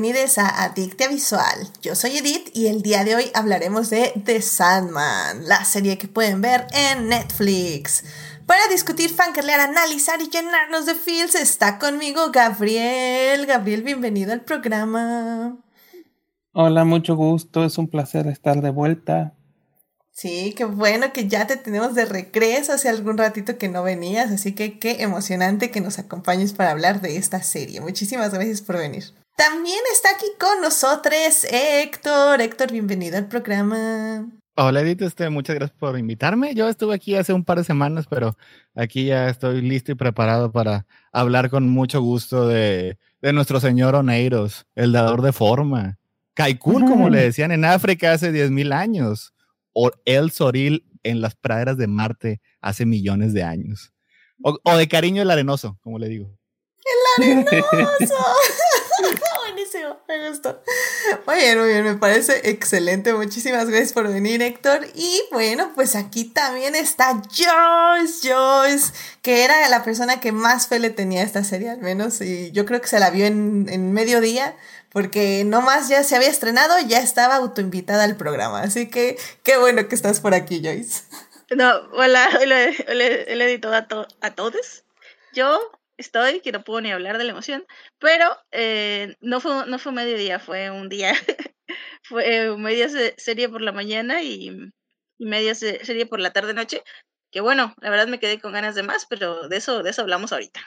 bienvenidos 0.00 0.38
a 0.38 0.64
Adictia 0.64 1.08
Visual. 1.08 1.68
Yo 1.82 1.94
soy 1.94 2.16
Edith 2.16 2.48
y 2.54 2.68
el 2.68 2.80
día 2.80 3.04
de 3.04 3.16
hoy 3.16 3.24
hablaremos 3.34 3.90
de 3.90 4.14
The 4.24 4.40
Sandman, 4.40 5.46
la 5.46 5.62
serie 5.66 5.98
que 5.98 6.08
pueden 6.08 6.40
ver 6.40 6.66
en 6.72 7.10
Netflix. 7.10 8.02
Para 8.46 8.66
discutir, 8.68 9.10
fancarlear, 9.10 9.60
analizar 9.60 10.22
y 10.22 10.30
llenarnos 10.30 10.86
de 10.86 10.94
feels 10.94 11.34
está 11.34 11.78
conmigo 11.78 12.30
Gabriel. 12.32 13.44
Gabriel, 13.44 13.82
bienvenido 13.82 14.32
al 14.32 14.40
programa. 14.40 15.58
Hola, 16.54 16.84
mucho 16.86 17.14
gusto, 17.14 17.66
es 17.66 17.76
un 17.76 17.86
placer 17.86 18.26
estar 18.26 18.62
de 18.62 18.70
vuelta. 18.70 19.34
Sí, 20.12 20.54
qué 20.56 20.64
bueno 20.64 21.12
que 21.12 21.28
ya 21.28 21.46
te 21.46 21.58
tenemos 21.58 21.94
de 21.94 22.06
regreso 22.06 22.72
hace 22.72 22.88
algún 22.88 23.18
ratito 23.18 23.58
que 23.58 23.68
no 23.68 23.82
venías, 23.82 24.30
así 24.30 24.54
que 24.54 24.78
qué 24.78 25.02
emocionante 25.02 25.70
que 25.70 25.82
nos 25.82 25.98
acompañes 25.98 26.54
para 26.54 26.70
hablar 26.70 27.02
de 27.02 27.18
esta 27.18 27.42
serie. 27.42 27.82
Muchísimas 27.82 28.32
gracias 28.32 28.62
por 28.62 28.78
venir. 28.78 29.04
También 29.40 29.80
está 29.90 30.10
aquí 30.10 30.26
con 30.38 30.60
nosotros 30.60 31.46
Héctor. 31.50 32.42
Héctor, 32.42 32.72
bienvenido 32.72 33.16
al 33.16 33.26
programa. 33.26 34.28
Hola 34.54 34.82
Edith, 34.82 35.00
este, 35.00 35.30
muchas 35.30 35.56
gracias 35.56 35.78
por 35.78 35.98
invitarme. 35.98 36.54
Yo 36.54 36.68
estuve 36.68 36.94
aquí 36.94 37.14
hace 37.14 37.32
un 37.32 37.42
par 37.42 37.56
de 37.56 37.64
semanas, 37.64 38.04
pero 38.06 38.36
aquí 38.74 39.06
ya 39.06 39.30
estoy 39.30 39.62
listo 39.62 39.92
y 39.92 39.94
preparado 39.94 40.52
para 40.52 40.86
hablar 41.10 41.48
con 41.48 41.70
mucho 41.70 42.02
gusto 42.02 42.46
de, 42.48 42.98
de 43.22 43.32
nuestro 43.32 43.60
señor 43.60 43.94
Oneiros, 43.94 44.66
el 44.74 44.92
dador 44.92 45.22
de 45.22 45.32
forma. 45.32 45.98
Kaikul, 46.34 46.84
como 46.84 47.08
le 47.08 47.22
decían 47.22 47.50
en 47.50 47.64
África 47.64 48.12
hace 48.12 48.32
10.000 48.32 48.74
años 48.74 49.32
o 49.72 49.90
el 50.04 50.32
Soril 50.32 50.84
en 51.02 51.22
las 51.22 51.34
praderas 51.34 51.78
de 51.78 51.86
Marte 51.86 52.42
hace 52.60 52.84
millones 52.84 53.32
de 53.32 53.42
años. 53.42 53.94
O, 54.42 54.76
de 54.76 54.86
cariño 54.86 55.22
el 55.22 55.30
arenoso, 55.30 55.78
como 55.80 55.98
le 55.98 56.08
digo. 56.08 56.30
El 57.16 57.46
arenoso. 57.48 58.14
Me 60.08 60.28
gustó. 60.28 60.62
Muy 61.26 61.36
bien, 61.36 61.58
muy 61.58 61.68
bien, 61.68 61.84
me 61.84 61.94
parece 61.94 62.48
excelente. 62.50 63.12
Muchísimas 63.14 63.68
gracias 63.68 63.92
por 63.92 64.08
venir, 64.08 64.42
Héctor. 64.42 64.86
Y 64.94 65.22
bueno, 65.30 65.72
pues 65.74 65.96
aquí 65.96 66.24
también 66.24 66.74
está 66.74 67.20
Joyce, 67.30 68.28
Joyce, 68.28 68.92
que 69.22 69.44
era 69.44 69.68
la 69.68 69.84
persona 69.84 70.20
que 70.20 70.32
más 70.32 70.66
fe 70.66 70.78
le 70.78 70.90
tenía 70.90 71.20
a 71.20 71.24
esta 71.24 71.44
serie, 71.44 71.70
al 71.70 71.80
menos. 71.80 72.20
Y 72.20 72.50
yo 72.52 72.66
creo 72.66 72.80
que 72.80 72.88
se 72.88 72.98
la 72.98 73.10
vio 73.10 73.26
en, 73.26 73.68
en 73.70 73.92
mediodía, 73.92 74.56
porque 74.90 75.44
no 75.44 75.60
más 75.60 75.88
ya 75.88 76.02
se 76.02 76.16
había 76.16 76.28
estrenado, 76.30 76.78
ya 76.86 76.98
estaba 76.98 77.36
autoinvitada 77.36 78.04
al 78.04 78.16
programa. 78.16 78.62
Así 78.62 78.88
que 78.88 79.18
qué 79.42 79.56
bueno 79.56 79.86
que 79.88 79.94
estás 79.94 80.20
por 80.20 80.34
aquí, 80.34 80.60
Joyce. 80.64 81.02
No, 81.50 81.68
hola, 81.92 82.28
hola, 82.40 82.70
hola, 82.88 83.04
editado 83.44 83.74
a, 83.74 84.08
a 84.20 84.34
todos. 84.34 84.84
Yo 85.32 85.60
estoy, 86.00 86.40
que 86.40 86.52
no 86.52 86.64
puedo 86.64 86.80
ni 86.80 86.90
hablar 86.92 87.18
de 87.18 87.24
la 87.24 87.32
emoción, 87.32 87.66
pero 87.98 88.36
eh, 88.52 89.16
no, 89.20 89.40
fue, 89.40 89.66
no 89.66 89.78
fue 89.78 89.92
mediodía, 89.92 90.38
fue 90.38 90.70
un 90.70 90.88
día, 90.88 91.12
fue 92.02 92.56
media 92.56 92.88
serie 93.16 93.48
por 93.48 93.62
la 93.62 93.72
mañana 93.72 94.22
y, 94.22 94.50
y 95.18 95.26
media 95.26 95.54
serie 95.54 96.06
por 96.06 96.20
la 96.20 96.32
tarde-noche, 96.32 96.82
que 97.30 97.40
bueno, 97.40 97.74
la 97.80 97.90
verdad 97.90 98.08
me 98.08 98.20
quedé 98.20 98.40
con 98.40 98.52
ganas 98.52 98.74
de 98.74 98.82
más, 98.82 99.06
pero 99.08 99.48
de 99.48 99.56
eso, 99.58 99.82
de 99.82 99.90
eso 99.90 100.02
hablamos 100.02 100.32
ahorita. 100.32 100.60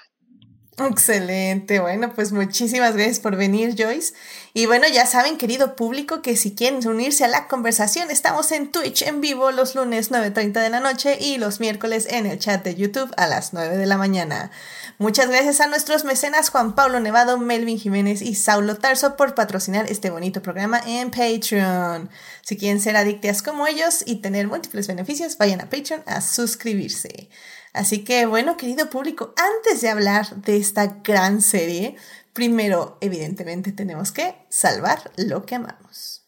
Excelente, 0.79 1.79
bueno, 1.79 2.13
pues 2.15 2.31
muchísimas 2.31 2.95
gracias 2.95 3.19
por 3.19 3.35
venir, 3.35 3.75
Joyce. 3.77 4.15
Y 4.55 4.65
bueno, 4.65 4.87
ya 4.91 5.05
saben, 5.05 5.37
querido 5.37 5.75
público, 5.75 6.23
que 6.23 6.35
si 6.35 6.55
quieren 6.55 6.85
unirse 6.87 7.23
a 7.23 7.27
la 7.27 7.47
conversación, 7.47 8.09
estamos 8.09 8.51
en 8.51 8.71
Twitch 8.71 9.03
en 9.03 9.21
vivo 9.21 9.51
los 9.51 9.75
lunes 9.75 10.09
9.30 10.09 10.63
de 10.63 10.69
la 10.71 10.79
noche 10.79 11.19
y 11.21 11.37
los 11.37 11.59
miércoles 11.59 12.07
en 12.09 12.25
el 12.25 12.39
chat 12.39 12.63
de 12.63 12.73
YouTube 12.73 13.13
a 13.17 13.27
las 13.27 13.53
9 13.53 13.77
de 13.77 13.85
la 13.85 13.97
mañana. 13.97 14.49
Muchas 14.97 15.29
gracias 15.29 15.61
a 15.61 15.67
nuestros 15.67 16.05
mecenas 16.05 16.49
Juan 16.49 16.73
Pablo 16.73 16.99
Nevado, 16.99 17.37
Melvin 17.37 17.77
Jiménez 17.77 18.23
y 18.23 18.33
Saulo 18.33 18.77
Tarso 18.77 19.15
por 19.15 19.35
patrocinar 19.35 19.85
este 19.91 20.09
bonito 20.09 20.41
programa 20.41 20.81
en 20.87 21.11
Patreon. 21.11 22.09
Si 22.41 22.57
quieren 22.57 22.81
ser 22.81 22.97
adictas 22.97 23.43
como 23.43 23.67
ellos 23.67 24.03
y 24.07 24.17
tener 24.17 24.47
múltiples 24.47 24.87
beneficios, 24.87 25.37
vayan 25.37 25.61
a 25.61 25.69
Patreon 25.69 26.01
a 26.07 26.19
suscribirse. 26.21 27.29
Así 27.73 28.03
que 28.03 28.25
bueno, 28.27 28.55
querido 28.55 28.89
público, 28.89 29.33
antes 29.35 29.81
de 29.81 29.89
hablar 29.89 30.35
de 30.37 30.57
esta 30.57 30.99
gran 31.03 31.41
serie, 31.41 31.95
primero, 32.31 32.97
evidentemente, 33.01 33.71
tenemos 33.71 34.11
que 34.11 34.35
salvar 34.49 35.11
lo 35.17 35.45
que 35.45 35.55
amamos. 35.55 36.23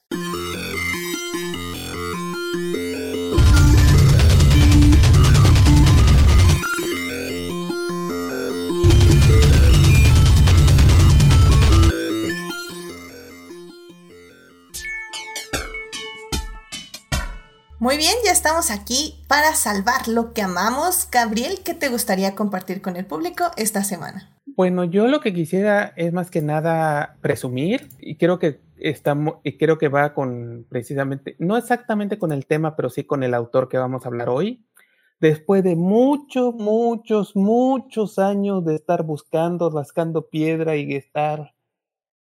Muy 17.85 17.97
bien, 17.97 18.15
ya 18.25 18.31
estamos 18.31 18.71
aquí 18.71 19.13
para 19.27 19.53
salvar 19.53 20.07
lo 20.07 20.33
que 20.33 20.41
amamos. 20.41 21.07
Gabriel, 21.11 21.59
¿qué 21.63 21.75
te 21.75 21.89
gustaría 21.89 22.33
compartir 22.33 22.81
con 22.81 22.95
el 22.95 23.05
público 23.05 23.43
esta 23.57 23.83
semana? 23.83 24.35
Bueno, 24.55 24.85
yo 24.85 25.05
lo 25.05 25.19
que 25.19 25.35
quisiera 25.35 25.93
es 25.95 26.11
más 26.11 26.31
que 26.31 26.41
nada 26.41 27.15
presumir 27.21 27.89
y 27.99 28.17
creo 28.17 28.39
que 28.39 28.59
estamos 28.77 29.35
y 29.43 29.59
creo 29.59 29.77
que 29.77 29.89
va 29.89 30.15
con 30.15 30.65
precisamente 30.67 31.35
no 31.37 31.57
exactamente 31.57 32.17
con 32.17 32.31
el 32.31 32.47
tema, 32.47 32.75
pero 32.75 32.89
sí 32.89 33.03
con 33.03 33.21
el 33.21 33.35
autor 33.35 33.69
que 33.69 33.77
vamos 33.77 34.03
a 34.03 34.07
hablar 34.07 34.29
hoy. 34.29 34.65
Después 35.19 35.63
de 35.63 35.75
muchos, 35.75 36.55
muchos, 36.55 37.35
muchos 37.35 38.17
años 38.17 38.65
de 38.65 38.73
estar 38.73 39.03
buscando, 39.03 39.69
rascando 39.69 40.27
piedra 40.27 40.75
y 40.75 40.95
estar 40.95 41.53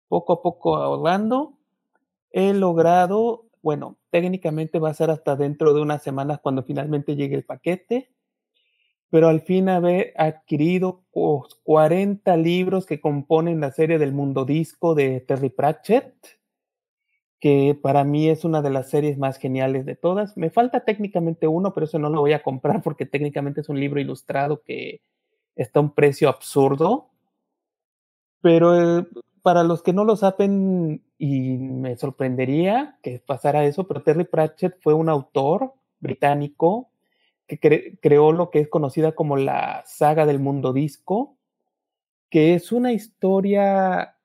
poco 0.09 0.33
a 0.33 0.43
poco 0.43 0.75
ahogando, 0.79 1.57
he 2.33 2.53
logrado 2.53 3.45
bueno, 3.63 3.97
técnicamente 4.13 4.79
va 4.79 4.91
a 4.91 4.95
ser 4.95 5.11
hasta 5.11 5.35
dentro 5.35 5.73
de 5.73 5.81
unas 5.81 6.03
semanas 6.03 6.39
cuando 6.41 6.63
finalmente 6.63 7.17
llegue 7.17 7.35
el 7.35 7.45
paquete, 7.45 8.13
pero 9.09 9.29
al 9.29 9.41
fin 9.41 9.71
haber 9.71 10.13
adquirido 10.17 11.05
40 11.65 12.37
libros 12.37 12.87
que 12.87 13.01
componen 13.01 13.61
la 13.61 13.73
serie 13.73 13.99
del 13.99 14.13
mundo 14.13 14.45
disco 14.45 14.95
de 14.95 15.21
Terry 15.21 15.49
Pratchett, 15.49 16.15
que 17.41 17.77
para 17.83 18.05
mí 18.05 18.29
es 18.29 18.45
una 18.45 18.63
de 18.63 18.71
las 18.71 18.91
series 18.91 19.19
más 19.19 19.39
geniales 19.39 19.87
de 19.87 19.97
todas. 19.97 20.37
Me 20.37 20.51
falta 20.51 20.85
técnicamente 20.85 21.49
uno, 21.49 21.73
pero 21.73 21.87
eso 21.87 21.99
no 21.99 22.11
lo 22.11 22.21
voy 22.21 22.35
a 22.35 22.43
comprar 22.43 22.83
porque 22.85 23.07
técnicamente 23.07 23.63
es 23.63 23.69
un 23.69 23.81
libro 23.81 23.99
ilustrado 23.99 24.63
que 24.63 25.01
está 25.57 25.81
a 25.81 25.83
un 25.83 25.95
precio 25.95 26.29
absurdo. 26.29 27.09
Pero 28.43 29.01
eh, 29.01 29.07
para 29.43 29.65
los 29.65 29.83
que 29.83 29.93
no 29.93 30.05
lo 30.05 30.17
saben, 30.17 31.03
y 31.25 31.57
me 31.57 31.97
sorprendería 31.97 32.99
que 33.01 33.23
pasara 33.25 33.65
eso, 33.65 33.87
pero 33.87 34.03
Terry 34.03 34.25
Pratchett 34.25 34.81
fue 34.81 34.93
un 34.93 35.09
autor 35.09 35.73
británico 36.01 36.91
que 37.47 37.97
creó 38.03 38.33
lo 38.33 38.51
que 38.51 38.59
es 38.59 38.69
conocida 38.69 39.13
como 39.13 39.37
la 39.37 39.85
saga 39.87 40.27
del 40.27 40.41
mundo 40.41 40.73
disco, 40.73 41.39
que 42.29 42.55
es 42.55 42.73
una 42.73 42.93
historia 42.93 44.17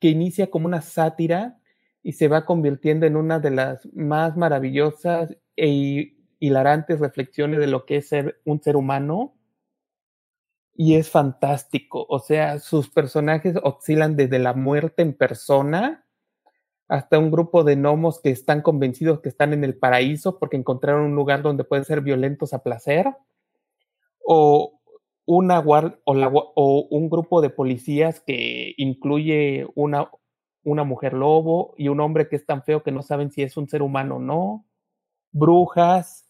que 0.00 0.08
inicia 0.08 0.50
como 0.50 0.64
una 0.64 0.80
sátira 0.80 1.58
y 2.02 2.12
se 2.12 2.26
va 2.26 2.46
convirtiendo 2.46 3.04
en 3.04 3.16
una 3.16 3.38
de 3.38 3.50
las 3.50 3.86
más 3.92 4.38
maravillosas 4.38 5.36
e 5.56 6.14
hilarantes 6.38 7.00
reflexiones 7.00 7.60
de 7.60 7.66
lo 7.66 7.84
que 7.84 7.98
es 7.98 8.08
ser 8.08 8.40
un 8.46 8.62
ser 8.62 8.76
humano 8.76 9.34
y 10.72 10.94
es 10.94 11.10
fantástico. 11.10 12.06
O 12.08 12.18
sea, 12.18 12.60
sus 12.60 12.88
personajes 12.88 13.56
oscilan 13.62 14.16
desde 14.16 14.38
la 14.38 14.54
muerte 14.54 15.02
en 15.02 15.12
persona 15.12 16.04
hasta 16.88 17.18
un 17.18 17.30
grupo 17.30 17.64
de 17.64 17.76
gnomos 17.76 18.20
que 18.20 18.30
están 18.30 18.62
convencidos 18.62 19.20
que 19.20 19.28
están 19.28 19.52
en 19.52 19.64
el 19.64 19.76
paraíso 19.76 20.38
porque 20.38 20.56
encontraron 20.56 21.06
un 21.06 21.16
lugar 21.16 21.42
donde 21.42 21.64
pueden 21.64 21.84
ser 21.84 22.00
violentos 22.00 22.52
a 22.52 22.62
placer, 22.62 23.14
o, 24.24 24.80
una 25.24 25.60
o, 25.60 25.82
o 26.04 26.86
un 26.90 27.10
grupo 27.10 27.40
de 27.40 27.50
policías 27.50 28.20
que 28.20 28.74
incluye 28.76 29.66
una, 29.74 30.10
una 30.62 30.84
mujer 30.84 31.12
lobo 31.14 31.74
y 31.76 31.88
un 31.88 32.00
hombre 32.00 32.28
que 32.28 32.36
es 32.36 32.46
tan 32.46 32.62
feo 32.62 32.82
que 32.82 32.92
no 32.92 33.02
saben 33.02 33.30
si 33.30 33.42
es 33.42 33.56
un 33.56 33.68
ser 33.68 33.82
humano 33.82 34.16
o 34.16 34.20
no, 34.20 34.66
brujas, 35.32 36.26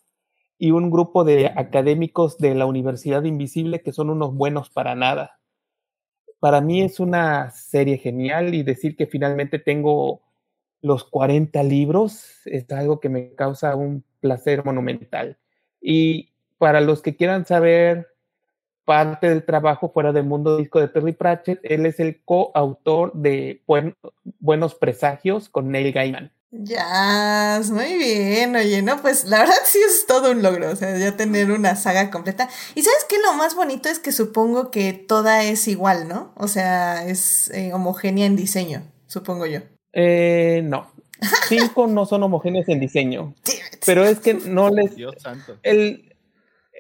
y 0.59 0.71
un 0.71 0.91
grupo 0.91 1.25
de 1.25 1.47
académicos 1.55 2.39
de 2.39 2.55
la 2.55 2.67
Universidad 2.67 3.25
Invisible 3.25 3.83
que 3.83 3.93
son 3.93 4.11
unos 4.11 4.35
buenos 4.35 4.71
para 4.71 4.95
nada. 4.95 5.39
Para 6.39 6.61
mí 6.61 6.83
es 6.83 7.01
una 7.01 7.51
serie 7.51 7.99
genial 7.99 8.55
y 8.55 8.63
decir 8.63 8.97
que 8.97 9.07
finalmente 9.07 9.59
tengo 9.59 10.23
los 10.87 11.03
40 11.03 11.63
libros 11.65 12.43
es 12.45 12.71
algo 12.71 13.01
que 13.01 13.09
me 13.09 13.35
causa 13.35 13.75
un 13.75 14.05
placer 14.21 14.65
monumental. 14.65 15.37
Y 15.81 16.31
para 16.59 16.81
los 16.81 17.03
que 17.03 17.17
quieran 17.17 17.45
saber 17.45 18.07
parte 18.85 19.29
del 19.29 19.45
trabajo 19.45 19.91
fuera 19.91 20.13
del 20.13 20.25
mundo 20.25 20.57
disco 20.57 20.79
de 20.79 20.87
Terry 20.87 21.13
Pratchett, 21.13 21.59
él 21.65 21.87
es 21.87 21.99
el 21.99 22.23
coautor 22.25 23.13
de 23.15 23.65
Buenos 24.39 24.77
Presagios 24.77 25.49
con 25.49 25.73
Neil 25.73 25.93
Gaiman. 25.93 26.33
Ya, 26.53 27.61
muy 27.69 27.99
bien, 27.99 28.55
oye, 28.55 28.81
no, 28.81 29.03
pues 29.03 29.25
la 29.25 29.41
verdad 29.41 29.57
sí 29.65 29.81
es 29.85 30.07
todo 30.07 30.31
un 30.31 30.43
logro, 30.43 30.71
o 30.71 30.77
sea, 30.77 30.97
ya 30.97 31.17
tener 31.17 31.51
una 31.51 31.75
saga 31.75 32.13
completa. 32.13 32.49
Y 32.77 32.83
sabes 32.83 33.05
qué, 33.09 33.17
lo 33.19 33.33
más 33.35 33.57
bonito 33.57 33.89
es 33.89 33.99
que 33.99 34.13
supongo 34.13 34.71
que 34.71 34.93
toda 34.93 35.43
es 35.43 35.67
igual, 35.67 36.07
¿no? 36.07 36.33
O 36.37 36.47
sea, 36.47 37.05
es 37.05 37.51
eh, 37.51 37.73
homogénea 37.75 38.27
en 38.27 38.37
diseño. 38.37 38.85
supongo 39.09 39.47
yo. 39.47 39.76
Eh, 39.99 40.61
no. 40.65 40.91
Cinco 41.49 41.87
no 41.87 42.05
son 42.05 42.23
homogéneos 42.23 42.69
en 42.69 42.79
diseño. 42.81 43.35
Pero 43.87 44.05
es 44.05 44.21
que 44.21 44.35
no 44.35 44.69
les. 44.69 44.95
Dios 44.95 45.15
santo. 45.19 45.57
El, 45.63 46.15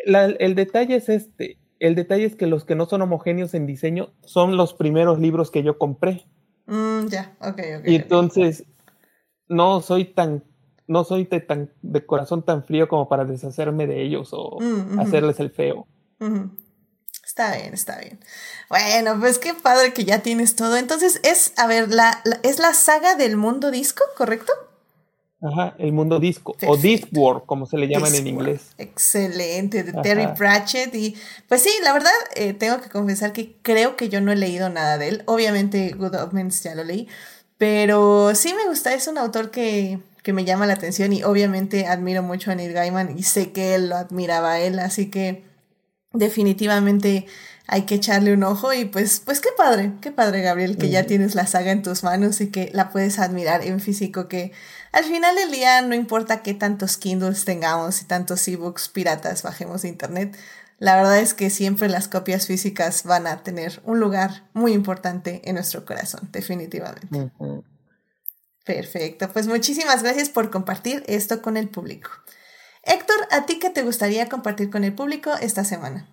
la- 0.04 0.26
el 0.26 0.54
detalle 0.54 0.96
es 0.96 1.08
este. 1.08 1.58
El 1.80 1.94
detalle 1.94 2.24
es 2.26 2.36
que 2.36 2.46
los 2.46 2.64
que 2.64 2.74
no 2.74 2.84
son 2.86 3.00
homogéneos 3.02 3.54
en 3.54 3.66
diseño 3.66 4.10
son 4.22 4.56
los 4.58 4.74
primeros 4.74 5.18
libros 5.18 5.50
que 5.50 5.62
yo 5.62 5.78
compré. 5.78 6.26
Mm, 6.66 7.06
ya, 7.08 7.34
ok, 7.40 7.60
ok. 7.78 7.86
Y 7.88 7.94
entonces 7.96 8.64
no 9.48 9.80
soy 9.80 10.04
tan, 10.04 10.42
no 10.86 11.04
soy 11.04 11.24
de, 11.24 11.40
tan, 11.40 11.70
de 11.82 12.04
corazón 12.04 12.42
tan 12.44 12.64
frío 12.64 12.88
como 12.88 13.08
para 13.08 13.24
deshacerme 13.24 13.86
de 13.86 14.02
ellos 14.02 14.30
o 14.32 14.58
Mm, 14.60 14.98
hacerles 15.00 15.40
el 15.40 15.50
feo. 15.50 15.86
Está 17.38 17.54
bien, 17.54 17.74
está 17.74 17.98
bien. 17.98 18.18
Bueno, 18.70 19.20
pues 19.20 19.38
qué 19.38 19.52
padre 19.52 19.92
que 19.92 20.06
ya 20.06 20.20
tienes 20.20 20.56
todo. 20.56 20.78
Entonces 20.78 21.20
es, 21.22 21.52
a 21.58 21.66
ver, 21.66 21.92
la, 21.92 22.22
la- 22.24 22.40
es 22.42 22.58
la 22.58 22.72
saga 22.72 23.14
del 23.14 23.36
mundo 23.36 23.70
disco, 23.70 24.02
¿correcto? 24.16 24.54
Ajá, 25.42 25.74
el 25.78 25.92
mundo 25.92 26.18
disco 26.18 26.52
o 26.52 26.56
Perfecto. 26.58 26.76
Discworld, 26.80 27.42
como 27.44 27.66
se 27.66 27.76
le 27.76 27.88
llaman 27.88 28.14
en 28.14 28.24
Discworld. 28.24 28.48
inglés. 28.48 28.62
Excelente, 28.78 29.82
de 29.82 29.92
Terry 29.92 30.22
Ajá. 30.22 30.34
Pratchett. 30.34 30.94
Y 30.94 31.14
pues 31.46 31.62
sí, 31.62 31.68
la 31.82 31.92
verdad, 31.92 32.10
eh, 32.36 32.54
tengo 32.54 32.80
que 32.80 32.88
confesar 32.88 33.34
que 33.34 33.58
creo 33.60 33.96
que 33.96 34.08
yo 34.08 34.22
no 34.22 34.32
he 34.32 34.36
leído 34.36 34.70
nada 34.70 34.96
de 34.96 35.08
él. 35.08 35.22
Obviamente, 35.26 35.90
Good 35.90 36.14
Omens 36.14 36.62
ya 36.62 36.74
lo 36.74 36.84
leí. 36.84 37.06
Pero 37.58 38.34
sí 38.34 38.54
me 38.54 38.66
gusta, 38.66 38.94
es 38.94 39.08
un 39.08 39.18
autor 39.18 39.50
que, 39.50 39.98
que 40.22 40.32
me 40.32 40.46
llama 40.46 40.64
la 40.66 40.72
atención 40.72 41.12
y 41.12 41.22
obviamente 41.22 41.86
admiro 41.86 42.22
mucho 42.22 42.50
a 42.50 42.54
Neil 42.54 42.72
Gaiman 42.72 43.18
y 43.18 43.24
sé 43.24 43.52
que 43.52 43.74
él 43.74 43.90
lo 43.90 43.96
admiraba 43.96 44.52
a 44.52 44.60
él, 44.60 44.78
así 44.78 45.10
que 45.10 45.44
definitivamente 46.18 47.26
hay 47.68 47.82
que 47.82 47.96
echarle 47.96 48.32
un 48.32 48.44
ojo 48.44 48.72
y 48.72 48.84
pues, 48.84 49.20
pues 49.24 49.40
qué 49.40 49.48
padre, 49.56 49.92
qué 50.00 50.12
padre 50.12 50.42
Gabriel, 50.42 50.76
que 50.76 50.88
ya 50.88 51.04
tienes 51.04 51.34
la 51.34 51.46
saga 51.46 51.72
en 51.72 51.82
tus 51.82 52.04
manos 52.04 52.40
y 52.40 52.50
que 52.50 52.70
la 52.72 52.90
puedes 52.90 53.18
admirar 53.18 53.64
en 53.64 53.80
físico, 53.80 54.28
que 54.28 54.52
al 54.92 55.04
final 55.04 55.34
del 55.34 55.50
día 55.50 55.82
no 55.82 55.94
importa 55.94 56.42
qué 56.42 56.54
tantos 56.54 56.96
Kindles 56.96 57.44
tengamos 57.44 58.02
y 58.02 58.04
tantos 58.04 58.46
ebooks 58.46 58.88
piratas 58.88 59.42
bajemos 59.42 59.82
de 59.82 59.88
internet, 59.88 60.36
la 60.78 60.96
verdad 60.96 61.18
es 61.18 61.34
que 61.34 61.50
siempre 61.50 61.88
las 61.88 62.06
copias 62.06 62.46
físicas 62.46 63.02
van 63.04 63.26
a 63.26 63.42
tener 63.42 63.80
un 63.84 63.98
lugar 63.98 64.44
muy 64.52 64.72
importante 64.72 65.40
en 65.44 65.54
nuestro 65.54 65.84
corazón, 65.84 66.28
definitivamente. 66.32 67.08
Perfecto, 68.64 69.30
pues 69.32 69.46
muchísimas 69.46 70.02
gracias 70.02 70.28
por 70.28 70.50
compartir 70.50 71.02
esto 71.06 71.42
con 71.42 71.56
el 71.56 71.68
público. 71.68 72.10
Héctor, 72.86 73.16
¿a 73.32 73.46
ti 73.46 73.58
qué 73.58 73.70
te 73.70 73.82
gustaría 73.82 74.28
compartir 74.28 74.70
con 74.70 74.84
el 74.84 74.94
público 74.94 75.30
esta 75.40 75.64
semana? 75.64 76.06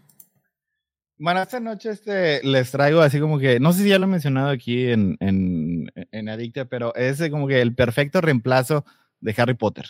Bueno, 1.18 1.42
esta 1.42 1.60
noche 1.60 1.92
este, 1.92 2.44
les 2.44 2.72
traigo 2.72 3.02
así 3.02 3.20
como 3.20 3.38
que, 3.40 3.60
no 3.60 3.72
sé 3.72 3.84
si 3.84 3.90
ya 3.90 4.00
lo 4.00 4.06
he 4.06 4.10
mencionado 4.10 4.50
aquí 4.50 4.88
en, 4.90 5.16
en, 5.20 5.92
en 6.12 6.30
Adicta, 6.30 6.66
pero 6.66 6.94
es 6.96 7.22
como 7.30 7.48
que 7.48 7.62
el 7.62 7.76
perfecto 7.76 8.20
reemplazo 8.20 8.84
de 9.22 9.34
Harry 9.38 9.54
Potter. 9.54 9.86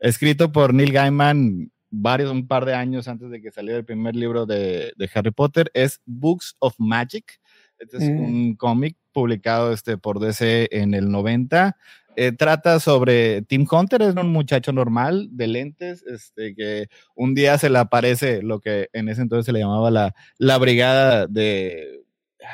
Escrito 0.00 0.50
por 0.52 0.74
Neil 0.74 0.92
Gaiman 0.92 1.70
varios, 1.90 2.30
un 2.30 2.46
par 2.48 2.64
de 2.64 2.74
años 2.74 3.08
antes 3.08 3.30
de 3.30 3.40
que 3.40 3.52
saliera 3.52 3.78
el 3.78 3.84
primer 3.84 4.16
libro 4.16 4.44
de, 4.46 4.92
de 4.96 5.10
Harry 5.14 5.30
Potter, 5.30 5.70
es 5.74 6.00
Books 6.04 6.56
of 6.58 6.74
Magic. 6.78 7.40
Este 7.78 7.96
es 7.96 8.02
Mm. 8.10 8.24
un 8.24 8.56
cómic 8.56 8.96
publicado 9.12 9.72
este, 9.72 9.96
por 9.96 10.20
DC 10.20 10.68
en 10.72 10.92
el 10.94 11.10
90. 11.10 11.76
Eh, 12.16 12.32
trata 12.32 12.80
sobre 12.80 13.42
Tim 13.42 13.66
Hunter, 13.70 14.02
es 14.02 14.14
un 14.16 14.30
muchacho 14.32 14.72
normal 14.72 15.28
de 15.30 15.46
lentes, 15.46 16.02
este, 16.02 16.54
que 16.54 16.88
un 17.14 17.34
día 17.34 17.56
se 17.56 17.70
le 17.70 17.78
aparece 17.78 18.42
lo 18.42 18.60
que 18.60 18.88
en 18.92 19.08
ese 19.08 19.22
entonces 19.22 19.46
se 19.46 19.52
le 19.52 19.60
llamaba 19.60 19.90
la, 19.90 20.14
la 20.36 20.58
brigada 20.58 21.26
de, 21.26 22.02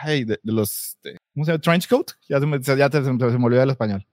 ay, 0.02 0.24
de, 0.24 0.38
de 0.42 0.52
los, 0.52 0.96
de- 1.02 1.16
¿cómo 1.34 1.44
se 1.46 1.52
llama? 1.52 1.60
Trench 1.62 1.88
coat, 1.88 2.10
ya 2.28 2.38
se 2.38 2.46
me, 2.46 2.62
se- 2.62 2.76
ya 2.76 2.88
se, 2.90 3.02
se 3.04 3.12
me 3.12 3.44
olvidó 3.46 3.62
el 3.62 3.70
español. 3.70 4.06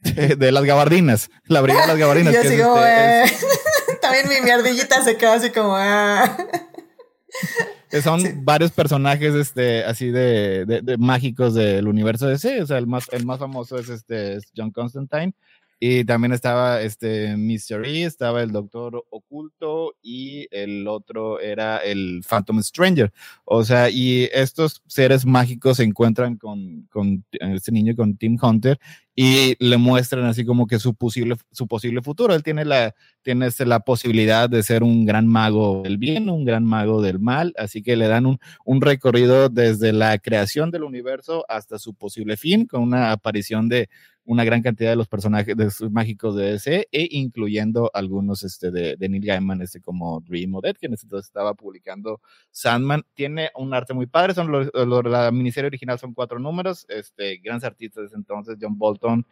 De, 0.00 0.34
de 0.36 0.52
las 0.52 0.64
gabardinas, 0.64 1.30
la 1.46 1.60
brigada 1.60 1.86
de 1.86 1.92
las 1.92 1.98
gabardinas. 1.98 2.34
Yo 2.34 2.40
que 2.42 2.48
es, 2.48 2.52
este, 2.60 3.22
es- 3.24 3.46
También 4.02 4.28
mi, 4.28 4.40
mi 4.42 4.50
ardillita 4.50 5.02
se 5.02 5.16
quedó 5.16 5.32
así 5.32 5.50
como... 5.50 5.74
ah. 5.76 6.36
que 7.94 8.02
son 8.02 8.20
Sí. 8.20 8.28
varios 8.42 8.72
personajes 8.72 9.34
este, 9.34 9.84
así 9.84 10.08
de, 10.10 10.64
de- 10.66 10.82
de 10.82 10.96
mágicos 10.98 11.54
del 11.54 11.86
universo 11.86 12.26
DC. 12.26 12.60
O 12.62 12.66
sea, 12.66 12.78
el 12.78 12.88
más, 12.88 13.06
el 13.12 13.24
más 13.24 13.38
famoso 13.38 13.78
es, 13.78 13.88
este, 13.88 14.34
es 14.34 14.50
John 14.56 14.72
Constantine. 14.72 15.32
Y 15.80 16.04
también 16.04 16.32
estaba 16.32 16.80
este 16.80 17.36
Mystery, 17.36 18.02
estaba 18.02 18.42
el 18.42 18.52
Doctor 18.52 19.04
Oculto 19.10 19.94
y 20.02 20.46
el 20.50 20.86
otro 20.88 21.40
era 21.40 21.78
el 21.78 22.22
Phantom 22.28 22.62
Stranger. 22.62 23.12
O 23.44 23.64
sea, 23.64 23.90
y 23.90 24.28
estos 24.32 24.82
seres 24.86 25.26
mágicos 25.26 25.78
se 25.78 25.84
encuentran 25.84 26.36
con, 26.36 26.86
con 26.90 27.24
este 27.32 27.72
niño, 27.72 27.94
con 27.96 28.16
Tim 28.16 28.38
Hunter, 28.40 28.78
y 29.16 29.54
le 29.64 29.76
muestran 29.76 30.24
así 30.24 30.44
como 30.44 30.66
que 30.66 30.78
su 30.78 30.94
posible, 30.94 31.36
su 31.52 31.68
posible 31.68 32.02
futuro. 32.02 32.34
Él 32.34 32.42
tiene 32.42 32.64
la, 32.64 32.94
tiene 33.22 33.46
este, 33.46 33.64
la 33.64 33.80
posibilidad 33.80 34.50
de 34.50 34.62
ser 34.62 34.82
un 34.82 35.04
gran 35.04 35.26
mago 35.26 35.82
del 35.82 35.98
bien, 35.98 36.28
un 36.28 36.44
gran 36.44 36.64
mago 36.64 37.00
del 37.00 37.20
mal, 37.20 37.52
así 37.56 37.82
que 37.82 37.96
le 37.96 38.08
dan 38.08 38.26
un, 38.26 38.38
un 38.64 38.80
recorrido 38.80 39.48
desde 39.48 39.92
la 39.92 40.18
creación 40.18 40.70
del 40.70 40.82
universo 40.82 41.44
hasta 41.48 41.78
su 41.78 41.94
posible 41.94 42.36
fin, 42.36 42.66
con 42.66 42.82
una 42.82 43.12
aparición 43.12 43.68
de 43.68 43.88
una 44.26 44.44
gran 44.44 44.62
cantidad 44.62 44.90
de 44.90 44.96
los 44.96 45.08
personajes 45.08 45.56
de 45.56 45.70
sus 45.70 45.90
mágicos 45.90 46.34
de 46.36 46.52
DC 46.52 46.88
e 46.90 47.08
incluyendo 47.10 47.90
algunos 47.92 48.42
este, 48.42 48.70
de, 48.70 48.96
Neil 49.08 49.24
Gaiman, 49.24 49.60
este, 49.62 49.80
como 49.80 50.20
Dream 50.20 50.54
o 50.54 50.60
Dead, 50.60 50.76
que 50.76 50.86
en 50.86 50.94
ese 50.94 51.06
entonces 51.06 51.26
estaba 51.28 51.54
publicando 51.54 52.20
Sandman. 52.50 53.02
Tiene 53.14 53.50
un 53.56 53.74
arte 53.74 53.94
muy 53.94 54.06
padre, 54.06 54.34
son 54.34 54.50
los- 54.50 54.70
la 55.04 55.30
miniserie 55.30 55.66
original 55.68 55.98
son 55.98 56.14
cuatro 56.14 56.38
números, 56.38 56.86
este, 56.88 57.36
grandes 57.38 57.64
artistas 57.64 58.02
de 58.02 58.06
ese 58.06 58.16
entonces, 58.16 58.56
John 58.60 58.78
Bolton, 58.78 59.26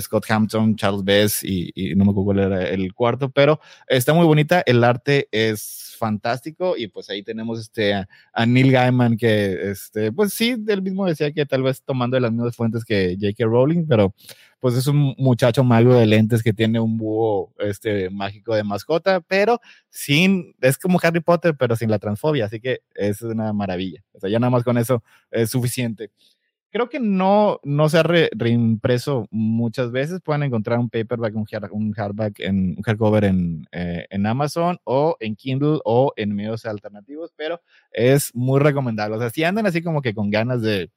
Scott 0.00 0.30
Hampton, 0.30 0.76
Charles 0.76 1.04
Bess 1.04 1.44
y, 1.44 1.70
y 1.74 1.94
no 1.94 2.04
me 2.04 2.10
acuerdo 2.10 2.24
cuál 2.24 2.38
era 2.38 2.68
el 2.68 2.94
cuarto, 2.94 3.30
pero 3.30 3.60
está 3.88 4.14
muy 4.14 4.26
bonita, 4.26 4.62
el 4.66 4.84
arte 4.84 5.28
es 5.30 5.94
fantástico 5.98 6.74
y 6.76 6.88
pues 6.88 7.08
ahí 7.10 7.22
tenemos 7.22 7.60
este 7.60 7.94
a, 7.94 8.08
a 8.32 8.44
Neil 8.44 8.72
Gaiman 8.72 9.16
que 9.16 9.70
este 9.70 10.10
pues 10.10 10.32
sí, 10.32 10.56
él 10.66 10.82
mismo 10.82 11.06
decía 11.06 11.32
que 11.32 11.46
tal 11.46 11.62
vez 11.62 11.82
tomando 11.82 12.18
las 12.18 12.32
mismas 12.32 12.56
fuentes 12.56 12.84
que 12.84 13.16
J.K. 13.20 13.44
Rowling, 13.44 13.86
pero 13.86 14.14
pues 14.58 14.74
es 14.74 14.86
un 14.86 15.14
muchacho 15.18 15.64
mago 15.64 15.94
de 15.94 16.06
lentes 16.06 16.42
que 16.42 16.52
tiene 16.52 16.80
un 16.80 16.96
búho 16.96 17.52
este 17.58 18.10
mágico 18.10 18.54
de 18.54 18.64
mascota, 18.64 19.20
pero 19.20 19.60
sin 19.90 20.54
es 20.60 20.78
como 20.78 21.00
Harry 21.02 21.20
Potter, 21.20 21.56
pero 21.56 21.76
sin 21.76 21.90
la 21.90 21.98
transfobia, 21.98 22.46
así 22.46 22.60
que 22.60 22.80
es 22.94 23.22
una 23.22 23.52
maravilla. 23.52 24.04
O 24.12 24.20
sea, 24.20 24.30
ya 24.30 24.38
nada 24.38 24.50
más 24.50 24.62
con 24.62 24.78
eso 24.78 25.02
es 25.30 25.50
suficiente 25.50 26.10
creo 26.72 26.88
que 26.88 26.98
no, 26.98 27.60
no 27.62 27.88
se 27.88 27.98
ha 27.98 28.02
re- 28.02 28.30
reimpreso 28.32 29.28
muchas 29.30 29.92
veces. 29.92 30.20
Pueden 30.22 30.42
encontrar 30.42 30.78
un 30.78 30.88
paperback, 30.90 31.36
un, 31.36 31.44
hard- 31.44 31.70
un 31.70 31.92
hardback, 31.92 32.40
en, 32.40 32.74
un 32.78 32.82
hardcover 32.82 33.24
en, 33.24 33.66
eh, 33.72 34.06
en 34.10 34.26
Amazon 34.26 34.78
o 34.84 35.16
en 35.20 35.36
Kindle 35.36 35.78
o 35.84 36.12
en 36.16 36.34
medios 36.34 36.64
alternativos, 36.64 37.32
pero 37.36 37.60
es 37.92 38.34
muy 38.34 38.58
recomendable. 38.58 39.16
O 39.16 39.20
sea, 39.20 39.30
si 39.30 39.44
andan 39.44 39.66
así 39.66 39.82
como 39.82 40.02
que 40.02 40.14
con 40.14 40.30
ganas 40.30 40.62
de 40.62 40.90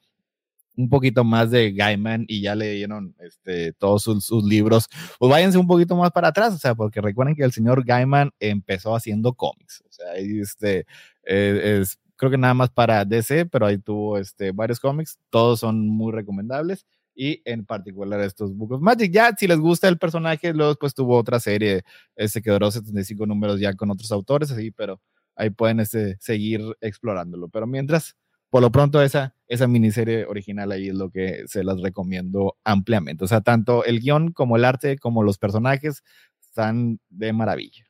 un 0.77 0.89
poquito 0.89 1.23
más 1.23 1.51
de 1.51 1.71
Gaiman 1.71 2.25
y 2.27 2.41
ya 2.41 2.55
leyeron 2.55 3.15
este, 3.19 3.73
todos 3.73 4.03
sus, 4.03 4.43
libros, 4.43 4.89
pues 5.19 5.29
váyanse 5.29 5.57
un 5.57 5.67
poquito 5.67 5.95
más 5.95 6.11
para 6.11 6.29
atrás, 6.29 6.53
o 6.53 6.57
sea, 6.57 6.75
porque 6.75 7.01
recuerden 7.01 7.35
que 7.35 7.43
el 7.43 7.51
señor 7.51 7.85
Gaiman 7.85 8.31
empezó 8.39 8.95
haciendo 8.95 9.33
cómics, 9.33 9.83
o 9.87 9.91
sea, 9.91 10.15
este, 10.15 10.85
eh, 11.25 11.79
es, 11.81 11.97
creo 12.15 12.31
que 12.31 12.37
nada 12.37 12.53
más 12.53 12.69
para 12.69 13.05
DC, 13.05 13.45
pero 13.47 13.65
ahí 13.65 13.77
tuvo 13.77 14.17
este, 14.17 14.51
varios 14.51 14.79
cómics, 14.79 15.19
todos 15.29 15.59
son 15.59 15.87
muy 15.87 16.11
recomendables 16.13 16.85
y 17.15 17.41
en 17.45 17.65
particular 17.65 18.19
estos 18.21 18.55
Book 18.55 18.73
of 18.73 18.81
Magic. 18.81 19.11
Ya, 19.11 19.33
si 19.37 19.47
les 19.47 19.59
gusta 19.59 19.87
el 19.87 19.97
personaje, 19.97 20.53
luego 20.53 20.75
pues 20.75 20.93
tuvo 20.93 21.17
otra 21.17 21.39
serie, 21.39 21.83
este 22.15 22.41
que 22.41 22.51
duró 22.51 22.69
75 22.69 23.25
números 23.25 23.59
ya 23.59 23.73
con 23.73 23.89
otros 23.89 24.11
autores, 24.11 24.51
así, 24.51 24.71
pero 24.71 25.01
ahí 25.35 25.49
pueden 25.49 25.79
este, 25.79 26.17
seguir 26.19 26.61
explorándolo. 26.81 27.47
Pero 27.49 27.67
mientras, 27.67 28.15
por 28.49 28.61
lo 28.61 28.71
pronto, 28.71 29.01
esa, 29.01 29.35
esa 29.47 29.67
miniserie 29.67 30.25
original 30.25 30.71
ahí 30.71 30.89
es 30.89 30.95
lo 30.95 31.09
que 31.09 31.43
se 31.47 31.63
las 31.63 31.81
recomiendo 31.81 32.57
ampliamente. 32.63 33.23
O 33.25 33.27
sea, 33.27 33.41
tanto 33.41 33.85
el 33.85 33.99
guion 34.01 34.31
como 34.31 34.57
el 34.57 34.65
arte, 34.65 34.97
como 34.97 35.23
los 35.23 35.37
personajes, 35.37 36.03
están 36.41 36.99
de 37.09 37.33
maravilla. 37.33 37.84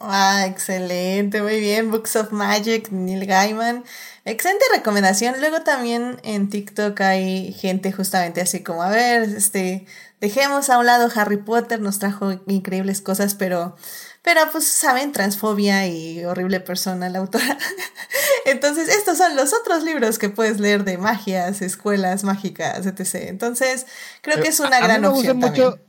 Ah, 0.00 0.44
excelente, 0.46 1.40
muy 1.40 1.60
bien. 1.60 1.90
Books 1.90 2.16
of 2.16 2.32
Magic, 2.32 2.90
Neil 2.90 3.26
Gaiman. 3.26 3.84
Excelente 4.24 4.64
recomendación. 4.74 5.36
Luego 5.40 5.62
también 5.62 6.20
en 6.24 6.50
TikTok 6.50 7.00
hay 7.00 7.52
gente 7.52 7.92
justamente 7.92 8.40
así 8.40 8.62
como, 8.62 8.82
a 8.82 8.90
ver, 8.90 9.22
este, 9.22 9.86
dejemos 10.20 10.68
a 10.68 10.78
un 10.78 10.86
lado 10.86 11.08
Harry 11.14 11.36
Potter, 11.38 11.80
nos 11.80 11.98
trajo 12.00 12.32
increíbles 12.46 13.00
cosas, 13.00 13.34
pero, 13.34 13.76
pero 14.22 14.40
pues 14.50 14.66
saben, 14.68 15.12
transfobia 15.12 15.86
y 15.86 16.24
horrible 16.24 16.60
persona 16.60 17.08
la 17.08 17.20
autora. 17.20 17.56
Entonces, 18.46 18.88
estos 18.88 19.16
son 19.18 19.36
los 19.36 19.52
otros 19.54 19.84
libros 19.84 20.18
que 20.18 20.28
puedes 20.28 20.60
leer 20.60 20.84
de 20.84 20.98
magias, 20.98 21.62
escuelas 21.62 22.24
mágicas, 22.24 22.84
etc. 22.86 23.28
Entonces, 23.28 23.86
creo 24.22 24.42
que 24.42 24.48
es 24.48 24.60
una 24.60 24.76
A- 24.76 24.78
a 24.78 24.80
mí 24.80 24.86
gran 24.86 25.00
me 25.02 25.08
gustan 25.08 25.36
opción 25.36 25.40
también. 25.40 25.64
mucho 25.66 25.76
l- 25.76 25.84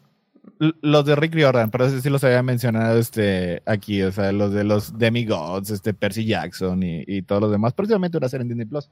los 0.81 1.05
de 1.05 1.15
Rick 1.15 1.33
Riordan, 1.33 1.71
pero 1.71 1.89
sí 1.89 2.09
los 2.09 2.23
había 2.23 2.43
mencionado 2.43 2.97
este, 2.97 3.61
aquí, 3.65 4.01
o 4.01 4.11
sea, 4.11 4.31
los 4.31 4.53
de 4.53 4.63
los 4.63 4.97
Demigods, 4.97 5.69
este, 5.69 5.93
Percy 5.93 6.25
Jackson 6.25 6.83
y, 6.83 7.03
y 7.07 7.21
todos 7.21 7.41
los 7.41 7.51
demás, 7.51 7.73
precisamente 7.73 8.17
una 8.17 8.29
serie 8.29 8.43
en 8.43 8.49
Disney 8.49 8.65
Plus. 8.65 8.89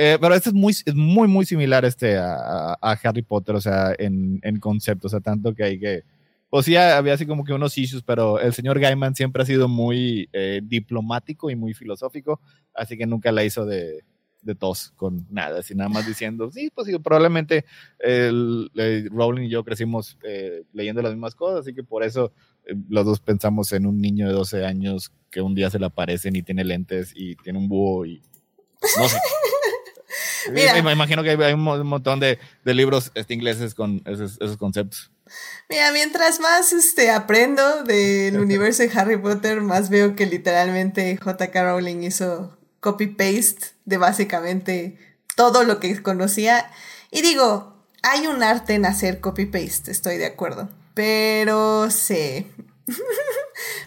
Eh, 0.00 0.16
pero 0.20 0.32
este 0.34 0.50
es 0.50 0.54
muy, 0.54 0.72
es 0.72 0.94
muy, 0.94 1.26
muy 1.26 1.44
similar 1.44 1.84
este 1.84 2.16
a, 2.16 2.78
Harry 3.02 3.22
Potter, 3.22 3.56
o 3.56 3.60
sea, 3.60 3.92
en, 3.98 4.38
en 4.42 4.60
concepto, 4.60 5.08
o 5.08 5.10
sea, 5.10 5.20
tanto 5.20 5.54
que 5.54 5.64
hay 5.64 5.78
que... 5.80 6.04
Pues 6.50 6.64
sí, 6.64 6.76
había 6.76 7.12
así 7.12 7.26
como 7.26 7.44
que 7.44 7.52
unos 7.52 7.76
issues, 7.76 8.02
pero 8.04 8.40
el 8.40 8.54
señor 8.54 8.78
Gaiman 8.78 9.14
siempre 9.14 9.42
ha 9.42 9.46
sido 9.46 9.68
muy 9.68 10.30
eh, 10.32 10.60
diplomático 10.64 11.50
y 11.50 11.56
muy 11.56 11.74
filosófico, 11.74 12.40
así 12.74 12.96
que 12.96 13.06
nunca 13.06 13.32
la 13.32 13.44
hizo 13.44 13.66
de, 13.66 14.04
de 14.42 14.54
tos 14.54 14.92
con 14.96 15.26
nada, 15.30 15.60
así 15.60 15.74
nada 15.74 15.88
más 15.88 16.06
diciendo, 16.06 16.50
sí, 16.50 16.70
pues 16.74 16.86
sí, 16.86 16.98
probablemente 16.98 17.64
el, 17.98 18.70
Rowling 19.10 19.44
y 19.44 19.50
yo 19.50 19.64
crecimos 19.64 20.18
eh, 20.22 20.64
leyendo 20.72 21.02
las 21.02 21.12
mismas 21.12 21.34
cosas, 21.34 21.60
así 21.60 21.74
que 21.74 21.82
por 21.82 22.02
eso 22.02 22.32
eh, 22.64 22.74
los 22.88 23.04
dos 23.04 23.20
pensamos 23.20 23.72
en 23.72 23.86
un 23.86 24.00
niño 24.00 24.28
de 24.28 24.34
12 24.34 24.64
años 24.64 25.12
que 25.30 25.40
un 25.40 25.54
día 25.54 25.70
se 25.70 25.78
le 25.78 25.86
aparecen 25.86 26.36
y 26.36 26.42
tiene 26.42 26.64
lentes 26.64 27.12
y 27.14 27.36
tiene 27.36 27.58
un 27.58 27.68
búho 27.68 28.06
y 28.06 28.22
no 28.96 29.08
sé. 29.08 29.18
Me 30.52 30.92
imagino 30.92 31.22
que 31.22 31.30
hay 31.30 31.52
un 31.52 31.62
montón 31.62 32.20
de, 32.20 32.38
de 32.64 32.74
libros 32.74 33.10
este, 33.14 33.34
ingleses 33.34 33.74
con 33.74 34.02
esos, 34.06 34.38
esos, 34.40 34.56
conceptos. 34.56 35.10
Mira, 35.68 35.92
mientras 35.92 36.40
más 36.40 36.72
este, 36.72 37.10
aprendo 37.10 37.84
del 37.84 38.38
universo 38.40 38.82
de 38.82 38.90
Harry 38.94 39.16
Potter, 39.18 39.60
más 39.60 39.90
veo 39.90 40.16
que 40.16 40.26
literalmente 40.26 41.16
J.K. 41.16 41.64
Rowling 41.64 42.02
hizo 42.02 42.57
copy-paste 42.80 43.72
de 43.84 43.96
básicamente 43.96 44.98
todo 45.36 45.64
lo 45.64 45.80
que 45.80 46.02
conocía. 46.02 46.70
Y 47.10 47.22
digo, 47.22 47.76
hay 48.02 48.26
un 48.26 48.42
arte 48.42 48.74
en 48.74 48.86
hacer 48.86 49.20
copy-paste, 49.20 49.90
estoy 49.90 50.16
de 50.16 50.26
acuerdo. 50.26 50.68
Pero 50.94 51.90
sí. 51.90 52.46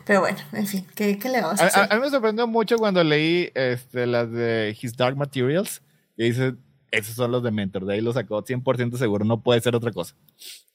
Pero 0.05 0.21
bueno, 0.21 0.37
en 0.53 0.67
fin, 0.67 0.85
¿qué, 0.95 1.17
le 1.23 1.41
vamos 1.41 1.61
a 1.61 1.67
hacer? 1.67 1.87
A, 1.89 1.95
mí 1.95 2.01
me 2.01 2.09
sorprendió 2.09 2.47
mucho 2.47 2.77
cuando 2.77 3.03
leí 3.03 3.51
este, 3.53 4.05
las 4.05 4.31
de 4.31 4.75
His 4.79 4.95
Dark 4.95 5.15
Materials, 5.15 5.81
que 6.15 6.23
dice, 6.23 6.55
esos 6.91 7.15
son 7.15 7.31
los 7.31 7.43
de 7.43 7.51
Mentor, 7.51 7.85
de 7.85 7.95
ahí 7.95 8.01
lo 8.01 8.13
sacó 8.13 8.43
100% 8.43 8.97
seguro, 8.97 9.25
no 9.25 9.41
puede 9.41 9.61
ser 9.61 9.75
otra 9.75 9.91
cosa. 9.91 10.15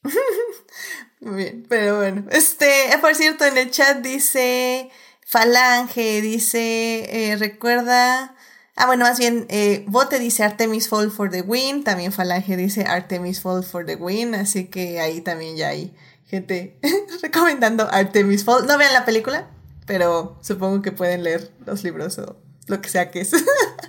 Muy 1.20 1.36
bien, 1.36 1.66
pero 1.68 1.96
bueno. 1.96 2.24
Este, 2.30 2.66
por 3.00 3.14
cierto, 3.14 3.44
en 3.44 3.56
el 3.58 3.70
chat 3.70 3.98
dice 4.02 4.90
Falange 5.28 6.22
dice, 6.22 7.32
eh, 7.32 7.36
recuerda, 7.36 8.36
ah 8.76 8.86
bueno, 8.86 9.04
más 9.04 9.18
bien, 9.18 9.46
eh, 9.48 9.84
Bote 9.88 10.20
dice 10.20 10.44
Artemis 10.44 10.88
Fall 10.88 11.10
for 11.10 11.28
the 11.30 11.42
Win, 11.42 11.82
también 11.82 12.12
Falange 12.12 12.56
dice 12.56 12.84
Artemis 12.84 13.40
Fall 13.40 13.64
for 13.64 13.84
the 13.84 13.96
Win, 13.96 14.36
así 14.36 14.66
que 14.66 15.00
ahí 15.00 15.20
también 15.20 15.56
ya 15.56 15.70
hay 15.70 15.92
gente 16.26 16.78
recomendando 17.22 17.88
Artemis 17.90 18.44
Fall. 18.44 18.68
No 18.68 18.78
vean 18.78 18.92
la 18.92 19.04
película, 19.04 19.50
pero 19.84 20.38
supongo 20.42 20.80
que 20.80 20.92
pueden 20.92 21.24
leer 21.24 21.50
los 21.66 21.82
libros 21.82 22.16
o 22.18 22.36
lo 22.68 22.80
que 22.80 22.88
sea 22.88 23.10
que 23.10 23.22
es. 23.22 23.32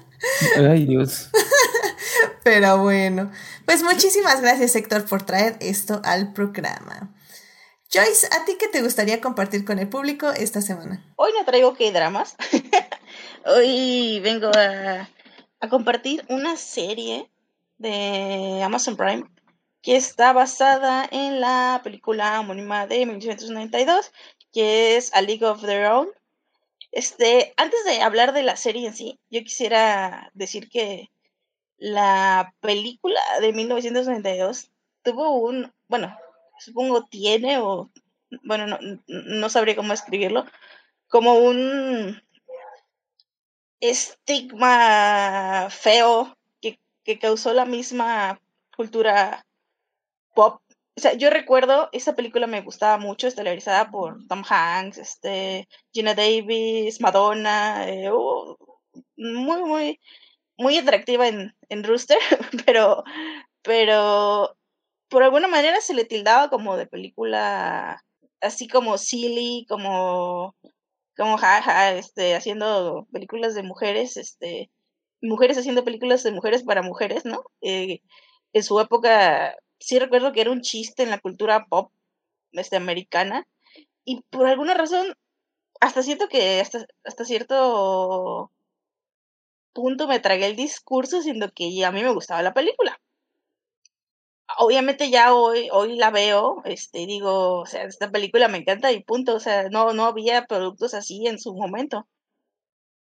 Ay, 0.58 0.88
Dios. 0.88 1.29
Pero 2.44 2.79
bueno, 2.79 3.32
pues 3.65 3.84
muchísimas 3.84 4.41
gracias 4.41 4.75
Héctor 4.75 5.06
por 5.06 5.22
traer 5.22 5.56
esto 5.60 6.01
al 6.03 6.34
programa. 6.34 7.13
Joyce, 7.89 8.27
¿a 8.32 8.44
ti 8.44 8.58
qué 8.60 8.67
te 8.67 8.82
gustaría 8.82 9.22
compartir 9.22 9.63
con 9.63 9.79
el 9.79 9.88
público 9.88 10.29
esta 10.29 10.60
semana? 10.60 11.06
Hoy 11.15 11.32
no 11.38 11.46
traigo 11.46 11.74
que 11.74 11.94
dramas. 11.94 12.36
Hoy 13.46 14.20
vengo 14.20 14.51
a, 14.53 15.10
compartir 15.70 16.25
una 16.27 16.58
serie 16.58 17.32
de 17.77 18.62
Amazon 18.62 18.98
Prime 18.98 19.24
que 19.82 19.96
está 19.96 20.34
basada 20.34 21.08
en 21.10 21.39
la 21.39 21.79
película 21.82 22.41
homónima 22.41 22.88
de 22.88 23.06
1992, 23.06 24.12
que 24.51 24.98
es 24.98 25.13
A 25.13 25.22
League 25.22 25.46
of 25.46 25.62
Their 25.62 25.86
Own. 25.86 26.10
Este, 26.91 27.53
antes 27.56 27.86
de 27.86 28.01
hablar 28.01 28.34
de 28.34 28.44
la 28.44 28.58
serie 28.58 28.86
en 28.86 28.96
sí, 28.96 29.17
yo 29.29 29.41
quisiera 29.44 30.29
decir 30.34 30.67
que 30.67 31.10
la 31.77 32.53
película 32.60 33.22
de 33.39 33.53
1992 33.53 34.72
tuvo 35.03 35.38
un, 35.38 35.74
bueno, 35.88 36.17
supongo 36.60 37.06
tiene 37.06 37.60
o, 37.60 37.90
bueno, 38.44 38.68
no, 38.68 38.78
no 39.08 39.50
sabría 39.50 39.76
cómo 39.76 39.94
escribirlo, 39.94 40.46
como 41.08 41.36
un 41.36 42.22
estigma 43.80 45.68
feo 45.70 46.36
que, 46.62 46.80
que, 47.04 47.20
causó 47.20 47.54
la 47.54 47.66
misma 47.66 48.42
cultura 48.76 49.46
pop. 50.34 50.62
O 50.96 51.00
sea, 51.02 51.14
yo 51.14 51.30
recuerdo, 51.30 51.90
esa 51.92 52.16
película 52.16 52.48
me 52.48 52.62
gustaba 52.62 52.98
mucho, 52.98 53.28
estelarizada 53.28 53.92
por 53.92 54.26
Tom 54.28 54.44
Hanks, 54.48 54.98
este, 54.98 55.68
Gina 55.94 56.16
Davis, 56.16 57.00
Madonna, 57.02 57.88
eh, 57.88 58.10
muy, 59.16 59.64
muy, 59.64 60.00
muy 60.58 60.78
atractiva 60.78 61.28
en, 61.28 61.56
en 61.70 61.84
Rooster, 61.84 62.18
pero, 62.66 63.04
pero 63.62 64.57
por 65.10 65.24
alguna 65.24 65.48
manera 65.48 65.82
se 65.82 65.94
le 65.94 66.06
tildaba 66.06 66.50
como 66.50 66.78
de 66.78 66.88
película 66.88 68.04
así 68.42 68.68
como 68.68 68.98
silly, 68.98 69.66
como 69.70 70.56
como 71.18 71.38
jaja, 71.38 71.94
este, 71.94 72.36
haciendo 72.36 73.08
películas 73.12 73.56
de 73.56 73.64
mujeres, 73.64 74.18
este, 74.18 74.70
mujeres 75.22 75.58
haciendo 75.58 75.84
películas 75.84 76.24
de 76.24 76.32
mujeres 76.32 76.64
para 76.64 76.84
mujeres, 76.84 77.26
¿no? 77.26 77.44
Eh, 77.62 78.02
en 78.54 78.64
su 78.64 78.80
época, 78.80 79.56
sí 79.80 80.00
recuerdo 80.00 80.32
que 80.32 80.42
era 80.42 80.52
un 80.52 80.62
chiste 80.62 81.04
en 81.04 81.10
la 81.10 81.20
cultura 81.20 81.66
pop 81.66 81.92
este, 82.54 82.78
americana, 82.78 83.48
y 84.06 84.22
por 84.30 84.48
alguna 84.48 84.76
razón, 84.76 85.16
hasta 85.82 86.04
siento 86.04 86.28
que 86.30 86.62
hasta, 86.62 86.86
hasta 87.04 87.26
cierto 87.26 88.52
punto 89.74 90.08
me 90.08 90.20
tragué 90.20 90.46
el 90.48 90.56
discurso, 90.56 91.22
siendo 91.22 91.52
que 91.52 91.84
a 91.86 91.92
mí 91.92 92.04
me 92.04 92.14
gustaba 92.14 92.42
la 92.44 92.54
película 92.54 93.00
obviamente 94.58 95.10
ya 95.10 95.34
hoy, 95.34 95.70
hoy 95.72 95.96
la 95.98 96.12
veo, 96.12 96.62
este, 96.66 97.06
digo, 97.06 97.62
o 97.62 97.66
sea, 97.66 97.84
esta 97.84 98.12
película 98.12 98.48
me 98.48 98.58
encanta 98.60 98.92
y 98.92 99.04
punto, 99.04 99.36
o 99.36 99.40
sea, 99.40 99.70
no, 99.70 99.94
no 99.94 100.06
había 100.06 100.46
productos 100.46 100.94
así 100.94 101.28
en 101.28 101.40
su 101.40 101.54
momento. 101.56 102.08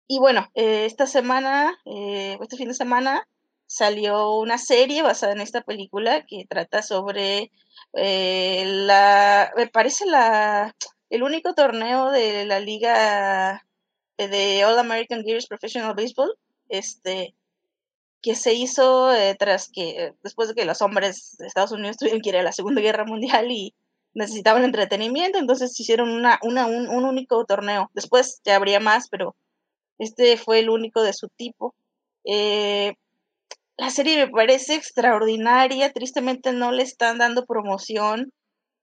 Y 0.07 0.19
bueno, 0.19 0.51
eh, 0.55 0.87
esta 0.87 1.07
semana, 1.07 1.79
eh, 1.85 2.37
este 2.41 2.57
fin 2.57 2.69
de 2.69 2.75
semana, 2.75 3.29
salió 3.67 4.37
una 4.37 4.59
serie 4.59 5.03
basada 5.03 5.33
en 5.33 5.41
esta 5.41 5.63
película 5.63 6.27
que 6.27 6.47
trata 6.49 6.83
sobre 6.83 7.53
eh, 7.95 8.65
la, 8.67 9.53
me 9.57 9.69
parece 9.69 10.07
la, 10.07 10.75
el 11.11 11.23
único 11.23 11.55
torneo 11.55 12.11
de 12.11 12.45
la 12.47 12.59
liga 12.61 13.65
de 14.19 14.65
All 14.65 14.79
American 14.79 15.23
Gears 15.23 15.47
Professional 15.47 15.95
Baseball, 15.95 16.35
este, 16.69 17.35
que 18.23 18.35
se 18.35 18.55
hizo 18.55 19.13
eh, 19.15 19.35
tras 19.39 19.71
que, 19.71 20.15
después 20.23 20.49
de 20.49 20.55
que 20.55 20.65
los 20.65 20.83
hombres 20.83 21.37
de 21.39 21.47
Estados 21.47 21.73
Unidos 21.73 21.97
tuvieron 21.97 22.21
que 22.21 22.31
ir 22.31 22.37
a 22.37 22.43
la 22.43 22.53
Segunda 22.53 22.81
Guerra 22.81 23.05
Mundial 23.05 23.51
y 23.51 23.75
necesitaban 24.15 24.65
entretenimiento, 24.65 25.39
entonces 25.39 25.79
hicieron 25.79 26.11
una, 26.11 26.39
una, 26.43 26.67
un, 26.67 26.89
único 26.89 27.45
torneo. 27.45 27.91
Después 27.95 28.41
ya 28.45 28.57
habría 28.57 28.81
más, 28.81 29.09
pero 29.09 29.37
este 29.99 30.37
fue 30.37 30.59
el 30.61 30.71
único 30.71 31.03
de 31.03 31.13
su 31.13 31.29
tipo. 31.29 31.75
Eh, 32.25 32.95
la 33.77 33.91
serie 33.91 34.27
me 34.27 34.31
parece 34.31 34.75
extraordinaria, 34.75 35.93
tristemente 35.93 36.53
no 36.53 36.73
le 36.73 36.83
están 36.83 37.19
dando 37.19 37.47
promoción. 37.47 38.33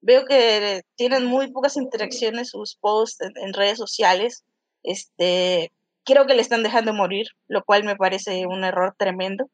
Veo 0.02 0.26
que 0.26 0.84
tienen 0.96 1.26
muy 1.26 1.52
pocas 1.52 1.78
interacciones 1.78 2.50
sus 2.50 2.76
posts 2.76 3.22
en, 3.22 3.34
en 3.38 3.54
redes 3.54 3.78
sociales. 3.78 4.44
Este, 4.84 5.72
creo 6.08 6.26
que 6.26 6.34
le 6.36 6.42
están 6.42 6.64
dejando 6.64 6.94
morir, 6.94 7.28
lo 7.48 7.64
cual 7.66 7.84
me 7.84 7.98
parece 7.98 8.48
un 8.48 8.64
error 8.64 8.96
tremendo. 8.98 9.50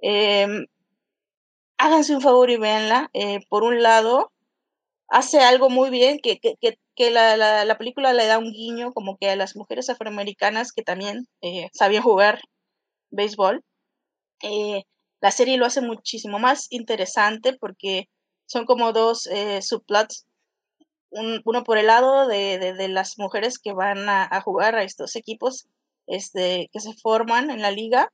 Em, 0.00 0.66
háganse 1.78 2.14
un 2.14 2.22
favor 2.22 2.50
y 2.50 2.58
véanla. 2.58 3.10
Eh, 3.14 3.40
por 3.48 3.64
un 3.64 3.82
lado, 3.82 4.32
hace 5.08 5.40
algo 5.40 5.70
muy 5.70 5.90
bien, 5.90 6.18
que, 6.22 6.38
que, 6.38 6.56
que, 6.96 7.10
la, 7.10 7.36
la, 7.64 7.78
película 7.78 8.12
le 8.12 8.26
da 8.26 8.38
un 8.38 8.52
guiño 8.52 8.92
como 8.92 9.16
que 9.18 9.30
a 9.30 9.36
las 9.36 9.56
mujeres 9.56 9.90
afroamericanas 9.90 10.72
que 10.72 10.82
también 10.82 11.28
eh, 11.42 11.70
sabían 11.72 12.02
jugar 12.02 12.40
béisbol. 13.10 13.64
Eh, 14.42 14.84
la 15.22 15.30
serie 15.30 15.56
lo 15.58 15.66
hace 15.66 15.80
muchísimo 15.80 16.38
más 16.38 16.66
interesante 16.70 17.54
porque 17.54 18.08
son 18.46 18.66
como 18.66 18.92
dos 18.92 19.28
subplots 19.62 20.26
uno 21.10 21.64
por 21.64 21.78
el 21.78 21.86
lado 21.86 22.26
de, 22.26 22.58
de, 22.58 22.88
las 22.88 23.18
mujeres 23.18 23.58
que 23.58 23.72
van 23.72 24.08
a, 24.08 24.28
a, 24.30 24.40
jugar 24.42 24.74
a 24.76 24.82
estos 24.82 25.16
equipos 25.16 25.66
este, 26.06 26.68
que 26.72 26.80
se 26.80 26.94
forman 26.94 27.50
en 27.50 27.62
la 27.62 27.70
liga, 27.70 28.12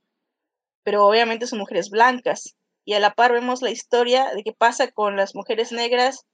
pero 0.84 1.06
obviamente 1.06 1.46
son 1.46 1.58
mujeres 1.58 1.90
blancas. 1.90 2.54
Y 2.84 2.94
a 2.94 3.00
la 3.00 3.14
par 3.14 3.32
vemos 3.32 3.62
la 3.62 3.70
historia 3.70 4.34
de 4.34 4.42
qué 4.42 4.52
pasa 4.52 4.90
con 4.90 5.16
las 5.16 5.34
mujeres 5.34 5.72
negras 5.72 6.26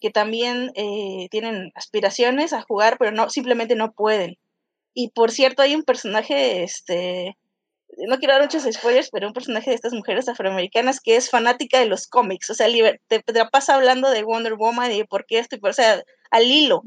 que 0.00 0.10
también 0.10 0.72
eh, 0.74 1.28
tienen 1.30 1.70
aspiraciones 1.74 2.52
a 2.52 2.62
jugar, 2.62 2.96
pero 2.98 3.12
no, 3.12 3.30
simplemente 3.30 3.76
no 3.76 3.92
pueden. 3.92 4.36
Y 4.94 5.10
por 5.10 5.30
cierto, 5.30 5.62
hay 5.62 5.74
un 5.74 5.84
personaje, 5.84 6.64
este, 6.64 7.38
no 8.08 8.18
quiero 8.18 8.34
dar 8.34 8.42
muchos 8.42 8.64
spoilers, 8.64 9.10
pero 9.10 9.28
un 9.28 9.32
personaje 9.32 9.70
de 9.70 9.76
estas 9.76 9.92
mujeres 9.92 10.28
afroamericanas 10.28 11.00
que 11.00 11.16
es 11.16 11.30
fanática 11.30 11.78
de 11.78 11.86
los 11.86 12.06
cómics, 12.08 12.50
o 12.50 12.54
sea, 12.54 12.66
te, 13.06 13.20
te, 13.20 13.44
pasa 13.46 13.76
hablando 13.76 14.10
de 14.10 14.24
Wonder 14.24 14.54
Woman 14.54 14.90
y 14.92 14.98
de 14.98 15.04
por 15.04 15.24
qué 15.24 15.38
esto, 15.38 15.56
o 15.62 15.72
sea, 15.72 16.02
al 16.30 16.44
hilo. 16.44 16.82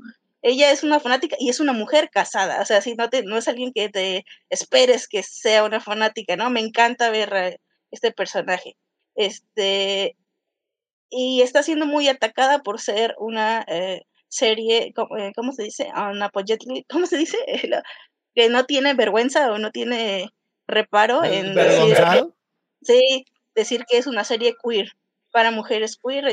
Ella 0.45 0.69
es 0.71 0.83
una 0.83 0.99
fanática 0.99 1.35
y 1.39 1.49
es 1.49 1.59
una 1.59 1.73
mujer 1.73 2.11
casada, 2.11 2.61
o 2.61 2.65
sea, 2.65 2.79
si 2.79 2.93
no, 2.93 3.09
te, 3.09 3.23
no 3.23 3.35
es 3.35 3.47
alguien 3.47 3.73
que 3.73 3.89
te 3.89 4.25
esperes 4.51 5.07
que 5.07 5.23
sea 5.23 5.63
una 5.63 5.81
fanática, 5.81 6.35
¿no? 6.35 6.51
Me 6.51 6.59
encanta 6.59 7.09
ver 7.09 7.59
este 7.89 8.11
personaje. 8.11 8.77
Este, 9.15 10.15
y 11.09 11.41
está 11.41 11.63
siendo 11.63 11.87
muy 11.87 12.09
atacada 12.09 12.61
por 12.61 12.79
ser 12.79 13.15
una 13.17 13.65
eh, 13.67 14.03
serie, 14.27 14.93
eh, 15.17 15.33
¿cómo, 15.35 15.51
se 15.51 15.63
dice? 15.63 15.89
¿Cómo 16.89 17.07
se 17.07 17.17
dice? 17.17 17.37
que 18.35 18.49
no 18.49 18.65
tiene 18.67 18.93
vergüenza 18.93 19.51
o 19.51 19.57
no 19.57 19.71
tiene 19.71 20.29
reparo 20.67 21.23
en 21.23 21.55
decir, 21.55 21.97
sí, 22.83 23.25
decir 23.55 23.85
que 23.89 23.97
es 23.97 24.05
una 24.05 24.23
serie 24.23 24.53
queer 24.63 24.91
para 25.31 25.49
mujeres 25.49 25.97
queer, 25.97 26.25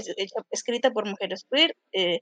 escrita 0.51 0.91
por 0.91 1.09
mujeres 1.09 1.47
queer. 1.51 1.75
Eh, 1.93 2.21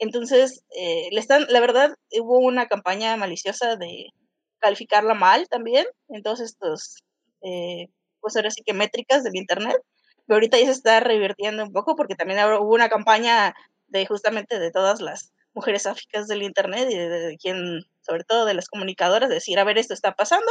entonces, 0.00 0.64
eh, 0.76 1.08
le 1.12 1.20
están, 1.20 1.46
la 1.50 1.60
verdad, 1.60 1.94
hubo 2.20 2.38
una 2.38 2.66
campaña 2.68 3.16
maliciosa 3.16 3.76
de 3.76 4.06
calificarla 4.58 5.14
mal 5.14 5.46
también, 5.48 5.86
entonces 6.08 6.52
estos, 6.52 7.02
eh, 7.42 7.88
pues 8.20 8.34
ahora 8.36 8.50
sí 8.50 8.62
que 8.64 8.72
métricas 8.72 9.22
del 9.24 9.36
internet, 9.36 9.76
pero 10.26 10.36
ahorita 10.36 10.58
ya 10.58 10.66
se 10.66 10.72
está 10.72 11.00
revirtiendo 11.00 11.62
un 11.62 11.72
poco 11.72 11.96
porque 11.96 12.14
también 12.14 12.40
hubo 12.60 12.74
una 12.74 12.88
campaña 12.88 13.54
de 13.88 14.06
justamente 14.06 14.58
de 14.58 14.70
todas 14.70 15.00
las 15.00 15.32
mujeres 15.52 15.86
áficas 15.86 16.28
del 16.28 16.42
internet 16.42 16.88
y 16.90 16.96
de, 16.96 17.36
quien, 17.40 17.82
sobre 18.00 18.24
todo 18.24 18.46
de 18.46 18.54
las 18.54 18.68
comunicadoras, 18.68 19.28
decir, 19.28 19.58
a 19.58 19.64
ver, 19.64 19.76
esto 19.78 19.94
está 19.94 20.12
pasando, 20.14 20.50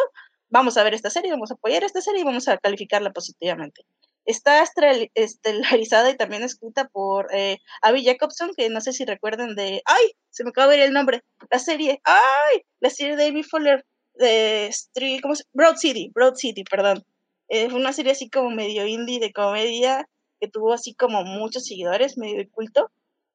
vamos 0.49 0.77
a 0.77 0.83
ver 0.83 0.93
esta 0.93 1.09
serie, 1.09 1.31
vamos 1.31 1.51
a 1.51 1.55
apoyar 1.55 1.83
esta 1.83 2.01
serie 2.01 2.21
y 2.21 2.25
vamos 2.25 2.47
a 2.47 2.57
calificarla 2.57 3.11
positivamente. 3.11 3.83
Está 4.25 4.63
estelarizada 4.63 6.09
y 6.09 6.17
también 6.17 6.43
escrita 6.43 6.87
por 6.87 7.33
eh, 7.33 7.57
Abby 7.81 8.05
Jacobson, 8.05 8.51
que 8.55 8.69
no 8.69 8.81
sé 8.81 8.93
si 8.93 9.05
recuerden 9.05 9.55
de. 9.55 9.81
¡Ay! 9.85 10.11
Se 10.29 10.43
me 10.43 10.51
acaba 10.51 10.71
de 10.71 10.77
ver 10.77 10.87
el 10.87 10.93
nombre. 10.93 11.23
La 11.49 11.59
serie. 11.59 12.01
¡Ay! 12.03 12.63
La 12.79 12.89
serie 12.89 13.15
de 13.15 13.27
Amy 13.27 13.43
Fuller. 13.43 13.85
De 14.13 14.67
Street, 14.67 15.21
¿cómo? 15.21 15.33
Broad 15.53 15.77
City. 15.77 16.11
Broad 16.13 16.35
City, 16.35 16.63
perdón. 16.63 17.05
Eh, 17.47 17.69
fue 17.69 17.79
una 17.79 17.93
serie 17.93 18.11
así 18.11 18.29
como 18.29 18.51
medio 18.51 18.85
indie 18.85 19.19
de 19.19 19.31
comedia 19.31 20.07
que 20.39 20.47
tuvo 20.47 20.73
así 20.73 20.93
como 20.93 21.23
muchos 21.23 21.65
seguidores, 21.65 22.17
medio 22.17 22.37
de 22.37 22.49
culto. 22.49 22.91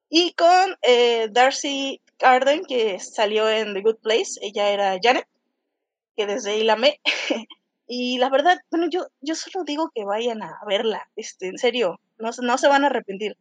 Y 0.09 0.33
con 0.33 0.77
eh, 0.81 1.27
Darcy 1.31 2.01
Carden, 2.17 2.63
que 2.65 2.99
salió 2.99 3.49
en 3.49 3.73
The 3.73 3.81
Good 3.81 3.97
Place. 4.01 4.39
Ella 4.41 4.69
era 4.69 4.97
Janet, 5.01 5.27
que 6.15 6.25
desde 6.27 6.51
ahí 6.51 6.63
la 6.63 6.73
amé. 6.73 6.99
Y 7.87 8.17
la 8.17 8.29
verdad, 8.29 8.59
bueno, 8.71 8.87
yo, 8.89 9.07
yo 9.21 9.35
solo 9.35 9.63
digo 9.63 9.91
que 9.93 10.05
vayan 10.05 10.41
a 10.41 10.57
verla, 10.67 11.07
este, 11.15 11.47
en 11.47 11.57
serio, 11.57 11.99
no, 12.17 12.31
no 12.41 12.57
se 12.57 12.67
van 12.67 12.83
a 12.83 12.87
arrepentir. 12.87 13.37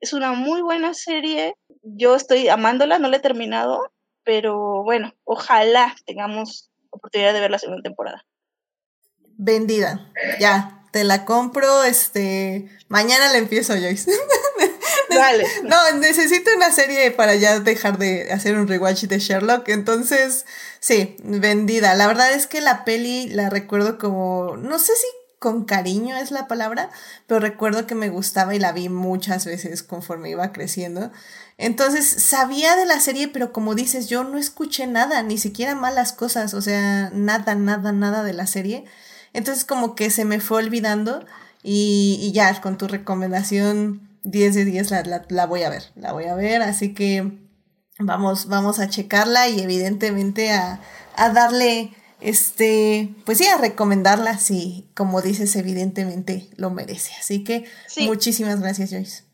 Es 0.00 0.12
una 0.12 0.32
muy 0.32 0.62
buena 0.62 0.94
serie, 0.94 1.56
yo 1.82 2.14
estoy 2.14 2.48
amándola, 2.48 2.98
no 2.98 3.08
la 3.08 3.16
he 3.16 3.20
terminado, 3.20 3.92
pero 4.24 4.84
bueno, 4.84 5.14
ojalá 5.24 5.96
tengamos 6.06 6.70
oportunidad 6.90 7.32
de 7.32 7.40
ver 7.40 7.50
la 7.50 7.58
segunda 7.58 7.82
temporada. 7.82 8.24
Vendida, 9.36 10.12
ya, 10.38 10.84
te 10.92 11.02
la 11.04 11.24
compro, 11.24 11.82
este, 11.84 12.68
mañana 12.88 13.32
la 13.32 13.38
empiezo, 13.38 13.74
Joyce. 13.74 14.12
No, 15.64 15.92
necesito 15.98 16.50
una 16.56 16.72
serie 16.72 17.10
para 17.10 17.34
ya 17.34 17.60
dejar 17.60 17.98
de 17.98 18.32
hacer 18.32 18.56
un 18.58 18.68
rewatch 18.68 19.04
de 19.04 19.18
Sherlock. 19.18 19.68
Entonces, 19.68 20.46
sí, 20.80 21.16
vendida. 21.22 21.94
La 21.94 22.06
verdad 22.06 22.32
es 22.32 22.46
que 22.46 22.60
la 22.60 22.84
peli 22.84 23.28
la 23.28 23.50
recuerdo 23.50 23.98
como, 23.98 24.56
no 24.56 24.78
sé 24.78 24.92
si 24.96 25.06
con 25.38 25.64
cariño 25.64 26.16
es 26.16 26.32
la 26.32 26.48
palabra, 26.48 26.90
pero 27.26 27.38
recuerdo 27.38 27.86
que 27.86 27.94
me 27.94 28.08
gustaba 28.08 28.56
y 28.56 28.58
la 28.58 28.72
vi 28.72 28.88
muchas 28.88 29.46
veces 29.46 29.82
conforme 29.82 30.30
iba 30.30 30.52
creciendo. 30.52 31.12
Entonces 31.58 32.06
sabía 32.06 32.74
de 32.76 32.86
la 32.86 33.00
serie, 33.00 33.28
pero 33.28 33.52
como 33.52 33.74
dices, 33.74 34.08
yo 34.08 34.24
no 34.24 34.36
escuché 34.38 34.86
nada, 34.86 35.22
ni 35.22 35.38
siquiera 35.38 35.74
malas 35.74 36.12
cosas, 36.12 36.54
o 36.54 36.62
sea, 36.62 37.10
nada, 37.14 37.54
nada, 37.54 37.92
nada 37.92 38.24
de 38.24 38.32
la 38.32 38.46
serie. 38.46 38.84
Entonces 39.32 39.64
como 39.64 39.94
que 39.94 40.10
se 40.10 40.24
me 40.24 40.40
fue 40.40 40.58
olvidando 40.58 41.24
y 41.62 42.32
ya 42.32 42.60
con 42.60 42.78
tu 42.78 42.88
recomendación 42.88 44.07
10 44.30 44.54
de 44.54 44.64
10 44.64 44.90
la, 44.90 45.24
la, 45.28 45.46
voy 45.46 45.62
a 45.62 45.70
ver, 45.70 45.84
la 45.96 46.12
voy 46.12 46.24
a 46.24 46.34
ver, 46.34 46.62
así 46.62 46.94
que 46.94 47.32
vamos, 47.98 48.46
vamos 48.46 48.78
a 48.78 48.88
checarla 48.88 49.48
y 49.48 49.60
evidentemente 49.60 50.52
a, 50.52 50.80
a 51.16 51.30
darle, 51.30 51.92
este, 52.20 53.14
pues 53.24 53.38
sí, 53.38 53.46
a 53.46 53.56
recomendarla 53.56 54.38
si, 54.38 54.90
como 54.94 55.22
dices, 55.22 55.56
evidentemente 55.56 56.48
lo 56.56 56.70
merece. 56.70 57.12
Así 57.18 57.42
que 57.42 57.64
muchísimas 58.00 58.60
gracias, 58.60 58.90
Joyce. 58.90 59.24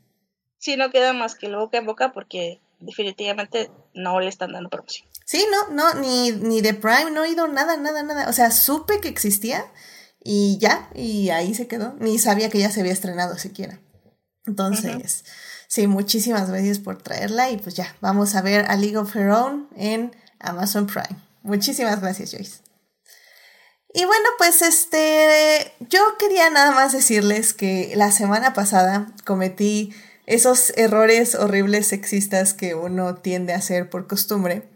Sí, 0.59 0.77
no 0.77 0.91
queda 0.91 1.13
más 1.13 1.35
que 1.35 1.49
lo 1.49 1.59
boca 1.59 1.79
en 1.79 1.87
boca 1.87 2.13
porque 2.13 2.61
definitivamente 2.81 3.71
no 3.95 4.21
le 4.21 4.29
están 4.29 4.53
dando 4.53 4.71
promoción. 4.71 5.09
Sí, 5.25 5.45
no, 5.51 5.75
no, 5.75 6.01
ni, 6.01 6.33
ni 6.33 6.61
de 6.61 6.75
Prime, 6.75 7.11
no 7.11 7.25
he 7.25 7.29
oído 7.29 7.49
nada, 7.49 7.77
nada, 7.77 8.03
nada. 8.03 8.29
O 8.29 8.33
sea, 8.33 8.51
supe 8.51 9.01
que 9.01 9.09
existía 9.09 9.65
y 10.23 10.59
ya, 10.59 10.91
y 10.95 11.31
ahí 11.31 11.55
se 11.55 11.67
quedó. 11.67 11.95
Ni 11.99 12.19
sabía 12.19 12.51
que 12.51 12.59
ya 12.59 12.71
se 12.71 12.81
había 12.81 12.93
estrenado 12.93 13.39
siquiera. 13.39 13.81
Entonces, 14.47 15.25
sí, 15.69 15.87
muchísimas 15.87 16.51
gracias 16.51 16.79
por 16.79 17.03
traerla 17.03 17.51
y 17.51 17.57
pues 17.57 17.75
ya, 17.75 17.97
vamos 18.01 18.35
a 18.35 18.43
ver 18.43 18.67
a 18.69 18.77
League 18.77 18.97
of 18.97 19.15
Her 19.15 19.31
Own 19.31 19.69
en 19.77 20.15
Amazon 20.39 20.87
Prime. 20.87 21.21
Muchísimas 21.43 22.01
gracias, 22.01 22.33
Joyce. 22.33 22.65
Y 23.97 24.05
bueno, 24.07 24.29
pues 24.39 24.61
este, 24.61 25.73
yo 25.79 26.01
quería 26.19 26.51
nada 26.51 26.73
más 26.73 26.93
decirles 26.93 27.55
que 27.55 27.93
la 27.95 28.11
semana 28.11 28.53
pasada 28.53 29.07
cometí 29.25 29.95
esos 30.27 30.73
errores 30.77 31.35
horribles 31.35 31.87
sexistas 31.87 32.55
que 32.55 32.75
uno 32.75 33.15
tiende 33.15 33.53
a 33.53 33.59
hacer 33.59 33.91
por 33.91 34.09
costumbre, 34.09 34.69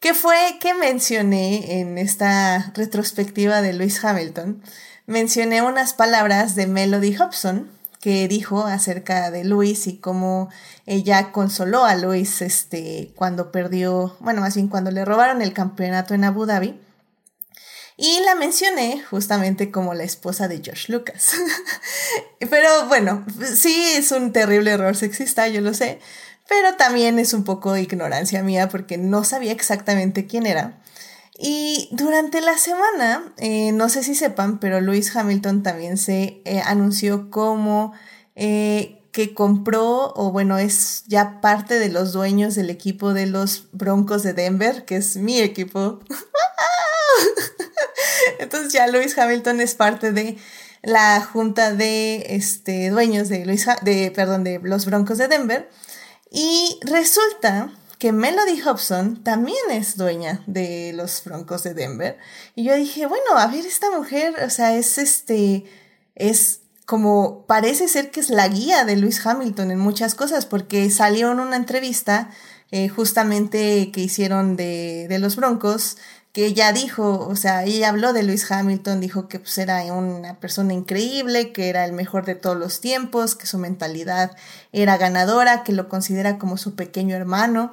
que 0.00 0.12
fue 0.12 0.36
que 0.60 0.74
mencioné 0.74 1.80
en 1.80 1.98
esta 1.98 2.72
retrospectiva 2.74 3.62
de 3.62 3.74
Lewis 3.74 4.02
Hamilton, 4.04 4.62
mencioné 5.06 5.62
unas 5.62 5.94
palabras 5.94 6.54
de 6.54 6.66
Melody 6.66 7.16
Hobson, 7.16 7.70
que 8.00 8.28
dijo 8.28 8.66
acerca 8.66 9.30
de 9.30 9.44
Luis 9.44 9.86
y 9.86 9.98
cómo 9.98 10.50
ella 10.86 11.32
consoló 11.32 11.84
a 11.84 11.96
Luis 11.96 12.42
este, 12.42 13.12
cuando 13.16 13.50
perdió, 13.50 14.16
bueno, 14.20 14.40
más 14.40 14.54
bien 14.54 14.68
cuando 14.68 14.90
le 14.90 15.04
robaron 15.04 15.42
el 15.42 15.52
campeonato 15.52 16.14
en 16.14 16.24
Abu 16.24 16.46
Dhabi. 16.46 16.80
Y 18.00 18.20
la 18.24 18.36
mencioné 18.36 19.02
justamente 19.10 19.72
como 19.72 19.92
la 19.92 20.04
esposa 20.04 20.46
de 20.46 20.62
Josh 20.64 20.88
Lucas. 20.88 21.32
pero 22.50 22.86
bueno, 22.86 23.26
sí 23.56 23.92
es 23.96 24.12
un 24.12 24.32
terrible 24.32 24.70
error 24.70 24.94
sexista, 24.94 25.48
yo 25.48 25.60
lo 25.60 25.74
sé, 25.74 25.98
pero 26.48 26.76
también 26.76 27.18
es 27.18 27.34
un 27.34 27.42
poco 27.42 27.76
ignorancia 27.76 28.44
mía 28.44 28.68
porque 28.68 28.98
no 28.98 29.24
sabía 29.24 29.50
exactamente 29.50 30.26
quién 30.26 30.46
era. 30.46 30.78
Y 31.40 31.88
durante 31.92 32.40
la 32.40 32.58
semana, 32.58 33.32
eh, 33.36 33.70
no 33.70 33.88
sé 33.88 34.02
si 34.02 34.16
sepan, 34.16 34.58
pero 34.58 34.80
Lewis 34.80 35.14
Hamilton 35.14 35.62
también 35.62 35.96
se 35.96 36.42
eh, 36.44 36.60
anunció 36.64 37.30
como 37.30 37.92
eh, 38.34 39.04
que 39.12 39.34
compró, 39.34 40.12
o 40.16 40.32
bueno, 40.32 40.58
es 40.58 41.04
ya 41.06 41.40
parte 41.40 41.78
de 41.78 41.90
los 41.90 42.12
dueños 42.12 42.56
del 42.56 42.70
equipo 42.70 43.14
de 43.14 43.26
los 43.26 43.68
Broncos 43.70 44.24
de 44.24 44.32
Denver, 44.32 44.84
que 44.84 44.96
es 44.96 45.16
mi 45.16 45.38
equipo. 45.38 46.00
Entonces 48.40 48.72
ya 48.72 48.88
Lewis 48.88 49.16
Hamilton 49.16 49.60
es 49.60 49.76
parte 49.76 50.10
de 50.10 50.38
la 50.82 51.20
junta 51.20 51.72
de 51.72 52.26
este, 52.30 52.90
dueños 52.90 53.28
de, 53.28 53.44
de, 53.82 54.10
perdón, 54.10 54.42
de 54.42 54.58
los 54.60 54.86
Broncos 54.86 55.18
de 55.18 55.28
Denver. 55.28 55.70
Y 56.32 56.80
resulta 56.82 57.77
que 57.98 58.12
Melody 58.12 58.60
Hobson 58.62 59.22
también 59.24 59.58
es 59.70 59.96
dueña 59.96 60.42
de 60.46 60.92
los 60.94 61.22
Broncos 61.24 61.64
de 61.64 61.74
Denver. 61.74 62.16
Y 62.54 62.64
yo 62.64 62.74
dije, 62.76 63.06
bueno, 63.06 63.36
a 63.36 63.46
ver, 63.48 63.66
esta 63.66 63.90
mujer, 63.90 64.34
o 64.44 64.50
sea, 64.50 64.76
es 64.76 64.98
este, 64.98 65.64
es 66.14 66.60
como, 66.86 67.44
parece 67.46 67.88
ser 67.88 68.10
que 68.10 68.20
es 68.20 68.30
la 68.30 68.48
guía 68.48 68.84
de 68.84 68.96
Lewis 68.96 69.24
Hamilton 69.26 69.72
en 69.72 69.78
muchas 69.78 70.14
cosas, 70.14 70.46
porque 70.46 70.90
salió 70.90 71.32
en 71.32 71.40
una 71.40 71.56
entrevista 71.56 72.30
eh, 72.70 72.88
justamente 72.88 73.90
que 73.92 74.00
hicieron 74.00 74.56
de, 74.56 75.06
de 75.08 75.18
los 75.18 75.36
Broncos, 75.36 75.96
que 76.32 76.46
ella 76.46 76.72
dijo, 76.72 77.26
o 77.26 77.36
sea, 77.36 77.64
ella 77.64 77.88
habló 77.88 78.12
de 78.12 78.22
Lewis 78.22 78.50
Hamilton, 78.50 79.00
dijo 79.00 79.28
que 79.28 79.40
pues, 79.40 79.56
era 79.58 79.82
una 79.92 80.38
persona 80.40 80.74
increíble, 80.74 81.52
que 81.52 81.68
era 81.68 81.84
el 81.84 81.92
mejor 81.92 82.24
de 82.26 82.34
todos 82.34 82.56
los 82.56 82.80
tiempos, 82.80 83.34
que 83.34 83.46
su 83.46 83.58
mentalidad 83.58 84.36
era 84.72 84.96
ganadora, 84.98 85.64
que 85.64 85.72
lo 85.72 85.88
considera 85.88 86.38
como 86.38 86.56
su 86.56 86.74
pequeño 86.74 87.16
hermano 87.16 87.72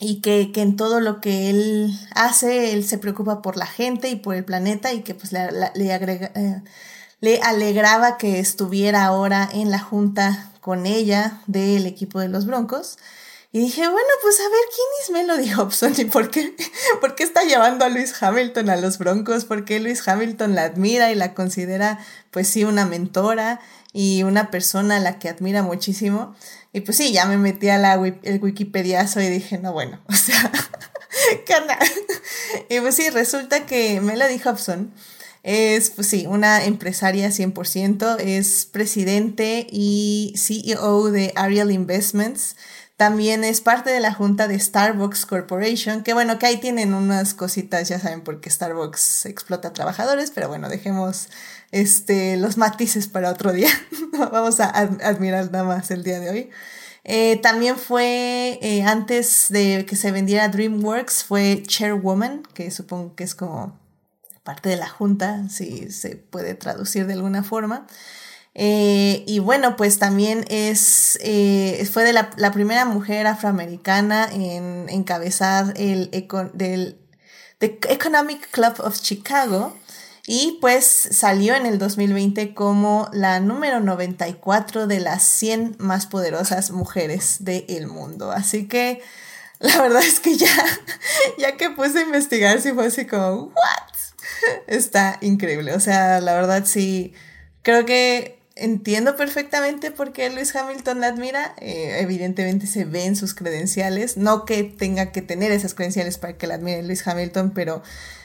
y 0.00 0.20
que, 0.20 0.50
en 0.54 0.76
todo 0.76 1.00
lo 1.00 1.20
que 1.20 1.50
él 1.50 1.92
hace, 2.14 2.72
él 2.72 2.84
se 2.84 2.98
preocupa 2.98 3.42
por 3.42 3.56
la 3.56 3.66
gente 3.66 4.08
y 4.08 4.16
por 4.16 4.34
el 4.34 4.44
planeta 4.44 4.92
y 4.92 5.02
que 5.02 5.14
pues 5.14 5.32
le, 5.32 5.48
eh, 5.74 6.62
le 7.20 7.40
alegraba 7.42 8.16
que 8.16 8.38
estuviera 8.38 9.04
ahora 9.04 9.48
en 9.52 9.70
la 9.70 9.80
junta 9.80 10.52
con 10.60 10.86
ella 10.86 11.40
del 11.46 11.86
equipo 11.86 12.20
de 12.20 12.28
los 12.28 12.46
Broncos. 12.46 12.98
Y 13.50 13.60
dije, 13.60 13.88
bueno, 13.88 14.08
pues 14.20 14.38
a 14.40 14.42
ver, 14.42 14.60
¿quién 14.74 14.86
es 15.00 15.10
Melody 15.10 15.52
Hobson? 15.54 15.94
¿Y 15.96 16.04
por 16.04 16.30
qué, 16.30 16.54
por 17.00 17.14
qué 17.14 17.22
está 17.24 17.44
llevando 17.44 17.86
a 17.86 17.88
Luis 17.88 18.14
Hamilton 18.22 18.68
a 18.68 18.76
los 18.76 18.98
Broncos? 18.98 19.46
¿Por 19.46 19.64
qué 19.64 19.80
Luis 19.80 20.06
Hamilton 20.06 20.54
la 20.54 20.64
admira 20.64 21.10
y 21.10 21.14
la 21.14 21.32
considera, 21.32 21.98
pues 22.30 22.48
sí, 22.48 22.64
una 22.64 22.84
mentora 22.84 23.60
y 23.94 24.22
una 24.22 24.50
persona 24.50 24.96
a 24.96 25.00
la 25.00 25.18
que 25.18 25.30
admira 25.30 25.62
muchísimo? 25.62 26.36
Y 26.74 26.80
pues 26.82 26.98
sí, 26.98 27.10
ya 27.12 27.24
me 27.24 27.38
metí 27.38 27.70
a 27.70 27.78
la, 27.78 27.94
el 27.94 28.42
Wikipediazo 28.42 29.22
y 29.22 29.28
dije, 29.28 29.56
no, 29.56 29.72
bueno, 29.72 29.98
o 30.08 30.12
sea, 30.12 30.52
carnal. 31.46 31.78
Y 32.68 32.80
pues 32.80 32.96
sí, 32.96 33.08
resulta 33.08 33.64
que 33.64 34.02
Melody 34.02 34.38
Hobson 34.40 34.92
es, 35.42 35.88
pues 35.88 36.08
sí, 36.08 36.26
una 36.26 36.66
empresaria 36.66 37.28
100%, 37.28 38.20
es 38.20 38.66
presidente 38.66 39.66
y 39.70 40.34
CEO 40.36 41.10
de 41.10 41.32
Ariel 41.36 41.70
Investments. 41.70 42.56
También 42.98 43.44
es 43.44 43.60
parte 43.60 43.90
de 43.90 44.00
la 44.00 44.12
junta 44.12 44.48
de 44.48 44.58
Starbucks 44.58 45.24
Corporation, 45.24 46.02
que 46.02 46.14
bueno, 46.14 46.40
que 46.40 46.46
ahí 46.46 46.56
tienen 46.56 46.94
unas 46.94 47.32
cositas, 47.32 47.88
ya 47.88 48.00
saben, 48.00 48.22
porque 48.22 48.50
Starbucks 48.50 49.26
explota 49.26 49.72
trabajadores, 49.72 50.32
pero 50.32 50.48
bueno, 50.48 50.68
dejemos 50.68 51.28
este, 51.70 52.36
los 52.36 52.56
matices 52.56 53.06
para 53.06 53.30
otro 53.30 53.52
día. 53.52 53.68
Vamos 54.32 54.58
a 54.58 54.70
admirar 54.70 55.48
nada 55.52 55.62
más 55.62 55.92
el 55.92 56.02
día 56.02 56.18
de 56.18 56.28
hoy. 56.28 56.50
Eh, 57.04 57.36
también 57.36 57.76
fue, 57.76 58.58
eh, 58.62 58.82
antes 58.82 59.46
de 59.50 59.86
que 59.86 59.94
se 59.94 60.10
vendiera 60.10 60.48
DreamWorks, 60.48 61.22
fue 61.22 61.62
Chairwoman, 61.64 62.42
que 62.52 62.72
supongo 62.72 63.14
que 63.14 63.22
es 63.22 63.36
como 63.36 63.78
parte 64.42 64.70
de 64.70 64.76
la 64.76 64.88
junta, 64.88 65.48
si 65.50 65.92
se 65.92 66.16
puede 66.16 66.54
traducir 66.54 67.06
de 67.06 67.12
alguna 67.12 67.44
forma. 67.44 67.86
Eh, 68.54 69.24
y 69.26 69.38
bueno, 69.38 69.76
pues 69.76 69.98
también 69.98 70.44
es, 70.48 71.18
eh, 71.22 71.88
fue 71.92 72.04
de 72.04 72.12
la, 72.12 72.52
primera 72.52 72.84
mujer 72.84 73.26
afroamericana 73.26 74.28
en 74.32 74.88
encabezar 74.88 75.74
el 75.76 76.10
del 76.54 76.98
The 77.58 77.78
Economic 77.88 78.50
Club 78.50 78.74
of 78.80 79.00
Chicago 79.00 79.76
y 80.26 80.58
pues 80.60 80.84
salió 80.84 81.54
en 81.54 81.66
el 81.66 81.78
2020 81.78 82.52
como 82.52 83.08
la 83.12 83.40
número 83.40 83.80
94 83.80 84.86
de 84.86 85.00
las 85.00 85.22
100 85.22 85.76
más 85.78 86.06
poderosas 86.06 86.70
mujeres 86.70 87.38
del 87.40 87.86
mundo. 87.86 88.30
Así 88.30 88.68
que 88.68 89.00
la 89.58 89.80
verdad 89.80 90.02
es 90.02 90.20
que 90.20 90.36
ya, 90.36 90.54
ya 91.38 91.56
que 91.56 91.70
puse 91.70 92.00
a 92.00 92.02
investigar, 92.02 92.60
sí 92.60 92.72
fue 92.72 92.86
así 92.86 93.06
como, 93.06 93.44
¿what? 93.44 93.54
Está 94.66 95.18
increíble. 95.20 95.74
O 95.74 95.80
sea, 95.80 96.20
la 96.20 96.34
verdad 96.34 96.64
sí, 96.66 97.14
creo 97.62 97.86
que 97.86 98.37
entiendo 98.58 99.16
perfectamente 99.16 99.90
por 99.90 100.12
qué 100.12 100.28
Luis 100.30 100.54
Hamilton 100.54 101.00
la 101.00 101.08
admira. 101.08 101.54
Eh, 101.58 101.98
evidentemente 102.00 102.66
se 102.66 102.84
ve 102.84 103.04
en 103.04 103.16
sus 103.16 103.34
credenciales. 103.34 104.16
No 104.16 104.44
que 104.44 104.64
tenga 104.64 105.12
que 105.12 105.22
tener 105.22 105.52
esas 105.52 105.74
credenciales 105.74 106.18
para 106.18 106.36
que 106.36 106.46
la 106.46 106.54
admire 106.54 106.82
Luis 106.82 107.06
Hamilton, 107.06 107.52
pero 107.54 107.82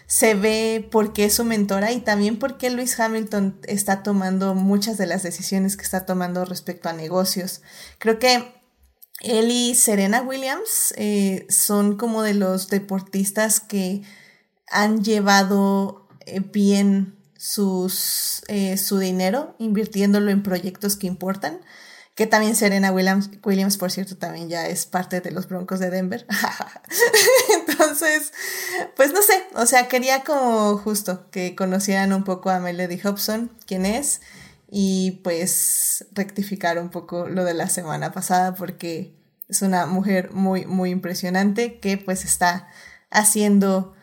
se 0.08 0.36
ve 0.36 0.88
por 0.92 1.14
qué 1.14 1.26
es 1.26 1.36
su 1.36 1.46
mentora 1.46 1.92
y 1.92 2.02
también 2.02 2.38
por 2.38 2.58
qué 2.58 2.70
Luis 2.70 3.00
Hamilton 3.00 3.60
está 3.68 4.04
tomando 4.04 4.54
muchas 4.54 4.98
de 4.98 5.08
las 5.08 5.24
decisiones 5.24 5.78
que 5.78 5.84
está 5.84 6.06
tomando 6.06 6.46
respecto 6.46 6.90
a 6.90 6.94
negocios. 6.94 7.62
Creo 8.00 8.20
que 8.20 8.54
él 9.22 9.52
y 9.52 9.76
Serena 9.76 10.22
Williams 10.22 10.94
eh, 10.98 11.46
son 11.50 11.96
como 11.96 12.24
de 12.24 12.34
los 12.34 12.68
deportistas 12.68 13.60
que 13.60 14.02
han 14.68 15.04
llevado 15.04 16.08
eh, 16.26 16.42
bien 16.42 17.23
sus, 17.44 18.42
eh, 18.48 18.78
su 18.78 19.00
dinero 19.00 19.54
invirtiéndolo 19.60 20.32
en 20.32 20.44
proyectos 20.44 20.96
que 20.96 21.08
importan. 21.08 21.60
Que 22.16 22.26
también 22.26 22.56
Serena 22.56 22.92
Williams, 22.92 23.32
Williams, 23.44 23.78
por 23.78 23.92
cierto, 23.92 24.16
también 24.16 24.48
ya 24.48 24.68
es 24.68 24.86
parte 24.86 25.20
de 25.20 25.32
los 25.32 25.50
Broncos 25.50 25.80
de 25.80 25.90
Denver. 25.90 26.26
Entonces, 27.68 28.32
pues 28.96 29.12
no 29.12 29.22
sé, 29.22 29.44
o 29.56 29.66
sea, 29.66 29.90
quería 29.90 30.24
como 30.24 30.78
justo 30.78 31.30
que 31.32 31.54
conocieran 31.56 32.14
un 32.14 32.24
poco 32.24 32.50
a 32.50 32.60
Melody 32.60 33.00
Hobson, 33.04 33.52
quién 33.66 33.86
es, 33.86 34.22
y 34.70 35.20
pues 35.24 36.06
rectificar 36.14 36.80
un 36.80 36.92
poco 36.92 37.28
lo 37.28 37.44
de 37.44 37.56
la 37.56 37.68
semana 37.68 38.14
pasada 38.14 38.54
porque 38.54 39.18
es 39.50 39.64
una 39.64 39.86
mujer 39.88 40.32
muy, 40.32 40.66
muy 40.66 40.92
impresionante 40.92 41.80
que 41.80 41.98
pues 41.98 42.24
está 42.24 42.68
haciendo 43.10 43.96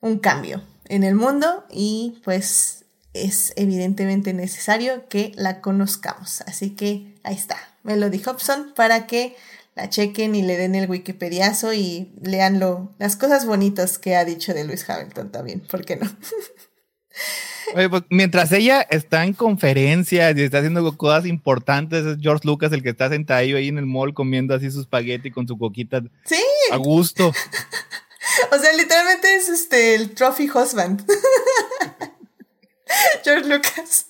un 0.00 0.18
cambio 0.18 0.62
en 0.88 1.04
el 1.04 1.14
mundo 1.14 1.64
y 1.70 2.20
pues 2.24 2.84
es 3.12 3.52
evidentemente 3.56 4.32
necesario 4.34 5.08
que 5.08 5.32
la 5.36 5.60
conozcamos. 5.60 6.42
Así 6.42 6.70
que 6.70 7.14
ahí 7.22 7.34
está, 7.34 7.56
Melody 7.82 8.22
Hobson, 8.24 8.72
para 8.74 9.06
que 9.06 9.36
la 9.74 9.90
chequen 9.90 10.34
y 10.34 10.42
le 10.42 10.56
den 10.56 10.74
el 10.74 10.88
Wikipediazo 10.88 11.74
y 11.74 12.12
lean 12.22 12.60
las 12.98 13.16
cosas 13.16 13.46
bonitas 13.46 13.98
que 13.98 14.16
ha 14.16 14.24
dicho 14.24 14.54
de 14.54 14.64
Luis 14.64 14.88
Hamilton 14.88 15.30
también, 15.30 15.60
¿por 15.60 15.84
qué 15.84 15.96
no? 15.96 16.06
Oye, 17.74 17.88
pues 17.88 18.04
mientras 18.10 18.52
ella 18.52 18.80
está 18.82 19.24
en 19.24 19.32
conferencias 19.32 20.36
y 20.36 20.42
está 20.42 20.58
haciendo 20.58 20.96
cosas 20.96 21.26
importantes, 21.26 22.06
es 22.06 22.18
George 22.20 22.46
Lucas 22.46 22.72
el 22.72 22.82
que 22.82 22.90
está 22.90 23.08
sentado 23.08 23.40
ahí 23.40 23.68
en 23.68 23.78
el 23.78 23.86
mall 23.86 24.14
comiendo 24.14 24.54
así 24.54 24.70
su 24.70 24.80
espagueti 24.80 25.30
con 25.30 25.48
su 25.48 25.58
coquita. 25.58 26.02
Sí. 26.24 26.42
A 26.70 26.76
gusto. 26.76 27.32
o 28.52 28.58
sea, 28.58 28.72
literalmente 28.72 29.36
es 29.36 29.48
este 29.48 29.94
el 29.94 30.14
trophy 30.14 30.48
husband. 30.48 31.04
George 33.24 33.48
Lucas. 33.48 34.06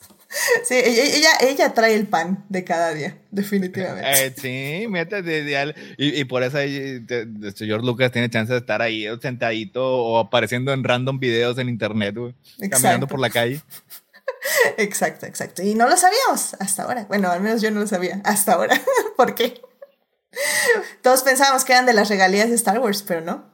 Sí, 0.65 0.75
ella, 0.75 1.31
ella 1.41 1.73
trae 1.73 1.95
el 1.95 2.09
pan 2.09 2.45
de 2.51 2.63
cada 2.63 2.93
día, 2.93 3.17
definitivamente. 3.31 4.27
Eh, 4.27 4.35
sí, 4.37 4.87
mete 4.89 5.21
y, 5.97 6.21
y, 6.21 6.25
por 6.25 6.43
eso 6.43 6.59
este, 6.59 7.27
George 7.57 7.87
Lucas 7.87 8.13
tiene 8.13 8.29
chance 8.29 8.53
de 8.53 8.59
estar 8.59 8.83
ahí 8.83 9.07
sentadito 9.23 9.83
o 9.83 10.19
apareciendo 10.19 10.75
en 10.75 10.85
random 10.85 11.19
videos 11.19 11.57
en 11.57 11.71
internet, 11.71 12.17
caminando 12.71 13.07
por 13.07 13.19
la 13.19 13.31
calle. 13.31 13.63
Exacto, 14.77 15.27
exacto. 15.27 15.63
Y 15.63 15.75
no 15.75 15.89
lo 15.89 15.97
sabíamos 15.97 16.55
hasta 16.61 16.85
ahora. 16.85 17.05
Bueno, 17.09 17.31
al 17.31 17.41
menos 17.41 17.63
yo 17.63 17.71
no 17.71 17.81
lo 17.81 17.87
sabía 17.87 18.21
hasta 18.25 18.53
ahora. 18.53 18.81
¿Por 19.17 19.35
qué? 19.35 19.61
Todos 21.03 21.23
pensábamos 21.23 21.65
que 21.65 21.73
eran 21.73 21.87
de 21.87 21.93
las 21.93 22.09
regalías 22.09 22.49
de 22.49 22.55
Star 22.55 22.79
Wars, 22.79 23.03
pero 23.03 23.23
no. 23.23 23.45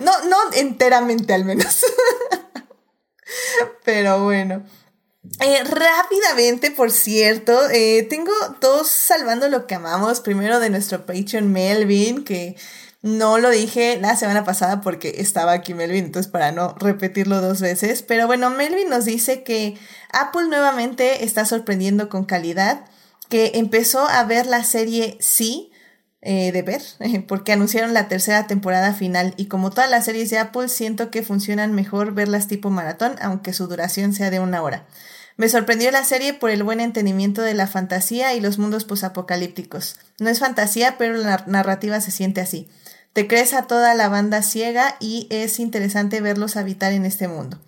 No, 0.00 0.12
no 0.24 0.36
enteramente 0.54 1.34
al 1.34 1.44
menos. 1.44 1.84
Pero 3.84 4.24
bueno. 4.24 4.64
Eh, 5.40 5.64
rápidamente, 5.64 6.70
por 6.70 6.90
cierto, 6.92 7.68
eh, 7.70 8.06
tengo 8.08 8.32
dos 8.60 8.88
salvando 8.88 9.48
lo 9.48 9.66
que 9.66 9.74
amamos. 9.74 10.20
Primero 10.20 10.60
de 10.60 10.70
nuestro 10.70 11.04
Patreon 11.04 11.52
Melvin, 11.52 12.24
que 12.24 12.56
no 13.02 13.38
lo 13.38 13.50
dije 13.50 13.98
la 14.00 14.16
semana 14.16 14.44
pasada 14.44 14.80
porque 14.80 15.16
estaba 15.18 15.52
aquí 15.52 15.74
Melvin, 15.74 16.06
entonces 16.06 16.30
para 16.30 16.52
no 16.52 16.74
repetirlo 16.78 17.40
dos 17.40 17.60
veces. 17.60 18.02
Pero 18.02 18.26
bueno, 18.26 18.50
Melvin 18.50 18.88
nos 18.88 19.04
dice 19.04 19.42
que 19.42 19.76
Apple 20.12 20.48
nuevamente 20.48 21.24
está 21.24 21.44
sorprendiendo 21.44 22.08
con 22.08 22.24
calidad, 22.24 22.84
que 23.28 23.52
empezó 23.54 24.06
a 24.06 24.24
ver 24.24 24.46
la 24.46 24.64
serie 24.64 25.18
Sí 25.20 25.72
eh, 26.28 26.50
de 26.50 26.62
ver, 26.62 26.82
porque 27.28 27.52
anunciaron 27.52 27.94
la 27.94 28.08
tercera 28.08 28.48
temporada 28.48 28.92
final 28.92 29.32
y 29.36 29.46
como 29.46 29.70
todas 29.70 29.88
las 29.88 30.06
series 30.06 30.28
de 30.28 30.38
Apple 30.38 30.68
siento 30.68 31.08
que 31.12 31.22
funcionan 31.22 31.72
mejor 31.72 32.14
verlas 32.14 32.48
tipo 32.48 32.68
maratón, 32.68 33.14
aunque 33.20 33.52
su 33.52 33.68
duración 33.68 34.12
sea 34.12 34.30
de 34.30 34.40
una 34.40 34.60
hora. 34.60 34.86
Me 35.36 35.48
sorprendió 35.48 35.88
la 35.92 36.02
serie 36.02 36.34
por 36.34 36.50
el 36.50 36.64
buen 36.64 36.80
entendimiento 36.80 37.42
de 37.42 37.54
la 37.54 37.68
fantasía 37.68 38.34
y 38.34 38.40
los 38.40 38.58
mundos 38.58 38.84
posapocalípticos. 38.84 40.00
No 40.18 40.28
es 40.28 40.40
fantasía, 40.40 40.96
pero 40.98 41.16
la 41.16 41.44
narrativa 41.46 42.00
se 42.00 42.10
siente 42.10 42.40
así. 42.40 42.68
Te 43.12 43.28
crees 43.28 43.54
a 43.54 43.68
toda 43.68 43.94
la 43.94 44.08
banda 44.08 44.42
ciega 44.42 44.96
y 44.98 45.28
es 45.30 45.60
interesante 45.60 46.20
verlos 46.20 46.56
habitar 46.56 46.92
en 46.92 47.06
este 47.06 47.28
mundo. 47.28 47.60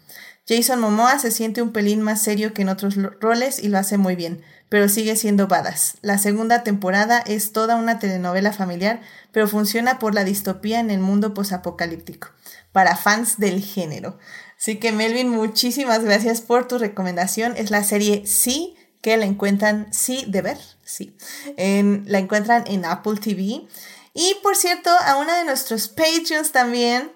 Jason 0.49 0.81
Momoa 0.81 1.21
se 1.21 1.31
siente 1.31 1.63
un 1.63 1.73
pelín 1.73 2.03
más 2.03 2.23
serio 2.23 2.53
que 2.55 2.63
en 2.63 2.71
otros 2.71 2.97
roles 3.21 3.63
y 3.63 3.69
lo 3.69 3.79
hace 3.79 3.99
muy 3.99 4.17
bien 4.17 4.43
pero 4.69 4.89
sigue 4.89 5.17
siendo 5.17 5.49
badass. 5.49 5.99
La 6.03 6.19
segunda 6.19 6.63
temporada 6.63 7.21
es 7.21 7.53
toda 7.53 7.77
una 7.77 7.99
telenovela 7.99 8.53
familiar, 8.53 9.01
pero 9.33 9.49
funciona 9.49 9.99
por 9.99 10.15
la 10.15 10.25
distopía 10.25 10.81
en 10.81 10.91
el 10.91 11.01
mundo 11.01 11.35
posapocalíptico, 11.35 12.29
para 12.73 12.97
fans 12.97 13.39
del 13.39 13.63
género. 13.63 14.19
Así 14.59 14.77
que 14.77 14.93
Melvin, 14.93 15.29
muchísimas 15.29 16.05
gracias 16.05 16.41
por 16.41 16.67
tu 16.67 16.79
recomendación. 16.79 17.55
Es 17.57 17.71
la 17.71 17.85
serie 17.85 18.27
Sí, 18.27 18.77
que 19.01 19.17
la 19.17 19.25
encuentran, 19.25 19.87
sí, 19.93 20.25
de 20.27 20.43
ver, 20.43 20.59
sí. 20.85 21.17
la 21.57 22.19
encuentran 22.19 22.65
en 22.67 22.85
Apple 22.85 23.21
TV. 23.21 23.67
Y 24.15 24.37
por 24.43 24.57
cierto, 24.57 24.91
a 24.91 25.17
una 25.17 25.39
de 25.39 25.45
nuestros 25.45 25.89
Patreons 25.89 26.51
también 26.51 27.13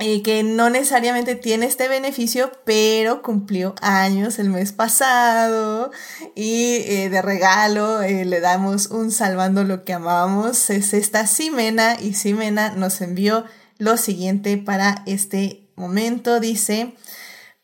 eh, 0.00 0.22
que 0.22 0.44
no 0.44 0.70
necesariamente 0.70 1.34
tiene 1.34 1.66
este 1.66 1.88
beneficio, 1.88 2.52
pero 2.64 3.20
cumplió 3.20 3.74
años 3.82 4.38
el 4.38 4.48
mes 4.48 4.70
pasado 4.70 5.90
y 6.36 6.76
eh, 6.86 7.08
de 7.10 7.20
regalo 7.20 8.02
eh, 8.02 8.24
le 8.24 8.40
damos 8.40 8.86
un 8.86 9.10
salvando 9.10 9.64
lo 9.64 9.84
que 9.84 9.94
amamos. 9.94 10.70
Es 10.70 10.94
esta 10.94 11.26
Simena 11.26 11.96
y 12.00 12.14
Simena 12.14 12.70
nos 12.70 13.00
envió 13.00 13.44
lo 13.78 13.96
siguiente 13.96 14.56
para 14.56 15.02
este 15.06 15.68
momento. 15.74 16.38
Dice, 16.38 16.94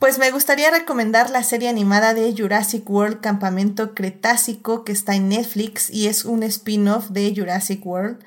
pues 0.01 0.19
me 0.19 0.33
gustaría 0.33 0.73
recomendar 0.73 1.31
la 1.31 1.45
serie 1.45 1.69
animada 1.69 2.15
de 2.15 2.35
Jurassic 2.37 2.89
World 2.91 3.21
Campamento 3.21 3.95
Cretácico 3.95 4.83
que 4.83 4.91
está 4.91 5.15
en 5.15 5.29
Netflix 5.29 5.89
y 5.89 6.09
es 6.09 6.25
un 6.25 6.43
spin-off 6.43 7.11
de 7.11 7.33
Jurassic 7.35 7.87
World. 7.87 8.25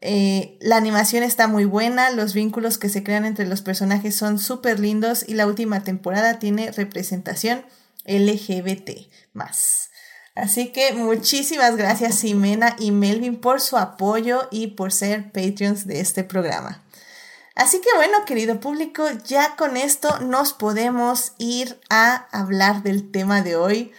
Eh, 0.00 0.58
la 0.60 0.76
animación 0.76 1.22
está 1.22 1.48
muy 1.48 1.64
buena, 1.64 2.10
los 2.10 2.34
vínculos 2.34 2.78
que 2.78 2.88
se 2.88 3.02
crean 3.02 3.24
entre 3.24 3.46
los 3.46 3.62
personajes 3.62 4.14
son 4.14 4.38
súper 4.38 4.80
lindos 4.80 5.24
y 5.26 5.34
la 5.34 5.46
última 5.46 5.82
temporada 5.82 6.38
tiene 6.38 6.72
representación 6.72 7.64
LGBT 8.04 8.90
más. 9.32 9.90
Así 10.34 10.72
que 10.72 10.92
muchísimas 10.92 11.76
gracias 11.76 12.20
Ximena 12.20 12.74
y 12.78 12.90
Melvin 12.90 13.40
por 13.40 13.60
su 13.60 13.76
apoyo 13.76 14.48
y 14.50 14.68
por 14.68 14.92
ser 14.92 15.30
Patreons 15.30 15.86
de 15.86 16.00
este 16.00 16.24
programa. 16.24 16.82
Así 17.54 17.80
que 17.80 17.88
bueno, 17.94 18.24
querido 18.24 18.58
público, 18.58 19.08
ya 19.24 19.54
con 19.54 19.76
esto 19.76 20.18
nos 20.20 20.52
podemos 20.52 21.32
ir 21.38 21.80
a 21.88 22.26
hablar 22.32 22.82
del 22.82 23.12
tema 23.12 23.42
de 23.42 23.54
hoy. 23.54 23.92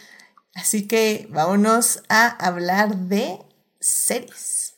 Así 0.56 0.88
que 0.88 1.28
vámonos 1.30 2.04
a 2.10 2.28
hablar 2.28 2.96
de 2.96 3.40
series. 3.80 4.76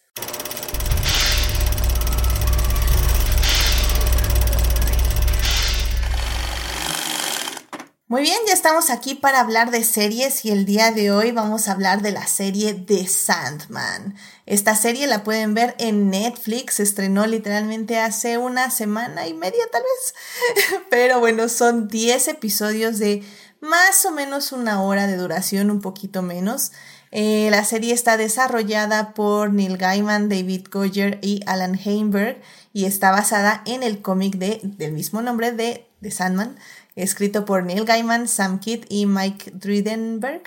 Muy 8.10 8.22
bien, 8.22 8.38
ya 8.48 8.54
estamos 8.54 8.89
aquí 8.89 9.15
para 9.15 9.41
hablar 9.41 9.70
de 9.70 9.84
series 9.84 10.46
y 10.46 10.52
el 10.52 10.63
día 10.63 10.93
de 10.93 11.12
hoy 11.12 11.34
vamos 11.34 11.67
a 11.67 11.74
hablar 11.74 12.02
de 12.02 12.13
la 12.13 12.26
serie 12.26 12.74
The 12.74 13.06
Sandman. 13.06 14.15
Esta 14.46 14.78
serie 14.78 15.08
la 15.08 15.26
pueden 15.26 15.54
ver 15.54 15.76
en 15.78 16.10
Netflix, 16.10 16.76
se 16.76 16.84
estrenó 16.84 17.28
literalmente 17.28 18.00
hace 18.00 18.38
una 18.38 18.72
semana 18.72 19.28
y 19.28 19.34
media 19.34 19.62
tal 19.74 19.82
vez, 19.82 20.80
pero 20.89 21.20
bueno, 21.20 21.50
son 21.50 21.89
10 21.89 22.30
episodios 22.30 22.98
de 22.98 23.26
más 23.60 24.06
o 24.06 24.12
menos 24.12 24.54
una 24.54 24.82
hora 24.84 25.06
de 25.06 25.17
duración, 25.17 25.70
un 25.70 25.82
poquito 25.82 26.22
menos. 26.22 26.72
Eh, 27.12 27.50
la 27.52 27.65
serie 27.65 27.93
está 27.93 28.15
desarrollada 28.15 29.13
por 29.15 29.52
Neil 29.52 29.76
Gaiman, 29.76 30.30
David 30.30 30.67
Goyer 30.72 31.20
y 31.22 31.41
Alan 31.46 31.78
Heinberg 31.78 32.41
y 32.72 32.86
está 32.86 33.12
basada 33.12 33.63
en 33.65 33.84
el 33.84 34.02
cómic 34.02 34.36
de, 34.36 34.62
del 34.63 34.93
mismo 34.93 35.22
nombre 35.22 35.52
de 35.52 35.89
The 36.02 36.12
Sandman 36.12 36.58
escrito 36.97 37.45
por 37.45 37.63
Neil 37.63 37.86
Gaiman, 37.86 38.27
Sam 38.27 38.60
Kidd 38.60 38.86
y 38.89 39.05
Mike 39.05 39.51
Dridenberg. 39.53 40.43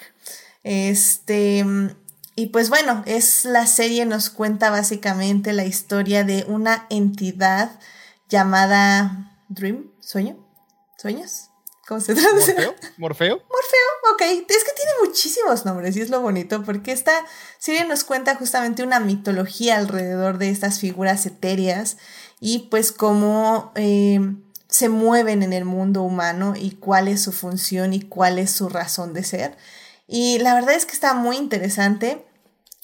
Este, 0.63 1.65
y 2.35 2.47
pues 2.47 2.69
bueno, 2.69 3.03
es 3.07 3.45
la 3.45 3.67
serie 3.67 4.05
nos 4.05 4.31
cuenta 4.31 4.71
básicamente 4.71 5.53
la 5.53 5.65
historia 5.65 6.25
de 6.25 6.45
una 6.49 6.87
entidad 6.91 7.79
llamada 8.29 9.39
Dream, 9.49 9.91
sueño, 10.01 10.37
sueños. 10.97 11.47
¿Cómo 11.87 12.01
se 12.01 12.15
traduce? 12.15 12.55
¿Morfeo? 12.55 12.75
¿Morfeo? 12.99 13.37
Morfeo, 13.51 14.15
ok. 14.15 14.23
Es 14.23 14.65
que 14.65 14.73
tiene 14.77 14.93
muchísimos 15.05 15.65
nombres 15.65 15.97
y 15.97 16.01
es 16.01 16.09
lo 16.09 16.21
bonito 16.21 16.63
porque 16.63 16.93
esta 16.93 17.13
serie 17.59 17.85
nos 17.85 18.05
cuenta 18.05 18.37
justamente 18.37 18.85
una 18.85 19.01
mitología 19.01 19.77
alrededor 19.77 20.39
de 20.39 20.51
estas 20.51 20.79
figuras 20.79 21.27
etéreas 21.27 21.97
y 22.39 22.69
pues 22.71 22.93
como 22.93 23.73
eh, 23.75 24.21
se 24.71 24.89
mueven 24.89 25.43
en 25.43 25.53
el 25.53 25.65
mundo 25.65 26.03
humano 26.03 26.55
y 26.57 26.71
cuál 26.73 27.09
es 27.09 27.23
su 27.23 27.33
función 27.33 27.93
y 27.93 28.01
cuál 28.01 28.39
es 28.39 28.51
su 28.51 28.69
razón 28.69 29.13
de 29.13 29.25
ser. 29.25 29.57
Y 30.07 30.39
la 30.39 30.55
verdad 30.55 30.75
es 30.75 30.87
que 30.87 30.93
está 30.93 31.15
muy 31.15 31.37
interesante. 31.37 32.25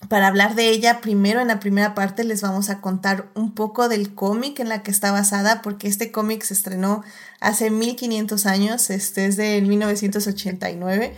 Para 0.09 0.27
hablar 0.27 0.55
de 0.55 0.69
ella, 0.69 1.01
primero 1.01 1.41
en 1.41 1.49
la 1.49 1.59
primera 1.59 1.95
parte 1.95 2.23
les 2.23 2.43
vamos 2.43 2.69
a 2.69 2.81
contar 2.81 3.31
un 3.35 3.55
poco 3.55 3.89
del 3.89 4.15
cómic 4.15 4.61
en 4.61 4.69
la 4.69 4.83
que 4.83 4.91
está 4.91 5.11
basada, 5.11 5.63
porque 5.63 5.89
este 5.89 6.13
cómic 6.13 6.43
se 6.43 6.55
estrenó 6.55 7.03
hace 7.41 7.71
1500 7.71 8.47
años, 8.47 8.91
este 8.91 9.25
es 9.25 9.37
de 9.37 9.63
1989. 9.63 11.17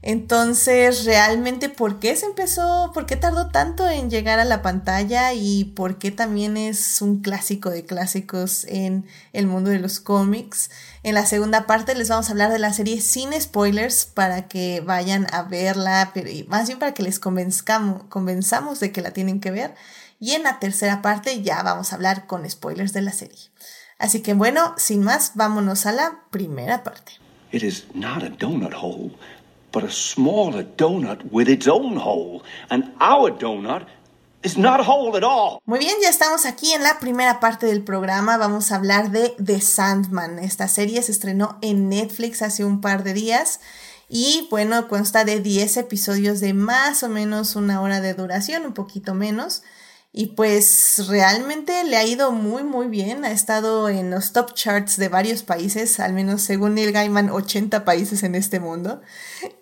Entonces, 0.00 1.04
realmente, 1.04 1.68
¿por 1.68 1.98
qué 1.98 2.14
se 2.14 2.26
empezó? 2.26 2.92
¿Por 2.94 3.04
qué 3.04 3.16
tardó 3.16 3.48
tanto 3.48 3.88
en 3.88 4.10
llegar 4.10 4.38
a 4.38 4.44
la 4.44 4.62
pantalla? 4.62 5.32
Y 5.34 5.64
por 5.64 5.98
qué 5.98 6.12
también 6.12 6.56
es 6.56 7.02
un 7.02 7.20
clásico 7.20 7.70
de 7.70 7.84
clásicos 7.84 8.64
en 8.66 9.06
el 9.32 9.48
mundo 9.48 9.70
de 9.70 9.80
los 9.80 9.98
cómics. 9.98 10.70
En 11.02 11.14
la 11.14 11.26
segunda 11.26 11.66
parte 11.66 11.96
les 11.96 12.08
vamos 12.08 12.28
a 12.28 12.32
hablar 12.32 12.52
de 12.52 12.60
la 12.60 12.72
serie 12.72 13.00
sin 13.00 13.32
spoilers 13.40 14.06
para 14.06 14.46
que 14.46 14.80
vayan 14.80 15.26
a 15.32 15.42
verla, 15.42 16.12
pero 16.14 16.30
más 16.46 16.68
bien 16.68 16.78
para 16.78 16.94
que 16.94 17.02
les 17.02 17.18
convenzamos, 17.18 18.80
de 18.80 18.92
que 18.92 19.02
la 19.02 19.10
tienen 19.10 19.40
que 19.40 19.50
ver. 19.50 19.74
Y 20.20 20.32
en 20.32 20.44
la 20.44 20.60
tercera 20.60 21.02
parte 21.02 21.42
ya 21.42 21.62
vamos 21.64 21.92
a 21.92 21.96
hablar 21.96 22.28
con 22.28 22.48
spoilers 22.48 22.92
de 22.92 23.02
la 23.02 23.12
serie. 23.12 23.50
Así 23.98 24.20
que 24.20 24.34
bueno, 24.34 24.74
sin 24.76 25.02
más, 25.02 25.32
vámonos 25.34 25.86
a 25.86 25.92
la 25.92 26.20
primera 26.30 26.84
parte. 26.84 27.12
It 27.50 27.62
is 27.62 27.86
not 27.94 28.22
a 28.22 28.28
donut 28.28 28.74
hole 28.74 29.16
but 29.72 29.84
a 29.84 29.90
smaller 29.90 30.64
donut 30.64 31.22
with 31.30 31.48
its 31.48 31.66
own 31.66 31.96
hole. 31.96 32.42
And 32.70 32.92
our 33.00 33.30
donut 33.30 33.86
is 34.42 34.56
not 34.56 34.80
a 34.80 34.84
hole 34.84 35.16
at 35.16 35.24
all. 35.24 35.60
Muy 35.66 35.78
bien, 35.78 35.96
ya 36.02 36.08
estamos 36.08 36.46
aquí 36.46 36.72
en 36.72 36.82
la 36.82 36.98
primera 37.00 37.40
parte 37.40 37.66
del 37.66 37.82
programa. 37.82 38.36
Vamos 38.36 38.72
a 38.72 38.76
hablar 38.76 39.10
de 39.10 39.34
The 39.44 39.60
Sandman. 39.60 40.38
Esta 40.38 40.68
serie 40.68 41.02
se 41.02 41.12
estrenó 41.12 41.58
en 41.60 41.88
Netflix 41.88 42.42
hace 42.42 42.64
un 42.64 42.80
par 42.80 43.04
de 43.04 43.14
días. 43.14 43.60
Y 44.08 44.46
bueno, 44.50 44.88
consta 44.88 45.24
de 45.24 45.40
10 45.40 45.76
episodios 45.76 46.40
de 46.40 46.54
más 46.54 47.02
o 47.02 47.08
menos 47.08 47.56
una 47.56 47.82
hora 47.82 48.00
de 48.00 48.14
duración, 48.14 48.64
un 48.64 48.72
poquito 48.72 49.14
menos. 49.14 49.62
Y 50.18 50.26
pues 50.26 51.06
realmente 51.06 51.84
le 51.84 51.96
ha 51.96 52.04
ido 52.04 52.32
muy 52.32 52.64
muy 52.64 52.88
bien, 52.88 53.24
ha 53.24 53.30
estado 53.30 53.88
en 53.88 54.10
los 54.10 54.32
top 54.32 54.52
charts 54.52 54.96
de 54.96 55.08
varios 55.08 55.44
países, 55.44 56.00
al 56.00 56.12
menos 56.12 56.42
según 56.42 56.74
Neil 56.74 56.90
Gaiman, 56.90 57.30
80 57.30 57.84
países 57.84 58.24
en 58.24 58.34
este 58.34 58.58
mundo. 58.58 59.00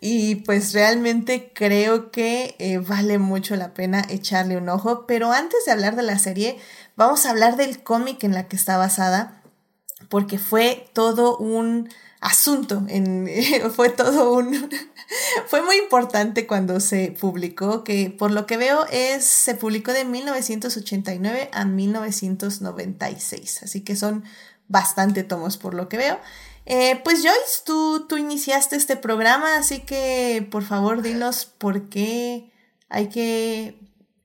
Y 0.00 0.36
pues 0.36 0.72
realmente 0.72 1.52
creo 1.54 2.10
que 2.10 2.56
eh, 2.58 2.78
vale 2.78 3.18
mucho 3.18 3.54
la 3.54 3.74
pena 3.74 4.06
echarle 4.08 4.56
un 4.56 4.70
ojo. 4.70 5.04
Pero 5.06 5.30
antes 5.30 5.66
de 5.66 5.72
hablar 5.72 5.94
de 5.94 6.04
la 6.04 6.18
serie, 6.18 6.58
vamos 6.96 7.26
a 7.26 7.32
hablar 7.32 7.58
del 7.58 7.82
cómic 7.82 8.24
en 8.24 8.32
la 8.32 8.48
que 8.48 8.56
está 8.56 8.78
basada, 8.78 9.42
porque 10.08 10.38
fue 10.38 10.88
todo 10.94 11.36
un 11.36 11.90
asunto, 12.26 12.84
en, 12.88 13.28
fue 13.74 13.88
todo 13.88 14.32
un... 14.32 14.68
fue 15.46 15.62
muy 15.62 15.76
importante 15.76 16.46
cuando 16.46 16.80
se 16.80 17.12
publicó, 17.12 17.84
que 17.84 18.10
por 18.10 18.32
lo 18.32 18.46
que 18.46 18.56
veo 18.56 18.84
es, 18.90 19.24
se 19.24 19.54
publicó 19.54 19.92
de 19.92 20.04
1989 20.04 21.48
a 21.52 21.64
1996, 21.64 23.62
así 23.62 23.82
que 23.82 23.94
son 23.94 24.24
bastante 24.68 25.22
tomos 25.22 25.56
por 25.56 25.74
lo 25.74 25.88
que 25.88 25.98
veo. 25.98 26.18
Eh, 26.64 27.00
pues 27.04 27.22
Joyce, 27.22 27.62
tú, 27.64 28.06
tú 28.08 28.16
iniciaste 28.16 28.74
este 28.74 28.96
programa, 28.96 29.56
así 29.56 29.80
que 29.80 30.46
por 30.50 30.64
favor 30.64 31.02
dinos 31.02 31.44
por 31.44 31.88
qué 31.88 32.50
hay 32.88 33.08
que... 33.08 33.78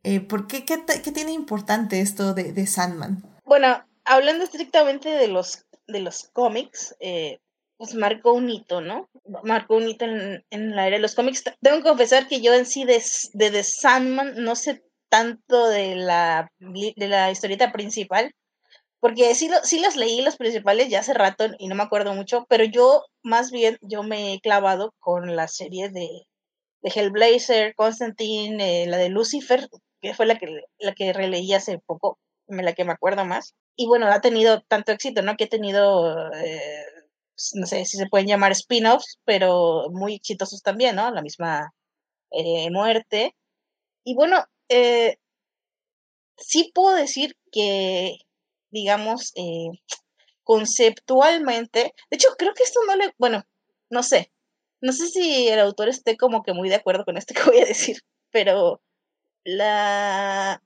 Eh, 0.04 0.20
¿Por 0.20 0.48
qué, 0.48 0.66
qué, 0.66 1.12
tiene 1.12 1.32
importante 1.32 2.02
esto 2.02 2.34
de, 2.34 2.54
de, 2.54 2.66
Sandman? 2.66 3.24
Bueno, 3.46 3.86
hablando 4.04 4.44
estrictamente 4.44 5.10
de 5.10 5.28
los, 5.28 5.66
de 5.88 6.00
los 6.00 6.24
cómics, 6.34 6.96
eh, 7.00 7.40
pues 7.82 7.96
marcó 7.96 8.34
un 8.34 8.48
hito, 8.48 8.80
¿no? 8.80 9.10
Marcó 9.44 9.78
un 9.78 9.90
hito 9.90 10.06
en, 10.06 10.46
en 10.52 10.76
la 10.76 10.86
era 10.86 10.98
de 10.98 11.02
los 11.02 11.16
cómics. 11.16 11.44
Tengo 11.62 11.78
que 11.78 11.90
confesar 11.90 12.28
que 12.28 12.40
yo 12.40 12.54
en 12.54 12.68
sí 12.68 12.86
de, 12.86 13.04
de 13.34 13.50
The 13.50 13.64
Sandman 13.64 14.36
no 14.36 14.56
sé 14.56 14.84
tanto 15.10 15.68
de 15.68 15.96
la, 15.96 16.52
de 16.60 17.08
la 17.08 17.32
historieta 17.32 17.72
principal, 17.72 18.36
porque 19.00 19.34
sí, 19.34 19.50
sí 19.64 19.80
los 19.80 19.96
leí 19.96 20.22
los 20.22 20.38
principales 20.38 20.90
ya 20.90 21.00
hace 21.00 21.16
rato 21.16 21.48
y 21.58 21.70
no 21.70 21.74
me 21.74 21.82
acuerdo 21.82 22.14
mucho, 22.14 22.46
pero 22.48 22.66
yo 22.66 23.04
más 23.24 23.50
bien 23.50 23.80
yo 23.82 24.04
me 24.04 24.36
he 24.36 24.42
clavado 24.42 24.94
con 25.00 25.36
la 25.36 25.48
serie 25.48 25.90
de, 25.90 26.08
de 26.84 26.92
Hellblazer, 26.94 27.74
Constantine, 27.74 28.84
eh, 28.84 28.86
la 28.86 28.98
de 28.98 29.10
Lucifer, 29.10 29.68
que 30.02 30.14
fue 30.14 30.28
la 30.28 30.38
que, 30.38 30.66
la 30.78 30.94
que 30.94 31.14
releí 31.14 31.52
hace 31.56 31.80
poco, 31.80 32.20
la 32.48 32.74
que 32.74 32.86
me 32.86 32.94
acuerdo 32.94 33.26
más. 33.26 33.56
Y 33.76 33.88
bueno, 33.88 34.06
ha 34.06 34.22
tenido 34.22 34.62
tanto 34.68 34.92
éxito, 34.92 35.24
¿no? 35.24 35.36
Que 35.36 35.46
he 35.46 35.50
tenido 35.50 36.32
eh, 36.34 36.86
no 37.56 37.66
sé 37.66 37.86
si 37.86 37.98
se 37.98 38.08
pueden 38.08 38.28
llamar 38.28 38.52
spin-offs, 38.52 39.20
pero 39.26 39.90
muy 39.92 40.16
exitosos 40.16 40.62
también, 40.62 40.96
¿no? 40.96 41.12
La 41.12 41.22
misma 41.22 41.74
eh, 42.32 42.70
muerte. 42.72 43.36
Y 44.04 44.16
bueno, 44.16 44.46
eh, 44.70 45.18
sí 46.38 46.72
puedo 46.74 46.96
decir 46.96 47.36
que, 47.52 48.18
digamos, 48.72 49.32
eh, 49.36 49.70
conceptualmente, 50.44 51.94
de 52.10 52.16
hecho, 52.18 52.30
creo 52.38 52.54
que 52.54 52.64
esto 52.64 52.80
no 52.88 52.96
le, 52.96 53.14
bueno, 53.18 53.44
no 53.90 54.04
sé, 54.04 54.32
no 54.82 54.94
sé 54.94 55.08
si 55.08 55.48
el 55.48 55.60
autor 55.60 55.90
esté 55.90 56.18
como 56.18 56.44
que 56.44 56.54
muy 56.54 56.70
de 56.70 56.76
acuerdo 56.76 57.06
con 57.06 57.18
esto 57.18 57.34
que 57.34 57.44
voy 57.52 57.60
a 57.62 57.66
decir, 57.66 58.02
pero 58.32 58.82
la, 59.44 60.62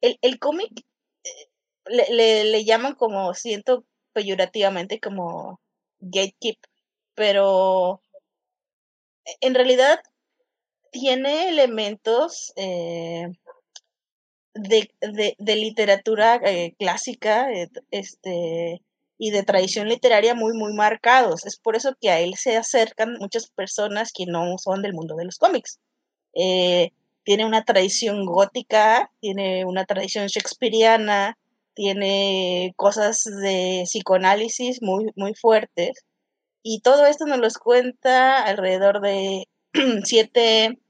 el, 0.00 0.18
el 0.22 0.38
cómic 0.38 0.84
le, 1.86 2.06
le, 2.10 2.44
le 2.44 2.64
llaman 2.64 2.94
como, 2.94 3.34
siento 3.34 3.84
peyorativamente, 4.12 5.00
como 5.00 5.60
gatekeep, 6.10 6.58
pero 7.14 8.00
en 9.40 9.54
realidad 9.54 10.00
tiene 10.90 11.48
elementos 11.48 12.52
eh, 12.56 13.28
de, 14.54 14.90
de, 15.38 15.56
literatura 15.56 16.40
eh, 16.44 16.74
clásica 16.78 17.52
eh, 17.52 17.68
este, 17.90 18.82
y 19.18 19.30
de 19.30 19.42
tradición 19.42 19.88
literaria 19.88 20.34
muy, 20.34 20.54
muy 20.54 20.72
marcados. 20.72 21.44
Es 21.44 21.58
por 21.58 21.76
eso 21.76 21.94
que 22.00 22.10
a 22.10 22.20
él 22.20 22.34
se 22.36 22.56
acercan 22.56 23.16
muchas 23.18 23.50
personas 23.50 24.12
que 24.12 24.26
no 24.26 24.56
son 24.58 24.82
del 24.82 24.94
mundo 24.94 25.16
de 25.16 25.26
los 25.26 25.38
cómics. 25.38 25.80
tiene 26.32 27.44
una 27.44 27.64
tradición 27.64 28.24
gótica, 28.24 29.10
tiene 29.20 29.64
una 29.64 29.84
tradición 29.84 30.28
shakespeariana, 30.28 31.36
tiene 31.76 32.72
cosas 32.76 33.22
de 33.24 33.82
psicoanálisis 33.84 34.82
muy, 34.82 35.12
muy 35.14 35.34
fuertes. 35.34 36.04
Y 36.62 36.80
todo 36.80 37.06
esto 37.06 37.26
nos 37.26 37.38
los 37.38 37.58
cuenta 37.58 38.42
alrededor 38.42 39.00
de 39.00 39.44
siete 40.04 40.80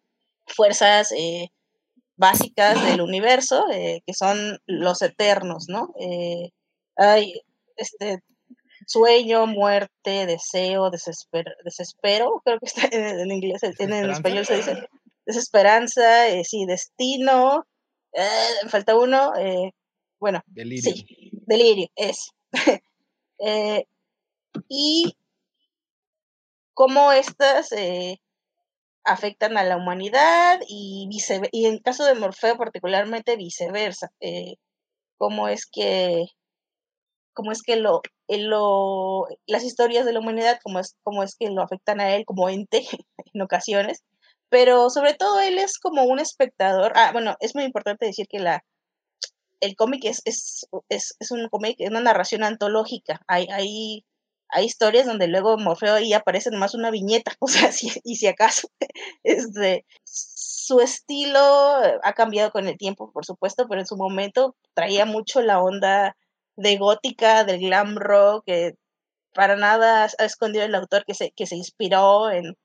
fuerzas 0.47 1.13
eh, 1.13 1.49
básicas 2.17 2.83
del 2.85 3.03
universo, 3.03 3.67
eh, 3.73 4.01
que 4.07 4.15
son 4.15 4.59
los 4.67 5.03
eternos, 5.03 5.67
¿no? 5.69 5.93
Eh, 6.01 6.51
hay 6.97 7.43
este 7.77 8.21
sueño, 8.87 9.47
muerte, 9.47 10.27
deseo, 10.27 10.91
desespero, 10.91 11.51
desespero 11.65 12.41
creo 12.45 12.61
que 12.61 12.67
está 12.67 12.83
en, 12.93 13.33
inglés, 13.33 13.63
en, 13.65 13.93
español 13.93 14.47
se 14.47 14.57
dice 14.59 14.89
desesperanza, 15.27 16.27
sí, 16.45 16.65
destino, 16.67 17.67
falta 18.69 18.97
uno, 18.97 19.33
eh, 19.37 19.73
bueno, 20.21 20.43
delirio. 20.47 20.93
sí, 20.93 21.31
delirio, 21.47 21.89
es. 21.97 22.31
y 24.69 25.17
cómo 26.75 27.13
estas 27.13 27.71
afectan 29.05 29.57
a 29.57 29.65
la 29.65 29.77
humanidad 29.77 30.61
y, 30.69 31.09
y 31.53 31.67
en 31.67 31.79
caso 31.79 32.05
de 32.05 32.15
Morfeo 32.15 32.57
particularmente 32.57 33.37
viceversa, 33.37 34.11
cómo 35.19 35.49
es 35.49 35.67
que 35.67 36.27
cómo 37.37 37.53
es 37.53 37.63
que 37.63 37.77
lo, 37.77 38.01
lo, 38.29 39.27
las 39.47 39.63
historias 39.63 40.07
de 40.07 40.15
la 40.15 40.21
humanidad, 40.21 40.59
cómo 40.65 40.81
es, 40.81 40.97
cómo 41.03 41.23
es 41.23 41.37
que 41.37 41.51
lo 41.51 41.63
afectan 41.63 42.01
a 42.01 42.17
él 42.17 42.25
como 42.25 42.49
ente 42.49 42.83
en 43.35 43.43
ocasiones, 43.43 44.03
pero 44.49 44.89
sobre 44.89 45.15
todo 45.15 45.41
él 45.41 45.59
es 45.59 45.79
como 45.79 46.05
un 46.05 46.19
espectador. 46.19 46.93
Ah, 46.97 47.11
bueno, 47.13 47.37
es 47.41 47.55
muy 47.55 47.65
importante 47.65 48.07
decir 48.07 48.27
que 48.27 48.39
la, 48.41 48.65
el 49.61 49.77
cómic 49.77 50.05
es, 50.05 50.23
es, 50.25 50.67
es, 50.89 51.17
es 51.19 51.31
un 51.31 51.49
cómic, 51.49 51.79
una 51.81 52.01
narración 52.01 52.45
antológica. 52.45 53.21
Hay, 53.27 53.47
hay, 53.51 54.05
hay 54.49 54.65
historias 54.65 55.07
donde 55.07 55.29
luego 55.29 55.59
Morfeo 55.59 55.95
ahí 55.95 56.13
aparece 56.13 56.51
más 56.51 56.75
una 56.75 56.91
viñeta, 56.91 57.33
o 57.41 57.49
sea, 57.49 57.73
si, 57.73 57.91
y 58.05 58.17
si 58.17 58.27
acaso, 58.27 58.69
este, 59.23 59.87
su 60.05 60.81
estilo 60.81 61.41
ha 61.41 62.13
cambiado 62.15 62.51
con 62.51 62.67
el 62.69 62.77
tiempo, 62.77 63.13
por 63.13 63.25
supuesto, 63.25 63.67
pero 63.69 63.81
en 63.81 63.87
su 63.87 63.97
momento 63.97 64.57
traía 64.75 65.07
mucho 65.07 65.43
la 65.43 65.63
onda 65.63 66.17
de 66.57 66.77
gótica, 66.79 67.45
del 67.45 67.61
glam 67.61 67.97
rock, 67.97 68.45
que 68.47 68.75
para 69.35 69.57
nada 69.57 70.09
ha 70.19 70.25
escondido 70.25 70.65
el 70.65 70.75
autor 70.75 71.05
que 71.05 71.15
se, 71.15 71.31
que 71.33 71.47
se 71.47 71.57
inspiró 71.57 72.31
en, 72.31 72.57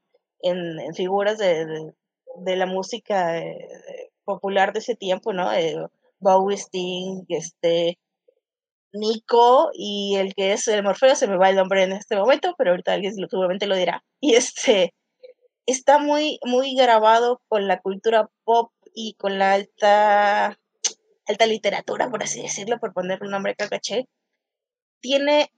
en, 0.42 0.94
figuras 0.96 1.38
de, 1.38 1.94
de, 2.38 2.56
la 2.56 2.66
música 2.66 3.38
eh, 3.38 3.68
popular 4.24 4.72
de 4.72 4.80
ese 4.80 4.96
tiempo, 4.96 5.34
¿no? 5.34 5.52
Bowie, 6.22 6.58
Sting, 6.58 7.26
este, 7.28 7.98
Nico 8.94 9.72
y 9.74 10.16
el 10.18 10.34
que 10.34 10.54
es 10.54 10.68
el 10.68 10.84
Morfeo, 10.84 11.16
se 11.16 11.28
me 11.28 11.38
va 11.38 11.50
el 11.50 11.56
nombre 11.56 11.84
en 11.84 11.94
este 11.94 12.16
momento, 12.16 12.54
pero 12.58 12.72
ahorita 12.72 12.94
alguien 12.94 13.14
seguramente 13.14 13.68
lo 13.68 13.76
dirá. 13.76 14.04
Y 14.22 14.36
este 14.36 14.94
está 15.66 15.98
muy, 15.98 16.40
muy 16.46 16.76
grabado 16.76 17.42
con 17.48 17.68
la 17.68 17.80
cultura 17.80 18.30
pop 18.44 18.72
y 18.94 19.16
con 19.16 19.40
la 19.40 19.54
alta, 19.54 20.60
alta 21.28 21.46
literatura, 21.48 22.10
por 22.10 22.24
así 22.24 22.42
decirlo, 22.42 22.80
por 22.80 22.94
ponerle 22.94 23.26
un 23.26 23.32
nombre 23.32 23.56
cacaché. 23.56 24.08
Tiene 25.02 25.52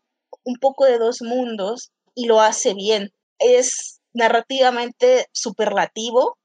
un 0.45 0.56
poco 0.58 0.86
de 0.86 0.97
dos 0.97 1.21
mundos 1.21 1.91
y 2.15 2.28
lo 2.28 2.41
hace 2.41 2.73
bien. 2.73 3.12
Es 3.39 4.02
narrativamente 4.13 5.28
superlativo, 5.34 6.38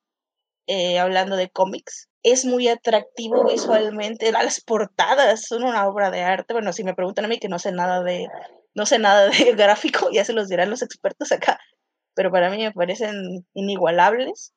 eh, 0.67 0.99
hablando 0.99 1.37
de 1.37 1.51
cómics. 1.51 2.08
Es 2.31 2.45
muy 2.45 2.69
atractivo 2.69 3.43
visualmente. 3.49 4.33
Las 4.33 4.61
portadas 4.61 5.47
son 5.47 5.63
una 5.63 5.89
obra 5.89 6.11
de 6.11 6.21
arte. 6.21 6.53
Bueno, 6.53 6.75
si 6.75 6.85
me 6.85 6.93
preguntan 6.93 7.25
a 7.25 7.29
mí 7.29 7.39
que 7.39 7.49
no 7.49 7.59
sé 7.59 7.73
nada 7.73 8.03
de, 8.03 8.29
no 8.75 8.85
sé 8.85 8.99
nada 8.99 9.31
de 9.31 9.53
gráfico, 9.57 10.11
ya 10.13 10.27
se 10.27 10.35
los 10.35 10.49
dirán 10.49 10.69
los 10.69 10.83
expertos 10.83 11.33
acá, 11.33 11.59
pero 12.15 12.31
para 12.31 12.51
mí 12.51 12.59
me 12.59 12.73
parecen 12.73 13.47
inigualables. 13.55 14.53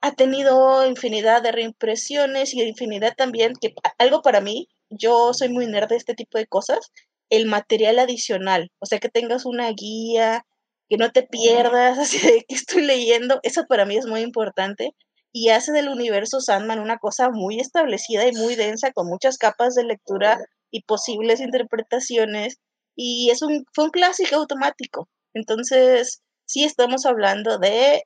Ha 0.00 0.16
tenido 0.16 0.84
infinidad 0.84 1.42
de 1.42 1.52
reimpresiones 1.52 2.52
y 2.54 2.62
infinidad 2.62 3.14
también, 3.16 3.52
que 3.60 3.72
algo 3.98 4.20
para 4.20 4.40
mí, 4.40 4.68
yo 4.90 5.32
soy 5.32 5.50
muy 5.50 5.66
nerd 5.66 5.88
de 5.88 5.96
este 5.96 6.14
tipo 6.14 6.38
de 6.38 6.46
cosas, 6.48 6.90
el 7.30 7.46
material 7.46 8.00
adicional, 8.00 8.72
o 8.80 8.86
sea, 8.86 8.98
que 8.98 9.08
tengas 9.08 9.46
una 9.46 9.70
guía, 9.70 10.44
que 10.88 10.96
no 10.96 11.12
te 11.12 11.22
pierdas 11.22 11.98
así 12.00 12.18
de 12.18 12.44
que 12.48 12.54
estoy 12.56 12.82
leyendo, 12.82 13.38
eso 13.44 13.64
para 13.68 13.86
mí 13.86 13.96
es 13.96 14.06
muy 14.06 14.22
importante 14.22 14.94
y 15.34 15.48
hace 15.50 15.72
del 15.72 15.88
universo 15.88 16.40
Sandman 16.40 16.78
una 16.78 16.98
cosa 16.98 17.28
muy 17.30 17.58
establecida 17.58 18.26
y 18.28 18.32
muy 18.32 18.54
densa 18.54 18.92
con 18.92 19.08
muchas 19.08 19.36
capas 19.36 19.74
de 19.74 19.82
lectura 19.82 20.38
y 20.70 20.82
posibles 20.84 21.40
interpretaciones 21.40 22.58
y 22.96 23.30
es 23.30 23.42
un 23.42 23.64
fue 23.74 23.86
un 23.86 23.90
clásico 23.90 24.36
automático. 24.36 25.08
Entonces, 25.34 26.22
sí 26.46 26.62
estamos 26.64 27.04
hablando 27.04 27.58
de 27.58 28.04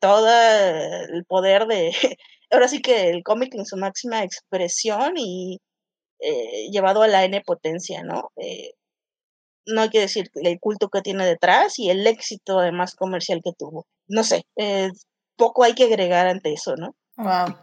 todo 0.00 0.28
el 0.28 1.24
poder 1.26 1.66
de 1.66 1.92
ahora 2.50 2.68
sí 2.68 2.82
que 2.82 3.08
el 3.08 3.22
cómic 3.24 3.54
en 3.54 3.64
su 3.64 3.78
máxima 3.78 4.22
expresión 4.22 5.14
y 5.16 5.58
eh, 6.20 6.68
llevado 6.70 7.02
a 7.02 7.08
la 7.08 7.24
n 7.24 7.40
potencia, 7.46 8.02
¿no? 8.04 8.30
Eh, 8.36 8.72
no 9.66 9.82
hay 9.82 9.90
que 9.90 10.00
decir 10.00 10.30
el 10.34 10.60
culto 10.60 10.90
que 10.90 11.02
tiene 11.02 11.24
detrás 11.26 11.78
y 11.78 11.90
el 11.90 12.06
éxito 12.06 12.58
además 12.58 12.94
comercial 12.94 13.40
que 13.44 13.52
tuvo. 13.58 13.86
No 14.08 14.24
sé, 14.24 14.44
poco 15.42 15.64
hay 15.64 15.74
que 15.74 15.84
agregar 15.84 16.28
ante 16.28 16.52
eso, 16.52 16.76
¿no? 16.76 16.94
Wow. 17.16 17.56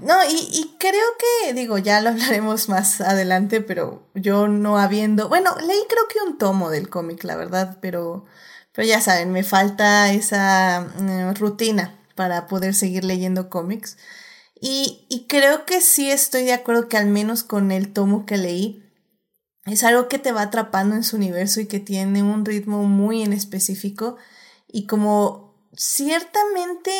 No, 0.00 0.14
y, 0.28 0.76
creo 0.78 1.08
que, 1.18 1.54
digo, 1.54 1.78
ya 1.78 2.02
lo 2.02 2.10
hablaremos 2.10 2.68
más 2.68 3.00
adelante, 3.00 3.62
pero 3.62 4.06
yo 4.14 4.48
no 4.48 4.76
habiendo, 4.76 5.30
bueno, 5.30 5.56
leí 5.66 5.80
creo 5.88 6.08
que 6.08 6.30
un 6.30 6.36
tomo 6.36 6.68
del 6.68 6.90
cómic, 6.90 7.24
la 7.24 7.36
verdad, 7.36 7.78
pero, 7.80 8.26
pero 8.72 8.86
ya 8.86 9.00
saben, 9.00 9.32
me 9.32 9.44
falta 9.44 10.12
esa 10.12 10.86
mm, 10.98 11.34
rutina 11.36 11.98
para 12.16 12.46
poder 12.48 12.74
seguir 12.74 13.04
leyendo 13.04 13.48
cómics. 13.48 13.96
Y, 14.60 15.06
y 15.08 15.26
creo 15.26 15.64
que 15.64 15.80
sí 15.80 16.10
estoy 16.10 16.44
de 16.44 16.52
acuerdo 16.52 16.86
que 16.88 16.98
al 16.98 17.06
menos 17.06 17.44
con 17.44 17.72
el 17.72 17.94
tomo 17.94 18.26
que 18.26 18.36
leí, 18.36 18.84
es 19.64 19.84
algo 19.84 20.06
que 20.08 20.18
te 20.18 20.32
va 20.32 20.42
atrapando 20.42 20.96
en 20.96 21.02
su 21.02 21.16
universo 21.16 21.62
y 21.62 21.66
que 21.66 21.80
tiene 21.80 22.22
un 22.22 22.44
ritmo 22.44 22.82
muy 22.82 23.22
en 23.22 23.32
específico 23.32 24.18
y 24.68 24.86
como 24.86 25.41
ciertamente, 25.74 26.92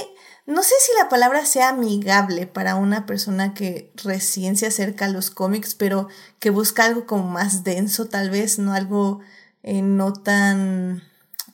no 0.46 0.62
sé 0.62 0.74
si 0.80 0.92
la 1.00 1.08
palabra 1.08 1.44
sea 1.44 1.70
amigable 1.70 2.46
para 2.46 2.76
una 2.76 3.06
persona 3.06 3.54
que 3.54 3.92
recién 3.96 4.56
se 4.56 4.66
acerca 4.66 5.06
a 5.06 5.11
los 5.11 5.30
cómics, 5.30 5.74
pero 5.74 6.08
que 6.38 6.50
busca 6.50 6.85
algo 6.85 7.06
como 7.06 7.28
más 7.28 7.64
denso 7.64 8.06
tal 8.06 8.30
vez, 8.30 8.58
no 8.58 8.72
algo 8.72 9.20
eh, 9.62 9.82
no 9.82 10.12
tan, 10.12 11.02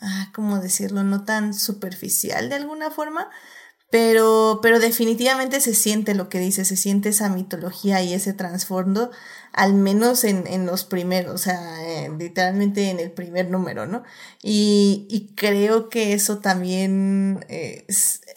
ah, 0.00 0.30
¿cómo 0.34 0.60
decirlo? 0.60 1.02
No 1.04 1.24
tan 1.24 1.54
superficial 1.54 2.48
de 2.48 2.56
alguna 2.56 2.90
forma. 2.90 3.30
Pero, 3.90 4.60
pero 4.62 4.80
definitivamente 4.80 5.60
se 5.62 5.74
siente 5.74 6.14
lo 6.14 6.28
que 6.28 6.38
dice, 6.38 6.66
se 6.66 6.76
siente 6.76 7.08
esa 7.08 7.30
mitología 7.30 8.02
y 8.02 8.12
ese 8.12 8.34
trasfondo 8.34 9.10
al 9.58 9.74
menos 9.74 10.22
en, 10.22 10.46
en 10.46 10.66
los 10.66 10.84
primeros, 10.84 11.34
o 11.34 11.38
sea, 11.38 11.84
eh, 11.84 12.08
literalmente 12.16 12.90
en 12.90 13.00
el 13.00 13.10
primer 13.10 13.50
número, 13.50 13.86
¿no? 13.86 14.04
Y, 14.40 15.08
y 15.10 15.34
creo 15.34 15.88
que 15.88 16.12
eso 16.12 16.38
también 16.38 17.44
eh, 17.48 17.84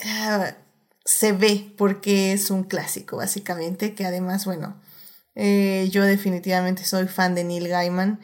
ah, 0.04 0.56
se 1.06 1.32
ve 1.32 1.74
porque 1.78 2.34
es 2.34 2.50
un 2.50 2.64
clásico, 2.64 3.18
básicamente, 3.18 3.94
que 3.94 4.04
además, 4.04 4.46
bueno, 4.46 4.82
eh, 5.36 5.90
yo 5.92 6.04
definitivamente 6.06 6.86
soy 6.86 7.08
fan 7.08 7.36
de 7.36 7.44
Neil 7.44 7.68
Gaiman. 7.68 8.20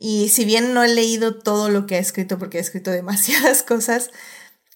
Y 0.00 0.30
si 0.30 0.46
bien 0.46 0.72
no 0.72 0.82
he 0.82 0.88
leído 0.88 1.38
todo 1.38 1.68
lo 1.68 1.84
que 1.84 1.96
ha 1.96 1.98
escrito, 1.98 2.38
porque 2.38 2.56
ha 2.56 2.62
escrito 2.62 2.90
demasiadas 2.92 3.62
cosas, 3.62 4.10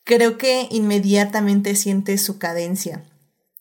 creo 0.04 0.36
que 0.36 0.68
inmediatamente 0.70 1.74
sientes 1.74 2.20
su 2.22 2.38
cadencia 2.38 3.02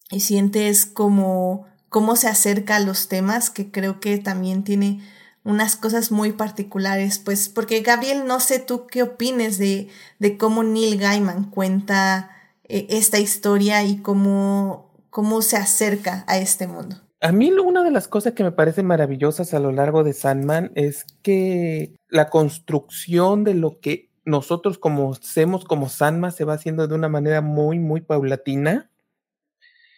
y 0.09 0.19
sientes 0.19 0.85
como 0.85 1.70
cómo 1.91 2.15
se 2.15 2.29
acerca 2.29 2.77
a 2.77 2.79
los 2.79 3.09
temas, 3.09 3.49
que 3.49 3.69
creo 3.69 3.99
que 3.99 4.17
también 4.17 4.63
tiene 4.63 5.01
unas 5.43 5.75
cosas 5.75 6.09
muy 6.09 6.31
particulares, 6.31 7.19
pues 7.19 7.49
porque 7.49 7.81
Gabriel, 7.81 8.25
no 8.25 8.39
sé 8.39 8.59
tú 8.59 8.87
qué 8.87 9.03
opines 9.03 9.57
de, 9.57 9.89
de 10.17 10.37
cómo 10.37 10.63
Neil 10.63 10.97
Gaiman 10.97 11.51
cuenta 11.51 12.31
eh, 12.63 12.87
esta 12.89 13.19
historia 13.19 13.83
y 13.83 13.97
cómo, 13.97 14.89
cómo 15.09 15.41
se 15.41 15.57
acerca 15.57 16.23
a 16.27 16.37
este 16.37 16.65
mundo. 16.65 16.95
A 17.19 17.33
mí 17.33 17.51
una 17.51 17.83
de 17.83 17.91
las 17.91 18.07
cosas 18.07 18.33
que 18.33 18.45
me 18.45 18.53
parecen 18.53 18.85
maravillosas 18.85 19.53
a 19.53 19.59
lo 19.59 19.73
largo 19.73 20.05
de 20.05 20.13
Sandman 20.13 20.71
es 20.75 21.05
que 21.21 21.93
la 22.07 22.29
construcción 22.29 23.43
de 23.43 23.53
lo 23.53 23.81
que 23.81 24.09
nosotros 24.23 24.77
como 24.77 25.11
hacemos 25.11 25.65
como 25.65 25.89
Sandman 25.89 26.31
se 26.31 26.45
va 26.45 26.53
haciendo 26.53 26.87
de 26.87 26.95
una 26.95 27.09
manera 27.09 27.41
muy, 27.41 27.79
muy 27.79 27.99
paulatina 27.99 28.90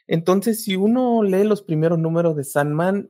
entonces, 0.08 0.64
si 0.64 0.76
uno 0.76 1.24
lee 1.24 1.43
los 1.43 1.62
primeros 1.62 1.99
números 1.99 2.36
de 2.36 2.43
Sandman, 2.43 3.10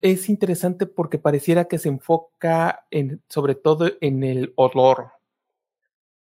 es 0.00 0.28
interesante 0.28 0.86
porque 0.86 1.18
pareciera 1.18 1.66
que 1.66 1.78
se 1.78 1.88
enfoca 1.88 2.86
en, 2.90 3.22
sobre 3.28 3.54
todo 3.54 3.90
en 4.00 4.22
el 4.22 4.52
olor. 4.56 5.12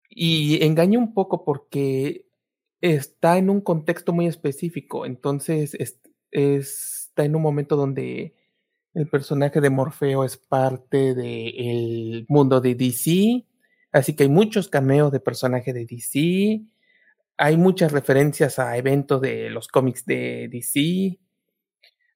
Y 0.08 0.64
engaña 0.64 0.98
un 0.98 1.14
poco 1.14 1.44
porque 1.44 2.26
está 2.80 3.38
en 3.38 3.50
un 3.50 3.60
contexto 3.60 4.12
muy 4.12 4.26
específico, 4.26 5.06
entonces 5.06 5.76
está 6.30 7.24
en 7.24 7.36
un 7.36 7.42
momento 7.42 7.76
donde 7.76 8.34
el 8.94 9.08
personaje 9.08 9.60
de 9.60 9.70
Morfeo 9.70 10.24
es 10.24 10.36
parte 10.36 11.14
del 11.14 12.24
mundo 12.28 12.60
de 12.60 12.74
DC, 12.74 13.46
así 13.92 14.16
que 14.16 14.24
hay 14.24 14.28
muchos 14.28 14.68
cameos 14.68 15.12
de 15.12 15.20
personajes 15.20 15.74
de 15.74 15.86
DC, 15.86 16.62
hay 17.40 17.56
muchas 17.56 17.90
referencias 17.90 18.58
a 18.58 18.76
eventos 18.76 19.18
de 19.22 19.48
los 19.48 19.66
cómics 19.66 20.04
de 20.04 20.48
DC, 20.52 21.18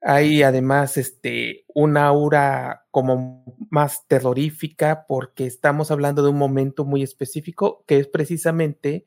hay 0.03 0.43
además 0.43 0.99
este, 0.99 1.65
una 1.75 2.05
aura 2.05 2.85
como 2.91 3.57
más 3.71 4.07
terrorífica 4.07 5.07
porque 5.09 5.47
estamos 5.47 5.91
hablando 5.91 6.23
de 6.23 6.29
un 6.29 6.37
momento 6.37 6.85
muy 6.85 7.03
específico 7.03 7.85
que 7.87 8.01
es 8.01 8.07
precisamente 8.07 9.07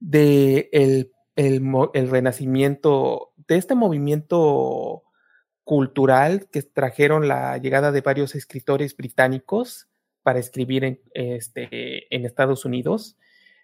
de 0.00 0.70
el, 0.72 1.12
el, 1.36 2.08
renacimiento, 2.08 3.34
de 3.36 3.58
este 3.58 3.74
movimiento 3.74 5.02
cultural 5.64 6.48
que 6.50 6.62
trajeron 6.62 7.28
la 7.28 7.58
llegada 7.58 7.92
de 7.92 8.00
varios 8.00 8.34
escritores 8.34 8.96
británicos 8.96 9.86
para 10.22 10.38
escribir 10.38 10.84
en, 10.84 11.00
este, 11.12 12.14
en 12.14 12.24
Estados 12.24 12.64
Unidos, 12.64 13.18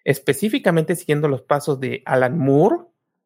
específicamente 0.09 0.96
siguiendo 0.96 1.28
los 1.28 1.42
pasos 1.42 1.80
de 1.80 2.02
Alan 2.06 2.38
Moore, 2.38 2.76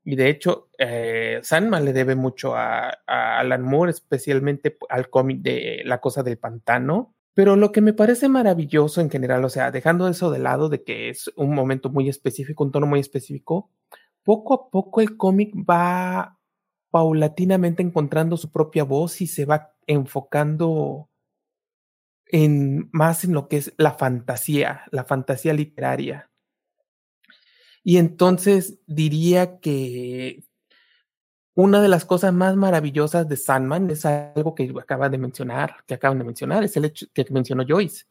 y 0.02 0.16
de 0.16 0.28
hecho 0.28 0.68
eh, 0.78 1.38
Sandman 1.40 1.84
le 1.84 1.92
debe 1.92 2.16
mucho 2.16 2.56
a, 2.56 2.88
a 3.06 3.38
Alan 3.38 3.62
Moore, 3.62 3.92
especialmente 3.92 4.76
al 4.88 5.08
cómic 5.08 5.42
de 5.42 5.82
La 5.84 6.00
Cosa 6.00 6.24
del 6.24 6.38
Pantano, 6.38 7.14
pero 7.34 7.54
lo 7.54 7.70
que 7.70 7.82
me 7.82 7.92
parece 7.92 8.28
maravilloso 8.28 9.00
en 9.00 9.10
general, 9.10 9.44
o 9.44 9.48
sea, 9.48 9.70
dejando 9.70 10.08
eso 10.08 10.32
de 10.32 10.40
lado 10.40 10.68
de 10.68 10.82
que 10.82 11.08
es 11.08 11.30
un 11.36 11.54
momento 11.54 11.88
muy 11.88 12.08
específico, 12.08 12.64
un 12.64 12.72
tono 12.72 12.86
muy 12.86 12.98
específico, 12.98 13.70
poco 14.24 14.52
a 14.52 14.68
poco 14.68 15.00
el 15.00 15.16
cómic 15.16 15.54
va 15.54 16.40
paulatinamente 16.90 17.80
encontrando 17.80 18.36
su 18.36 18.50
propia 18.50 18.82
voz 18.82 19.20
y 19.20 19.28
se 19.28 19.44
va 19.44 19.72
enfocando 19.86 21.08
en 22.26 22.88
más 22.90 23.22
en 23.22 23.34
lo 23.34 23.46
que 23.46 23.58
es 23.58 23.72
la 23.76 23.92
fantasía, 23.92 24.82
la 24.90 25.04
fantasía 25.04 25.52
literaria. 25.52 26.31
Y 27.84 27.96
entonces 27.96 28.78
diría 28.86 29.58
que 29.58 30.44
una 31.54 31.82
de 31.82 31.88
las 31.88 32.04
cosas 32.04 32.32
más 32.32 32.56
maravillosas 32.56 33.28
de 33.28 33.36
Sandman 33.36 33.90
es 33.90 34.06
algo 34.06 34.54
que 34.54 34.72
acaba 34.80 35.08
de 35.08 35.18
mencionar, 35.18 35.84
que 35.86 35.94
acaban 35.94 36.18
de 36.18 36.24
mencionar, 36.24 36.64
es 36.64 36.76
el 36.76 36.86
hecho 36.86 37.06
que 37.12 37.26
mencionó 37.30 37.64
Joyce, 37.68 38.06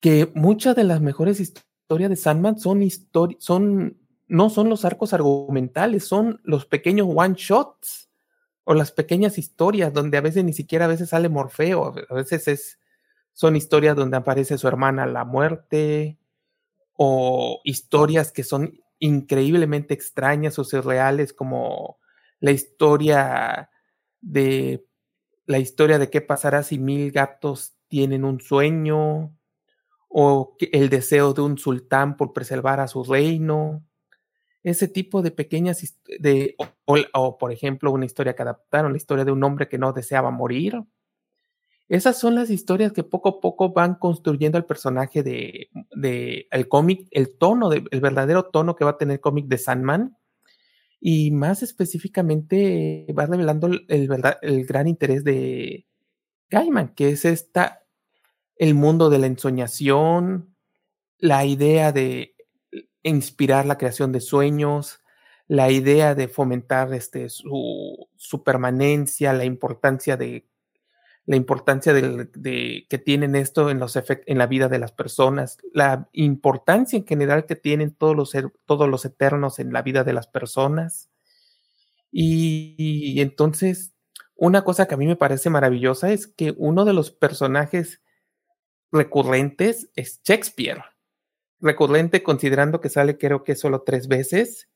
que 0.00 0.30
muchas 0.34 0.76
de 0.76 0.84
las 0.84 1.00
mejores 1.00 1.40
historias 1.40 2.10
de 2.10 2.16
Sandman 2.16 2.58
son 2.58 2.82
son 3.38 3.98
no 4.26 4.50
son 4.50 4.68
los 4.68 4.84
arcos 4.84 5.14
argumentales, 5.14 6.06
son 6.06 6.40
los 6.44 6.66
pequeños 6.66 7.08
one 7.10 7.34
shots 7.36 8.10
o 8.64 8.74
las 8.74 8.92
pequeñas 8.92 9.38
historias 9.38 9.94
donde 9.94 10.18
a 10.18 10.20
veces 10.20 10.44
ni 10.44 10.52
siquiera 10.52 10.84
a 10.84 10.88
veces 10.88 11.08
sale 11.08 11.30
Morfeo, 11.30 11.94
a 12.10 12.14
veces 12.14 12.48
es 12.48 12.78
son 13.32 13.56
historias 13.56 13.96
donde 13.96 14.16
aparece 14.18 14.58
su 14.58 14.68
hermana 14.68 15.06
la 15.06 15.24
muerte 15.24 16.18
o 16.94 17.60
historias 17.64 18.32
que 18.32 18.42
son 18.42 18.80
increíblemente 18.98 19.94
extrañas 19.94 20.58
o 20.58 20.64
surreales 20.64 21.32
como 21.32 21.98
la 22.40 22.50
historia 22.50 23.70
de 24.20 24.84
la 25.46 25.58
historia 25.58 25.98
de 25.98 26.10
qué 26.10 26.20
pasará 26.20 26.62
si 26.62 26.78
mil 26.78 27.10
gatos 27.10 27.74
tienen 27.88 28.24
un 28.24 28.40
sueño 28.40 29.34
o 30.08 30.56
el 30.72 30.88
deseo 30.90 31.32
de 31.32 31.42
un 31.42 31.58
sultán 31.58 32.16
por 32.16 32.32
preservar 32.32 32.80
a 32.80 32.88
su 32.88 33.02
reino. 33.04 33.84
Ese 34.62 34.88
tipo 34.88 35.22
de 35.22 35.30
pequeñas 35.30 35.82
de 36.18 36.56
o, 36.84 37.38
por 37.38 37.52
ejemplo 37.52 37.92
una 37.92 38.04
historia 38.04 38.34
que 38.34 38.42
adaptaron, 38.42 38.92
la 38.92 38.98
historia 38.98 39.24
de 39.24 39.32
un 39.32 39.42
hombre 39.42 39.68
que 39.68 39.78
no 39.78 39.92
deseaba 39.92 40.30
morir. 40.30 40.82
Esas 41.88 42.18
son 42.18 42.34
las 42.34 42.50
historias 42.50 42.92
que 42.92 43.02
poco 43.02 43.28
a 43.28 43.40
poco 43.40 43.72
van 43.72 43.94
construyendo 43.94 44.58
el 44.58 44.64
personaje 44.64 45.22
de, 45.22 45.70
de 45.96 46.46
el 46.50 46.68
cómic, 46.68 47.08
el 47.10 47.36
tono, 47.38 47.72
el 47.72 48.00
verdadero 48.00 48.44
tono 48.44 48.76
que 48.76 48.84
va 48.84 48.92
a 48.92 48.98
tener 48.98 49.14
el 49.14 49.20
cómic 49.20 49.46
de 49.46 49.58
Sandman. 49.58 50.16
Y 51.00 51.30
más 51.30 51.62
específicamente 51.62 53.06
va 53.16 53.26
revelando 53.26 53.68
el, 53.68 53.86
el 53.88 54.66
gran 54.66 54.88
interés 54.88 55.24
de 55.24 55.86
Gaiman, 56.50 56.94
que 56.94 57.10
es 57.10 57.24
esta, 57.24 57.84
el 58.56 58.74
mundo 58.74 59.08
de 59.08 59.18
la 59.18 59.26
ensoñación, 59.26 60.54
la 61.18 61.44
idea 61.44 61.92
de 61.92 62.34
inspirar 63.02 63.66
la 63.66 63.78
creación 63.78 64.12
de 64.12 64.20
sueños, 64.20 65.00
la 65.46 65.70
idea 65.70 66.14
de 66.14 66.28
fomentar 66.28 66.92
este, 66.92 67.28
su, 67.28 68.08
su 68.16 68.42
permanencia, 68.42 69.32
la 69.32 69.44
importancia 69.44 70.16
de 70.16 70.46
la 71.28 71.36
importancia 71.36 71.92
de, 71.92 72.86
que 72.88 72.98
tienen 72.98 73.36
esto 73.36 73.68
en, 73.68 73.78
los 73.78 73.98
en 74.06 74.38
la 74.38 74.46
vida 74.46 74.68
de 74.68 74.78
las 74.78 74.92
personas, 74.92 75.58
la 75.74 76.08
importancia 76.14 76.96
en 76.96 77.06
general 77.06 77.44
que 77.44 77.54
tienen 77.54 77.94
todos 77.94 78.16
los, 78.16 78.32
todos 78.64 78.88
los 78.88 79.04
eternos 79.04 79.58
en 79.58 79.70
la 79.70 79.82
vida 79.82 80.04
de 80.04 80.14
las 80.14 80.26
personas. 80.26 81.10
Y, 82.10 83.20
entonces, 83.20 83.92
una 84.36 84.64
cosa 84.64 84.88
que 84.88 84.94
a 84.94 84.96
mí 84.96 85.06
me 85.06 85.16
parece 85.16 85.50
maravillosa 85.50 86.10
es 86.12 86.28
que 86.28 86.54
uno 86.56 86.86
de 86.86 86.94
los 86.94 87.10
personajes 87.10 88.00
recurrentes 88.90 89.90
es 89.96 90.22
Shakespeare. 90.24 90.82
Recurrente 91.60 92.22
considerando 92.22 92.80
que 92.80 92.88
sale 92.88 93.18
creo 93.18 93.44
que 93.44 93.54
solo 93.54 93.82
tres 93.82 94.08
veces 94.08 94.70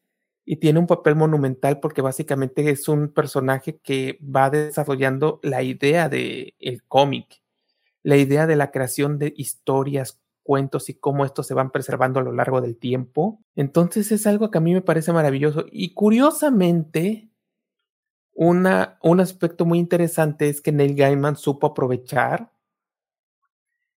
y 0.45 0.57
tiene 0.57 0.79
un 0.79 0.87
papel 0.87 1.15
monumental 1.15 1.81
porque 1.81 2.03
básicamente 2.03 2.69
es 2.71 2.89
un 2.89 3.09
personaje 3.09 3.79
que 3.79 4.19
va 4.23 4.51
desarrollando 4.51 5.41
la 5.43 5.63
idea 5.63 6.09
del 6.09 6.55
el 6.59 6.83
cómic, 6.85 7.43
la 8.03 8.17
idea 8.17 8.47
de 8.47 8.57
la 8.57 8.71
creación 8.71 9.19
de 9.19 9.33
historias, 9.37 10.21
cuentos 10.43 10.89
y 10.89 10.95
cómo 10.95 11.25
estos 11.25 11.47
se 11.47 11.55
van 11.55 11.71
preservando 11.71 12.19
a 12.19 12.25
lo 12.25 12.33
largo 12.33 12.61
del 12.61 12.77
tiempo. 12.77 13.41
Entonces 13.55 14.11
es 14.11 14.27
algo 14.27 14.51
que 14.51 14.59
a 14.59 14.63
mí 14.63 14.75
me 14.75 14.83
parece 14.83 15.13
maravilloso 15.13 15.67
y 15.71 15.95
curiosamente 15.95 17.29
una, 18.35 18.99
un 19.03 19.21
aspecto 19.21 19.65
muy 19.65 19.79
interesante 19.79 20.49
es 20.49 20.61
que 20.61 20.73
Neil 20.73 20.97
Gaiman 20.97 21.37
supo 21.37 21.69
aprovechar 21.69 22.51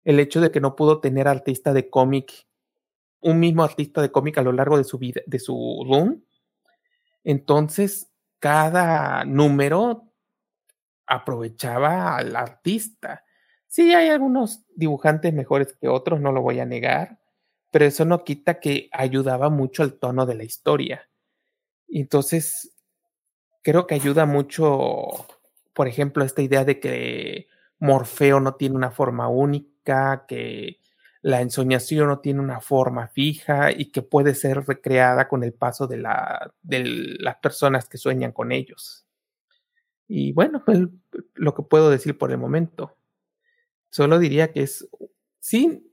el 0.04 0.20
hecho 0.20 0.40
de 0.40 0.52
que 0.52 0.62
no 0.62 0.76
pudo 0.76 1.00
tener 1.00 1.28
artista 1.28 1.74
de 1.74 1.90
cómic, 1.90 2.48
un 3.22 3.40
mismo 3.40 3.64
artista 3.64 4.04
de 4.04 4.12
cómic 4.12 4.38
a 4.38 4.44
lo 4.44 4.52
largo 4.52 4.78
de 4.78 4.84
su 4.84 5.00
vida, 5.00 5.22
de 5.26 5.40
su 5.40 5.84
run, 5.88 6.24
entonces, 7.26 8.12
cada 8.40 9.26
número 9.26 10.14
aprovechaba 11.08 12.16
al 12.18 12.36
artista. 12.36 13.24
Sí, 13.68 13.94
hay 13.94 14.10
algunos 14.10 14.64
dibujantes 14.76 15.34
mejores 15.34 15.76
que 15.80 15.88
otros, 15.90 16.22
no 16.22 16.32
lo 16.32 16.42
voy 16.42 16.60
a 16.60 16.66
negar, 16.66 17.20
pero 17.72 17.86
eso 17.86 18.06
no 18.06 18.24
quita 18.24 18.60
que 18.60 18.90
ayudaba 18.92 19.50
mucho 19.50 19.84
al 19.84 19.96
tono 19.96 20.26
de 20.26 20.36
la 20.36 20.44
historia. 20.44 21.10
Entonces, 21.88 22.74
creo 23.64 23.88
que 23.88 23.96
ayuda 23.96 24.26
mucho, 24.26 25.08
por 25.74 25.88
ejemplo, 25.88 26.24
esta 26.24 26.44
idea 26.44 26.64
de 26.64 26.80
que 26.80 27.48
Morfeo 27.80 28.40
no 28.40 28.56
tiene 28.56 28.76
una 28.76 28.92
forma 28.92 29.28
única, 29.28 30.26
que 30.28 30.80
la 31.26 31.42
ensoñación 31.42 32.08
no 32.08 32.20
tiene 32.20 32.40
una 32.40 32.62
forma 32.62 33.08
fija 33.08 33.72
y 33.72 33.86
que 33.88 34.04
puede 34.04 34.36
ser 34.36 34.64
recreada 34.68 35.28
con 35.28 35.44
el 35.44 35.54
paso 35.54 35.88
de, 35.88 35.98
la, 35.98 36.54
de 36.62 36.84
las 37.20 37.38
personas 37.38 37.90
que 37.90 37.98
sueñan 37.98 38.32
con 38.32 38.52
ellos. 38.52 39.08
Y 40.08 40.34
bueno, 40.34 40.62
pues 40.64 40.82
lo 41.34 41.56
que 41.56 41.64
puedo 41.64 41.90
decir 41.90 42.16
por 42.16 42.30
el 42.30 42.38
momento. 42.38 42.96
Solo 43.90 44.20
diría 44.20 44.52
que 44.52 44.62
es, 44.62 44.88
sí, 45.40 45.90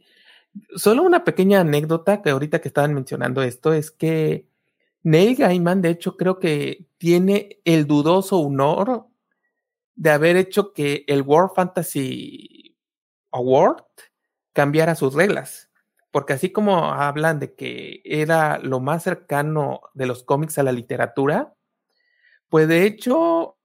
solo 0.76 1.02
una 1.02 1.24
pequeña 1.24 1.60
anécdota 1.60 2.20
que 2.20 2.28
ahorita 2.28 2.60
que 2.60 2.68
estaban 2.68 2.92
mencionando 2.92 3.42
esto 3.42 3.72
es 3.72 3.90
que 3.90 4.50
Neil 5.02 5.36
Gaiman, 5.36 5.80
de 5.80 5.88
hecho, 5.88 6.18
creo 6.18 6.40
que 6.40 6.84
tiene 6.98 7.58
el 7.64 7.86
dudoso 7.86 8.38
honor 8.38 9.06
de 9.94 10.10
haber 10.10 10.36
hecho 10.36 10.74
que 10.74 11.06
el 11.06 11.22
World 11.22 11.52
Fantasy 11.56 12.76
Award 13.30 13.84
cambiara 14.52 14.94
sus 14.94 15.14
reglas. 15.14 15.70
Porque 16.10 16.34
así 16.34 16.50
como 16.50 16.92
hablan 16.92 17.40
de 17.40 17.54
que 17.54 18.02
era 18.04 18.58
lo 18.58 18.80
más 18.80 19.02
cercano 19.02 19.80
de 19.94 20.06
los 20.06 20.24
cómics 20.24 20.58
a 20.58 20.62
la 20.62 20.72
literatura, 20.72 21.54
pues 22.48 22.68
de 22.68 22.84
hecho 22.84 23.56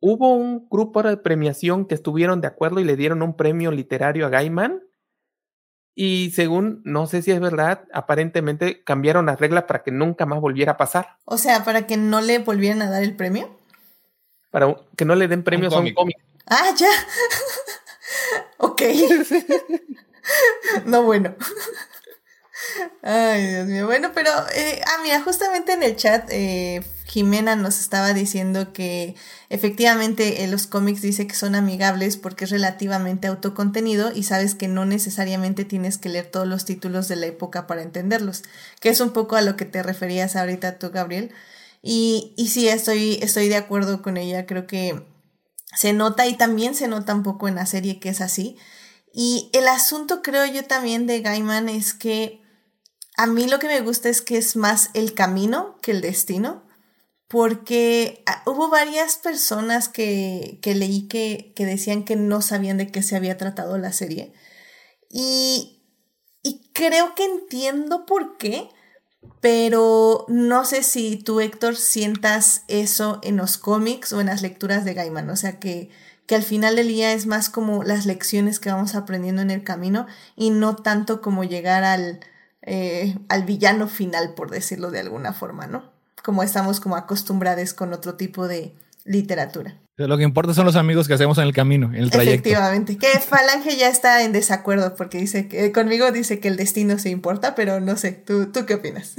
hubo 0.00 0.34
un 0.34 0.66
grupo 0.70 1.02
de 1.02 1.16
premiación 1.18 1.86
que 1.86 1.94
estuvieron 1.94 2.40
de 2.40 2.48
acuerdo 2.48 2.80
y 2.80 2.84
le 2.84 2.96
dieron 2.96 3.22
un 3.22 3.36
premio 3.36 3.70
literario 3.70 4.26
a 4.26 4.30
Gaiman. 4.30 4.82
Y 5.94 6.30
según, 6.30 6.80
no 6.84 7.06
sé 7.06 7.20
si 7.20 7.30
es 7.30 7.40
verdad, 7.40 7.84
aparentemente 7.92 8.82
cambiaron 8.82 9.26
las 9.26 9.38
reglas 9.38 9.64
para 9.64 9.82
que 9.82 9.90
nunca 9.90 10.24
más 10.24 10.40
volviera 10.40 10.72
a 10.72 10.76
pasar. 10.78 11.18
O 11.26 11.36
sea, 11.36 11.62
para 11.62 11.86
que 11.86 11.98
no 11.98 12.22
le 12.22 12.38
volvieran 12.38 12.80
a 12.80 12.90
dar 12.90 13.02
el 13.02 13.14
premio. 13.14 13.54
Para 14.50 14.74
que 14.96 15.04
no 15.04 15.14
le 15.14 15.28
den 15.28 15.44
premios 15.44 15.74
a 15.74 15.80
un 15.80 15.92
cómic. 15.92 16.16
Ah, 16.46 16.74
ya. 16.76 16.88
Ok. 18.62 18.82
no, 20.86 21.02
bueno. 21.02 21.34
Ay, 23.02 23.46
Dios 23.48 23.66
mío. 23.66 23.86
Bueno, 23.86 24.12
pero, 24.14 24.30
eh, 24.54 24.80
ah, 24.86 25.20
justamente 25.24 25.72
en 25.72 25.82
el 25.82 25.96
chat, 25.96 26.28
eh, 26.30 26.82
Jimena 27.06 27.56
nos 27.56 27.80
estaba 27.80 28.14
diciendo 28.14 28.72
que 28.72 29.16
efectivamente 29.50 30.44
eh, 30.44 30.48
los 30.48 30.66
cómics 30.66 31.02
dice 31.02 31.26
que 31.26 31.34
son 31.34 31.54
amigables 31.54 32.16
porque 32.16 32.44
es 32.44 32.50
relativamente 32.50 33.26
autocontenido 33.26 34.12
y 34.14 34.22
sabes 34.22 34.54
que 34.54 34.68
no 34.68 34.84
necesariamente 34.84 35.64
tienes 35.64 35.98
que 35.98 36.08
leer 36.08 36.26
todos 36.26 36.46
los 36.46 36.64
títulos 36.64 37.08
de 37.08 37.16
la 37.16 37.26
época 37.26 37.66
para 37.66 37.82
entenderlos, 37.82 38.42
que 38.80 38.88
es 38.90 39.00
un 39.00 39.10
poco 39.12 39.36
a 39.36 39.42
lo 39.42 39.56
que 39.56 39.64
te 39.64 39.82
referías 39.82 40.36
ahorita 40.36 40.78
tú, 40.78 40.90
Gabriel. 40.90 41.32
Y, 41.82 42.32
y 42.36 42.48
sí, 42.48 42.68
estoy, 42.68 43.18
estoy 43.22 43.48
de 43.48 43.56
acuerdo 43.56 44.02
con 44.02 44.16
ella, 44.16 44.46
creo 44.46 44.66
que 44.66 45.02
se 45.74 45.92
nota 45.92 46.26
y 46.26 46.36
también 46.36 46.74
se 46.74 46.88
nota 46.88 47.14
un 47.14 47.22
poco 47.22 47.48
en 47.48 47.54
la 47.54 47.66
serie 47.66 47.98
que 48.00 48.10
es 48.10 48.20
así. 48.20 48.56
Y 49.12 49.50
el 49.52 49.68
asunto 49.68 50.22
creo 50.22 50.46
yo 50.46 50.64
también 50.64 51.06
de 51.06 51.20
Gaiman 51.20 51.68
es 51.68 51.94
que 51.94 52.42
a 53.16 53.26
mí 53.26 53.46
lo 53.46 53.58
que 53.58 53.68
me 53.68 53.80
gusta 53.80 54.08
es 54.08 54.22
que 54.22 54.38
es 54.38 54.56
más 54.56 54.90
el 54.94 55.14
camino 55.14 55.78
que 55.82 55.90
el 55.92 56.00
destino, 56.00 56.66
porque 57.28 58.22
ah, 58.26 58.42
hubo 58.46 58.68
varias 58.68 59.16
personas 59.16 59.88
que, 59.88 60.58
que 60.62 60.74
leí 60.74 61.08
que, 61.08 61.52
que, 61.56 61.64
decían 61.66 62.04
que 62.04 62.16
no 62.16 62.42
sabían 62.42 62.78
de 62.78 62.90
qué 62.90 63.02
se 63.02 63.16
había 63.16 63.38
tratado 63.38 63.78
la 63.78 63.92
serie. 63.92 64.32
Y, 65.10 65.82
y 66.42 66.70
creo 66.72 67.14
que 67.14 67.24
entiendo 67.24 68.06
por 68.06 68.36
qué, 68.38 68.68
pero 69.40 70.24
no 70.28 70.64
sé 70.64 70.82
si 70.82 71.16
tú, 71.16 71.40
Héctor, 71.40 71.76
sientas 71.76 72.62
eso 72.68 73.18
en 73.22 73.36
los 73.36 73.58
cómics 73.58 74.12
o 74.12 74.20
en 74.20 74.28
las 74.28 74.40
lecturas 74.40 74.84
de 74.84 74.94
Gaiman. 74.94 75.28
O 75.30 75.36
sea, 75.36 75.58
que, 75.58 75.90
que 76.26 76.36
al 76.36 76.44
final 76.44 76.76
del 76.76 76.88
día 76.88 77.12
es 77.12 77.26
más 77.26 77.50
como 77.50 77.82
las 77.82 78.06
lecciones 78.06 78.60
que 78.60 78.70
vamos 78.70 78.94
aprendiendo 78.94 79.42
en 79.42 79.50
el 79.50 79.64
camino 79.64 80.06
y 80.36 80.50
no 80.50 80.76
tanto 80.76 81.20
como 81.20 81.42
llegar 81.42 81.82
al, 81.82 82.20
eh, 82.62 83.18
al 83.28 83.42
villano 83.44 83.88
final, 83.88 84.34
por 84.34 84.50
decirlo 84.50 84.90
de 84.92 85.00
alguna 85.00 85.32
forma, 85.32 85.66
¿no? 85.66 85.90
Como 86.22 86.44
estamos 86.44 86.78
como 86.78 86.94
acostumbrados 86.94 87.74
con 87.74 87.92
otro 87.92 88.14
tipo 88.14 88.46
de 88.46 88.76
literatura. 89.04 89.80
lo 89.96 90.16
que 90.16 90.24
importa 90.24 90.54
son 90.54 90.66
los 90.66 90.76
amigos 90.76 91.08
que 91.08 91.14
hacemos 91.14 91.38
en 91.38 91.44
el 91.44 91.52
camino, 91.52 91.88
en 91.88 92.02
el 92.02 92.10
trayecto. 92.10 92.48
Efectivamente, 92.48 92.98
que 92.98 93.18
Falange 93.20 93.76
ya 93.76 93.88
está 93.88 94.24
en 94.24 94.32
desacuerdo 94.32 94.94
porque 94.96 95.18
dice 95.18 95.48
que 95.48 95.72
conmigo 95.72 96.10
dice 96.12 96.40
que 96.40 96.48
el 96.48 96.56
destino 96.56 96.98
se 96.98 97.10
importa, 97.10 97.54
pero 97.54 97.80
no 97.80 97.96
sé, 97.96 98.12
¿tú, 98.12 98.50
tú 98.52 98.66
qué 98.66 98.74
opinas? 98.74 99.16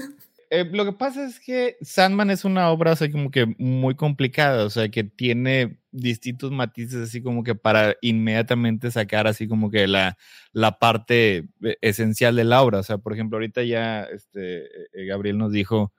Eh, 0.56 0.66
lo 0.72 0.86
que 0.86 0.94
pasa 0.94 1.26
es 1.26 1.40
que 1.40 1.78
Sandman 1.82 2.30
es 2.30 2.46
una 2.46 2.70
obra 2.70 2.92
así 2.92 3.10
como 3.10 3.32
que 3.32 3.56
muy 3.58 3.96
complicada, 3.96 4.66
o 4.66 4.70
sea, 4.70 4.88
que 4.90 5.04
tiene 5.04 5.80
distintos 5.90 6.52
matices 6.52 7.10
así 7.10 7.24
como 7.24 7.44
que 7.44 7.56
para 7.56 7.96
inmediatamente 8.02 8.92
sacar 8.92 9.26
así 9.26 9.48
como 9.48 9.72
que 9.72 9.88
la, 9.88 10.16
la 10.52 10.78
parte 10.78 11.48
eh, 11.64 11.78
esencial 11.82 12.36
de 12.36 12.44
la 12.44 12.62
obra. 12.62 12.78
O 12.78 12.84
sea, 12.84 13.00
por 13.00 13.14
ejemplo, 13.14 13.38
ahorita 13.38 13.64
ya 13.64 14.04
este, 14.04 14.66
eh, 14.66 15.06
Gabriel 15.08 15.40
nos 15.40 15.52
dijo 15.52 15.92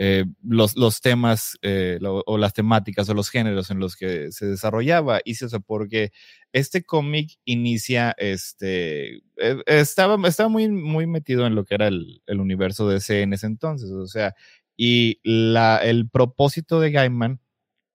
eh, 0.00 0.26
los, 0.44 0.76
los 0.76 1.00
temas 1.00 1.58
eh, 1.60 1.98
o 2.04 2.38
las 2.38 2.52
temáticas 2.52 3.08
o 3.08 3.14
los 3.14 3.30
géneros 3.30 3.68
en 3.72 3.80
los 3.80 3.96
que 3.96 4.30
se 4.30 4.46
desarrollaba. 4.46 5.20
Y 5.24 5.32
eso 5.32 5.48
porque 5.60 6.12
este 6.52 6.84
cómic 6.84 7.32
inicia, 7.44 8.14
este, 8.16 9.16
eh, 9.38 9.62
estaba, 9.66 10.16
estaba 10.28 10.48
muy, 10.48 10.68
muy 10.68 11.08
metido 11.08 11.48
en 11.48 11.56
lo 11.56 11.64
que 11.64 11.74
era 11.74 11.88
el, 11.88 12.22
el 12.26 12.38
universo 12.38 12.88
DC 12.88 13.22
en 13.22 13.32
ese 13.32 13.48
entonces. 13.48 13.90
O 13.90 14.06
sea, 14.06 14.36
y 14.76 15.18
la, 15.24 15.78
el 15.78 16.08
propósito 16.08 16.78
de 16.78 16.92
Gaiman 16.92 17.40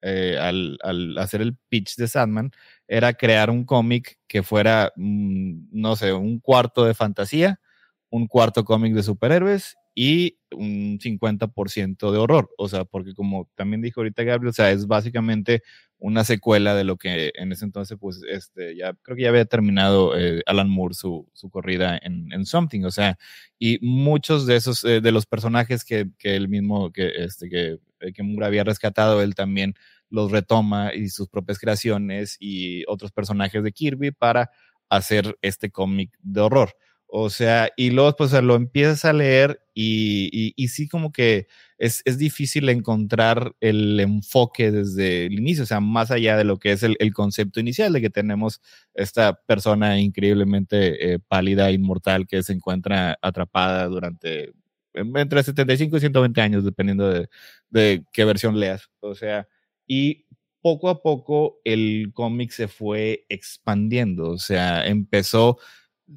al, 0.02 0.78
al, 0.84 1.18
hacer 1.18 1.42
el 1.42 1.56
pitch 1.70 1.96
de 1.96 2.10
Sandman 2.10 2.52
era 2.90 3.14
crear 3.14 3.50
un 3.50 3.64
cómic 3.64 4.20
que 4.28 4.44
fuera, 4.44 4.92
mm, 4.98 5.70
no 5.72 5.96
sé, 5.96 6.12
un 6.12 6.42
cuarto 6.42 6.84
de 6.84 6.94
fantasía, 6.94 7.62
un 8.10 8.28
cuarto 8.28 8.66
cómic 8.66 8.94
de 8.94 9.04
superhéroes 9.04 9.78
y 9.96 10.38
un 10.52 11.00
50% 11.00 12.12
de 12.12 12.18
horror. 12.18 12.50
O 12.58 12.68
sea, 12.70 12.86
porque 12.86 13.14
como 13.14 13.50
también 13.56 13.82
dijo 13.82 14.02
ahorita 14.02 14.24
Gabriel, 14.24 14.50
o 14.50 14.54
sea, 14.54 14.72
es 14.72 14.88
básicamente 14.88 15.64
una 16.00 16.24
secuela 16.24 16.76
de 16.76 16.84
lo 16.84 16.98
que 16.98 17.32
en 17.36 17.52
ese 17.52 17.66
entonces, 17.66 17.98
pues, 18.00 18.22
este, 18.30 18.76
ya 18.76 18.94
creo 19.04 19.16
que 19.16 19.24
ya 19.24 19.30
había 19.30 19.46
terminado 19.46 20.18
eh, 20.18 20.42
Alan 20.46 20.70
Moore 20.70 20.96
su, 20.96 21.30
su 21.34 21.50
corrida 21.50 21.98
en, 22.02 22.32
en, 22.34 22.46
Something. 22.46 22.84
O 22.84 22.92
sea, 22.92 23.18
y 23.60 23.80
muchos 23.82 24.46
de 24.46 24.58
esos, 24.58 24.84
eh, 24.84 25.00
de 25.02 25.12
los 25.12 25.26
personajes 25.26 25.86
que, 25.86 26.10
que 26.18 26.36
él 26.36 26.50
mismo, 26.50 26.92
que, 26.92 27.10
este, 27.16 27.50
que, 27.50 27.80
eh, 28.02 28.14
que 28.14 28.24
Moore 28.24 28.48
había 28.48 28.64
rescatado, 28.64 29.22
él 29.22 29.36
también 29.36 29.76
los 30.10 30.32
retoma 30.32 30.94
y 30.94 31.10
sus 31.10 31.30
propias 31.30 31.58
creaciones 31.58 32.38
y 32.40 32.84
otros 32.88 33.12
personajes 33.12 33.64
de 33.64 33.72
Kirby 33.72 34.12
para 34.12 34.52
hacer 34.90 35.38
este 35.42 35.72
cómic 35.72 36.12
de 36.22 36.42
horror. 36.42 36.76
O 37.16 37.30
sea, 37.30 37.70
y 37.78 37.92
luego 37.92 38.16
pues 38.16 38.34
lo 38.34 38.56
empiezas 38.56 39.06
a 39.06 39.14
leer 39.14 39.62
y, 39.76 40.54
y, 40.58 40.68
sí 40.70 40.88
como 40.88 41.12
que 41.12 41.46
es, 41.78 42.02
difícil 42.18 42.68
encontrar 42.70 43.56
el 43.60 44.00
enfoque 44.00 44.72
desde 44.72 45.28
el 45.28 45.34
inicio, 45.34 45.64
o 45.64 45.68
sea, 45.68 45.80
más 45.80 46.10
allá 46.10 46.38
de 46.38 46.44
lo 46.44 46.58
que 46.58 46.72
es 46.72 46.82
el, 46.82 46.98
concepto 47.14 47.60
inicial 47.60 47.94
de 47.94 48.02
que 48.02 48.10
tenemos 48.10 48.62
esta 48.96 49.40
persona 49.46 50.00
increíblemente 50.00 51.14
eh, 51.14 51.20
pálida, 51.20 51.70
inmortal, 51.70 52.26
que 52.26 52.42
se 52.42 52.54
encuentra 52.54 53.20
atrapada 53.22 53.86
durante 53.90 54.54
entre 54.96 55.44
75 55.44 55.98
y 55.98 56.00
120 56.00 56.42
años, 56.42 56.66
dependiendo 56.66 57.08
de, 57.10 57.30
de 57.70 58.04
qué 58.12 58.26
versión 58.26 58.60
leas. 58.60 58.90
O 59.02 59.14
sea, 59.14 59.48
y 59.86 60.26
poco 60.62 60.90
a 60.90 61.04
poco 61.04 61.62
el 61.64 62.10
cómic 62.12 62.50
se 62.50 62.68
fue 62.68 63.28
expandiendo, 63.30 64.32
o 64.32 64.40
sea, 64.40 64.88
empezó 64.88 65.60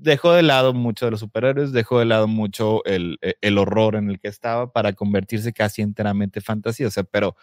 dejó 0.01 0.33
de 0.33 0.43
lado 0.43 0.75
mucho 0.75 1.07
de 1.07 1.11
los 1.13 1.21
superhéroes, 1.21 1.73
dejó 1.73 1.99
de 1.99 2.05
lado 2.05 2.29
mucho 2.29 2.85
el, 2.85 3.19
e, 3.23 3.37
el, 3.41 3.59
horror 3.59 3.97
en 3.97 4.11
el 4.11 4.21
que 4.21 4.29
estaba 4.29 4.73
para 4.73 4.93
convertirse 4.93 5.53
casi 5.53 5.83
enteramente 5.83 6.41
fantasía. 6.41 6.89
O 6.89 6.91
sea, 6.91 7.05
pero 7.05 7.37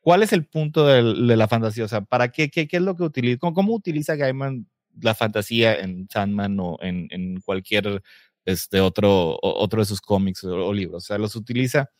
¿cuál 0.00 0.22
es 0.22 0.32
el 0.32 0.46
punto 0.46 0.86
de, 0.86 1.02
la 1.02 1.48
fantasía? 1.48 1.84
O 1.84 1.88
sea, 1.88 2.02
¿para 2.02 2.30
qué, 2.30 2.50
qué, 2.50 2.68
qué 2.68 2.76
es 2.78 2.82
lo 2.82 2.96
que 2.96 3.04
utiliza? 3.04 3.38
¿Cómo, 3.38 3.54
¿Cómo, 3.54 3.74
utiliza 3.74 4.16
Gaiman 4.16 4.66
la 5.00 5.14
fantasía 5.14 5.74
en 5.74 6.08
Sandman 6.10 6.58
o 6.60 6.78
en, 6.80 7.08
en 7.10 7.40
cualquier 7.40 8.02
este, 8.44 8.80
otro, 8.80 9.38
otro 9.42 9.80
de 9.80 9.86
sus 9.86 10.00
cómics 10.00 10.44
o, 10.44 10.66
o, 10.66 10.72
libros? 10.72 11.04
O 11.04 11.06
sea, 11.06 11.18
los 11.18 11.36
utiliza 11.36 11.90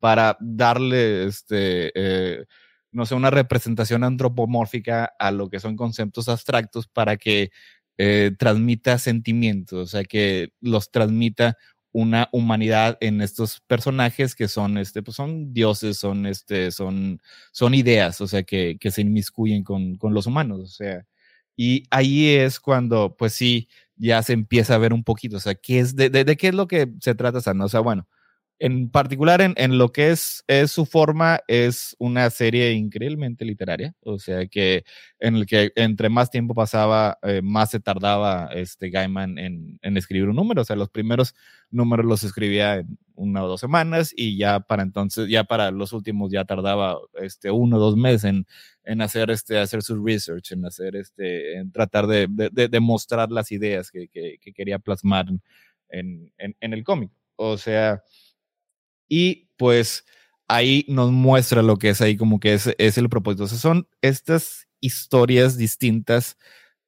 para 0.00 0.36
darle, 0.40 1.26
este, 1.26 1.92
eh, 1.94 2.46
no 2.92 3.04
sé, 3.04 3.14
una 3.14 3.30
representación 3.30 4.04
antropomórfica 4.04 5.12
a 5.18 5.30
lo 5.30 5.50
que 5.50 5.60
son 5.60 5.76
conceptos 5.76 6.28
abstractos 6.28 6.88
para 6.88 7.16
que 7.16 7.50
eh, 7.98 8.32
transmita 8.38 8.98
sentimientos, 8.98 9.78
o 9.78 9.86
sea, 9.86 10.04
que 10.04 10.52
los 10.60 10.90
transmita 10.90 11.56
una 11.92 12.28
humanidad 12.32 12.96
en 13.00 13.20
estos 13.22 13.60
personajes 13.66 14.34
que 14.34 14.48
son, 14.48 14.78
este, 14.78 15.02
pues 15.02 15.16
son 15.16 15.52
dioses, 15.52 15.98
son, 15.98 16.26
este, 16.26 16.70
son, 16.70 17.20
son 17.52 17.74
ideas, 17.74 18.20
o 18.20 18.28
sea, 18.28 18.42
que, 18.44 18.76
que 18.80 18.90
se 18.90 19.00
inmiscuyen 19.02 19.64
con, 19.64 19.96
con 19.96 20.14
los 20.14 20.26
humanos, 20.26 20.60
o 20.60 20.66
sea, 20.66 21.06
y 21.56 21.84
ahí 21.90 22.28
es 22.28 22.60
cuando, 22.60 23.16
pues 23.16 23.32
sí, 23.32 23.68
ya 23.96 24.22
se 24.22 24.32
empieza 24.34 24.74
a 24.76 24.78
ver 24.78 24.92
un 24.92 25.02
poquito, 25.04 25.38
o 25.38 25.40
sea, 25.40 25.54
¿qué 25.56 25.80
es, 25.80 25.96
de, 25.96 26.08
de, 26.10 26.36
qué 26.36 26.48
es 26.48 26.54
lo 26.54 26.68
que 26.68 26.88
se 27.00 27.14
trata, 27.16 27.38
o 27.38 27.68
sea, 27.68 27.80
bueno, 27.80 28.06
en 28.60 28.90
particular 28.90 29.40
en, 29.40 29.54
en, 29.56 29.78
lo 29.78 29.92
que 29.92 30.10
es, 30.10 30.44
es 30.48 30.72
su 30.72 30.84
forma, 30.84 31.40
es 31.46 31.94
una 31.98 32.28
serie 32.30 32.72
increíblemente 32.72 33.44
literaria, 33.44 33.94
o 34.02 34.18
sea 34.18 34.46
que 34.46 34.84
en 35.20 35.36
el 35.36 35.46
que 35.46 35.70
entre 35.76 36.08
más 36.08 36.30
tiempo 36.30 36.54
pasaba, 36.54 37.18
eh, 37.22 37.40
más 37.42 37.70
se 37.70 37.80
tardaba 37.80 38.50
este 38.52 38.90
Gaiman 38.90 39.38
en, 39.38 39.78
en, 39.82 39.96
escribir 39.96 40.28
un 40.28 40.36
número, 40.36 40.62
o 40.62 40.64
sea, 40.64 40.76
los 40.76 40.90
primeros 40.90 41.34
números 41.70 42.04
los 42.06 42.24
escribía 42.24 42.76
en 42.76 42.98
una 43.14 43.44
o 43.44 43.48
dos 43.48 43.60
semanas 43.60 44.12
y 44.16 44.36
ya 44.36 44.60
para 44.60 44.82
entonces, 44.82 45.28
ya 45.28 45.44
para 45.44 45.70
los 45.70 45.92
últimos 45.92 46.32
ya 46.32 46.44
tardaba 46.44 46.98
este 47.14 47.50
uno 47.50 47.76
o 47.76 47.80
dos 47.80 47.96
meses 47.96 48.24
en, 48.24 48.46
en 48.84 49.02
hacer 49.02 49.30
este, 49.30 49.58
hacer 49.58 49.82
su 49.82 50.04
research, 50.04 50.52
en 50.52 50.64
hacer 50.66 50.96
este, 50.96 51.58
en 51.58 51.70
tratar 51.70 52.06
de, 52.06 52.26
de, 52.28 52.80
mostrar 52.80 53.30
las 53.30 53.52
ideas 53.52 53.90
que, 53.90 54.08
que, 54.08 54.38
que 54.40 54.52
quería 54.52 54.78
plasmar 54.78 55.26
en, 55.90 56.32
en 56.38 56.72
el 56.72 56.84
cómic. 56.84 57.10
O 57.40 57.56
sea, 57.56 58.02
y 59.08 59.48
pues 59.56 60.04
ahí 60.48 60.84
nos 60.88 61.10
muestra 61.12 61.62
lo 61.62 61.76
que 61.76 61.90
es 61.90 62.00
ahí 62.00 62.16
como 62.16 62.40
que 62.40 62.54
es, 62.54 62.74
es 62.78 62.98
el 62.98 63.08
propósito. 63.08 63.44
O 63.44 63.48
sea, 63.48 63.58
son 63.58 63.88
estas 64.02 64.68
historias 64.80 65.56
distintas 65.56 66.36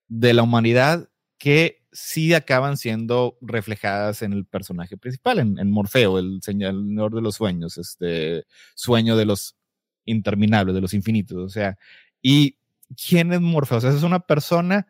de 0.08 0.34
la 0.34 0.42
humanidad 0.42 1.08
que 1.38 1.80
sí 1.92 2.34
acaban 2.34 2.76
siendo 2.76 3.36
reflejadas 3.40 4.22
en 4.22 4.32
el 4.32 4.44
personaje 4.44 4.96
principal, 4.96 5.38
en, 5.38 5.70
Morfeo, 5.70 6.18
el 6.18 6.40
señor 6.42 7.14
de 7.14 7.20
los 7.20 7.36
sueños, 7.36 7.78
este 7.78 8.44
sueño 8.74 9.16
de 9.16 9.24
los 9.24 9.56
interminables, 10.04 10.74
de 10.74 10.80
los 10.80 10.94
infinitos. 10.94 11.38
O 11.38 11.48
sea, 11.48 11.78
¿y 12.22 12.56
quién 12.96 13.32
es 13.32 13.40
Morfeo? 13.40 13.78
O 13.78 13.80
sea, 13.80 13.90
es 13.90 14.02
una 14.02 14.20
persona 14.20 14.86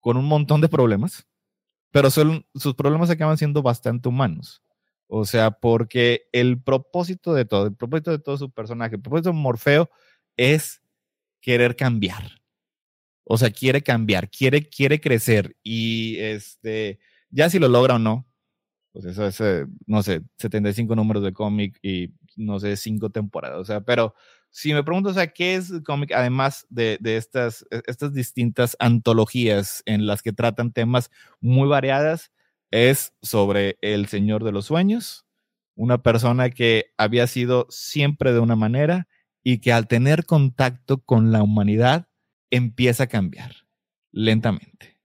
con 0.00 0.16
un 0.16 0.26
montón 0.26 0.60
de 0.60 0.68
problemas, 0.68 1.26
pero 1.90 2.10
sus 2.10 2.74
problemas 2.76 3.10
acaban 3.10 3.38
siendo 3.38 3.62
bastante 3.62 4.08
humanos. 4.08 4.62
O 5.08 5.24
sea, 5.26 5.52
porque 5.52 6.28
el 6.32 6.62
propósito 6.62 7.34
de 7.34 7.44
todo, 7.44 7.66
el 7.66 7.74
propósito 7.76 8.10
de 8.10 8.18
todo 8.18 8.36
su 8.38 8.50
personaje, 8.50 8.96
el 8.96 9.02
propósito 9.02 9.30
de 9.30 9.36
Morfeo 9.36 9.90
es 10.36 10.82
querer 11.40 11.76
cambiar. 11.76 12.42
O 13.24 13.38
sea, 13.38 13.50
quiere 13.50 13.82
cambiar, 13.82 14.30
quiere, 14.30 14.68
quiere 14.68 15.00
crecer 15.00 15.56
y 15.62 16.18
este, 16.18 16.98
ya 17.30 17.48
si 17.50 17.58
lo 17.58 17.68
logra 17.68 17.94
o 17.96 17.98
no, 17.98 18.26
Pues 18.92 19.06
eso 19.06 19.26
es, 19.26 19.40
no 19.86 20.02
sé, 20.04 20.22
75 20.38 20.96
números 20.96 21.22
de 21.24 21.32
cómic 21.32 21.78
y 21.82 22.14
no 22.36 22.60
sé, 22.60 22.76
5 22.76 23.10
temporadas. 23.10 23.58
O 23.60 23.64
sea, 23.64 23.80
pero 23.82 24.14
si 24.50 24.74
me 24.74 24.84
pregunto, 24.84 25.10
o 25.10 25.14
sea, 25.14 25.28
¿qué 25.28 25.56
es 25.56 25.72
cómic 25.84 26.12
además 26.12 26.66
de, 26.70 26.98
de, 27.00 27.16
estas, 27.16 27.66
e, 27.70 27.82
estas 27.86 28.14
distintas 28.14 28.76
antologías 28.80 29.82
en 29.86 30.06
las 30.06 30.22
que 30.22 30.32
tratan 30.32 30.72
temas 30.72 31.10
muy 31.40 31.68
variadas? 31.68 32.32
Es 32.74 33.14
sobre 33.22 33.78
el 33.82 34.08
Señor 34.08 34.42
de 34.42 34.50
los 34.50 34.66
Sueños, 34.66 35.26
una 35.76 36.02
persona 36.02 36.50
que 36.50 36.86
había 36.98 37.28
sido 37.28 37.68
siempre 37.70 38.32
de 38.32 38.40
una 38.40 38.56
manera 38.56 39.06
y 39.44 39.58
que 39.58 39.72
al 39.72 39.86
tener 39.86 40.26
contacto 40.26 40.98
con 40.98 41.30
la 41.30 41.44
humanidad 41.44 42.08
empieza 42.50 43.04
a 43.04 43.06
cambiar 43.06 43.54
lentamente. 44.10 44.98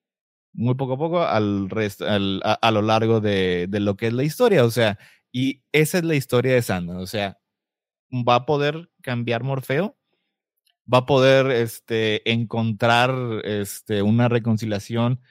Muy 0.51 0.73
poco 0.73 0.93
a 0.93 0.97
poco 0.97 1.21
al 1.21 1.69
resto, 1.69 2.05
a, 2.07 2.71
lo 2.71 2.81
largo 2.81 3.21
de, 3.21 3.67
de, 3.69 3.79
lo 3.79 3.95
que 3.97 4.07
es 4.07 4.13
la 4.13 4.23
historia. 4.23 4.65
O 4.65 4.71
sea, 4.71 4.97
y 5.31 5.61
esa 5.71 5.99
es 5.99 6.03
la 6.03 6.15
historia 6.15 6.55
de 6.55 6.63
Sandman. 6.63 6.97
O 6.97 7.05
sea, 7.05 7.37
va 8.11 8.33
a 8.33 8.45
poder 8.47 8.89
cambiar 9.03 9.43
Morfeo, 9.43 9.95
va 10.91 10.99
a 10.99 11.05
poder 11.05 11.51
este, 11.51 12.31
encontrar 12.31 13.13
este, 13.43 14.01
una 14.01 14.27
reconciliación 14.27 15.21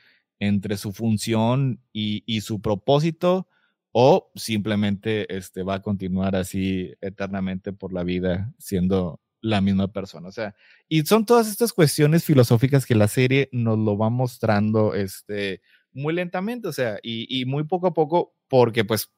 entre 0.41 0.77
su 0.77 0.93
función 0.93 1.81
y, 1.93 2.41
su 2.43 2.61
propósito, 2.61 3.49
o 3.93 4.31
simplemente 4.35 5.35
este, 5.37 5.63
va 5.63 5.77
a 5.77 5.83
continuar 5.83 6.37
así 6.37 6.95
eternamente 7.01 7.73
por 7.73 7.93
la 7.93 8.05
vida 8.05 8.53
siendo 8.59 9.21
la 9.41 9.61
misma 9.61 9.93
persona. 9.93 10.29
O 10.29 10.33
sea, 10.33 10.55
y 10.89 11.03
son 11.07 11.27
todas 11.27 11.49
estas 11.49 11.73
cuestiones 11.73 12.25
filosóficas 12.25 12.87
que 12.87 12.95
la 12.95 13.09
serie 13.09 13.49
nos 13.53 13.79
lo 13.79 13.97
va 13.97 14.11
mostrando 14.11 14.95
este, 14.95 15.63
muy 15.93 16.15
lentamente, 16.15 16.69
o 16.69 16.73
sea, 16.73 16.99
y, 17.03 17.27
y 17.41 17.45
muy 17.45 17.65
poco 17.65 17.89
a 17.89 17.95
poco, 17.95 18.35
porque 18.49 18.85
pues 18.85 19.11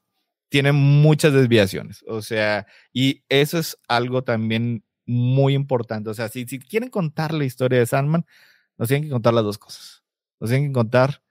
tiene 0.50 0.72
muchas 0.72 1.32
desviaciones. 1.32 2.04
O 2.06 2.22
sea, 2.22 2.66
y 2.92 3.24
eso 3.28 3.58
es 3.58 3.78
algo 3.88 4.24
también 4.24 4.84
muy 5.06 5.54
importante. 5.54 6.10
O 6.10 6.14
sea, 6.14 6.28
si, 6.28 6.46
si 6.46 6.58
quieren 6.58 6.90
contar 6.90 7.32
la 7.32 7.44
historia 7.44 7.78
de 7.78 7.86
Sandman, 7.86 8.26
nos 8.76 8.88
tienen 8.88 9.04
que 9.04 9.10
contar 9.10 9.34
las 9.34 9.44
dos 9.44 9.58
cosas. 9.58 9.99
Nos 10.40 10.50
tienen 10.50 10.70
que 10.70 10.74
contar 10.74 11.22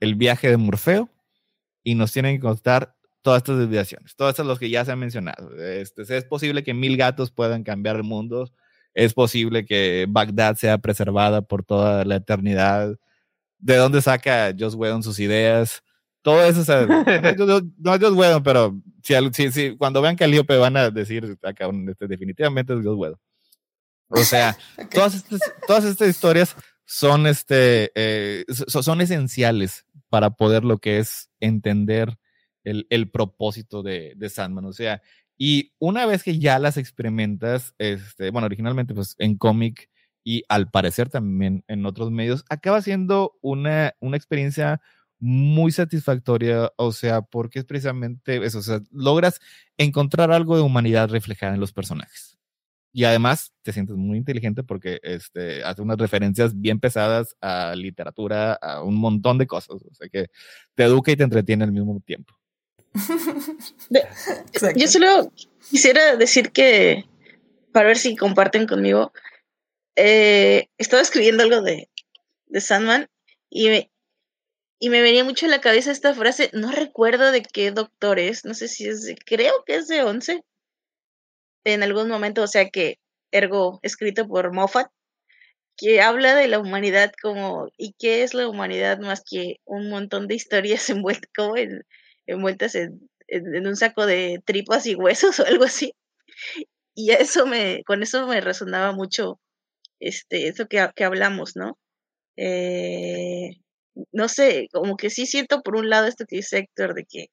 el 0.00 0.14
viaje 0.14 0.48
de 0.48 0.56
Morfeo 0.56 1.10
y 1.82 1.94
nos 1.94 2.12
tienen 2.12 2.36
que 2.36 2.42
contar 2.42 2.94
todas 3.22 3.38
estas 3.38 3.58
desviaciones, 3.58 4.14
todas 4.14 4.32
estas 4.32 4.46
los 4.46 4.58
que 4.58 4.70
ya 4.70 4.84
se 4.84 4.92
han 4.92 4.98
mencionado. 4.98 5.54
Este, 5.56 6.02
es 6.16 6.24
posible 6.24 6.62
que 6.62 6.74
mil 6.74 6.96
gatos 6.96 7.30
puedan 7.30 7.64
cambiar 7.64 7.96
el 7.96 8.04
mundo, 8.04 8.50
es 8.94 9.14
posible 9.14 9.64
que 9.64 10.06
Bagdad 10.08 10.56
sea 10.56 10.78
preservada 10.78 11.42
por 11.42 11.64
toda 11.64 12.04
la 12.04 12.16
eternidad. 12.16 12.96
¿De 13.58 13.76
dónde 13.76 14.02
saca 14.02 14.54
Joss 14.58 14.74
Whedon 14.74 15.02
sus 15.02 15.18
ideas? 15.18 15.82
Todo 16.22 16.42
eso, 16.44 16.60
o 16.60 16.64
sea, 16.64 16.86
no, 17.38 17.60
no 17.78 17.94
es 17.94 18.00
Joss 18.00 18.12
Whedon, 18.14 18.42
pero 18.42 18.80
si, 19.02 19.14
si, 19.32 19.52
si, 19.52 19.76
cuando 19.76 20.02
vean 20.02 20.16
Calíope 20.16 20.56
van 20.56 20.76
a 20.76 20.90
decir 20.90 21.36
acá, 21.42 21.68
este, 21.88 22.06
definitivamente 22.06 22.74
es 22.74 22.84
Joss 22.84 22.96
Whedon. 22.96 23.18
O 24.08 24.18
sea, 24.18 24.56
okay. 24.74 24.88
todas, 24.88 25.14
estas, 25.14 25.40
todas 25.66 25.84
estas 25.84 26.08
historias 26.08 26.56
son, 26.88 27.26
este, 27.26 27.92
eh, 27.94 28.46
son, 28.48 29.02
esenciales 29.02 29.84
para 30.08 30.30
poder 30.30 30.64
lo 30.64 30.78
que 30.78 30.98
es 30.98 31.30
entender 31.38 32.18
el, 32.64 32.86
el 32.88 33.10
propósito 33.10 33.82
de, 33.82 34.14
de, 34.16 34.30
Sandman. 34.30 34.64
O 34.64 34.72
sea, 34.72 35.02
y 35.36 35.74
una 35.78 36.06
vez 36.06 36.22
que 36.22 36.38
ya 36.38 36.58
las 36.58 36.78
experimentas, 36.78 37.74
este, 37.76 38.30
bueno, 38.30 38.46
originalmente 38.46 38.94
pues 38.94 39.16
en 39.18 39.36
cómic 39.36 39.90
y 40.24 40.44
al 40.48 40.70
parecer 40.70 41.10
también 41.10 41.62
en 41.68 41.84
otros 41.84 42.10
medios, 42.10 42.46
acaba 42.48 42.80
siendo 42.80 43.36
una, 43.42 43.94
una 44.00 44.16
experiencia 44.16 44.80
muy 45.20 45.72
satisfactoria, 45.72 46.72
o 46.76 46.92
sea, 46.92 47.20
porque 47.20 47.58
es 47.58 47.66
precisamente 47.66 48.42
eso, 48.44 48.60
o 48.60 48.62
sea, 48.62 48.80
logras 48.90 49.40
encontrar 49.76 50.32
algo 50.32 50.56
de 50.56 50.62
humanidad 50.62 51.10
reflejada 51.10 51.52
en 51.52 51.60
los 51.60 51.72
personajes. 51.72 52.37
Y 52.92 53.04
además 53.04 53.52
te 53.62 53.72
sientes 53.72 53.96
muy 53.96 54.18
inteligente 54.18 54.62
porque 54.62 54.98
este, 55.02 55.62
hace 55.62 55.82
unas 55.82 55.98
referencias 55.98 56.58
bien 56.58 56.80
pesadas 56.80 57.36
a 57.40 57.74
literatura, 57.76 58.54
a 58.54 58.82
un 58.82 58.96
montón 58.96 59.38
de 59.38 59.46
cosas. 59.46 59.82
O 59.82 59.94
sea 59.94 60.08
que 60.08 60.28
te 60.74 60.84
educa 60.84 61.12
y 61.12 61.16
te 61.16 61.24
entretiene 61.24 61.64
al 61.64 61.72
mismo 61.72 62.00
tiempo. 62.04 62.34
Yo 64.76 64.88
solo 64.88 65.32
quisiera 65.70 66.16
decir 66.16 66.50
que, 66.50 67.04
para 67.72 67.88
ver 67.88 67.98
si 67.98 68.16
comparten 68.16 68.66
conmigo, 68.66 69.12
eh, 69.96 70.68
estaba 70.78 71.02
escribiendo 71.02 71.42
algo 71.42 71.62
de, 71.62 71.88
de 72.46 72.60
Sandman 72.60 73.08
y 73.50 73.68
me, 73.68 73.90
y 74.78 74.90
me 74.90 75.02
venía 75.02 75.24
mucho 75.24 75.46
a 75.46 75.50
la 75.50 75.60
cabeza 75.60 75.90
esta 75.90 76.14
frase, 76.14 76.50
no 76.52 76.70
recuerdo 76.70 77.32
de 77.32 77.42
qué 77.42 77.70
doctor 77.70 78.18
es, 78.18 78.44
no 78.44 78.54
sé 78.54 78.68
si 78.68 78.86
es 78.86 79.02
de, 79.02 79.16
creo 79.16 79.64
que 79.66 79.76
es 79.76 79.88
de 79.88 80.02
11, 80.02 80.44
en 81.74 81.82
algún 81.82 82.08
momento, 82.08 82.42
o 82.42 82.46
sea 82.46 82.68
que, 82.70 82.98
ergo, 83.30 83.80
escrito 83.82 84.26
por 84.26 84.52
Moffat, 84.52 84.88
que 85.76 86.00
habla 86.02 86.34
de 86.34 86.48
la 86.48 86.58
humanidad 86.58 87.12
como, 87.22 87.68
¿y 87.76 87.94
qué 87.98 88.22
es 88.24 88.34
la 88.34 88.48
humanidad 88.48 88.98
más 88.98 89.22
que 89.28 89.56
un 89.64 89.88
montón 89.90 90.26
de 90.28 90.34
historias 90.34 90.88
envueltas, 90.90 91.30
como 91.36 91.56
en, 91.56 91.82
envueltas 92.26 92.74
en, 92.74 93.08
en, 93.28 93.66
un 93.66 93.76
saco 93.76 94.06
de 94.06 94.40
tripas 94.44 94.86
y 94.86 94.94
huesos 94.94 95.40
o 95.40 95.46
algo 95.46 95.64
así? 95.64 95.92
Y 96.94 97.12
eso 97.12 97.46
me, 97.46 97.82
con 97.84 98.02
eso 98.02 98.26
me 98.26 98.40
resonaba 98.40 98.92
mucho, 98.92 99.40
este, 100.00 100.48
eso 100.48 100.66
que, 100.66 100.88
que 100.96 101.04
hablamos, 101.04 101.56
¿no? 101.56 101.78
Eh, 102.36 103.50
no 104.12 104.28
sé, 104.28 104.68
como 104.72 104.96
que 104.96 105.10
sí 105.10 105.26
siento 105.26 105.62
por 105.62 105.76
un 105.76 105.90
lado 105.90 106.06
esto 106.06 106.24
que 106.26 106.36
dice 106.36 106.58
Héctor, 106.58 106.94
de 106.94 107.04
que 107.04 107.26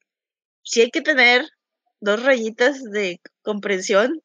sí 0.64 0.82
hay 0.82 0.92
que 0.92 1.02
tener 1.02 1.46
dos 2.02 2.24
rayitas 2.24 2.84
de 2.84 3.20
comprensión, 3.44 4.22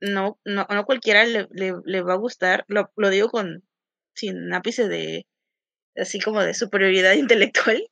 no, 0.00 0.38
no, 0.44 0.66
no 0.68 0.84
cualquiera 0.84 1.24
le, 1.26 1.46
le, 1.50 2.02
va 2.02 2.14
a 2.14 2.16
gustar, 2.16 2.64
lo, 2.68 2.90
lo, 2.96 3.10
digo 3.10 3.28
con 3.30 3.64
sin 4.14 4.52
ápice 4.52 4.88
de 4.88 5.26
así 5.96 6.20
como 6.20 6.42
de 6.42 6.54
superioridad 6.54 7.12
intelectual, 7.14 7.82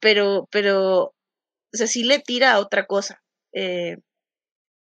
pero, 0.00 0.48
pero, 0.50 1.02
o 1.04 1.14
sea, 1.72 1.86
sí 1.86 2.04
le 2.04 2.18
tira 2.20 2.52
a 2.52 2.60
otra 2.60 2.86
cosa, 2.86 3.22
eh, 3.52 3.98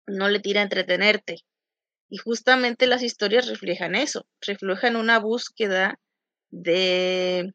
no 0.07 0.29
le 0.29 0.41
tira 0.41 0.61
a 0.61 0.65
entretenerte. 0.65 1.39
Y 2.11 2.19
justamente 2.19 2.87
las 2.87 3.03
historias 3.03 3.49
reflejan 3.49 3.95
eso, 3.95 4.27
reflejan 4.41 4.97
una 4.97 5.19
búsqueda 5.19 6.01
de 6.51 7.53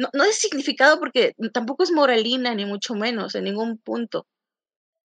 no, 0.00 0.08
no 0.14 0.24
es 0.24 0.36
significado 0.38 0.98
porque 0.98 1.34
tampoco 1.52 1.82
es 1.82 1.92
moralina, 1.92 2.54
ni 2.54 2.64
mucho 2.64 2.94
menos, 2.94 3.34
en 3.34 3.44
ningún 3.44 3.76
punto. 3.78 4.26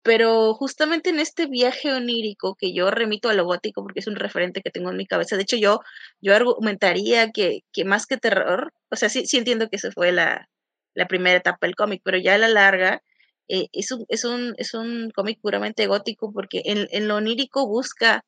Pero 0.03 0.53
justamente 0.53 1.09
en 1.11 1.19
este 1.19 1.47
viaje 1.47 1.91
onírico 1.93 2.55
que 2.55 2.73
yo 2.73 2.91
remito 2.91 3.29
a 3.29 3.33
lo 3.33 3.45
gótico 3.45 3.83
porque 3.83 4.01
es 4.01 4.07
un 4.07 4.15
referente 4.17 4.61
que 4.61 4.71
tengo 4.71 4.91
en 4.91 4.97
mi 4.97 5.07
cabeza, 5.07 5.37
de 5.37 5.43
hecho 5.43 5.57
yo, 5.57 5.79
yo 6.21 6.35
argumentaría 6.35 7.31
que, 7.31 7.61
que 7.71 7.85
más 7.85 8.05
que 8.05 8.17
terror, 8.17 8.73
o 8.91 8.95
sea, 8.97 9.09
sí, 9.09 9.25
sí 9.25 9.37
entiendo 9.37 9.69
que 9.69 9.77
esa 9.77 9.91
fue 9.91 10.11
la, 10.11 10.49
la 10.93 11.07
primera 11.07 11.37
etapa 11.37 11.67
del 11.67 11.75
cómic, 11.75 12.01
pero 12.03 12.17
ya 12.17 12.35
a 12.35 12.37
la 12.37 12.49
larga 12.49 13.01
eh, 13.47 13.67
es 13.73 13.91
un, 13.91 14.05
es 14.09 14.23
un, 14.25 14.53
es 14.57 14.73
un 14.73 15.11
cómic 15.11 15.39
puramente 15.41 15.87
gótico 15.87 16.31
porque 16.31 16.61
en, 16.65 16.87
en 16.91 17.07
lo 17.07 17.15
onírico 17.17 17.67
busca, 17.67 18.25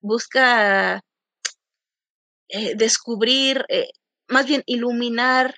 busca 0.00 1.02
eh, 2.48 2.74
descubrir, 2.76 3.64
eh, 3.68 3.88
más 4.28 4.46
bien 4.46 4.62
iluminar 4.66 5.54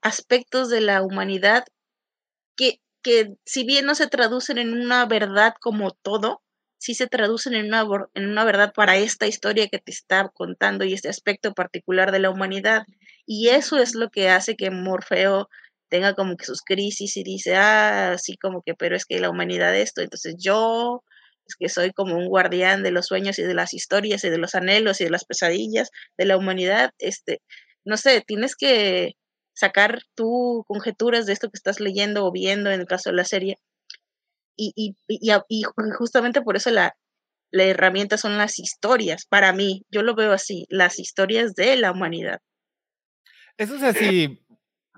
aspectos 0.00 0.70
de 0.70 0.80
la 0.80 1.02
humanidad 1.02 1.64
que, 3.02 3.34
si 3.44 3.64
bien 3.64 3.86
no 3.86 3.94
se 3.94 4.06
traducen 4.08 4.58
en 4.58 4.72
una 4.72 5.06
verdad 5.06 5.54
como 5.60 5.92
todo, 5.92 6.42
sí 6.78 6.94
se 6.94 7.06
traducen 7.06 7.54
en 7.54 7.66
una, 7.66 7.86
en 8.14 8.28
una 8.28 8.44
verdad 8.44 8.72
para 8.74 8.96
esta 8.96 9.26
historia 9.26 9.68
que 9.68 9.78
te 9.78 9.92
está 9.92 10.30
contando 10.34 10.84
y 10.84 10.94
este 10.94 11.08
aspecto 11.08 11.54
particular 11.54 12.12
de 12.12 12.18
la 12.20 12.30
humanidad. 12.30 12.84
Y 13.26 13.50
eso 13.50 13.78
es 13.78 13.94
lo 13.94 14.10
que 14.10 14.28
hace 14.30 14.56
que 14.56 14.70
Morfeo 14.70 15.48
tenga 15.88 16.14
como 16.14 16.36
que 16.36 16.44
sus 16.46 16.62
crisis 16.62 17.16
y 17.16 17.22
dice, 17.22 17.54
ah, 17.56 18.16
sí, 18.18 18.36
como 18.36 18.62
que, 18.62 18.74
pero 18.74 18.96
es 18.96 19.04
que 19.06 19.20
la 19.20 19.30
humanidad 19.30 19.76
esto, 19.76 20.00
entonces 20.02 20.36
yo 20.38 21.02
es 21.46 21.56
que 21.56 21.68
soy 21.68 21.92
como 21.92 22.16
un 22.16 22.28
guardián 22.28 22.82
de 22.82 22.92
los 22.92 23.06
sueños 23.06 23.38
y 23.38 23.42
de 23.42 23.54
las 23.54 23.74
historias 23.74 24.24
y 24.24 24.30
de 24.30 24.38
los 24.38 24.54
anhelos 24.54 25.00
y 25.00 25.04
de 25.04 25.10
las 25.10 25.24
pesadillas 25.24 25.90
de 26.16 26.24
la 26.26 26.36
humanidad, 26.36 26.92
este, 26.98 27.42
no 27.84 27.96
sé, 27.96 28.22
tienes 28.26 28.56
que 28.56 29.12
sacar 29.54 30.02
tú 30.14 30.64
conjeturas 30.66 31.26
de 31.26 31.32
esto 31.32 31.48
que 31.48 31.56
estás 31.56 31.80
leyendo 31.80 32.24
o 32.24 32.32
viendo 32.32 32.70
en 32.70 32.80
el 32.80 32.86
caso 32.86 33.10
de 33.10 33.16
la 33.16 33.24
serie. 33.24 33.58
Y, 34.56 34.72
y, 34.76 34.96
y, 35.08 35.32
y 35.48 35.62
justamente 35.96 36.42
por 36.42 36.56
eso 36.56 36.70
la, 36.70 36.96
la 37.50 37.64
herramienta 37.64 38.16
son 38.16 38.38
las 38.38 38.58
historias. 38.58 39.26
Para 39.26 39.52
mí, 39.52 39.84
yo 39.90 40.02
lo 40.02 40.14
veo 40.14 40.32
así, 40.32 40.66
las 40.68 40.98
historias 40.98 41.54
de 41.54 41.76
la 41.76 41.92
humanidad. 41.92 42.40
Eso 43.58 43.76
es 43.76 43.82
así, 43.82 44.42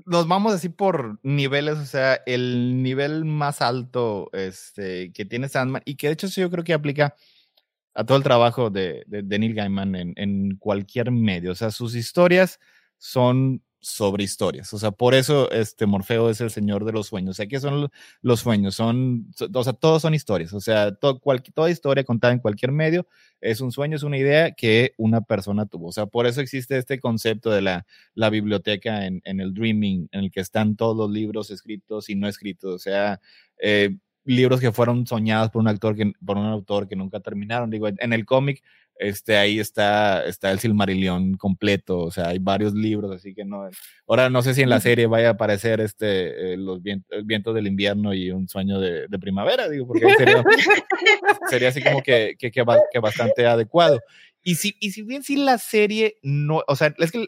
nos 0.06 0.28
vamos 0.28 0.54
así 0.54 0.68
por 0.68 1.18
niveles, 1.22 1.78
o 1.78 1.84
sea, 1.84 2.20
el 2.26 2.82
nivel 2.82 3.24
más 3.24 3.60
alto 3.60 4.30
este, 4.32 5.12
que 5.12 5.24
tiene 5.24 5.48
Sandman, 5.48 5.82
y 5.84 5.96
que 5.96 6.08
de 6.08 6.14
hecho 6.14 6.28
yo 6.28 6.50
creo 6.50 6.64
que 6.64 6.72
aplica 6.72 7.14
a 7.94 8.04
todo 8.04 8.16
el 8.16 8.24
trabajo 8.24 8.70
de, 8.70 9.04
de, 9.06 9.22
de 9.22 9.38
Neil 9.38 9.54
Gaiman 9.54 9.94
en, 9.94 10.12
en, 10.16 10.56
cualquier 10.56 11.10
medio. 11.10 11.52
O 11.52 11.54
sea, 11.54 11.70
sus 11.70 11.94
historias 11.94 12.58
son 12.98 13.62
sobre 13.84 14.24
historias. 14.24 14.72
O 14.72 14.78
sea, 14.78 14.90
por 14.90 15.14
eso 15.14 15.50
este 15.50 15.84
Morfeo 15.86 16.30
es 16.30 16.40
el 16.40 16.50
señor 16.50 16.84
de 16.84 16.92
los 16.92 17.08
sueños. 17.08 17.32
O 17.32 17.34
sea, 17.34 17.46
¿qué 17.46 17.60
son 17.60 17.90
los 18.22 18.40
sueños? 18.40 18.74
Son, 18.74 19.28
o 19.52 19.64
sea, 19.64 19.74
todos 19.74 20.02
son 20.02 20.14
historias. 20.14 20.52
O 20.54 20.60
sea, 20.60 20.94
toda 20.94 21.70
historia 21.70 22.02
contada 22.02 22.32
en 22.32 22.38
cualquier 22.38 22.72
medio 22.72 23.06
es 23.40 23.60
un 23.60 23.72
sueño, 23.72 23.96
es 23.96 24.02
una 24.02 24.16
idea 24.16 24.52
que 24.52 24.94
una 24.96 25.20
persona 25.20 25.66
tuvo. 25.66 25.88
O 25.88 25.92
sea, 25.92 26.06
por 26.06 26.26
eso 26.26 26.40
existe 26.40 26.78
este 26.78 26.98
concepto 26.98 27.50
de 27.50 27.60
la, 27.60 27.86
la 28.14 28.30
biblioteca 28.30 29.06
en, 29.06 29.20
en, 29.24 29.40
el 29.40 29.52
Dreaming, 29.52 30.08
en 30.12 30.20
el 30.20 30.30
que 30.30 30.40
están 30.40 30.76
todos 30.76 30.96
los 30.96 31.10
libros 31.10 31.50
escritos 31.50 32.08
y 32.08 32.14
no 32.14 32.26
escritos. 32.26 32.74
O 32.74 32.78
sea, 32.78 33.20
eh, 33.60 33.96
libros 34.24 34.60
que 34.60 34.72
fueron 34.72 35.06
soñados 35.06 35.50
por 35.50 35.60
un 35.60 35.68
actor 35.68 35.94
que, 35.94 36.12
por 36.24 36.38
un 36.38 36.46
autor 36.46 36.88
que 36.88 36.96
nunca 36.96 37.20
terminaron. 37.20 37.70
Digo, 37.70 37.88
en 37.88 38.12
el 38.12 38.24
cómic 38.24 38.62
este, 38.96 39.36
ahí 39.36 39.58
está, 39.58 40.24
está 40.24 40.50
el 40.50 40.60
Silmarillion 40.60 41.34
completo, 41.34 41.98
o 41.98 42.10
sea, 42.10 42.28
hay 42.28 42.38
varios 42.38 42.74
libros, 42.74 43.10
así 43.12 43.34
que 43.34 43.44
no. 43.44 43.68
Ahora 44.06 44.30
no 44.30 44.42
sé 44.42 44.54
si 44.54 44.62
en 44.62 44.70
la 44.70 44.80
serie 44.80 45.06
vaya 45.06 45.28
a 45.28 45.32
aparecer 45.32 45.80
este, 45.80 46.52
eh, 46.52 46.56
los 46.56 46.82
vientos, 46.82 47.08
el 47.16 47.24
viento 47.24 47.52
del 47.52 47.66
invierno 47.66 48.14
y 48.14 48.30
un 48.30 48.48
sueño 48.48 48.78
de, 48.78 49.06
de 49.08 49.18
primavera, 49.18 49.68
digo, 49.68 49.86
porque 49.86 50.06
sería, 50.16 50.44
sería 51.50 51.68
así 51.68 51.82
como 51.82 52.02
que, 52.02 52.36
que, 52.38 52.50
que, 52.50 52.64
que, 52.92 52.98
bastante 53.00 53.46
adecuado. 53.46 54.00
Y 54.42 54.56
si, 54.56 54.76
y 54.78 54.92
si 54.92 55.02
bien 55.02 55.22
si 55.22 55.36
la 55.36 55.58
serie 55.58 56.18
no, 56.22 56.62
o 56.68 56.76
sea, 56.76 56.94
es 56.98 57.10
que 57.10 57.26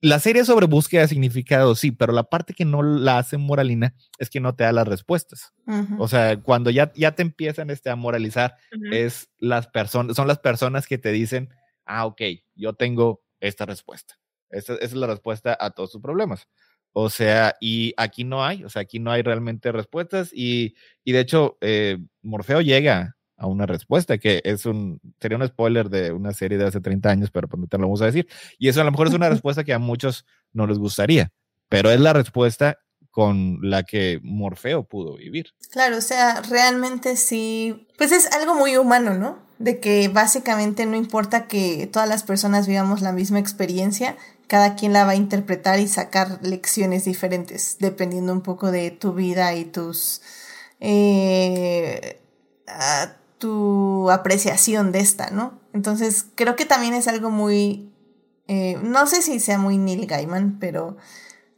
la 0.00 0.18
serie 0.18 0.44
sobre 0.44 0.66
búsqueda 0.66 1.02
de 1.02 1.08
significado, 1.08 1.74
sí, 1.74 1.92
pero 1.92 2.12
la 2.12 2.24
parte 2.24 2.54
que 2.54 2.64
no 2.64 2.82
la 2.82 3.18
hace 3.18 3.36
moralina 3.36 3.94
es 4.18 4.30
que 4.30 4.40
no 4.40 4.54
te 4.54 4.64
da 4.64 4.72
las 4.72 4.88
respuestas. 4.88 5.52
O 5.98 6.08
sea, 6.08 6.40
cuando 6.40 6.70
ya, 6.70 6.92
ya 6.94 7.14
te 7.14 7.22
empiezan 7.22 7.70
este, 7.70 7.90
a 7.90 7.96
moralizar, 7.96 8.56
es 8.90 9.28
las 9.38 9.68
personas, 9.68 10.16
son 10.16 10.26
las 10.26 10.38
personas 10.38 10.86
que 10.86 10.98
te 10.98 11.12
dicen, 11.12 11.50
ah, 11.84 12.06
ok, 12.06 12.22
yo 12.54 12.72
tengo 12.72 13.22
esta 13.40 13.66
respuesta. 13.66 14.18
Esa, 14.48 14.74
es 14.74 14.94
la 14.94 15.06
respuesta 15.06 15.56
a 15.60 15.70
todos 15.70 15.92
tus 15.92 16.00
problemas. 16.00 16.48
O 16.92 17.08
sea, 17.08 17.54
y 17.60 17.94
aquí 17.96 18.24
no 18.24 18.44
hay, 18.44 18.64
o 18.64 18.68
sea, 18.68 18.82
aquí 18.82 18.98
no 18.98 19.12
hay 19.12 19.22
realmente 19.22 19.70
respuestas 19.70 20.30
y, 20.32 20.74
y 21.04 21.12
de 21.12 21.20
hecho, 21.20 21.56
eh, 21.60 21.98
Morfeo 22.22 22.62
llega 22.62 23.16
a 23.40 23.46
una 23.46 23.64
respuesta, 23.64 24.18
que 24.18 24.42
es 24.44 24.66
un, 24.66 25.00
sería 25.18 25.38
un 25.38 25.48
spoiler 25.48 25.88
de 25.88 26.12
una 26.12 26.34
serie 26.34 26.58
de 26.58 26.66
hace 26.66 26.80
30 26.80 27.08
años, 27.08 27.30
pero 27.30 27.48
pues 27.48 27.58
no 27.58 27.66
te 27.66 27.78
lo 27.78 27.84
vamos 27.84 28.02
a 28.02 28.06
decir. 28.06 28.28
Y 28.58 28.68
eso 28.68 28.82
a 28.82 28.84
lo 28.84 28.90
mejor 28.90 29.08
es 29.08 29.14
una 29.14 29.28
respuesta 29.30 29.64
que 29.64 29.72
a 29.72 29.78
muchos 29.78 30.26
no 30.52 30.66
les 30.66 30.78
gustaría, 30.78 31.32
pero 31.70 31.90
es 31.90 31.98
la 32.00 32.12
respuesta 32.12 32.78
con 33.10 33.58
la 33.62 33.82
que 33.82 34.20
Morfeo 34.22 34.84
pudo 34.84 35.16
vivir. 35.16 35.54
Claro, 35.70 35.96
o 35.96 36.00
sea, 36.02 36.42
realmente 36.42 37.16
sí, 37.16 37.88
pues 37.96 38.12
es 38.12 38.30
algo 38.32 38.54
muy 38.54 38.76
humano, 38.76 39.14
¿no? 39.14 39.38
De 39.58 39.80
que 39.80 40.08
básicamente 40.08 40.84
no 40.84 40.96
importa 40.96 41.48
que 41.48 41.88
todas 41.90 42.08
las 42.08 42.22
personas 42.22 42.68
vivamos 42.68 43.00
la 43.00 43.12
misma 43.12 43.38
experiencia, 43.38 44.16
cada 44.48 44.76
quien 44.76 44.92
la 44.92 45.04
va 45.04 45.12
a 45.12 45.16
interpretar 45.16 45.80
y 45.80 45.88
sacar 45.88 46.40
lecciones 46.42 47.06
diferentes, 47.06 47.78
dependiendo 47.80 48.34
un 48.34 48.42
poco 48.42 48.70
de 48.70 48.90
tu 48.90 49.14
vida 49.14 49.54
y 49.54 49.64
tus... 49.64 50.20
Eh, 50.78 52.20
tu 53.40 54.10
apreciación 54.10 54.92
de 54.92 55.00
esta, 55.00 55.30
¿no? 55.30 55.58
Entonces, 55.72 56.26
creo 56.36 56.54
que 56.54 56.66
también 56.66 56.94
es 56.94 57.08
algo 57.08 57.30
muy, 57.30 57.90
eh, 58.46 58.78
no 58.82 59.06
sé 59.06 59.22
si 59.22 59.40
sea 59.40 59.58
muy 59.58 59.78
Neil 59.78 60.06
Gaiman, 60.06 60.58
pero 60.60 60.96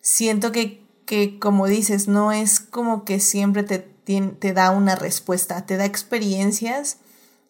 siento 0.01 0.53
que, 0.53 0.87
que, 1.05 1.39
como 1.39 1.67
dices, 1.67 2.09
no 2.09 2.33
es 2.33 2.61
como 2.61 3.05
que 3.05 3.21
siempre 3.21 3.65
te, 3.65 3.79
te 3.79 4.53
da 4.55 4.71
una 4.71 4.95
respuesta, 4.95 5.67
te 5.67 5.77
da 5.77 5.85
experiencias 5.85 6.99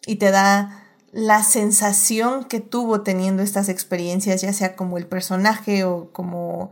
y 0.07 0.16
te 0.16 0.30
da 0.33 0.89
la 1.12 1.45
sensación 1.45 2.45
que 2.45 2.61
tuvo 2.61 3.03
teniendo 3.03 3.43
estas 3.43 3.68
experiencias, 3.68 4.41
ya 4.41 4.53
sea 4.55 4.74
como 4.74 4.97
el 4.97 5.07
personaje 5.07 5.85
o 5.85 6.11
como, 6.12 6.70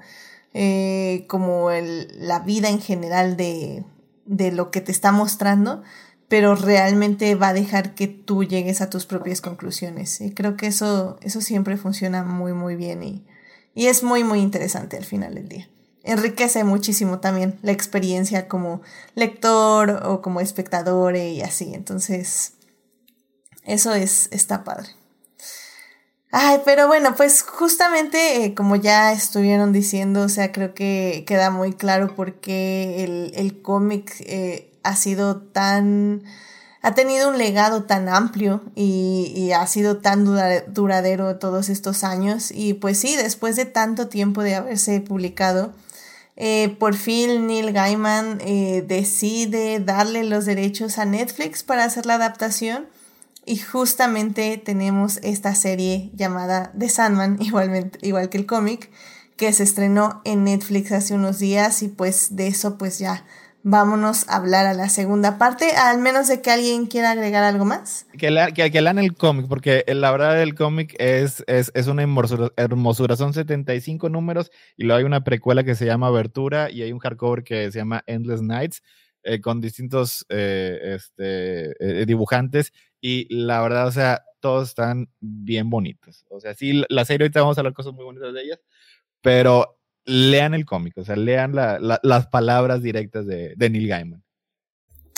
eh, 0.54 1.26
como 1.28 1.70
el, 1.70 2.08
la 2.26 2.40
vida 2.40 2.70
en 2.70 2.80
general 2.80 3.36
de, 3.36 3.84
de 4.24 4.50
lo 4.50 4.70
que 4.70 4.80
te 4.80 4.92
está 4.92 5.12
mostrando 5.12 5.82
pero 6.30 6.54
realmente 6.54 7.34
va 7.34 7.48
a 7.48 7.52
dejar 7.52 7.96
que 7.96 8.06
tú 8.06 8.44
llegues 8.44 8.80
a 8.80 8.88
tus 8.88 9.04
propias 9.04 9.40
conclusiones. 9.40 10.20
Y 10.20 10.32
creo 10.32 10.56
que 10.56 10.68
eso, 10.68 11.18
eso 11.22 11.40
siempre 11.40 11.76
funciona 11.76 12.22
muy, 12.22 12.52
muy 12.52 12.76
bien 12.76 13.02
y, 13.02 13.26
y 13.74 13.88
es 13.88 14.04
muy, 14.04 14.22
muy 14.22 14.38
interesante 14.38 14.96
al 14.96 15.04
final 15.04 15.34
del 15.34 15.48
día. 15.48 15.68
Enriquece 16.04 16.62
muchísimo 16.62 17.18
también 17.18 17.58
la 17.62 17.72
experiencia 17.72 18.46
como 18.46 18.80
lector 19.16 20.02
o 20.06 20.22
como 20.22 20.40
espectador 20.40 21.16
y 21.16 21.42
así. 21.42 21.74
Entonces, 21.74 22.52
eso 23.64 23.92
es, 23.92 24.28
está 24.30 24.62
padre. 24.62 24.90
Ay, 26.30 26.60
pero 26.64 26.86
bueno, 26.86 27.16
pues 27.16 27.42
justamente 27.42 28.44
eh, 28.44 28.54
como 28.54 28.76
ya 28.76 29.10
estuvieron 29.12 29.72
diciendo, 29.72 30.22
o 30.22 30.28
sea, 30.28 30.52
creo 30.52 30.74
que 30.74 31.24
queda 31.26 31.50
muy 31.50 31.72
claro 31.72 32.14
por 32.14 32.34
qué 32.34 33.02
el, 33.02 33.32
el 33.34 33.62
cómic 33.62 34.14
eh, 34.20 34.69
ha 34.82 34.96
sido 34.96 35.38
tan, 35.38 36.22
ha 36.82 36.94
tenido 36.94 37.28
un 37.28 37.38
legado 37.38 37.84
tan 37.84 38.08
amplio 38.08 38.62
y, 38.74 39.50
ha 39.52 39.66
sido 39.66 39.98
tan 39.98 40.24
duradero 40.24 41.36
todos 41.36 41.68
estos 41.68 42.04
años. 42.04 42.50
Y 42.50 42.74
pues 42.74 42.98
sí, 42.98 43.16
después 43.16 43.56
de 43.56 43.64
tanto 43.64 44.08
tiempo 44.08 44.42
de 44.42 44.54
haberse 44.54 45.00
publicado, 45.00 45.72
eh, 46.36 46.74
por 46.78 46.94
fin 46.94 47.46
Neil 47.46 47.72
Gaiman 47.72 48.38
eh, 48.40 48.82
decide 48.86 49.80
darle 49.80 50.24
los 50.24 50.46
derechos 50.46 50.96
a 50.98 51.04
Netflix 51.04 51.62
para 51.62 51.84
hacer 51.84 52.06
la 52.06 52.14
adaptación. 52.14 52.86
Y 53.46 53.56
justamente 53.56 54.58
tenemos 54.58 55.18
esta 55.22 55.54
serie 55.54 56.10
llamada 56.14 56.72
The 56.78 56.88
Sandman, 56.88 57.38
igualmente, 57.40 57.98
igual 58.02 58.28
que 58.28 58.38
el 58.38 58.46
cómic, 58.46 58.90
que 59.36 59.52
se 59.52 59.62
estrenó 59.62 60.20
en 60.24 60.44
Netflix 60.44 60.92
hace 60.92 61.14
unos 61.14 61.38
días 61.38 61.82
y 61.82 61.88
pues 61.88 62.36
de 62.36 62.46
eso 62.46 62.76
pues 62.76 62.98
ya 62.98 63.24
vámonos 63.62 64.28
a 64.28 64.36
hablar 64.36 64.66
a 64.66 64.74
la 64.74 64.88
segunda 64.88 65.38
parte, 65.38 65.72
al 65.72 65.98
menos 65.98 66.28
de 66.28 66.40
que 66.40 66.50
alguien 66.50 66.86
quiera 66.86 67.10
agregar 67.10 67.42
algo 67.42 67.64
más. 67.64 68.06
Que, 68.18 68.30
que, 68.54 68.80
lean 68.80 68.98
el 68.98 69.14
cómic, 69.14 69.46
porque 69.48 69.84
la 69.88 70.10
verdad 70.10 70.36
del 70.36 70.54
cómic 70.54 70.94
es, 70.98 71.44
es, 71.46 71.70
es, 71.74 71.86
una 71.86 72.02
hermosura, 72.02 73.16
Son 73.16 73.32
75 73.32 74.08
números 74.08 74.50
y 74.76 74.84
luego 74.84 74.98
hay 74.98 75.04
una 75.04 75.24
precuela 75.24 75.64
que 75.64 75.74
se 75.74 75.86
llama 75.86 76.08
Abertura 76.08 76.70
y 76.70 76.82
hay 76.82 76.92
un 76.92 76.98
hardcover 76.98 77.44
que 77.44 77.70
se 77.70 77.78
llama 77.78 78.02
Endless 78.06 78.42
Nights. 78.42 78.82
Eh, 79.22 79.42
con 79.42 79.60
distintos 79.60 80.24
eh, 80.30 80.94
este, 80.94 81.72
eh, 81.78 82.06
dibujantes 82.06 82.72
y 83.02 83.26
la 83.28 83.60
verdad, 83.60 83.86
o 83.86 83.92
sea, 83.92 84.24
todos 84.40 84.70
están 84.70 85.10
bien 85.20 85.68
bonitos. 85.68 86.24
O 86.30 86.40
sea, 86.40 86.54
sí, 86.54 86.82
la 86.88 87.04
serie 87.04 87.24
ahorita 87.24 87.42
vamos 87.42 87.58
a 87.58 87.60
hablar 87.60 87.74
cosas 87.74 87.92
muy 87.92 88.04
bonitas 88.04 88.32
de 88.32 88.42
ellas, 88.42 88.60
pero 89.20 89.79
lean 90.10 90.54
el 90.54 90.66
cómic, 90.66 90.98
o 90.98 91.04
sea, 91.04 91.16
lean 91.16 91.54
las 91.54 92.26
palabras 92.26 92.82
directas 92.82 93.26
de, 93.26 93.54
Neil 93.58 93.88
Gaiman. 93.88 94.24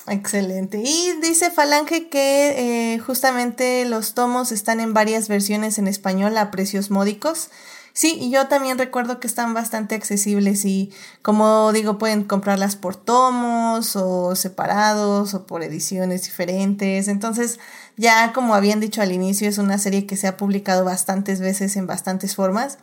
Excelente. 0.08 0.82
Y 0.84 1.12
dice 1.22 1.50
Falange 1.50 2.08
que 2.08 2.94
eh, 2.94 2.98
justamente 2.98 3.84
los 3.84 4.14
tomos 4.14 4.50
están 4.50 4.80
en 4.80 4.92
varias 4.94 5.28
versiones 5.28 5.78
en 5.78 5.86
español 5.86 6.36
a 6.36 6.50
precios 6.50 6.90
módicos. 6.90 7.50
Sí, 7.94 8.16
y 8.18 8.30
yo 8.30 8.48
también 8.48 8.78
recuerdo 8.78 9.20
que 9.20 9.26
están 9.26 9.52
bastante 9.54 9.94
accesibles 9.94 10.64
y 10.64 10.92
como 11.20 11.72
digo, 11.72 11.98
pueden 11.98 12.24
comprarlas 12.24 12.74
por 12.74 12.96
tomos 12.96 13.96
o 13.96 14.34
separados 14.34 15.34
o 15.34 15.46
por 15.46 15.62
ediciones 15.62 16.24
diferentes. 16.24 17.06
Entonces, 17.08 17.60
ya 17.96 18.32
como 18.32 18.54
habían 18.54 18.80
dicho 18.80 19.02
al 19.02 19.12
inicio, 19.12 19.48
es 19.48 19.58
una 19.58 19.78
serie 19.78 20.06
que 20.06 20.16
se 20.16 20.26
ha 20.26 20.36
publicado 20.36 20.84
bastantes 20.84 21.40
veces 21.40 21.76
en 21.76 21.86
bastantes 21.86 22.34
formas. 22.34 22.78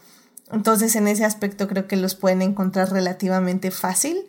Entonces 0.52 0.96
en 0.96 1.08
ese 1.08 1.26
aspecto 1.26 1.68
creo 1.68 1.88
que 1.88 1.96
los 1.96 2.16
pueden 2.16 2.42
encontrar 2.42 2.92
relativamente 2.92 3.72
fácil. 3.72 4.28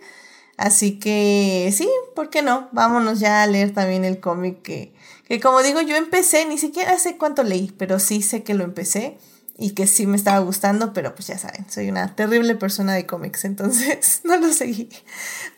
Así 0.56 0.98
que 0.98 1.72
sí, 1.74 1.88
¿por 2.14 2.28
qué 2.28 2.42
no? 2.42 2.68
Vámonos 2.72 3.18
ya 3.18 3.42
a 3.42 3.46
leer 3.46 3.72
también 3.72 4.04
el 4.04 4.20
cómic 4.20 4.60
que, 4.62 4.92
que 5.26 5.40
como 5.40 5.62
digo 5.62 5.80
yo 5.80 5.96
empecé, 5.96 6.44
ni 6.44 6.58
siquiera 6.58 6.98
sé 6.98 7.16
cuánto 7.16 7.42
leí, 7.42 7.72
pero 7.78 7.98
sí 7.98 8.20
sé 8.20 8.42
que 8.42 8.52
lo 8.52 8.64
empecé 8.64 9.16
y 9.60 9.70
que 9.70 9.86
sí 9.86 10.06
me 10.06 10.16
estaba 10.16 10.38
gustando, 10.38 10.94
pero 10.94 11.14
pues 11.14 11.28
ya 11.28 11.38
saben, 11.38 11.70
soy 11.70 11.90
una 11.90 12.14
terrible 12.16 12.54
persona 12.54 12.94
de 12.94 13.04
cómics, 13.04 13.44
entonces 13.44 14.20
no 14.24 14.36
lo 14.38 14.52
seguí. 14.52 14.88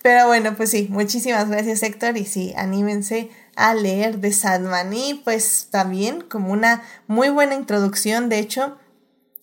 Pero 0.03 0.27
bueno, 0.27 0.57
pues 0.57 0.71
sí, 0.71 0.89
muchísimas 0.91 1.49
gracias 1.49 1.85
Héctor 1.85 2.17
y 2.17 2.25
sí, 2.25 2.53
anímense 2.57 3.31
a 3.55 3.75
leer 3.75 4.19
de 4.19 4.33
Sandman 4.33 4.93
y 4.93 5.15
pues 5.23 5.69
también 5.71 6.21
como 6.21 6.53
una 6.53 6.83
muy 7.07 7.29
buena 7.29 7.55
introducción, 7.55 8.29
de 8.29 8.41
hecho, 8.41 8.77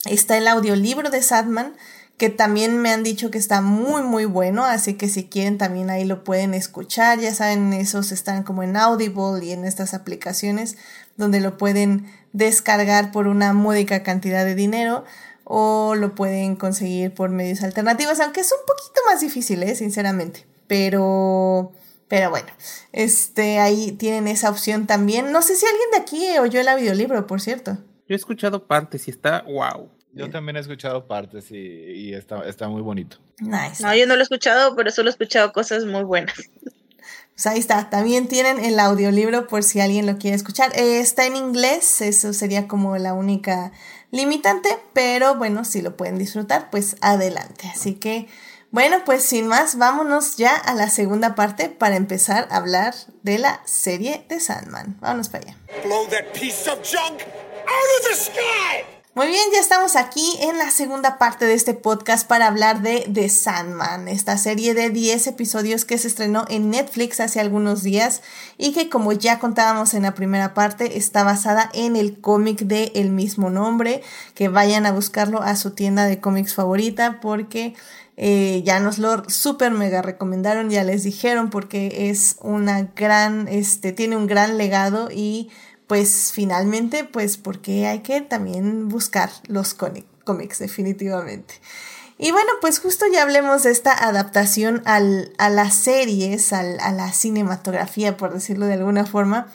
Está 0.06 0.38
el 0.38 0.48
audiolibro 0.48 1.10
de 1.10 1.22
Sadman, 1.22 1.76
que 2.18 2.30
también 2.30 2.78
me 2.82 2.92
han 2.92 3.04
dicho 3.04 3.32
que 3.32 3.38
está 3.38 3.62
muy 3.62 4.02
muy 4.02 4.26
bueno, 4.26 4.66
así 4.66 4.96
que 4.96 5.08
si 5.08 5.26
quieren 5.26 5.58
también 5.58 5.90
ahí 5.90 6.04
lo 6.04 6.24
pueden 6.24 6.54
escuchar, 6.54 7.20
ya 7.20 7.34
saben, 7.34 7.72
esos 7.74 8.12
están 8.12 8.44
como 8.44 8.62
en 8.62 8.76
Audible 8.76 9.44
y 9.44 9.52
en 9.52 9.64
estas 9.66 9.94
aplicaciones 9.94 10.78
donde 11.16 11.40
lo 11.40 11.58
pueden 11.58 12.12
descargar 12.34 13.12
por 13.12 13.28
una 13.28 13.54
módica 13.54 14.04
cantidad 14.04 14.46
de 14.46 14.56
dinero 14.56 15.06
o 15.44 15.96
lo 15.96 16.14
pueden 16.14 16.56
conseguir 16.56 17.14
por 17.14 17.30
medios 17.30 17.64
alternativos, 17.64 18.20
aunque 18.20 18.42
es 18.42 18.52
un 18.52 18.66
poquito 18.68 19.02
más 19.06 19.22
difícil, 19.22 19.64
¿eh? 19.64 19.76
sinceramente, 19.76 20.46
pero... 20.68 21.74
Pero 22.08 22.32
bueno, 22.32 22.48
este, 22.92 23.60
ahí 23.60 23.92
tienen 23.92 24.28
esa 24.28 24.50
opción 24.50 24.88
también. 24.88 25.32
No 25.32 25.44
sé 25.44 25.56
si 25.56 25.68
alguien 25.68 25.92
de 25.92 25.98
aquí 26.00 26.40
oyó 26.40 26.60
el 26.60 26.68
audiolibro, 26.68 27.28
por 27.28 27.40
cierto. 27.40 27.78
Yo 28.10 28.16
he 28.16 28.18
escuchado 28.18 28.66
partes 28.66 29.08
y 29.08 29.12
está 29.12 29.44
wow. 29.44 29.88
Yo 30.14 30.32
también 30.32 30.58
he 30.58 30.60
escuchado 30.60 31.08
partes 31.08 31.52
y, 31.52 31.58
y 31.58 32.14
está, 32.16 32.44
está 32.50 32.68
muy 32.68 32.82
bonito. 32.82 33.18
Nice. 33.38 33.84
No, 33.84 33.96
yo 33.96 34.08
no 34.08 34.16
lo 34.16 34.22
he 34.22 34.24
escuchado, 34.24 34.76
pero 34.76 34.90
solo 34.90 35.10
he 35.10 35.12
escuchado 35.12 35.54
cosas 35.54 35.86
muy 35.86 36.02
buenas. 36.04 36.36
Pues 37.40 37.46
ahí 37.46 37.60
está, 37.60 37.92
también 37.92 38.28
tienen 38.28 38.60
el 38.66 38.80
audiolibro 38.80 39.48
por 39.48 39.62
si 39.62 39.80
alguien 39.80 40.08
lo 40.08 40.18
quiere 40.18 40.36
escuchar. 40.36 40.76
Eh, 40.76 41.00
está 41.00 41.28
en 41.28 41.36
inglés, 41.36 42.02
eso 42.02 42.34
sería 42.34 42.68
como 42.68 42.98
la 42.98 43.14
única 43.14 43.72
limitante, 44.10 44.70
pero 44.94 45.36
bueno, 45.36 45.64
si 45.64 45.84
lo 45.84 45.96
pueden 45.96 46.18
disfrutar, 46.18 46.72
pues 46.72 46.98
adelante. 47.02 47.72
Así 47.72 47.94
que, 47.94 48.28
bueno, 48.72 48.98
pues 49.06 49.24
sin 49.24 49.48
más, 49.48 49.78
vámonos 49.78 50.36
ya 50.36 50.56
a 50.56 50.74
la 50.74 50.90
segunda 50.90 51.36
parte 51.36 51.70
para 51.70 51.96
empezar 51.96 52.48
a 52.50 52.58
hablar 52.58 52.96
de 53.22 53.38
la 53.38 53.62
serie 53.66 54.26
de 54.28 54.40
Sandman. 54.40 54.98
Vámonos 55.00 55.30
para 55.30 55.46
allá. 55.46 55.58
Blow 55.86 56.08
that 56.10 56.34
piece 56.34 56.70
of 56.70 56.80
junk 56.82 57.22
out 57.68 57.90
of 58.00 58.08
the 58.08 58.16
sky! 58.16 59.00
Muy 59.16 59.28
bien, 59.28 59.42
ya 59.52 59.60
estamos 59.60 59.96
aquí 59.96 60.38
en 60.40 60.58
la 60.58 60.72
segunda 60.72 61.18
parte 61.18 61.46
de 61.46 61.54
este 61.54 61.74
podcast 61.74 62.26
para 62.28 62.48
hablar 62.48 62.82
de 62.82 63.10
The 63.12 63.28
Sandman, 63.28 64.08
esta 64.08 64.38
serie 64.38 64.74
de 64.74 64.92
10 64.92 65.28
episodios 65.28 65.84
que 65.84 65.98
se 65.98 66.08
estrenó 66.08 66.46
en 66.48 66.70
Netflix 66.70 67.20
hace 67.20 67.40
algunos 67.40 67.84
días 67.84 68.22
y 68.58 68.72
que 68.72 68.88
como 68.88 69.12
ya 69.12 69.40
contábamos 69.40 69.94
en 69.94 70.04
la 70.04 70.14
primera 70.14 70.54
parte 70.54 70.98
está 70.98 71.24
basada 71.24 71.70
en 71.74 71.96
el 71.96 72.22
cómic 72.22 72.60
de 72.60 72.92
el 72.96 73.10
mismo 73.10 73.50
nombre, 73.50 74.04
que 74.36 74.48
vayan 74.48 74.86
a 74.86 74.92
buscarlo 74.92 75.42
a 75.42 75.56
su 75.56 75.72
tienda 75.72 76.06
de 76.06 76.22
cómics 76.22 76.54
favorita 76.54 77.20
porque 77.20 77.74
eh, 78.22 78.64
ya 78.66 78.82
nos 78.82 79.00
lo 79.00 79.30
super 79.30 79.72
mega 79.72 80.02
recomendaron, 80.02 80.70
ya 80.70 80.84
les 80.84 81.04
dijeron 81.04 81.50
porque 81.50 82.10
es 82.10 82.36
una 82.42 82.84
gran, 82.96 83.48
este, 83.48 83.94
tiene 83.94 84.18
un 84.18 84.28
gran 84.28 84.58
legado 84.58 85.10
y 85.10 85.50
pues 85.90 86.32
finalmente, 86.32 87.04
pues 87.04 87.38
porque 87.38 87.88
hay 87.88 88.02
que 88.02 88.22
también 88.22 88.90
buscar 88.90 89.32
los 89.48 89.74
cómics 89.74 90.60
definitivamente. 90.60 91.56
Y 92.20 92.30
bueno, 92.30 92.52
pues 92.62 92.78
justo 92.78 93.08
ya 93.12 93.24
hablemos 93.24 93.64
de 93.64 93.72
esta 93.72 93.92
adaptación 93.92 94.84
al, 94.86 95.34
a 95.40 95.50
las 95.50 95.74
series, 95.74 96.54
al, 96.54 96.80
a 96.80 96.92
la 96.92 97.12
cinematografía, 97.12 98.18
por 98.18 98.32
decirlo 98.32 98.68
de 98.68 98.76
alguna 98.76 99.08
forma, 99.08 99.48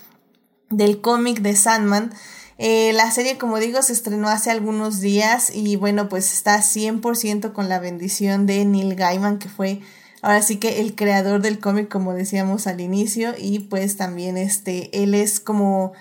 del 0.71 1.01
cómic 1.01 1.39
de 1.39 1.55
Sandman. 1.55 2.13
Eh, 2.59 2.93
la 2.95 3.13
serie, 3.13 3.39
como 3.39 3.61
digo, 3.61 3.81
se 3.83 3.93
estrenó 3.93 4.29
hace 4.29 4.51
algunos 4.51 5.01
días 5.01 5.55
y 5.55 5.77
bueno, 5.77 6.09
pues 6.09 6.33
está 6.33 6.59
100% 6.59 7.53
con 7.53 7.69
la 7.69 7.79
bendición 7.79 8.47
de 8.47 8.65
Neil 8.65 8.97
Gaiman, 8.97 9.39
que 9.39 9.49
fue 9.49 9.83
ahora 10.21 10.43
sí 10.43 10.57
que 10.57 10.81
el 10.81 10.97
creador 10.97 11.43
del 11.43 11.61
cómic, 11.61 11.89
como 11.89 12.13
decíamos 12.13 12.67
al 12.67 12.81
inicio, 12.81 13.35
y 13.39 13.61
pues 13.61 13.97
también 13.97 14.37
este, 14.37 14.91
él 15.01 15.15
es 15.15 15.39
como 15.39 15.93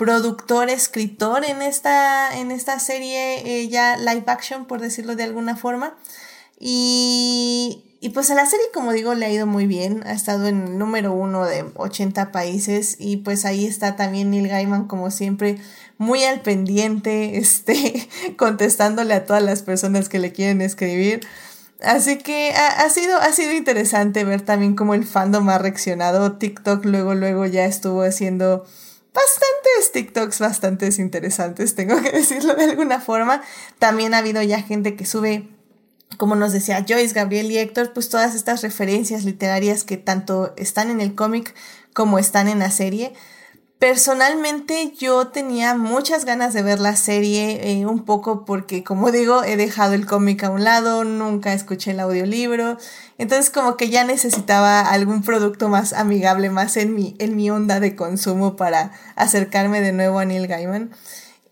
productor, 0.00 0.70
escritor 0.70 1.44
en 1.44 1.60
esta, 1.60 2.34
en 2.38 2.50
esta 2.52 2.78
serie 2.78 3.60
eh, 3.60 3.68
ya 3.68 3.98
live 3.98 4.24
action, 4.28 4.64
por 4.64 4.80
decirlo 4.80 5.14
de 5.14 5.24
alguna 5.24 5.56
forma. 5.56 5.94
Y, 6.58 7.84
y 8.00 8.08
pues 8.08 8.30
a 8.30 8.34
la 8.34 8.46
serie, 8.46 8.64
como 8.72 8.94
digo, 8.94 9.12
le 9.14 9.26
ha 9.26 9.30
ido 9.30 9.46
muy 9.46 9.66
bien. 9.66 10.02
Ha 10.06 10.12
estado 10.12 10.46
en 10.46 10.68
el 10.68 10.78
número 10.78 11.12
uno 11.12 11.44
de 11.44 11.66
80 11.74 12.32
países. 12.32 12.96
Y 12.98 13.18
pues 13.18 13.44
ahí 13.44 13.66
está 13.66 13.94
también 13.96 14.30
Neil 14.30 14.48
Gaiman, 14.48 14.86
como 14.86 15.10
siempre, 15.10 15.58
muy 15.98 16.24
al 16.24 16.40
pendiente, 16.40 17.36
este, 17.36 18.08
contestándole 18.38 19.12
a 19.12 19.26
todas 19.26 19.42
las 19.42 19.60
personas 19.60 20.08
que 20.08 20.18
le 20.18 20.32
quieren 20.32 20.62
escribir. 20.62 21.20
Así 21.82 22.16
que 22.16 22.52
ha, 22.52 22.68
ha, 22.68 22.88
sido, 22.88 23.18
ha 23.18 23.32
sido 23.32 23.52
interesante 23.52 24.24
ver 24.24 24.40
también 24.40 24.76
cómo 24.76 24.94
el 24.94 25.04
fandom 25.04 25.46
ha 25.50 25.58
reaccionado. 25.58 26.38
TikTok 26.38 26.86
luego, 26.86 27.14
luego 27.14 27.44
ya 27.44 27.66
estuvo 27.66 28.00
haciendo 28.00 28.64
bastantes 29.14 29.92
TikToks 29.92 30.38
bastante 30.38 30.88
interesantes, 30.98 31.74
tengo 31.74 32.00
que 32.02 32.12
decirlo 32.12 32.54
de 32.54 32.64
alguna 32.64 33.00
forma. 33.00 33.42
También 33.78 34.14
ha 34.14 34.18
habido 34.18 34.42
ya 34.42 34.62
gente 34.62 34.96
que 34.96 35.06
sube, 35.06 35.48
como 36.16 36.36
nos 36.36 36.52
decía 36.52 36.84
Joyce, 36.88 37.14
Gabriel 37.14 37.50
y 37.50 37.58
Héctor, 37.58 37.92
pues 37.92 38.08
todas 38.08 38.34
estas 38.34 38.62
referencias 38.62 39.24
literarias 39.24 39.84
que 39.84 39.96
tanto 39.96 40.54
están 40.56 40.90
en 40.90 41.00
el 41.00 41.14
cómic 41.14 41.54
como 41.92 42.18
están 42.18 42.48
en 42.48 42.58
la 42.60 42.70
serie. 42.70 43.12
Personalmente 43.80 44.92
yo 44.98 45.28
tenía 45.28 45.74
muchas 45.74 46.26
ganas 46.26 46.52
de 46.52 46.62
ver 46.62 46.80
la 46.80 46.96
serie, 46.96 47.72
eh, 47.72 47.86
un 47.86 48.04
poco 48.04 48.44
porque, 48.44 48.84
como 48.84 49.10
digo, 49.10 49.42
he 49.42 49.56
dejado 49.56 49.94
el 49.94 50.04
cómic 50.04 50.44
a 50.44 50.50
un 50.50 50.64
lado, 50.64 51.02
nunca 51.04 51.54
escuché 51.54 51.92
el 51.92 52.00
audiolibro, 52.00 52.76
entonces 53.16 53.48
como 53.48 53.78
que 53.78 53.88
ya 53.88 54.04
necesitaba 54.04 54.82
algún 54.82 55.22
producto 55.22 55.70
más 55.70 55.94
amigable, 55.94 56.50
más 56.50 56.76
en 56.76 56.94
mi, 56.94 57.16
en 57.18 57.36
mi 57.36 57.50
onda 57.50 57.80
de 57.80 57.96
consumo 57.96 58.54
para 58.54 58.92
acercarme 59.16 59.80
de 59.80 59.92
nuevo 59.92 60.18
a 60.18 60.26
Neil 60.26 60.46
Gaiman. 60.46 60.90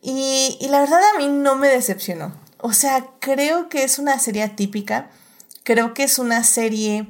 Y, 0.02 0.58
y 0.60 0.68
la 0.68 0.80
verdad 0.80 1.00
a 1.14 1.18
mí 1.18 1.28
no 1.28 1.56
me 1.56 1.68
decepcionó. 1.68 2.34
O 2.58 2.74
sea, 2.74 3.06
creo 3.20 3.70
que 3.70 3.84
es 3.84 3.98
una 3.98 4.18
serie 4.18 4.46
típica, 4.48 5.08
creo 5.62 5.94
que 5.94 6.02
es 6.02 6.18
una 6.18 6.44
serie 6.44 7.08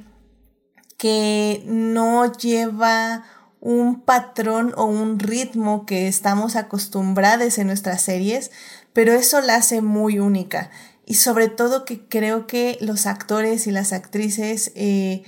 que 0.96 1.64
no 1.66 2.32
lleva 2.32 3.24
un 3.60 4.00
patrón 4.00 4.72
o 4.76 4.84
un 4.84 5.18
ritmo 5.18 5.86
que 5.86 6.08
estamos 6.08 6.56
acostumbrados 6.56 7.58
en 7.58 7.66
nuestras 7.66 8.02
series, 8.02 8.50
pero 8.92 9.12
eso 9.12 9.40
la 9.40 9.56
hace 9.56 9.80
muy 9.80 10.18
única. 10.18 10.70
Y 11.06 11.14
sobre 11.14 11.48
todo 11.48 11.84
que 11.84 12.06
creo 12.06 12.46
que 12.46 12.78
los 12.80 13.06
actores 13.06 13.66
y 13.66 13.70
las 13.70 13.92
actrices 13.92 14.72
eh, 14.74 15.22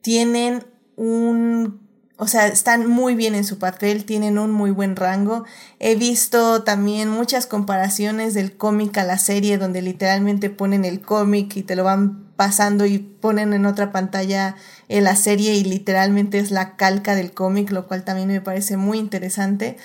tienen 0.00 0.64
un 0.96 1.86
o 2.18 2.26
sea, 2.28 2.46
están 2.46 2.86
muy 2.88 3.14
bien 3.14 3.34
en 3.34 3.44
su 3.44 3.58
papel, 3.58 4.06
tienen 4.06 4.38
un 4.38 4.50
muy 4.50 4.70
buen 4.70 4.96
rango. 4.96 5.44
He 5.78 5.96
visto 5.96 6.62
también 6.62 7.10
muchas 7.10 7.46
comparaciones 7.46 8.32
del 8.32 8.56
cómic 8.56 8.96
a 8.96 9.04
la 9.04 9.18
serie, 9.18 9.58
donde 9.58 9.82
literalmente 9.82 10.48
ponen 10.48 10.86
el 10.86 11.02
cómic 11.02 11.54
y 11.56 11.62
te 11.62 11.76
lo 11.76 11.84
van 11.84 12.25
pasando 12.36 12.86
y 12.86 12.98
ponen 12.98 13.52
en 13.52 13.66
otra 13.66 13.92
pantalla 13.92 14.56
en 14.88 15.04
la 15.04 15.16
serie 15.16 15.54
y 15.54 15.64
literalmente 15.64 16.38
es 16.38 16.50
la 16.50 16.76
calca 16.76 17.14
del 17.14 17.32
cómic, 17.32 17.70
lo 17.70 17.86
cual 17.86 18.04
también 18.04 18.28
me 18.28 18.40
parece 18.40 18.76
muy 18.76 18.98
interesante. 18.98 19.76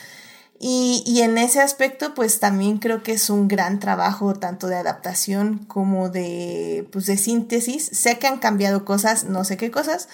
Y, 0.64 1.04
y, 1.08 1.22
en 1.22 1.39
ese 1.39 1.60
aspecto, 1.60 2.14
pues 2.14 2.39
también 2.39 2.78
creo 2.78 3.02
que 3.02 3.14
es 3.14 3.32
un 3.32 3.47
gran 3.47 3.80
trabajo 3.80 4.36
tanto 4.36 4.68
de 4.68 4.76
adaptación 4.76 5.58
como 5.66 6.10
de, 6.10 6.88
pues, 6.91 7.08
de 7.08 7.18
síntesis. 7.18 7.89
Sé 7.91 8.20
que 8.20 8.28
han 8.28 8.38
cambiado 8.38 8.86
cosas, 8.86 9.24
no 9.24 9.43
sé 9.43 9.58
qué 9.58 9.72
cosas, 9.72 10.08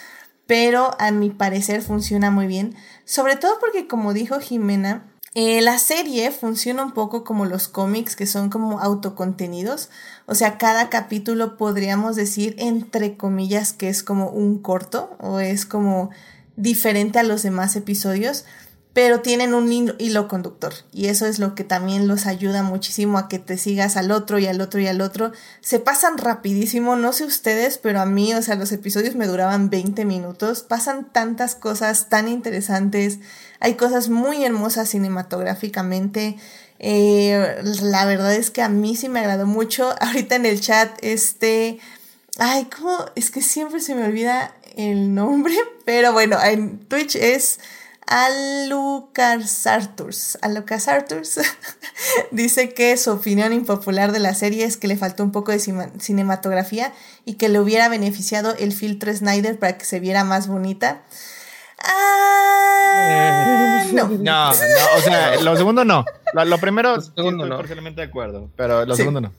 pero 0.46 0.96
a 1.00 1.12
mi 1.12 1.32
parecer 1.32 1.82
funciona 1.82 2.32
muy 2.32 2.48
bien. 2.48 2.76
Sobre 3.04 3.36
todo 3.36 3.60
porque, 3.60 3.88
como 3.88 4.14
dijo 4.14 4.40
Jimena, 4.40 5.04
eh, 5.40 5.62
la 5.62 5.78
serie 5.78 6.32
funciona 6.32 6.82
un 6.82 6.94
poco 6.94 7.24
como 7.24 7.46
los 7.46 7.68
cómics 7.68 8.16
que 8.16 8.26
son 8.26 8.50
como 8.50 8.80
autocontenidos, 8.80 9.92
o 10.26 10.34
sea, 10.34 10.58
cada 10.58 10.90
capítulo 10.90 11.58
podríamos 11.58 12.16
decir 12.16 12.56
entre 12.58 13.18
comillas 13.18 13.72
que 13.72 13.88
es 13.88 14.02
como 14.02 14.32
un 14.32 14.58
corto 14.58 15.16
o 15.20 15.40
es 15.40 15.68
como 15.68 16.10
diferente 16.56 17.20
a 17.20 17.24
los 17.24 17.44
demás 17.44 17.76
episodios, 17.76 18.46
pero 18.98 19.22
tienen 19.22 19.54
un 19.54 19.72
hilo 20.00 20.28
conductor 20.28 20.74
y 20.92 21.06
eso 21.06 21.28
es 21.28 21.38
lo 21.38 21.54
que 21.54 21.64
también 21.64 22.08
los 22.08 22.26
ayuda 22.26 22.64
muchísimo 22.64 23.20
a 23.20 23.30
que 23.30 23.38
te 23.38 23.60
sigas 23.60 23.96
al 23.96 24.10
otro 24.10 24.40
y 24.40 24.48
al 24.48 24.60
otro 24.60 24.80
y 24.80 24.88
al 24.88 25.02
otro. 25.02 25.34
Se 25.62 25.78
pasan 25.78 26.18
rapidísimo, 26.18 26.96
no 26.96 27.14
sé 27.14 27.24
ustedes, 27.24 27.78
pero 27.78 28.02
a 28.02 28.08
mí, 28.08 28.34
o 28.34 28.42
sea, 28.42 28.56
los 28.56 28.72
episodios 28.72 29.14
me 29.14 29.28
duraban 29.28 29.70
20 29.70 30.04
minutos, 30.04 30.64
pasan 30.64 31.12
tantas 31.12 31.54
cosas 31.54 32.10
tan 32.10 32.28
interesantes, 32.28 33.20
hay 33.60 33.76
cosas 33.76 34.10
muy 34.10 34.44
hermosas 34.44 34.90
cinematográficamente. 34.90 36.36
Eh, 36.80 37.62
la 37.84 38.04
verdad 38.06 38.34
es 38.34 38.50
que 38.50 38.64
a 38.64 38.70
mí 38.70 38.96
sí 38.96 39.10
me 39.10 39.20
agradó 39.20 39.46
mucho. 39.46 39.94
Ahorita 40.02 40.38
en 40.38 40.48
el 40.48 40.60
chat, 40.60 40.98
este... 41.04 41.78
Ay, 42.40 42.68
¿cómo? 42.76 43.06
Es 43.16 43.30
que 43.30 43.44
siempre 43.44 43.80
se 43.80 43.94
me 43.94 44.06
olvida 44.06 44.56
el 44.76 45.14
nombre, 45.14 45.54
pero 45.86 46.14
bueno, 46.14 46.44
en 46.44 46.80
Twitch 46.80 47.16
es 47.16 47.60
Alucas 48.08 49.68
Arturs. 49.68 50.38
Alucas 50.42 50.88
Arturs 50.88 51.42
dice 52.32 52.74
que 52.74 52.96
su 52.96 53.12
opinión 53.12 53.52
impopular 53.52 54.14
de 54.14 54.20
la 54.20 54.34
serie 54.34 54.64
es 54.64 54.78
que 54.78 54.88
le 54.88 54.96
faltó 54.96 55.24
un 55.24 55.34
poco 55.34 55.52
de 55.52 55.60
cinematografía 55.60 56.94
y 57.26 57.34
que 57.34 57.50
le 57.50 57.60
hubiera 57.60 57.90
beneficiado 57.90 58.56
el 58.58 58.72
filtro 58.72 59.14
Snyder 59.14 59.60
para 59.60 59.78
que 59.78 59.84
se 59.84 60.00
viera 60.00 60.24
más 60.24 60.48
bonita. 60.48 61.02
Ah, 61.84 63.84
no. 63.94 64.08
No, 64.08 64.50
o 64.50 65.02
sea, 65.02 65.42
lo 65.42 65.58
segundo 65.58 65.84
no. 65.84 66.06
Lo, 66.34 66.58
primero, 66.60 66.96
lo 66.96 67.02
segundo 67.02 67.44
estoy 67.44 67.50
no. 67.50 67.58
parcialmente 67.58 68.02
de 68.02 68.08
acuerdo, 68.08 68.50
pero 68.56 68.86
lo 68.86 68.96
segundo 68.96 69.20
no. 69.20 69.34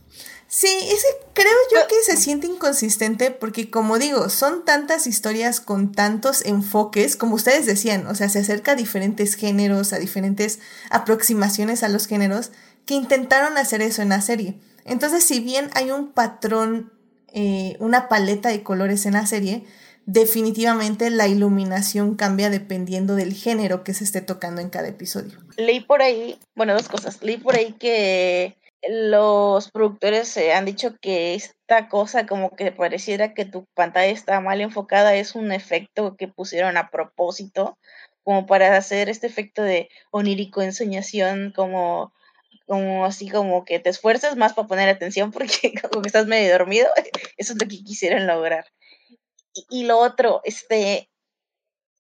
Sí, 0.51 0.67
ese 0.67 1.07
creo 1.35 1.53
yo 1.75 1.87
que 1.89 2.03
se 2.03 2.17
siente 2.17 2.47
inconsistente 2.47 3.31
porque 3.31 3.71
como 3.71 3.99
digo, 3.99 4.31
son 4.31 4.65
tantas 4.65 5.07
historias 5.07 5.61
con 5.61 5.93
tantos 5.93 6.43
enfoques, 6.45 7.17
como 7.17 7.35
ustedes 7.35 7.67
decían, 7.67 8.07
o 8.07 8.15
sea, 8.15 8.31
se 8.31 8.39
acerca 8.39 8.73
a 8.73 8.77
diferentes 8.77 9.35
géneros, 9.35 9.93
a 9.93 9.99
diferentes 9.99 10.59
aproximaciones 10.89 11.83
a 11.83 11.91
los 11.91 12.07
géneros, 12.07 12.51
que 12.87 12.95
intentaron 12.95 13.59
hacer 13.59 13.83
eso 13.83 14.01
en 14.01 14.09
la 14.09 14.23
serie. 14.23 14.59
Entonces, 14.87 15.23
si 15.23 15.41
bien 15.41 15.69
hay 15.75 15.91
un 15.91 16.13
patrón, 16.13 16.95
eh, 17.35 17.77
una 17.79 18.09
paleta 18.09 18.49
de 18.49 18.63
colores 18.63 19.05
en 19.05 19.13
la 19.13 19.27
serie, 19.27 19.67
definitivamente 20.07 21.11
la 21.11 21.29
iluminación 21.29 22.15
cambia 22.15 22.49
dependiendo 22.49 23.15
del 23.17 23.35
género 23.35 23.85
que 23.85 23.93
se 23.93 24.05
esté 24.05 24.23
tocando 24.23 24.63
en 24.63 24.71
cada 24.71 24.89
episodio. 24.89 25.39
Leí 25.59 25.81
por 25.81 26.01
ahí, 26.01 26.39
bueno, 26.55 26.73
dos 26.73 26.89
cosas. 26.89 27.23
Leí 27.23 27.37
por 27.37 27.55
ahí 27.55 27.75
que 27.79 28.57
los 28.87 29.71
productores 29.71 30.37
han 30.37 30.65
dicho 30.65 30.97
que 31.01 31.35
esta 31.35 31.89
cosa 31.89 32.27
como 32.27 32.55
que 32.55 32.71
pareciera 32.71 33.35
que 33.35 33.45
tu 33.45 33.67
pantalla 33.75 34.13
está 34.13 34.41
mal 34.41 34.61
enfocada 34.61 35.15
es 35.17 35.35
un 35.35 35.53
efecto 35.53 36.17
que 36.17 36.29
pusieron 36.29 36.77
a 36.77 36.91
propósito 36.91 37.77
como 38.23 38.47
para 38.47 38.77
hacer 38.77 39.09
este 39.09 39.27
efecto 39.27 39.63
de 39.63 39.89
onírico 40.11 40.63
ensoñación 40.63 41.53
como 41.55 42.13
como 42.67 43.07
así 43.07 43.31
como 43.31 43.65
que 43.65 43.81
te 43.81 43.89
esfuerzas 43.89 44.37
más 44.37 44.53
para 44.53 44.69
poner 44.69 44.89
atención 44.89 45.33
porque 45.33 45.73
como 45.83 46.03
que 46.03 46.09
estás 46.09 46.27
medio 46.27 46.53
dormido 46.53 46.89
eso 47.37 47.55
es 47.55 47.61
lo 47.61 47.67
que 47.69 47.83
quisieron 47.83 48.27
lograr. 48.27 48.67
Y, 49.71 49.85
lo 49.87 49.99
otro 49.99 50.41
este 50.45 51.11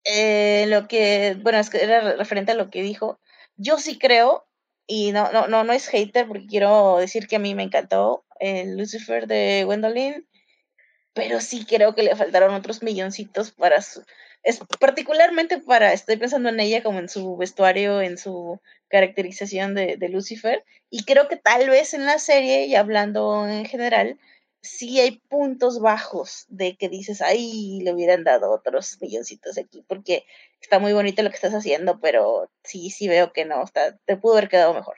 eh, 0.04 0.66
lo 0.68 0.86
que 0.86 1.36
bueno 1.42 1.58
es 1.58 1.70
que 1.70 1.82
era 1.82 2.14
referente 2.14 2.52
a 2.52 2.54
lo 2.54 2.70
que 2.70 2.82
dijo 2.82 3.18
yo 3.56 3.78
sí 3.78 3.98
creo 3.98 4.47
y 4.89 5.12
no, 5.12 5.30
no, 5.30 5.47
no, 5.47 5.62
no 5.62 5.72
es 5.72 5.86
hater 5.86 6.26
porque 6.26 6.47
quiero 6.47 6.97
decir 6.97 7.28
que 7.28 7.36
a 7.36 7.39
mí 7.39 7.55
me 7.55 7.62
encantó 7.62 8.24
el 8.41 8.76
Lucifer 8.76 9.28
de 9.28 9.62
Gwendolyn, 9.64 10.26
pero 11.12 11.41
sí 11.41 11.66
creo 11.66 11.95
que 11.95 12.03
le 12.03 12.16
faltaron 12.16 12.55
otros 12.55 12.82
milloncitos 12.82 13.53
para 13.53 13.80
es 14.45 14.61
particularmente 14.80 15.59
para, 15.59 15.93
estoy 15.93 16.16
pensando 16.16 16.49
en 16.49 16.61
ella 16.61 16.82
como 16.82 17.01
en 17.01 17.09
su 17.09 17.36
vestuario, 17.36 18.01
en 18.01 18.16
su 18.16 18.61
caracterización 18.89 19.74
de, 19.74 19.97
de 19.99 20.09
Lucifer, 20.09 20.64
y 20.89 21.05
creo 21.05 21.28
que 21.28 21.36
tal 21.36 21.68
vez 21.68 21.93
en 21.93 22.07
la 22.07 22.18
serie, 22.18 22.64
y 22.66 22.74
hablando 22.74 23.47
en 23.47 23.66
general, 23.66 24.18
sí 24.62 25.00
hay 25.00 25.20
puntos 25.28 25.80
bajos 25.80 26.44
de 26.48 26.76
que 26.76 26.88
dices, 26.88 27.22
ay, 27.22 27.80
le 27.82 27.92
hubieran 27.92 28.24
dado 28.24 28.50
otros 28.50 28.98
milloncitos 29.00 29.59
aquí, 29.59 29.84
porque 29.86 30.24
está 30.61 30.78
muy 30.78 30.92
bonito 30.92 31.22
lo 31.22 31.30
que 31.30 31.36
estás 31.36 31.54
haciendo, 31.54 32.00
pero 32.00 32.50
sí, 32.64 32.90
sí 32.90 33.09
veo 33.09 33.32
que 33.32 33.44
no, 33.44 33.62
está, 33.64 33.96
te 33.98 34.16
pudo 34.16 34.34
haber 34.34 34.48
quedado 34.48 34.74
mejor. 34.74 34.96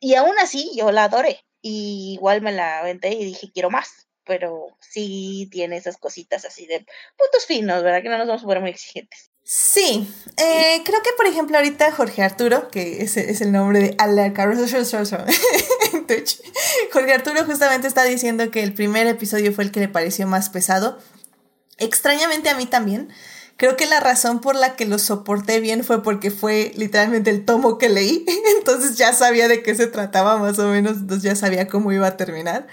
Y 0.00 0.14
aún 0.14 0.38
así, 0.38 0.70
yo 0.76 0.92
la 0.92 1.04
adoré, 1.04 1.44
igual 1.62 2.42
me 2.42 2.52
la 2.52 2.80
aventé 2.80 3.10
y 3.10 3.24
dije, 3.24 3.50
quiero 3.52 3.70
más, 3.70 4.08
pero 4.24 4.76
sí 4.80 5.48
tiene 5.50 5.76
esas 5.76 5.96
cositas 5.96 6.44
así 6.44 6.66
de 6.66 6.86
puntos 7.16 7.46
finos, 7.46 7.82
¿verdad? 7.82 8.02
Que 8.02 8.08
no 8.08 8.18
nos 8.18 8.28
vamos 8.28 8.42
a 8.42 8.46
poner 8.46 8.62
muy 8.62 8.70
exigentes. 8.70 9.29
Sí, 9.52 10.08
eh, 10.36 10.80
creo 10.84 11.02
que 11.02 11.10
por 11.16 11.26
ejemplo 11.26 11.56
ahorita 11.56 11.90
Jorge 11.90 12.22
Arturo, 12.22 12.68
que 12.68 13.02
es, 13.02 13.16
es 13.16 13.40
el 13.40 13.50
nombre 13.50 13.80
de 13.80 13.96
Alarca 13.98 14.46
Jorge 16.92 17.12
Arturo 17.12 17.44
justamente 17.44 17.88
está 17.88 18.04
diciendo 18.04 18.52
que 18.52 18.62
el 18.62 18.74
primer 18.74 19.08
episodio 19.08 19.52
fue 19.52 19.64
el 19.64 19.72
que 19.72 19.80
le 19.80 19.88
pareció 19.88 20.28
más 20.28 20.50
pesado. 20.50 20.98
Extrañamente 21.78 22.48
a 22.48 22.54
mí 22.54 22.66
también. 22.66 23.08
Creo 23.56 23.76
que 23.76 23.86
la 23.86 23.98
razón 23.98 24.40
por 24.40 24.54
la 24.54 24.76
que 24.76 24.86
lo 24.86 25.00
soporté 25.00 25.58
bien 25.58 25.82
fue 25.82 26.04
porque 26.04 26.30
fue 26.30 26.70
literalmente 26.76 27.30
el 27.30 27.44
tomo 27.44 27.76
que 27.76 27.88
leí. 27.88 28.24
Entonces 28.56 28.98
ya 28.98 29.12
sabía 29.12 29.48
de 29.48 29.64
qué 29.64 29.74
se 29.74 29.88
trataba 29.88 30.38
más 30.38 30.60
o 30.60 30.68
menos. 30.68 30.98
Entonces 30.98 31.24
ya 31.24 31.34
sabía 31.34 31.66
cómo 31.66 31.90
iba 31.90 32.06
a 32.06 32.16
terminar. 32.16 32.68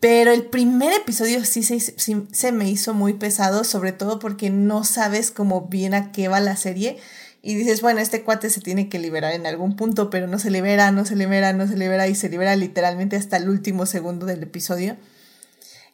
Pero 0.00 0.32
el 0.32 0.44
primer 0.46 0.94
episodio 0.94 1.44
sí 1.44 1.62
se, 1.62 1.78
sí 1.78 2.26
se 2.32 2.52
me 2.52 2.68
hizo 2.70 2.94
muy 2.94 3.12
pesado, 3.12 3.64
sobre 3.64 3.92
todo 3.92 4.18
porque 4.18 4.48
no 4.48 4.82
sabes 4.82 5.30
cómo 5.30 5.68
bien 5.68 5.92
a 5.92 6.10
qué 6.10 6.28
va 6.28 6.40
la 6.40 6.56
serie 6.56 6.98
y 7.42 7.54
dices, 7.54 7.80
bueno, 7.80 8.00
este 8.00 8.22
cuate 8.22 8.50
se 8.50 8.60
tiene 8.60 8.88
que 8.88 8.98
liberar 8.98 9.32
en 9.32 9.46
algún 9.46 9.76
punto, 9.76 10.10
pero 10.10 10.26
no 10.26 10.38
se 10.38 10.50
libera, 10.50 10.90
no 10.90 11.06
se 11.06 11.16
libera, 11.16 11.52
no 11.52 11.66
se 11.66 11.76
libera 11.76 12.06
y 12.06 12.14
se 12.14 12.28
libera 12.28 12.54
literalmente 12.54 13.16
hasta 13.16 13.38
el 13.38 13.48
último 13.48 13.86
segundo 13.86 14.26
del 14.26 14.42
episodio. 14.42 14.96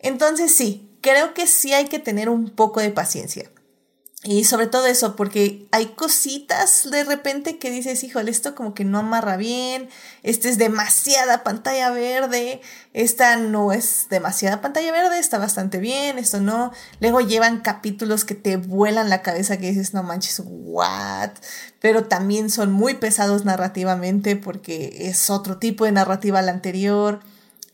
Entonces 0.00 0.54
sí, 0.54 0.90
creo 1.00 1.34
que 1.34 1.46
sí 1.46 1.72
hay 1.72 1.86
que 1.86 2.00
tener 2.00 2.28
un 2.28 2.50
poco 2.50 2.80
de 2.80 2.90
paciencia. 2.90 3.50
Y 4.28 4.42
sobre 4.42 4.66
todo 4.66 4.86
eso, 4.86 5.14
porque 5.14 5.68
hay 5.70 5.86
cositas 5.94 6.90
de 6.90 7.04
repente 7.04 7.58
que 7.58 7.70
dices, 7.70 8.02
híjole, 8.02 8.32
esto 8.32 8.56
como 8.56 8.74
que 8.74 8.84
no 8.84 8.98
amarra 8.98 9.36
bien, 9.36 9.88
este 10.24 10.48
es 10.48 10.58
demasiada 10.58 11.44
pantalla 11.44 11.90
verde, 11.90 12.60
esta 12.92 13.36
no 13.36 13.70
es 13.70 14.08
demasiada 14.10 14.60
pantalla 14.60 14.90
verde, 14.90 15.20
está 15.20 15.38
bastante 15.38 15.78
bien, 15.78 16.18
esto 16.18 16.40
no. 16.40 16.72
Luego 16.98 17.20
llevan 17.20 17.60
capítulos 17.60 18.24
que 18.24 18.34
te 18.34 18.56
vuelan 18.56 19.10
la 19.10 19.22
cabeza 19.22 19.58
que 19.58 19.68
dices, 19.68 19.94
no 19.94 20.02
manches, 20.02 20.42
what? 20.44 21.30
Pero 21.78 22.06
también 22.06 22.50
son 22.50 22.72
muy 22.72 22.94
pesados 22.94 23.44
narrativamente 23.44 24.34
porque 24.34 25.08
es 25.08 25.30
otro 25.30 25.58
tipo 25.58 25.84
de 25.84 25.92
narrativa 25.92 26.40
al 26.40 26.48
anterior. 26.48 27.20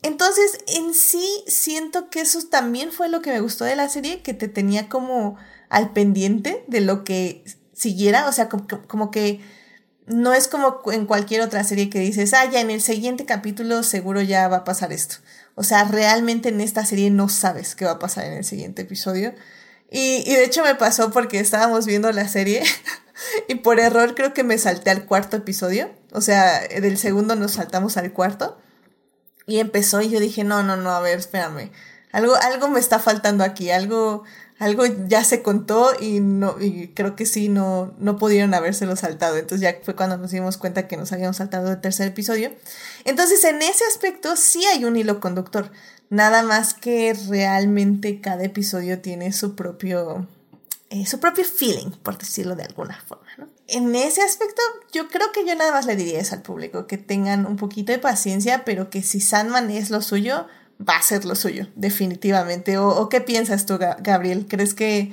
Entonces, 0.02 0.58
en 0.66 0.92
sí, 0.92 1.26
siento 1.46 2.10
que 2.10 2.20
eso 2.20 2.40
también 2.50 2.92
fue 2.92 3.08
lo 3.08 3.22
que 3.22 3.32
me 3.32 3.40
gustó 3.40 3.64
de 3.64 3.76
la 3.76 3.88
serie, 3.88 4.20
que 4.20 4.34
te 4.34 4.48
tenía 4.48 4.90
como 4.90 5.38
al 5.72 5.90
pendiente 5.90 6.64
de 6.68 6.82
lo 6.82 7.02
que 7.02 7.42
siguiera, 7.72 8.28
o 8.28 8.32
sea, 8.32 8.50
como, 8.50 9.10
que 9.10 9.40
no 10.06 10.34
es 10.34 10.46
como 10.46 10.82
en 10.92 11.06
cualquier 11.06 11.40
otra 11.40 11.64
serie 11.64 11.88
que 11.88 11.98
dices, 11.98 12.34
ah, 12.34 12.44
ya 12.44 12.60
en 12.60 12.70
el 12.70 12.82
siguiente 12.82 13.24
capítulo 13.24 13.82
seguro 13.82 14.20
ya 14.20 14.46
va 14.48 14.58
a 14.58 14.64
pasar 14.64 14.92
esto. 14.92 15.16
O 15.54 15.64
sea, 15.64 15.84
realmente 15.84 16.50
en 16.50 16.60
esta 16.60 16.84
serie 16.84 17.10
no 17.10 17.30
sabes 17.30 17.74
qué 17.74 17.86
va 17.86 17.92
a 17.92 17.98
pasar 17.98 18.26
en 18.26 18.34
el 18.34 18.44
siguiente 18.44 18.82
episodio. 18.82 19.34
Y, 19.90 20.22
y 20.26 20.34
de 20.34 20.44
hecho 20.44 20.62
me 20.62 20.74
pasó 20.74 21.10
porque 21.10 21.40
estábamos 21.40 21.86
viendo 21.86 22.12
la 22.12 22.28
serie 22.28 22.62
y 23.48 23.54
por 23.56 23.80
error 23.80 24.14
creo 24.14 24.34
que 24.34 24.44
me 24.44 24.58
salté 24.58 24.90
al 24.90 25.06
cuarto 25.06 25.38
episodio. 25.38 25.90
O 26.12 26.20
sea, 26.20 26.60
del 26.68 26.98
segundo 26.98 27.34
nos 27.34 27.52
saltamos 27.52 27.96
al 27.96 28.12
cuarto. 28.12 28.58
Y 29.46 29.58
empezó 29.58 30.02
y 30.02 30.10
yo 30.10 30.20
dije, 30.20 30.44
no, 30.44 30.62
no, 30.62 30.76
no, 30.76 30.90
a 30.90 31.00
ver, 31.00 31.18
espérame. 31.18 31.70
Algo, 32.12 32.34
algo 32.36 32.68
me 32.68 32.78
está 32.78 32.98
faltando 32.98 33.42
aquí, 33.42 33.70
algo, 33.70 34.24
algo 34.62 34.84
ya 35.08 35.24
se 35.24 35.42
contó 35.42 35.90
y 36.00 36.20
no 36.20 36.54
y 36.60 36.88
creo 36.94 37.16
que 37.16 37.26
sí 37.26 37.48
no 37.48 37.92
no 37.98 38.16
pudieron 38.16 38.54
habérselo 38.54 38.94
saltado. 38.94 39.36
Entonces 39.36 39.60
ya 39.60 39.76
fue 39.82 39.96
cuando 39.96 40.16
nos 40.18 40.30
dimos 40.30 40.56
cuenta 40.56 40.86
que 40.86 40.96
nos 40.96 41.12
habíamos 41.12 41.38
saltado 41.38 41.72
el 41.72 41.80
tercer 41.80 42.06
episodio. 42.06 42.52
Entonces 43.04 43.42
en 43.42 43.60
ese 43.60 43.84
aspecto 43.84 44.36
sí 44.36 44.64
hay 44.66 44.84
un 44.84 44.96
hilo 44.96 45.18
conductor. 45.18 45.72
Nada 46.10 46.44
más 46.44 46.74
que 46.74 47.12
realmente 47.28 48.20
cada 48.20 48.44
episodio 48.44 49.00
tiene 49.00 49.32
su 49.32 49.56
propio 49.56 50.28
eh, 50.90 51.06
su 51.06 51.18
propio 51.18 51.44
feeling 51.44 51.90
por 52.02 52.18
decirlo 52.18 52.54
de 52.54 52.64
alguna 52.64 53.02
forma 53.08 53.26
¿no? 53.38 53.48
en 53.66 53.94
ese 53.96 54.20
aspecto 54.20 54.60
yo 54.92 55.08
creo 55.08 55.32
que 55.32 55.46
yo 55.46 55.54
nada 55.54 55.72
más 55.72 55.86
le 55.86 55.96
diría 55.96 56.20
eso 56.20 56.34
al 56.34 56.42
público 56.42 56.86
que 56.86 56.98
tengan 56.98 57.46
un 57.46 57.56
poquito 57.56 57.92
de 57.92 57.98
paciencia 57.98 58.62
pero 58.66 58.90
que 58.90 59.02
si 59.02 59.20
Sandman 59.20 59.70
es 59.70 59.88
lo 59.88 60.02
suyo 60.02 60.46
va 60.88 60.96
a 60.96 61.02
ser 61.02 61.24
lo 61.24 61.34
suyo, 61.34 61.66
definitivamente. 61.74 62.78
¿O, 62.78 63.08
qué 63.08 63.20
piensas 63.20 63.66
tú, 63.66 63.78
Gabriel? 63.78 64.46
¿Crees 64.48 64.74
que 64.74 65.12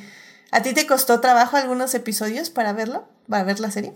a 0.52 0.62
ti 0.62 0.74
te 0.74 0.88
costó 0.88 1.20
trabajo 1.20 1.58
algunos 1.58 1.94
episodios 1.96 2.50
para 2.50 2.74
verlo? 2.74 3.08
¿Va 3.32 3.40
a 3.40 3.44
ver 3.44 3.60
la 3.60 3.72
serie? 3.72 3.94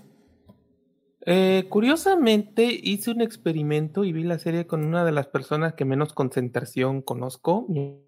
Eh, 1.26 1.66
curiosamente 1.70 2.66
hice 2.66 3.12
un 3.12 3.22
experimento 3.22 4.04
y 4.04 4.12
vi 4.12 4.24
la 4.24 4.40
serie 4.40 4.68
con 4.68 4.84
una 4.84 5.06
de 5.06 5.14
las 5.14 5.28
personas 5.28 5.74
que 5.74 5.86
menos 5.86 6.14
concentración 6.14 7.02
conozco, 7.02 7.66
mi 7.70 8.06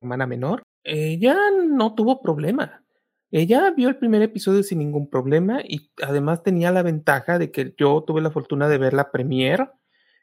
hermana 0.00 0.26
menor. 0.26 0.62
Ella 0.82 1.36
no 1.66 1.94
tuvo 1.94 2.22
problema. 2.22 2.84
Ella 3.30 3.70
vio 3.76 3.88
el 3.88 3.96
primer 3.96 4.22
episodio 4.22 4.62
sin 4.62 4.78
ningún 4.78 5.10
problema 5.10 5.60
y 5.62 5.90
además 6.02 6.42
tenía 6.42 6.70
la 6.70 6.82
ventaja 6.82 7.38
de 7.38 7.50
que 7.50 7.74
yo 7.76 8.04
tuve 8.06 8.20
la 8.22 8.30
fortuna 8.30 8.68
de 8.68 8.78
ver 8.78 8.94
la 8.94 9.10
premiere. 9.10 9.70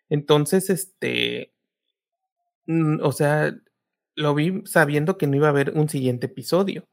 Entonces, 0.10 0.70
este, 0.70 1.51
o 2.68 3.12
sea, 3.12 3.56
lo 4.16 4.36
vi 4.36 4.64
sabiendo 4.66 5.18
que 5.18 5.28
no 5.28 5.36
iba 5.36 5.48
a 5.48 5.52
haber 5.52 5.72
un 5.78 5.90
siguiente 5.90 6.28
episodio. 6.28 6.86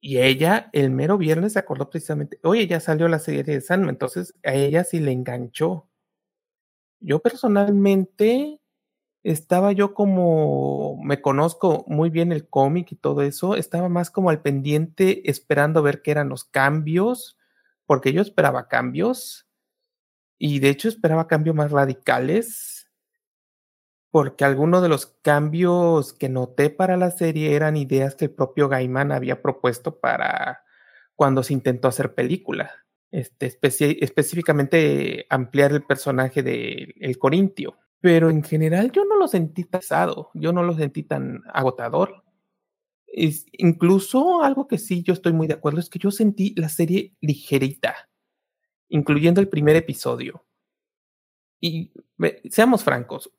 Y 0.00 0.18
ella, 0.18 0.70
el 0.72 0.90
mero 0.90 1.18
viernes, 1.18 1.54
se 1.54 1.58
acordó 1.58 1.90
precisamente, 1.90 2.38
oye, 2.44 2.66
ya 2.66 2.80
salió 2.80 3.08
la 3.08 3.18
serie 3.18 3.42
de 3.42 3.60
Sandman, 3.60 3.90
entonces 3.90 4.34
a 4.44 4.54
ella 4.54 4.84
sí 4.84 5.00
le 5.00 5.12
enganchó. 5.12 5.88
Yo 7.00 7.20
personalmente 7.20 8.60
estaba 9.24 9.72
yo 9.72 9.94
como, 9.94 11.00
me 11.02 11.20
conozco 11.20 11.84
muy 11.88 12.10
bien 12.10 12.32
el 12.32 12.48
cómic 12.48 12.92
y 12.92 12.96
todo 12.96 13.22
eso, 13.22 13.56
estaba 13.56 13.88
más 13.88 14.10
como 14.10 14.30
al 14.30 14.42
pendiente 14.42 15.28
esperando 15.30 15.82
ver 15.82 16.02
qué 16.02 16.12
eran 16.12 16.28
los 16.28 16.44
cambios, 16.44 17.36
porque 17.86 18.12
yo 18.12 18.22
esperaba 18.22 18.68
cambios, 18.68 19.48
y 20.38 20.60
de 20.60 20.70
hecho 20.70 20.88
esperaba 20.88 21.26
cambios 21.26 21.56
más 21.56 21.72
radicales, 21.72 22.77
porque 24.10 24.44
algunos 24.44 24.82
de 24.82 24.88
los 24.88 25.06
cambios 25.06 26.12
que 26.12 26.28
noté 26.28 26.70
para 26.70 26.96
la 26.96 27.10
serie 27.10 27.54
eran 27.54 27.76
ideas 27.76 28.14
que 28.14 28.26
el 28.26 28.30
propio 28.30 28.68
Gaiman 28.68 29.12
había 29.12 29.42
propuesto 29.42 29.98
para 30.00 30.64
cuando 31.14 31.42
se 31.42 31.52
intentó 31.52 31.88
hacer 31.88 32.14
película. 32.14 32.70
Este, 33.10 33.58
específicamente 34.04 35.26
ampliar 35.30 35.72
el 35.72 35.82
personaje 35.82 36.42
de 36.42 36.94
El 37.00 37.18
Corintio. 37.18 37.78
Pero 38.00 38.30
en 38.30 38.44
general 38.44 38.92
yo 38.92 39.04
no 39.04 39.16
lo 39.16 39.26
sentí 39.26 39.64
pesado, 39.64 40.30
yo 40.34 40.52
no 40.52 40.62
lo 40.62 40.74
sentí 40.74 41.02
tan 41.02 41.42
agotador. 41.52 42.22
Incluso 43.52 44.42
algo 44.42 44.68
que 44.68 44.78
sí 44.78 45.02
yo 45.02 45.12
estoy 45.12 45.32
muy 45.32 45.48
de 45.48 45.54
acuerdo 45.54 45.80
es 45.80 45.90
que 45.90 45.98
yo 45.98 46.10
sentí 46.12 46.54
la 46.56 46.68
serie 46.68 47.16
ligerita, 47.20 48.08
incluyendo 48.88 49.40
el 49.40 49.48
primer 49.48 49.74
episodio. 49.74 50.44
Y 51.60 51.90
seamos 52.50 52.84
francos, 52.84 53.32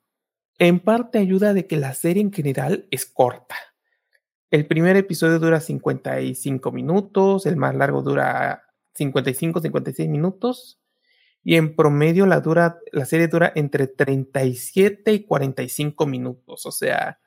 en 0.60 0.78
parte 0.78 1.18
ayuda 1.18 1.54
de 1.54 1.66
que 1.66 1.78
la 1.78 1.94
serie 1.94 2.22
en 2.22 2.32
general 2.32 2.86
es 2.90 3.06
corta. 3.06 3.56
El 4.50 4.66
primer 4.66 4.94
episodio 4.94 5.38
dura 5.38 5.58
55 5.58 6.70
minutos, 6.70 7.46
el 7.46 7.56
más 7.56 7.74
largo 7.74 8.02
dura 8.02 8.64
55, 8.94 9.62
56 9.62 10.08
minutos. 10.08 10.78
y 11.42 11.56
en 11.56 11.74
promedio 11.74 12.26
la, 12.26 12.40
dura, 12.40 12.78
la 12.92 13.06
serie 13.06 13.28
dura 13.28 13.50
entre 13.54 13.86
37 13.86 15.14
y 15.14 15.24
45 15.24 16.06
minutos. 16.06 16.66
O 16.66 16.72
sea, 16.72 17.18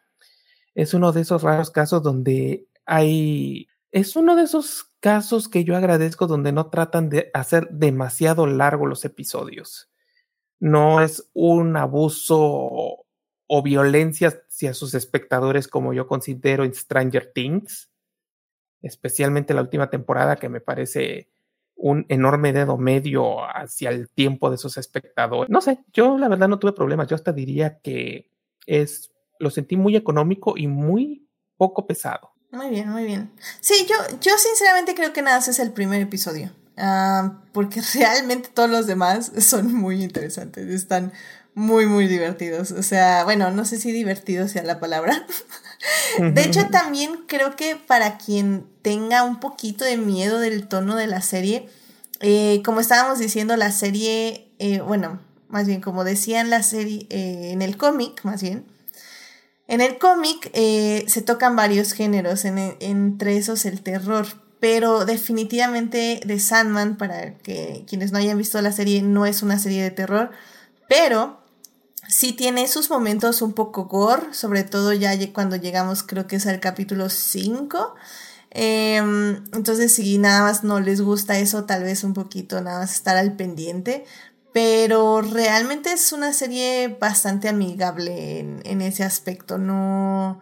es 0.75 0.93
uno 0.93 1.11
de 1.11 1.21
esos 1.21 1.41
raros 1.41 1.71
casos 1.71 2.03
donde 2.03 2.67
hay... 2.86 3.67
Es 3.91 4.15
uno 4.15 4.36
de 4.36 4.43
esos 4.43 4.91
casos 4.99 5.49
que 5.49 5.63
yo 5.63 5.75
agradezco 5.75 6.27
donde 6.27 6.51
no 6.51 6.69
tratan 6.69 7.09
de 7.09 7.31
hacer 7.34 7.69
demasiado 7.71 8.45
largo 8.45 8.86
los 8.86 9.05
episodios. 9.05 9.89
No 10.59 11.01
es 11.01 11.31
un 11.34 11.75
abuso 11.77 13.03
o 13.48 13.62
violencia 13.62 14.30
hacia 14.30 14.74
sus 14.74 14.94
espectadores 14.94 15.68
como 15.68 15.94
yo 15.94 16.08
considero 16.08 16.64
en 16.64 16.74
Stranger 16.74 17.32
Things, 17.34 17.89
especialmente 18.82 19.54
la 19.54 19.62
última 19.62 19.89
temporada 19.89 20.36
que 20.36 20.50
me 20.50 20.62
parece 20.62 21.30
un 21.76 22.06
enorme 22.10 22.54
dedo 22.54 22.78
medio 22.78 23.44
hacia 23.44 23.89
el 23.89 24.10
tiempo 24.10 24.50
de 24.50 24.58
sus 24.58 24.78
espectadores. 24.78 25.50
No 25.50 25.62
sé, 25.62 25.84
yo 25.91 26.18
la 26.18 26.30
verdad 26.30 26.48
no 26.48 26.60
tuve 26.60 26.74
problemas, 26.74 27.08
yo 27.08 27.16
hasta 27.16 27.34
diría 27.34 27.80
que 27.80 28.32
es 28.66 29.12
lo 29.39 29.50
sentí 29.50 29.76
muy 29.76 29.96
económico 29.96 30.54
y 30.58 30.68
muy 30.68 31.28
poco 31.58 31.86
pesado. 31.86 32.32
Muy 32.52 32.70
bien, 32.70 32.89
muy 32.89 33.04
bien. 33.04 33.32
Sí, 33.60 33.86
yo, 33.89 33.96
yo 34.22 34.38
sinceramente 34.38 34.96
creo 34.96 35.12
que 35.12 35.22
nada 35.22 35.39
es 35.39 35.60
el 35.60 35.74
primer 35.74 36.02
episodio. 36.02 36.52
Ah, 36.78 37.41
porque 37.52 37.82
realmente 37.94 38.50
todos 38.54 38.70
los 38.70 38.88
demás 38.88 39.32
son 39.39 39.74
muy 39.74 40.04
interesantes, 40.04 40.70
están 40.70 41.12
muy, 41.56 41.86
muy 41.86 42.08
divertidos. 42.08 42.72
O 42.72 42.84
sea, 42.84 43.24
bueno, 43.24 43.51
no 43.51 43.66
sé 43.66 43.80
si 43.80 43.91
divertido 43.91 44.47
sea 44.47 44.64
la 44.64 44.80
palabra. 44.80 45.26
De 46.20 46.43
hecho, 46.43 46.68
también 46.70 47.26
creo 47.28 47.56
que 47.56 47.76
para 47.76 48.18
quien 48.18 48.66
tenga 48.82 49.24
un 49.24 49.39
poquito 49.39 49.84
de 49.84 49.97
miedo 49.97 50.39
del 50.39 50.68
tono 50.68 50.95
de 50.95 51.08
la 51.08 51.22
serie, 51.22 51.68
eh, 52.20 52.62
como 52.64 52.80
estábamos 52.80 53.20
diciendo, 53.20 53.58
la 53.58 53.72
serie, 53.72 54.47
eh, 54.60 54.80
bueno, 54.80 55.20
más 55.49 55.68
bien 55.68 55.82
como 55.82 56.04
decían 56.04 56.49
la 56.49 56.64
serie, 56.64 57.06
eh, 57.10 57.49
en 57.51 57.62
el 57.62 57.76
cómic, 57.78 58.24
más 58.24 58.41
bien, 58.41 58.66
en 59.68 59.82
el 59.82 59.97
cómic 59.97 60.51
se 60.54 61.22
tocan 61.26 61.56
varios 61.56 61.93
géneros, 61.93 62.45
entre 62.45 63.38
esos 63.38 63.66
el 63.66 63.82
terror, 63.82 64.28
pero 64.60 65.06
definitivamente 65.06 66.22
de 66.26 66.39
Sandman, 66.39 66.97
para 66.97 67.36
que 67.39 67.84
quienes 67.88 68.12
no 68.12 68.20
hayan 68.20 68.38
visto 68.38 68.62
la 68.62 68.72
serie, 68.72 69.01
no 69.01 69.26
es 69.26 69.41
una 69.41 69.60
serie 69.60 69.82
de 69.82 69.91
terror, 69.91 70.32
pero 70.88 71.43
sí 72.08 72.34
tiene 72.34 72.68
sus 72.68 72.89
momentos 72.89 73.41
un 73.41 73.54
poco 73.54 73.86
gore, 73.86 74.34
sobre 74.34 74.64
todo 74.64 74.93
ya 74.93 75.12
cuando 75.34 75.56
llegamos 75.56 76.04
creo 76.04 76.28
que 76.28 76.38
es 76.38 76.47
al 76.47 76.60
capítulo 76.60 77.10
5. 77.10 77.95
Em, 78.51 79.43
entonces 79.54 79.93
si 79.93 80.18
nada 80.18 80.41
más 80.43 80.64
no 80.64 80.80
les 80.80 81.01
gusta 81.01 81.39
eso, 81.39 81.66
tal 81.66 81.84
vez 81.84 82.04
un 82.04 82.14
poquito 82.14 82.62
nada 82.62 82.80
más 82.80 82.93
estar 82.93 83.18
al 83.18 83.36
pendiente. 83.36 84.06
Pero 84.54 85.22
realmente 85.22 85.91
es 85.91 86.14
una 86.14 86.32
serie 86.32 86.95
bastante 86.99 87.49
amigable 87.49 88.39
en, 88.39 88.62
en 88.66 88.82
ese 88.82 89.04
aspecto. 89.04 89.58
No, 89.58 90.39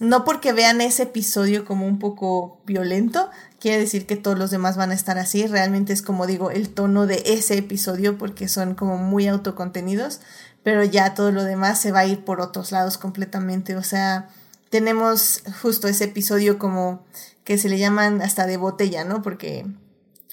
no 0.00 0.24
porque 0.24 0.54
vean 0.54 0.80
ese 0.80 1.02
episodio 1.02 1.66
como 1.66 1.86
un 1.86 1.98
poco 1.98 2.62
violento, 2.64 3.28
quiere 3.60 3.78
decir 3.78 4.06
que 4.06 4.16
todos 4.16 4.38
los 4.38 4.50
demás 4.50 4.78
van 4.78 4.92
a 4.92 4.94
estar 4.94 5.18
así. 5.18 5.46
Realmente 5.46 5.92
es 5.92 6.00
como 6.00 6.26
digo, 6.26 6.50
el 6.50 6.70
tono 6.70 7.06
de 7.06 7.22
ese 7.26 7.58
episodio 7.58 8.16
porque 8.16 8.48
son 8.48 8.74
como 8.74 8.96
muy 8.96 9.28
autocontenidos 9.28 10.22
pero 10.62 10.84
ya 10.84 11.14
todo 11.14 11.32
lo 11.32 11.44
demás 11.44 11.80
se 11.80 11.92
va 11.92 12.00
a 12.00 12.06
ir 12.06 12.24
por 12.24 12.40
otros 12.40 12.72
lados 12.72 12.98
completamente. 12.98 13.76
O 13.76 13.82
sea, 13.82 14.28
tenemos 14.70 15.42
justo 15.62 15.88
ese 15.88 16.04
episodio 16.04 16.58
como 16.58 17.04
que 17.44 17.58
se 17.58 17.68
le 17.68 17.78
llaman 17.78 18.22
hasta 18.22 18.46
de 18.46 18.56
botella, 18.56 19.04
¿no? 19.04 19.22
Porque 19.22 19.66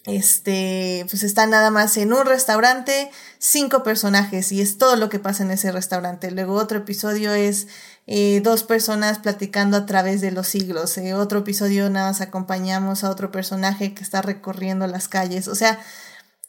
este, 0.08 1.06
pues 1.10 1.24
está 1.24 1.46
nada 1.48 1.70
más 1.70 1.98
en 1.98 2.14
un 2.14 2.26
restaurante, 2.26 3.12
cinco 3.40 3.84
personajes 3.84 4.54
y 4.54 4.62
es 4.62 4.78
todo 4.78 4.96
lo 4.96 5.10
que 5.10 5.20
pasa 5.20 5.44
en 5.44 5.52
ese 5.52 5.72
restaurante. 5.72 6.32
Luego 6.32 6.54
otro 6.54 6.78
episodio 6.78 7.34
es 7.34 7.68
eh, 8.08 8.40
dos 8.42 8.64
personas 8.64 9.20
platicando 9.20 9.76
a 9.76 9.86
través 9.86 10.22
de 10.22 10.32
los 10.32 10.48
siglos. 10.48 10.98
Eh, 10.98 11.14
otro 11.14 11.40
episodio 11.40 11.90
nada 11.90 12.08
más 12.08 12.22
acompañamos 12.22 13.04
a 13.04 13.10
otro 13.10 13.32
personaje 13.32 13.94
que 13.94 14.02
está 14.02 14.22
recorriendo 14.22 14.88
las 14.88 15.10
calles. 15.10 15.50
O 15.50 15.56
sea, 15.56 15.78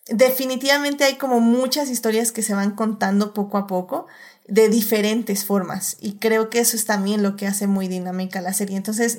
definitivamente 0.09 1.05
hay 1.05 1.17
como 1.17 1.41
muchas 1.41 1.91
historias 1.91 2.33
que 2.33 2.43
se 2.43 2.55
van 2.55 2.73
contando 2.73 3.35
poco 3.35 3.59
a 3.59 3.67
poco 3.67 4.07
de 4.47 4.69
diferentes 4.69 5.45
formas 5.45 5.97
y 6.01 6.15
creo 6.15 6.49
que 6.49 6.61
eso 6.61 6.77
es 6.77 6.87
también 6.87 7.23
lo 7.23 7.37
que 7.37 7.47
hace 7.47 7.67
muy 7.67 7.89
dinámica 7.89 8.41
la 8.41 8.55
serie. 8.55 8.77
Entonces, 8.77 9.19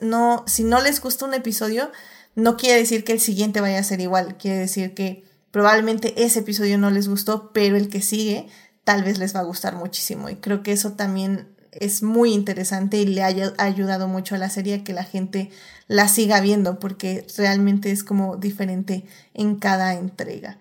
no, 0.00 0.44
si 0.46 0.64
no 0.64 0.80
les 0.80 1.00
gusta 1.00 1.24
un 1.24 1.34
episodio, 1.34 1.90
no 2.34 2.56
quiere 2.56 2.78
decir 2.78 3.04
que 3.04 3.12
el 3.12 3.20
siguiente 3.20 3.60
vaya 3.60 3.78
a 3.78 3.84
ser 3.84 4.00
igual, 4.00 4.36
quiere 4.36 4.58
decir 4.58 4.94
que 4.94 5.24
probablemente 5.52 6.24
ese 6.24 6.40
episodio 6.40 6.78
no 6.78 6.90
les 6.90 7.08
gustó, 7.08 7.52
pero 7.52 7.76
el 7.76 7.88
que 7.88 8.02
sigue 8.02 8.48
tal 8.82 9.04
vez 9.04 9.18
les 9.18 9.34
va 9.34 9.40
a 9.40 9.44
gustar 9.44 9.76
muchísimo 9.76 10.28
y 10.28 10.36
creo 10.36 10.62
que 10.62 10.72
eso 10.72 10.92
también 10.92 11.48
es 11.72 12.02
muy 12.02 12.32
interesante 12.32 12.96
y 12.96 13.06
le 13.06 13.22
ha 13.22 13.54
ayudado 13.58 14.08
mucho 14.08 14.34
a 14.34 14.38
la 14.38 14.50
serie 14.50 14.82
que 14.82 14.92
la 14.92 15.04
gente 15.04 15.50
la 15.90 16.06
siga 16.06 16.40
viendo 16.40 16.78
porque 16.78 17.26
realmente 17.36 17.90
es 17.90 18.04
como 18.04 18.36
diferente 18.36 19.04
en 19.34 19.56
cada 19.56 19.94
entrega. 19.94 20.60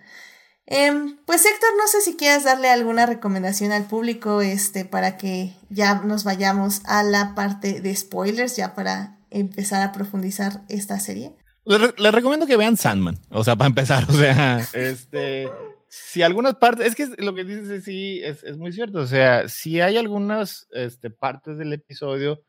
Em, 0.66 1.18
pues 1.28 1.46
Héctor, 1.46 1.70
no 1.78 1.88
sé 1.88 2.02
si 2.02 2.18
quieres 2.18 2.46
darle 2.46 2.68
alguna 2.70 3.06
recomendación 3.06 3.72
al 3.72 3.86
público 3.86 4.42
este, 4.42 4.86
para 4.86 5.18
que 5.18 5.54
ya 5.70 6.02
nos 6.04 6.24
vayamos 6.24 6.82
a 6.86 7.04
la 7.04 7.36
parte 7.36 7.80
de 7.80 7.96
spoilers, 7.96 8.56
ya 8.56 8.74
para 8.74 9.20
empezar 9.30 9.84
a 9.84 9.92
profundizar 9.92 10.64
esta 10.68 11.00
serie. 11.00 11.36
Les, 11.64 12.12
recomiendo 12.12 12.48
que 12.48 12.58
vean 12.58 12.76
Sandman, 12.76 13.20
o 13.30 13.44
sea, 13.44 13.56
para 13.56 13.68
empezar, 13.68 14.06
o 14.10 14.14
sea, 14.14 14.66
este, 14.74 15.48
si 15.88 16.24
algunas 16.24 16.56
partes, 16.56 16.88
es 16.88 16.96
que 16.96 17.22
lo 17.22 17.36
que 17.36 17.44
dices 17.44 17.84
sí 17.84 18.20
es, 18.24 18.44
es, 18.44 18.58
muy 18.58 18.72
cierto, 18.72 18.98
o 18.98 19.06
sea, 19.06 19.48
si 19.48 19.80
hay 19.80 19.98
algunas 19.98 20.68
este, 20.72 21.12
partes 21.12 21.60
del 21.60 21.72
episodio 21.74 22.42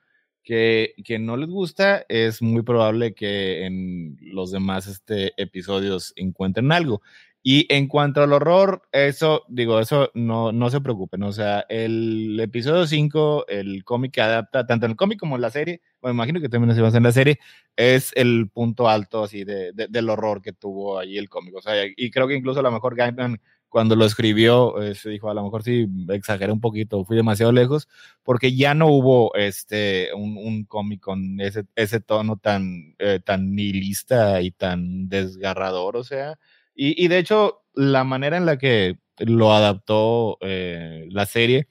que, 0.50 1.18
no 1.20 1.36
les 1.36 1.48
gusta, 1.48 2.04
es 2.08 2.42
muy 2.42 2.62
probable 2.62 3.14
que 3.14 3.66
en 3.66 4.16
los 4.20 4.50
demás 4.50 4.88
este, 4.88 5.32
episodios 5.40 6.12
encuentren 6.16 6.72
algo. 6.72 7.02
Y 7.42 7.72
en 7.72 7.86
cuanto 7.86 8.22
al 8.22 8.32
horror, 8.32 8.82
eso, 8.92 9.44
digo, 9.48 9.80
eso 9.80 10.10
no, 10.12 10.52
no 10.52 10.68
se 10.68 10.80
preocupen. 10.80 11.22
O 11.22 11.32
sea, 11.32 11.64
el 11.68 12.38
episodio 12.40 12.86
5, 12.86 13.46
el 13.48 13.84
cómic 13.84 14.12
que 14.12 14.20
adapta, 14.20 14.66
tanto 14.66 14.86
el 14.86 14.96
cómic 14.96 15.20
como 15.20 15.38
la 15.38 15.50
serie, 15.50 15.80
me 16.02 16.10
imagino 16.10 16.40
que 16.40 16.48
también 16.48 16.74
se 16.74 16.82
basa 16.82 16.98
en 16.98 17.04
la 17.04 17.12
serie, 17.12 17.38
es 17.76 18.12
el 18.16 18.50
punto 18.52 18.88
alto 18.88 19.24
así 19.24 19.44
de, 19.44 19.72
del 19.72 20.10
horror 20.10 20.42
que 20.42 20.52
tuvo 20.52 20.98
ahí 20.98 21.16
el 21.16 21.28
cómic. 21.30 21.54
O 21.54 21.62
sea, 21.62 21.74
y 21.96 22.10
creo 22.10 22.26
que 22.26 22.34
incluso 22.34 22.60
a 22.60 22.64
lo 22.64 22.72
mejor 22.72 22.96
Gaiman 22.96 23.40
cuando 23.70 23.96
lo 23.96 24.04
escribió, 24.04 24.82
eh, 24.82 24.94
se 24.94 25.10
dijo, 25.10 25.30
a 25.30 25.34
lo 25.34 25.44
mejor 25.44 25.62
sí 25.62 25.86
exageré 26.10 26.52
un 26.52 26.60
poquito, 26.60 27.04
fui 27.04 27.16
demasiado 27.16 27.52
lejos, 27.52 27.88
porque 28.24 28.54
ya 28.54 28.74
no 28.74 28.88
hubo 28.88 29.34
este, 29.36 30.10
un, 30.14 30.36
un 30.36 30.64
cómic 30.64 31.00
con 31.00 31.40
ese, 31.40 31.64
ese 31.76 32.00
tono 32.00 32.36
tan, 32.36 32.96
eh, 32.98 33.20
tan 33.24 33.54
nihilista 33.54 34.42
y 34.42 34.50
tan 34.50 35.08
desgarrador, 35.08 35.96
o 35.96 36.04
sea, 36.04 36.38
y, 36.74 37.02
y, 37.02 37.08
de 37.08 37.18
hecho, 37.18 37.62
la 37.74 38.04
manera 38.04 38.36
en 38.36 38.46
la 38.46 38.58
que 38.58 38.98
lo 39.18 39.52
adaptó 39.52 40.38
eh, 40.40 41.06
la 41.10 41.26
serie, 41.26 41.68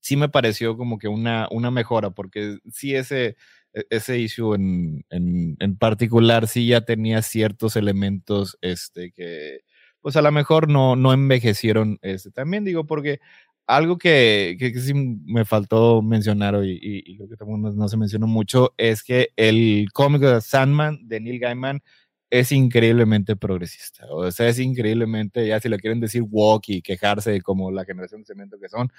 sí 0.00 0.16
me 0.16 0.28
pareció 0.28 0.76
como 0.76 0.98
que 0.98 1.08
una, 1.08 1.48
una 1.50 1.70
mejora, 1.70 2.10
porque 2.10 2.58
sí 2.72 2.94
ese, 2.94 3.36
e, 3.72 3.86
ese 3.90 4.18
issue 4.18 4.54
en, 4.54 5.04
en, 5.10 5.56
en 5.60 5.76
particular 5.78 6.46
sí 6.48 6.66
ya 6.66 6.82
tenía 6.82 7.22
ciertos 7.22 7.76
elementos 7.76 8.58
este, 8.60 9.12
que, 9.12 9.60
pues 10.00 10.16
a 10.16 10.22
lo 10.22 10.32
mejor 10.32 10.68
no, 10.68 10.96
no 10.96 11.12
envejecieron 11.12 11.98
este, 12.02 12.30
también, 12.30 12.64
digo, 12.64 12.86
porque 12.86 13.20
algo 13.66 13.98
que, 13.98 14.56
que, 14.58 14.72
sí 14.80 14.94
me 14.94 15.44
faltó 15.44 16.00
mencionar 16.02 16.54
hoy 16.54 16.78
y, 16.80 17.16
creo 17.16 17.28
que 17.28 17.36
también 17.36 17.62
no, 17.62 17.88
se 17.88 17.96
mencionó 17.96 18.26
mucho 18.26 18.74
es 18.76 19.02
que 19.02 19.30
el 19.36 19.88
cómic 19.92 20.22
de 20.22 20.40
Sandman 20.40 21.06
de 21.08 21.20
Neil 21.20 21.40
Gaiman 21.40 21.82
es 22.30 22.52
increíblemente 22.52 23.36
progresista. 23.36 24.06
O 24.10 24.30
sea, 24.30 24.48
es 24.48 24.58
increíblemente, 24.58 25.46
ya 25.46 25.60
si 25.60 25.68
lo 25.68 25.78
quieren 25.78 26.00
decir 26.00 26.22
walk 26.28 26.64
y 26.68 26.82
quejarse 26.82 27.40
como 27.40 27.70
la 27.70 27.84
generación 27.84 28.22
de 28.22 28.26
cemento 28.26 28.58
que 28.60 28.68
son, 28.68 28.92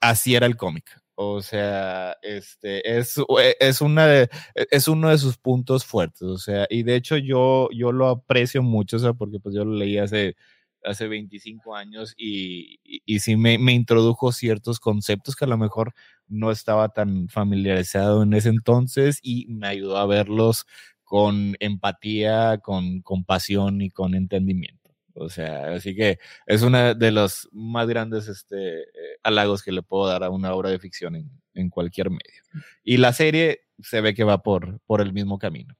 así 0.00 0.34
era 0.34 0.46
el 0.46 0.56
cómic. 0.56 0.84
O 1.16 1.42
sea, 1.42 2.16
este 2.22 2.98
es, 2.98 3.18
e, 3.18 3.56
es, 3.60 3.80
una 3.80 4.22
e, 4.22 4.28
es 4.70 4.88
uno 4.88 5.10
de 5.10 5.18
sus 5.18 5.38
puntos 5.38 5.84
fuertes. 5.84 6.22
O 6.22 6.38
sea, 6.38 6.66
y 6.68 6.82
de 6.82 6.96
hecho 6.96 7.16
yo, 7.16 7.68
yo 7.72 7.92
lo 7.92 8.08
aprecio 8.08 8.62
mucho, 8.62 8.96
o 8.96 9.00
sea, 9.00 9.12
porque 9.12 9.38
pues 9.40 9.54
yo 9.54 9.64
lo 9.64 9.74
leí 9.74 9.98
hace, 9.98 10.36
hace 10.82 11.06
25 11.08 11.76
años 11.76 12.14
y, 12.16 12.80
y, 12.84 13.20
sí 13.20 13.36
me, 13.36 13.58
me, 13.58 13.72
introdujo 13.72 14.32
ciertos 14.32 14.80
conceptos 14.80 15.36
que 15.36 15.44
a 15.44 15.48
lo 15.48 15.58
mejor 15.58 15.94
no 16.28 16.50
estaba 16.50 16.88
tan 16.90 17.28
familiarizado 17.28 18.22
en 18.24 18.34
ese 18.34 18.48
entonces 18.50 19.20
y 19.22 19.46
me 19.48 19.68
ayudó 19.68 19.98
a 19.98 20.06
verlos 20.06 20.66
con 21.04 21.56
empatía, 21.60 22.58
con 22.58 23.02
compasión 23.02 23.82
y 23.82 23.90
con 23.90 24.14
entendimiento. 24.14 24.83
O 25.14 25.28
sea, 25.28 25.74
así 25.74 25.94
que 25.94 26.18
es 26.46 26.62
uno 26.62 26.94
de 26.94 27.10
los 27.12 27.48
más 27.52 27.86
grandes 27.86 28.28
este, 28.28 28.80
eh, 28.80 29.18
halagos 29.22 29.62
que 29.62 29.72
le 29.72 29.82
puedo 29.82 30.08
dar 30.08 30.24
a 30.24 30.30
una 30.30 30.52
obra 30.54 30.70
de 30.70 30.78
ficción 30.78 31.14
en, 31.14 31.30
en, 31.54 31.70
cualquier 31.70 32.10
medio. 32.10 32.42
Y 32.82 32.96
la 32.96 33.12
serie 33.12 33.60
se 33.80 34.00
ve 34.00 34.14
que 34.14 34.24
va 34.24 34.42
por, 34.42 34.80
por 34.86 35.00
el 35.00 35.12
mismo 35.12 35.38
camino. 35.38 35.76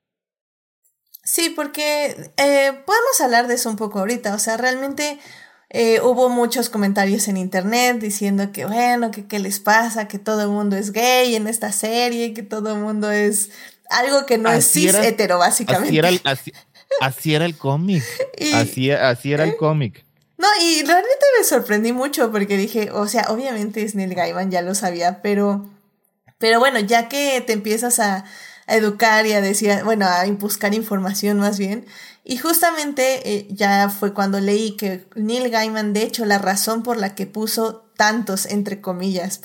Sí, 1.24 1.50
porque 1.50 2.32
eh, 2.36 2.82
podemos 2.86 3.20
hablar 3.20 3.48
de 3.48 3.54
eso 3.54 3.70
un 3.70 3.76
poco 3.76 3.98
ahorita. 3.98 4.34
O 4.34 4.38
sea, 4.38 4.56
realmente 4.56 5.18
eh, 5.70 6.00
hubo 6.00 6.28
muchos 6.28 6.68
comentarios 6.70 7.26
en 7.28 7.36
internet 7.36 7.98
diciendo 7.98 8.52
que, 8.52 8.66
bueno, 8.66 9.10
que 9.10 9.26
qué 9.26 9.38
les 9.38 9.58
pasa, 9.58 10.06
que 10.06 10.18
todo 10.18 10.42
el 10.42 10.48
mundo 10.48 10.76
es 10.76 10.92
gay 10.92 11.34
en 11.34 11.48
esta 11.48 11.72
serie, 11.72 12.34
que 12.34 12.42
todo 12.42 12.74
el 12.74 12.80
mundo 12.80 13.10
es 13.10 13.50
algo 13.90 14.26
que 14.26 14.38
no 14.38 14.52
es 14.52 14.70
cis 14.70 14.94
hetero, 14.94 15.38
básicamente. 15.38 15.88
Así 16.24 16.50
era 16.52 16.64
así, 17.00 17.34
era 17.34 17.44
el 17.44 17.56
cómic. 17.56 18.02
así, 18.54 18.90
así 18.90 19.32
era 19.32 19.44
el 19.44 19.50
¿Eh? 19.50 19.56
cómic. 19.56 20.04
No, 20.36 20.48
y 20.62 20.82
realmente 20.82 21.24
me 21.38 21.44
sorprendí 21.44 21.92
mucho 21.92 22.30
porque 22.32 22.56
dije, 22.56 22.90
o 22.90 23.06
sea, 23.06 23.26
obviamente 23.28 23.82
es 23.82 23.94
Neil 23.94 24.14
Gaiman, 24.14 24.50
ya 24.50 24.62
lo 24.62 24.74
sabía, 24.74 25.22
pero, 25.22 25.68
pero 26.38 26.58
bueno, 26.58 26.80
ya 26.80 27.08
que 27.08 27.40
te 27.46 27.52
empiezas 27.52 28.00
a, 28.00 28.24
a 28.66 28.76
educar 28.76 29.26
y 29.26 29.32
a 29.32 29.40
decir, 29.40 29.72
bueno, 29.84 30.06
a 30.06 30.24
buscar 30.32 30.74
información 30.74 31.38
más 31.38 31.58
bien. 31.58 31.86
Y 32.24 32.38
justamente 32.38 33.34
eh, 33.34 33.46
ya 33.50 33.90
fue 33.90 34.14
cuando 34.14 34.40
leí 34.40 34.76
que 34.76 35.06
Neil 35.14 35.50
Gaiman, 35.50 35.92
de 35.92 36.02
hecho, 36.02 36.24
la 36.24 36.38
razón 36.38 36.82
por 36.82 36.96
la 36.96 37.14
que 37.14 37.26
puso 37.26 37.83
tantos, 37.96 38.46
entre 38.46 38.80
comillas, 38.80 39.40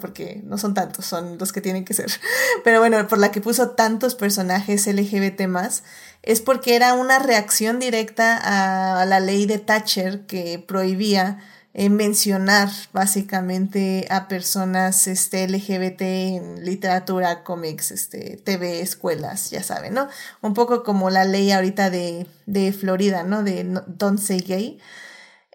porque 0.00 0.42
no 0.44 0.58
son 0.58 0.74
tantos, 0.74 1.06
son 1.06 1.38
los 1.38 1.52
que 1.52 1.60
tienen 1.60 1.84
que 1.84 1.94
ser, 1.94 2.10
pero 2.64 2.80
bueno, 2.80 3.06
por 3.08 3.18
la 3.18 3.32
que 3.32 3.40
puso 3.40 3.70
tantos 3.70 4.14
personajes 4.14 4.86
LGBT 4.86 5.46
más, 5.46 5.82
es 6.22 6.40
porque 6.40 6.76
era 6.76 6.94
una 6.94 7.18
reacción 7.18 7.78
directa 7.78 9.00
a 9.00 9.04
la 9.04 9.20
ley 9.20 9.46
de 9.46 9.58
Thatcher 9.58 10.26
que 10.26 10.58
prohibía 10.58 11.38
eh, 11.76 11.90
mencionar 11.90 12.70
básicamente 12.92 14.06
a 14.08 14.28
personas 14.28 15.08
este, 15.08 15.48
LGBT 15.48 16.02
en 16.02 16.64
literatura, 16.64 17.42
cómics, 17.42 17.90
este, 17.90 18.36
TV, 18.36 18.80
escuelas, 18.80 19.50
ya 19.50 19.62
saben, 19.64 19.92
¿no? 19.92 20.08
Un 20.40 20.54
poco 20.54 20.84
como 20.84 21.10
la 21.10 21.24
ley 21.24 21.50
ahorita 21.50 21.90
de, 21.90 22.28
de 22.46 22.72
Florida, 22.72 23.24
¿no? 23.24 23.42
De 23.42 23.64
Don't 23.88 24.20
Say 24.20 24.38
Gay. 24.38 24.78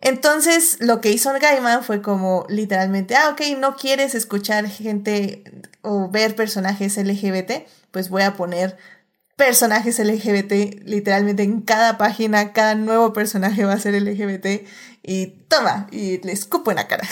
Entonces, 0.02 0.78
lo 0.80 1.02
que 1.02 1.12
hizo 1.12 1.32
Gaiman 1.34 1.84
fue 1.84 2.02
como 2.02 2.46
literalmente, 2.50 3.16
ah, 3.16 3.30
ok, 3.32 3.42
no 3.58 3.76
quieres 3.76 4.16
escuchar 4.16 4.68
gente 4.70 5.44
o 5.82 6.10
ver 6.10 6.36
personajes 6.36 6.98
LGBT, 6.98 7.68
pues 7.92 8.10
voy 8.10 8.22
a 8.22 8.36
poner 8.36 8.78
personajes 9.36 10.00
LGBT, 10.00 10.84
literalmente 10.86 11.44
en 11.44 11.62
cada 11.62 11.98
página, 11.98 12.54
cada 12.54 12.76
nuevo 12.76 13.14
personaje 13.14 13.64
va 13.66 13.74
a 13.74 13.80
ser 13.80 13.94
LGBT 14.02 14.68
y 15.04 15.28
toma, 15.48 15.88
y 15.92 16.22
le 16.26 16.32
escupo 16.32 16.72
en 16.72 16.78
la 16.78 16.88
cara. 16.88 17.08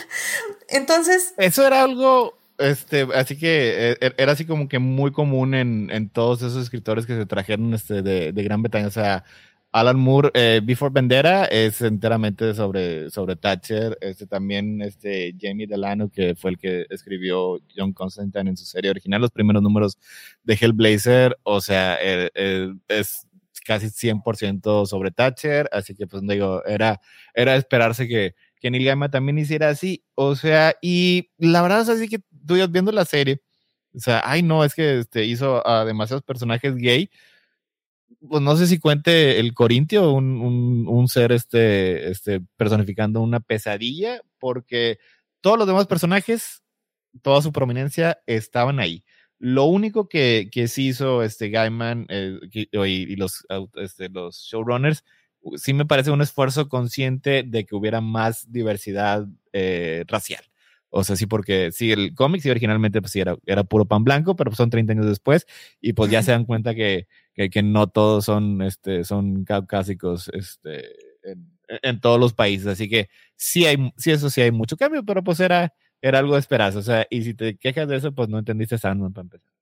Entonces... 0.68 1.34
Eso 1.36 1.66
era 1.66 1.82
algo, 1.82 2.38
este, 2.58 3.06
así 3.14 3.36
que 3.36 3.96
eh, 4.00 4.12
era 4.16 4.32
así 4.32 4.44
como 4.44 4.68
que 4.68 4.78
muy 4.78 5.12
común 5.12 5.54
en, 5.54 5.88
en 5.90 6.08
todos 6.08 6.42
esos 6.42 6.62
escritores 6.64 7.06
que 7.06 7.16
se 7.16 7.26
trajeron 7.26 7.74
este, 7.74 8.02
de, 8.02 8.32
de 8.32 8.42
Gran 8.42 8.62
Bretaña, 8.62 8.88
o 8.88 8.92
sea, 8.92 9.24
Alan 9.72 9.98
Moore, 9.98 10.30
eh, 10.34 10.60
Before 10.62 10.92
Vendera 10.92 11.46
es 11.46 11.80
enteramente 11.80 12.52
sobre, 12.54 13.10
sobre 13.10 13.36
Thatcher. 13.36 13.96
Este, 14.02 14.26
también 14.26 14.82
este, 14.82 15.34
Jamie 15.40 15.66
Delano, 15.66 16.10
que 16.10 16.34
fue 16.34 16.50
el 16.50 16.58
que 16.58 16.84
escribió 16.90 17.58
John 17.74 17.94
Constantine 17.94 18.50
en 18.50 18.56
su 18.58 18.66
serie 18.66 18.90
original, 18.90 19.22
los 19.22 19.30
primeros 19.30 19.62
números 19.62 19.96
de 20.44 20.58
Hellblazer, 20.60 21.38
o 21.42 21.62
sea, 21.62 21.96
eh, 22.02 22.30
eh, 22.34 22.74
es 22.88 23.26
casi 23.64 23.86
100% 23.90 24.84
sobre 24.86 25.10
Thatcher, 25.10 25.70
así 25.72 25.94
que 25.94 26.06
pues 26.06 26.22
digo, 26.26 26.62
era, 26.66 27.00
era 27.32 27.56
esperarse 27.56 28.06
que, 28.06 28.34
que 28.60 28.70
Neil 28.70 28.84
Gaiman 28.84 29.10
también 29.10 29.38
hiciera 29.38 29.70
así, 29.70 30.04
o 30.14 30.36
sea, 30.36 30.74
y 30.82 31.30
la 31.38 31.62
verdad 31.62 31.80
es 31.80 31.88
así 31.88 32.08
que 32.08 32.18
tú 32.46 32.56
viendo 32.70 32.92
la 32.92 33.04
serie, 33.06 33.40
o 33.94 34.00
sea, 34.00 34.22
ay 34.24 34.42
no, 34.42 34.64
es 34.64 34.74
que 34.74 34.98
este, 34.98 35.24
hizo 35.24 35.66
a 35.66 35.84
demasiados 35.84 36.24
personajes 36.24 36.74
gay, 36.76 37.10
pues 38.28 38.42
no 38.42 38.56
sé 38.56 38.66
si 38.66 38.78
cuente 38.78 39.40
el 39.40 39.54
Corintio, 39.54 40.12
un, 40.12 40.40
un, 40.40 40.86
un, 40.88 41.08
ser 41.08 41.32
este, 41.32 42.10
este, 42.10 42.40
personificando 42.56 43.20
una 43.20 43.40
pesadilla, 43.40 44.20
porque 44.38 44.98
todos 45.40 45.58
los 45.58 45.66
demás 45.66 45.86
personajes, 45.86 46.62
toda 47.22 47.42
su 47.42 47.52
prominencia 47.52 48.20
estaban 48.26 48.78
ahí. 48.80 49.04
Lo 49.38 49.64
único 49.64 50.08
que, 50.08 50.48
que 50.52 50.68
sí 50.68 50.88
hizo 50.88 51.22
este 51.22 51.50
Gaiman 51.50 52.06
eh, 52.08 52.38
y, 52.52 53.16
los, 53.16 53.44
este, 53.74 54.08
los 54.08 54.36
showrunners, 54.38 55.04
sí 55.56 55.74
me 55.74 55.86
parece 55.86 56.12
un 56.12 56.22
esfuerzo 56.22 56.68
consciente 56.68 57.42
de 57.42 57.64
que 57.64 57.74
hubiera 57.74 58.00
más 58.00 58.50
diversidad 58.52 59.26
eh, 59.52 60.04
racial. 60.06 60.44
O 60.90 61.02
sea, 61.04 61.16
sí, 61.16 61.26
porque 61.26 61.72
sí, 61.72 61.90
el 61.90 62.14
cómic 62.14 62.42
sí 62.42 62.50
originalmente 62.50 63.00
pues 63.00 63.12
sí 63.12 63.20
era, 63.20 63.36
era 63.46 63.64
puro 63.64 63.86
pan 63.86 64.04
blanco, 64.04 64.36
pero 64.36 64.50
pues 64.50 64.58
son 64.58 64.70
30 64.70 64.92
años 64.92 65.06
después 65.06 65.46
y 65.80 65.94
pues 65.94 66.10
ya 66.10 66.22
se 66.22 66.32
dan 66.32 66.44
cuenta 66.44 66.74
que, 66.74 67.08
que, 67.34 67.50
que 67.50 67.62
no 67.62 67.88
todos 67.88 68.24
son, 68.24 68.62
este, 68.62 69.04
son 69.04 69.44
caucásicos, 69.44 70.30
este, 70.32 70.94
en, 71.22 71.48
en, 71.82 72.00
todos 72.00 72.20
los 72.20 72.34
países. 72.34 72.66
Así 72.66 72.88
que 72.88 73.08
sí 73.36 73.66
hay, 73.66 73.92
sí, 73.96 74.10
eso 74.10 74.30
sí 74.30 74.40
hay 74.40 74.50
mucho 74.50 74.76
cambio, 74.76 75.04
pero 75.04 75.22
pues 75.22 75.40
era, 75.40 75.72
era 76.00 76.18
algo 76.18 76.34
de 76.34 76.40
esperanza. 76.40 76.78
O 76.78 76.82
sea, 76.82 77.06
y 77.10 77.22
si 77.22 77.34
te 77.34 77.56
quejas 77.56 77.88
de 77.88 77.96
eso, 77.96 78.12
pues 78.12 78.28
no 78.28 78.38
entendiste 78.38 78.78
Sandman 78.78 79.12
para 79.12 79.24
empezar. 79.24 79.52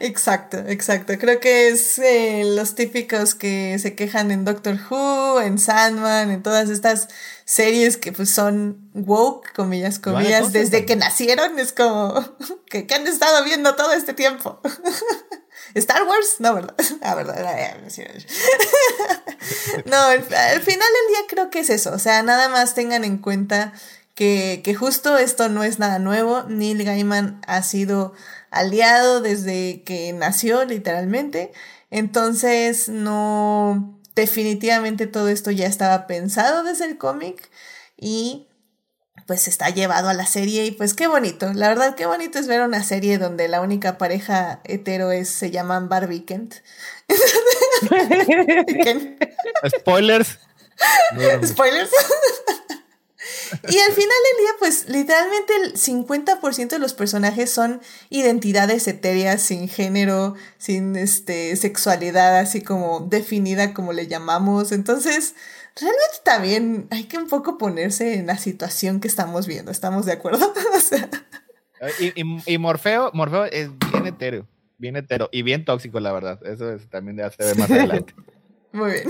Exacto, 0.00 0.58
exacto. 0.66 1.12
Creo 1.18 1.40
que 1.40 1.68
es 1.68 1.98
eh, 1.98 2.42
los 2.46 2.74
típicos 2.74 3.34
que 3.34 3.78
se 3.78 3.94
quejan 3.94 4.30
en 4.30 4.44
Doctor 4.44 4.78
Who, 4.90 5.40
en 5.42 5.58
Sandman, 5.58 6.30
en 6.30 6.42
todas 6.42 6.70
estas 6.70 7.08
series 7.44 7.98
que 7.98 8.12
pues 8.12 8.30
son 8.30 8.90
woke, 8.94 9.52
comillas, 9.52 9.98
comillas, 9.98 10.52
desde 10.52 10.86
que 10.86 10.96
nacieron. 10.96 11.58
Es 11.58 11.72
como 11.72 12.14
que, 12.66 12.86
que 12.86 12.94
han 12.94 13.06
estado 13.06 13.44
viendo 13.44 13.74
todo 13.76 13.92
este 13.92 14.14
tiempo. 14.14 14.60
¿Star 15.74 16.04
Wars? 16.04 16.36
No, 16.38 16.54
¿verdad? 16.54 16.74
Ah, 17.02 17.14
verdad. 17.14 17.36
no, 19.86 19.96
al, 19.96 20.22
final 20.22 20.62
del 20.62 21.08
día 21.08 21.18
creo 21.28 21.50
que 21.50 21.60
es 21.60 21.70
eso. 21.70 21.92
O 21.92 21.98
sea, 21.98 22.22
nada 22.22 22.48
más 22.48 22.74
tengan 22.74 23.04
en 23.04 23.18
cuenta 23.18 23.72
que, 24.14 24.60
que 24.64 24.74
justo 24.74 25.18
esto 25.18 25.48
no 25.48 25.64
es 25.64 25.78
nada 25.78 25.98
nuevo. 25.98 26.44
Neil 26.44 26.84
Gaiman 26.84 27.40
ha 27.46 27.62
sido 27.62 28.12
aliado 28.50 29.20
desde 29.20 29.82
que 29.84 30.12
nació, 30.12 30.64
literalmente. 30.64 31.52
Entonces, 31.90 32.88
no, 32.88 33.98
definitivamente 34.14 35.06
todo 35.06 35.28
esto 35.28 35.50
ya 35.50 35.66
estaba 35.66 36.06
pensado 36.06 36.62
desde 36.62 36.84
el 36.84 36.98
cómic 36.98 37.50
y 37.96 38.46
pues 39.30 39.46
está 39.46 39.70
llevado 39.70 40.08
a 40.08 40.12
la 40.12 40.26
serie 40.26 40.64
y 40.64 40.72
pues 40.72 40.92
qué 40.92 41.06
bonito, 41.06 41.52
la 41.52 41.68
verdad 41.68 41.94
qué 41.94 42.04
bonito 42.04 42.40
es 42.40 42.48
ver 42.48 42.62
una 42.62 42.82
serie 42.82 43.16
donde 43.16 43.46
la 43.46 43.60
única 43.60 43.96
pareja 43.96 44.58
hetero 44.64 45.12
es, 45.12 45.28
se 45.28 45.52
llaman 45.52 45.88
Barbie 45.88 46.24
Kent. 46.24 46.56
Spoilers. 49.68 50.36
Spoilers. 51.46 51.90
Y 53.68 53.78
al 53.78 53.92
final 53.92 53.96
del 53.96 54.38
día, 54.38 54.50
pues 54.58 54.88
literalmente 54.88 55.52
el 55.64 55.74
50% 55.74 56.68
de 56.68 56.78
los 56.78 56.94
personajes 56.94 57.50
son 57.50 57.80
identidades 58.08 58.86
etéreas, 58.88 59.42
sin 59.42 59.68
género, 59.68 60.34
sin 60.58 60.96
este, 60.96 61.56
sexualidad 61.56 62.38
así 62.38 62.62
como 62.62 63.00
definida 63.00 63.74
como 63.74 63.92
le 63.92 64.06
llamamos. 64.06 64.72
Entonces, 64.72 65.34
realmente 65.76 66.16
también 66.24 66.86
hay 66.90 67.04
que 67.04 67.18
un 67.18 67.28
poco 67.28 67.58
ponerse 67.58 68.14
en 68.14 68.26
la 68.26 68.38
situación 68.38 69.00
que 69.00 69.08
estamos 69.08 69.46
viendo. 69.46 69.70
¿Estamos 69.70 70.06
de 70.06 70.12
acuerdo? 70.12 70.52
y, 72.46 72.58
Morfeo, 72.58 73.10
Morfeo 73.14 73.44
es 73.46 73.70
bien 73.92 74.06
etéreo, 74.06 74.46
bien 74.78 74.96
hetero 74.96 75.28
y 75.32 75.42
bien 75.42 75.64
tóxico, 75.64 76.00
la 76.00 76.12
verdad. 76.12 76.40
Eso 76.46 76.72
es, 76.72 76.88
también 76.88 77.16
de 77.16 77.24
hacer 77.24 77.56
más 77.56 77.70
adelante. 77.70 78.14
Muy 78.72 78.92
bien. 78.92 79.08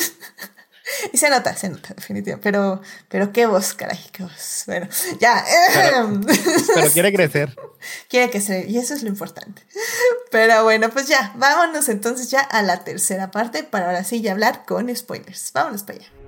Y 1.12 1.18
se 1.18 1.30
nota, 1.30 1.56
se 1.56 1.68
nota, 1.68 1.94
definitivamente. 1.94 2.42
Pero, 2.42 2.80
pero 3.08 3.32
qué 3.32 3.46
voz, 3.46 3.74
caray, 3.74 3.98
qué 4.12 4.22
voz. 4.22 4.64
Bueno, 4.66 4.88
ya. 5.18 5.44
Pero, 5.74 6.20
quiere 6.92 7.12
crecer. 7.14 7.56
Quiere 8.08 8.30
crecer, 8.30 8.68
y 8.68 8.78
eso 8.78 8.94
es 8.94 9.02
lo 9.02 9.08
importante. 9.08 9.62
Pero 10.30 10.64
bueno, 10.64 10.90
pues 10.90 11.08
ya, 11.08 11.32
vámonos 11.36 11.88
entonces 11.88 12.30
ya 12.30 12.40
a 12.40 12.62
la 12.62 12.84
tercera 12.84 13.30
parte 13.30 13.62
para 13.64 13.86
ahora 13.86 14.04
sí 14.04 14.20
ya 14.20 14.32
hablar 14.32 14.64
con 14.66 14.94
spoilers. 14.94 15.52
Vámonos 15.52 15.82
para 15.82 15.98
allá. 15.98 16.19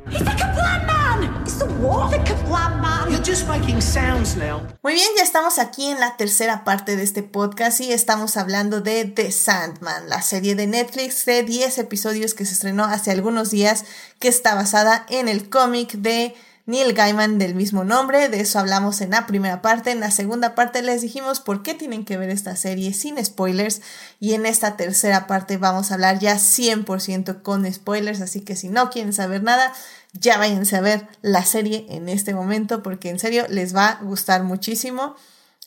Muy 4.82 4.94
bien, 4.94 5.08
ya 5.16 5.22
estamos 5.22 5.58
aquí 5.58 5.86
en 5.88 6.00
la 6.00 6.16
tercera 6.16 6.64
parte 6.64 6.96
de 6.96 7.02
este 7.02 7.22
podcast 7.22 7.80
y 7.80 7.92
estamos 7.92 8.36
hablando 8.36 8.80
de 8.80 9.04
The 9.04 9.30
Sandman, 9.30 10.08
la 10.08 10.22
serie 10.22 10.54
de 10.54 10.66
Netflix 10.66 11.24
de 11.24 11.42
10 11.42 11.78
episodios 11.78 12.34
que 12.34 12.44
se 12.44 12.54
estrenó 12.54 12.84
hace 12.84 13.10
algunos 13.10 13.50
días, 13.50 13.84
que 14.18 14.28
está 14.28 14.54
basada 14.54 15.06
en 15.08 15.28
el 15.28 15.48
cómic 15.50 15.92
de 15.92 16.34
Neil 16.64 16.92
Gaiman 16.92 17.38
del 17.38 17.54
mismo 17.54 17.84
nombre. 17.84 18.28
De 18.28 18.40
eso 18.40 18.58
hablamos 18.58 19.00
en 19.00 19.10
la 19.10 19.26
primera 19.26 19.62
parte. 19.62 19.90
En 19.90 20.00
la 20.00 20.10
segunda 20.10 20.54
parte 20.54 20.82
les 20.82 21.02
dijimos 21.02 21.40
por 21.40 21.62
qué 21.62 21.74
tienen 21.74 22.04
que 22.04 22.16
ver 22.16 22.30
esta 22.30 22.56
serie 22.56 22.92
sin 22.94 23.22
spoilers. 23.24 23.80
Y 24.20 24.34
en 24.34 24.46
esta 24.46 24.76
tercera 24.76 25.26
parte 25.26 25.56
vamos 25.56 25.90
a 25.90 25.94
hablar 25.94 26.18
ya 26.18 26.36
100% 26.36 27.42
con 27.42 27.72
spoilers. 27.72 28.20
Así 28.20 28.40
que 28.40 28.56
si 28.56 28.68
no 28.68 28.90
quieren 28.90 29.12
saber 29.12 29.42
nada, 29.42 29.72
ya 30.12 30.38
váyanse 30.38 30.76
a 30.76 30.80
ver 30.80 31.08
la 31.22 31.44
serie 31.44 31.86
en 31.88 32.08
este 32.08 32.34
momento 32.34 32.82
porque 32.82 33.08
en 33.08 33.18
serio 33.18 33.46
les 33.48 33.74
va 33.74 33.88
a 33.88 34.02
gustar 34.02 34.44
muchísimo. 34.44 35.16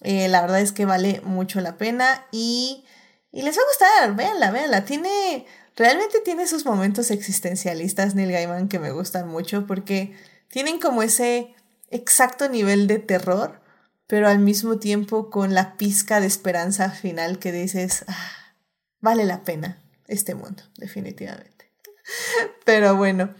Eh, 0.01 0.27
la 0.27 0.41
verdad 0.41 0.61
es 0.61 0.71
que 0.71 0.85
vale 0.85 1.21
mucho 1.23 1.61
la 1.61 1.77
pena 1.77 2.25
y, 2.31 2.85
y 3.31 3.41
les 3.41 3.57
va 3.57 3.61
a 3.61 3.67
gustar, 3.67 4.15
véanla, 4.15 4.51
véanla. 4.51 4.85
Tiene 4.85 5.45
realmente 5.75 6.19
tiene 6.21 6.47
sus 6.47 6.65
momentos 6.65 7.11
existencialistas 7.11 8.15
Neil 8.15 8.31
Gaiman 8.31 8.69
que 8.69 8.79
me 8.79 8.91
gustan 8.91 9.27
mucho 9.27 9.67
porque 9.67 10.15
tienen 10.55 10.79
como 10.79 11.03
ese 11.03 11.53
exacto 11.89 12.47
nivel 12.47 12.87
de 12.87 12.97
terror, 12.97 13.59
pero 14.07 14.29
al 14.29 14.39
mismo 14.39 14.79
tiempo 14.79 15.29
con 15.29 15.53
la 15.53 15.75
pizca 15.75 16.21
de 16.21 16.27
esperanza 16.27 16.91
final 16.91 17.39
que 17.39 17.51
dices, 17.51 18.05
ah, 18.07 18.55
vale 19.01 19.25
la 19.25 19.43
pena 19.43 19.83
este 20.07 20.33
mundo, 20.33 20.63
definitivamente. 20.77 21.69
Pero 22.63 22.95
bueno, 22.95 23.35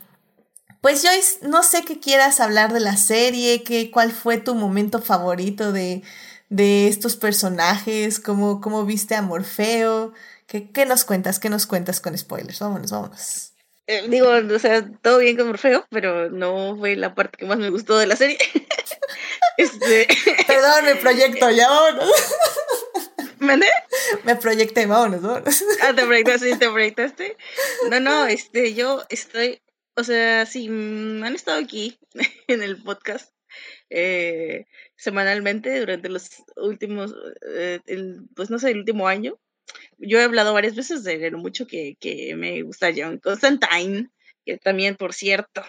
pues 0.82 1.04
Joyce, 1.04 1.48
no 1.48 1.64
sé 1.64 1.84
qué 1.84 2.02
quieras 2.02 2.42
hablar 2.42 2.74
de 2.74 2.82
la 2.82 2.98
serie, 2.98 3.64
qué, 3.64 3.92
cuál 3.92 4.12
fue 4.12 4.38
tu 4.38 4.54
momento 4.54 5.02
favorito 5.02 5.72
de, 5.72 6.04
de 6.50 6.90
estos 6.90 7.16
personajes, 7.16 8.20
cómo, 8.20 8.60
cómo 8.60 8.84
viste 8.84 9.16
a 9.16 9.22
Morfeo, 9.22 10.12
¿Qué, 10.48 10.70
¿qué, 10.70 10.86
nos 10.86 11.06
cuentas, 11.06 11.40
qué 11.40 11.50
nos 11.50 11.66
cuentas 11.66 12.02
con 12.02 12.18
spoilers, 12.18 12.60
vámonos, 12.60 12.92
vámonos. 12.92 13.55
Eh, 13.88 14.06
digo, 14.08 14.30
o 14.30 14.60
sea, 14.60 14.88
todo 15.02 15.20
bien 15.20 15.38
con 15.38 15.48
Morfeo, 15.48 15.86
pero 15.92 16.30
no 16.32 16.76
fue 16.78 16.96
la 16.96 17.14
parte 17.14 17.38
que 17.38 17.46
más 17.46 17.60
me 17.60 17.70
gustó 17.70 17.98
de 17.98 18.08
la 18.08 18.16
serie. 18.16 18.38
este... 19.58 20.08
Perdón, 20.48 20.86
me 20.86 20.96
proyecto, 20.96 21.52
ya 21.52 21.70
vámonos. 21.70 22.10
¿Mande? 23.40 23.68
Me 24.24 24.36
proyecté, 24.36 24.88
vámonos, 24.88 25.22
vámonos. 25.22 25.64
Ah, 25.82 25.94
te 25.94 26.04
proyectaste, 26.04 26.56
te 26.58 26.70
proyectaste. 26.70 27.38
No, 27.92 28.00
no, 28.00 28.26
este, 28.26 28.74
yo 28.74 29.04
estoy, 29.10 29.62
o 29.96 30.04
sea, 30.04 30.48
si 30.48 30.68
han 30.68 31.36
estado 31.36 31.60
aquí 31.60 32.00
en 32.48 32.64
el 32.64 32.82
podcast 32.82 33.36
eh, 33.92 34.66
semanalmente 34.96 35.80
durante 35.80 36.10
los 36.10 36.44
últimos, 36.56 37.14
eh, 37.48 37.82
el, 37.86 38.28
pues 38.36 38.50
no 38.50 38.58
sé, 38.58 38.72
el 38.72 38.80
último 38.80 39.08
año, 39.08 39.38
yo 39.98 40.20
he 40.20 40.24
hablado 40.24 40.54
varias 40.54 40.76
veces 40.76 41.04
de 41.04 41.32
lo 41.32 41.38
mucho 41.38 41.68
que, 41.68 41.96
que 42.00 42.36
me 42.36 42.62
gusta 42.62 42.92
John 42.96 43.20
Constantine, 43.20 44.10
que 44.46 44.58
también, 44.58 44.96
por 44.96 45.14
cierto, 45.14 45.64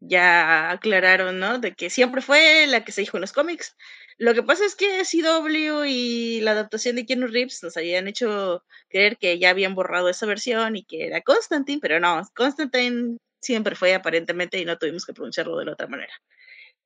ya 0.00 0.70
aclararon, 0.70 1.38
¿no? 1.38 1.58
De 1.58 1.72
que 1.72 1.90
siempre 1.90 2.20
fue 2.20 2.66
la 2.66 2.84
que 2.84 2.92
se 2.92 3.00
dijo 3.00 3.16
en 3.16 3.22
los 3.22 3.32
cómics. 3.32 3.76
Lo 4.18 4.34
que 4.34 4.42
pasa 4.42 4.64
es 4.64 4.74
que 4.74 5.02
CW 5.04 5.84
y 5.86 6.40
la 6.40 6.52
adaptación 6.52 6.96
de 6.96 7.04
Keanu 7.04 7.26
Reeves 7.26 7.62
nos 7.62 7.76
habían 7.76 8.08
hecho 8.08 8.64
creer 8.88 9.18
que 9.18 9.38
ya 9.38 9.50
habían 9.50 9.74
borrado 9.74 10.08
esa 10.08 10.26
versión 10.26 10.76
y 10.76 10.84
que 10.84 11.06
era 11.06 11.20
Constantine, 11.20 11.80
pero 11.80 12.00
no, 12.00 12.22
Constantine 12.34 13.18
siempre 13.40 13.76
fue 13.76 13.94
aparentemente 13.94 14.58
y 14.58 14.64
no 14.64 14.78
tuvimos 14.78 15.04
que 15.04 15.12
pronunciarlo 15.12 15.58
de 15.58 15.66
la 15.66 15.72
otra 15.72 15.86
manera. 15.86 16.12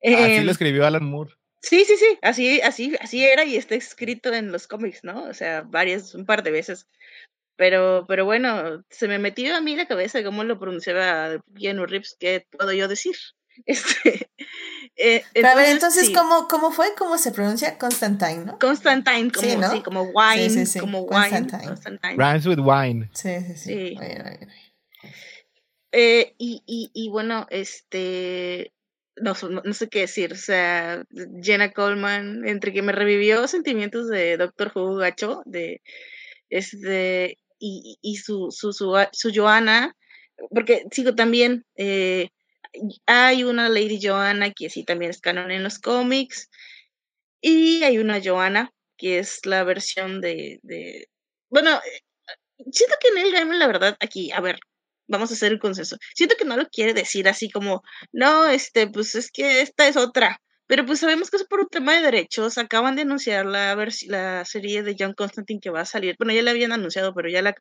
Así 0.03 0.35
lo 0.35 0.41
em, 0.41 0.49
escribió 0.49 0.85
Alan 0.85 1.05
Moore. 1.05 1.33
Sí, 1.61 1.85
sí, 1.85 1.95
sí, 1.95 2.17
así, 2.21 2.59
así, 2.61 2.95
así 2.99 3.23
era 3.23 3.45
y 3.45 3.55
está 3.55 3.75
escrito 3.75 4.33
en 4.33 4.51
los 4.51 4.67
cómics, 4.67 5.03
¿no? 5.03 5.23
O 5.25 5.33
sea, 5.33 5.61
varias, 5.61 6.15
un 6.15 6.25
par 6.25 6.41
de 6.43 6.51
veces. 6.51 6.87
Pero, 7.55 8.05
pero 8.07 8.25
bueno, 8.25 8.83
se 8.89 9.07
me 9.07 9.19
metió 9.19 9.55
a 9.55 9.61
mí 9.61 9.75
la 9.75 9.87
cabeza 9.87 10.23
cómo 10.23 10.43
lo 10.43 10.57
pronunciaba 10.57 11.39
Keanu 11.55 11.85
Reeves, 11.85 12.17
¿qué 12.19 12.47
puedo 12.49 12.73
yo 12.73 12.87
decir? 12.87 13.15
Este, 13.65 14.29
eh, 14.95 15.23
entonces, 15.33 15.45
a 15.45 15.55
ver, 15.55 15.69
entonces, 15.69 16.09
¿cómo, 16.11 16.47
¿cómo 16.47 16.71
fue? 16.71 16.95
¿Cómo 16.97 17.17
se 17.17 17.31
pronuncia? 17.31 17.77
Constantine, 17.77 18.45
¿no? 18.45 18.57
Constantine, 18.57 19.29
como, 19.29 19.47
sí, 19.47 19.57
¿no? 19.57 19.71
sí, 19.71 19.81
como 19.81 20.03
wine, 20.03 20.49
sí, 20.49 20.65
sí, 20.65 20.79
como 20.79 21.01
wine. 21.01 21.47
Constantine. 21.65 22.15
Rhymes 22.15 22.47
with 22.47 22.59
wine. 22.59 23.09
Sí, 23.13 23.29
sí, 23.41 23.55
sí. 23.57 23.97
Eh, 25.91 26.33
y, 26.37 26.63
y, 26.65 26.91
y 26.93 27.09
bueno, 27.09 27.45
este, 27.49 28.71
no, 29.17 29.33
no, 29.63 29.73
sé 29.73 29.89
qué 29.89 30.01
decir, 30.01 30.33
o 30.33 30.35
sea, 30.35 31.03
Jenna 31.41 31.71
Coleman, 31.71 32.47
entre 32.47 32.73
que 32.73 32.81
me 32.81 32.91
revivió 32.91 33.47
sentimientos 33.47 34.07
de 34.09 34.37
Doctor 34.37 34.71
Who 34.73 34.95
gacho, 34.95 35.41
de 35.45 35.81
este, 36.49 37.37
y, 37.59 37.97
y 38.01 38.15
su, 38.17 38.49
su, 38.51 38.73
su, 38.73 38.93
su 39.11 39.31
Joanna, 39.33 39.95
porque 40.51 40.83
sigo 40.91 41.15
también, 41.15 41.65
eh, 41.75 42.29
hay 43.05 43.43
una 43.43 43.69
Lady 43.69 43.99
Joanna 44.01 44.51
que 44.51 44.69
sí 44.69 44.83
también 44.85 45.11
es 45.11 45.21
canon 45.21 45.51
en 45.51 45.63
los 45.63 45.79
cómics, 45.79 46.49
y 47.41 47.83
hay 47.83 47.97
una 47.97 48.21
Joanna 48.23 48.71
que 48.97 49.19
es 49.19 49.45
la 49.45 49.63
versión 49.63 50.21
de, 50.21 50.59
de 50.63 51.07
bueno, 51.49 51.71
eh, 51.77 52.01
siento 52.71 52.95
que 53.01 53.09
en 53.09 53.17
el 53.25 53.31
game, 53.33 53.57
la 53.57 53.67
verdad, 53.67 53.97
aquí, 53.99 54.31
a 54.31 54.41
ver, 54.41 54.59
vamos 55.11 55.31
a 55.31 55.33
hacer 55.35 55.51
el 55.51 55.59
consenso. 55.59 55.97
Siento 56.15 56.35
que 56.37 56.45
no 56.45 56.57
lo 56.57 56.67
quiere 56.69 56.93
decir 56.93 57.27
así 57.27 57.49
como, 57.49 57.83
no, 58.11 58.47
este, 58.47 58.87
pues 58.87 59.15
es 59.15 59.31
que 59.31 59.61
esta 59.61 59.87
es 59.87 59.97
otra. 59.97 60.41
Pero 60.67 60.85
pues 60.85 60.99
sabemos 60.99 61.29
que 61.29 61.37
es 61.37 61.43
por 61.43 61.59
un 61.59 61.67
tema 61.67 61.93
de 61.93 62.01
derechos. 62.01 62.57
Acaban 62.57 62.95
de 62.95 63.01
anunciar 63.01 63.45
la, 63.45 63.75
la 64.07 64.45
serie 64.45 64.83
de 64.83 64.95
John 64.97 65.13
Constantine 65.13 65.59
que 65.59 65.69
va 65.69 65.81
a 65.81 65.85
salir. 65.85 66.15
Bueno, 66.17 66.33
ya 66.33 66.41
la 66.43 66.51
habían 66.51 66.71
anunciado, 66.71 67.13
pero 67.13 67.29
ya 67.29 67.41
la 67.41 67.53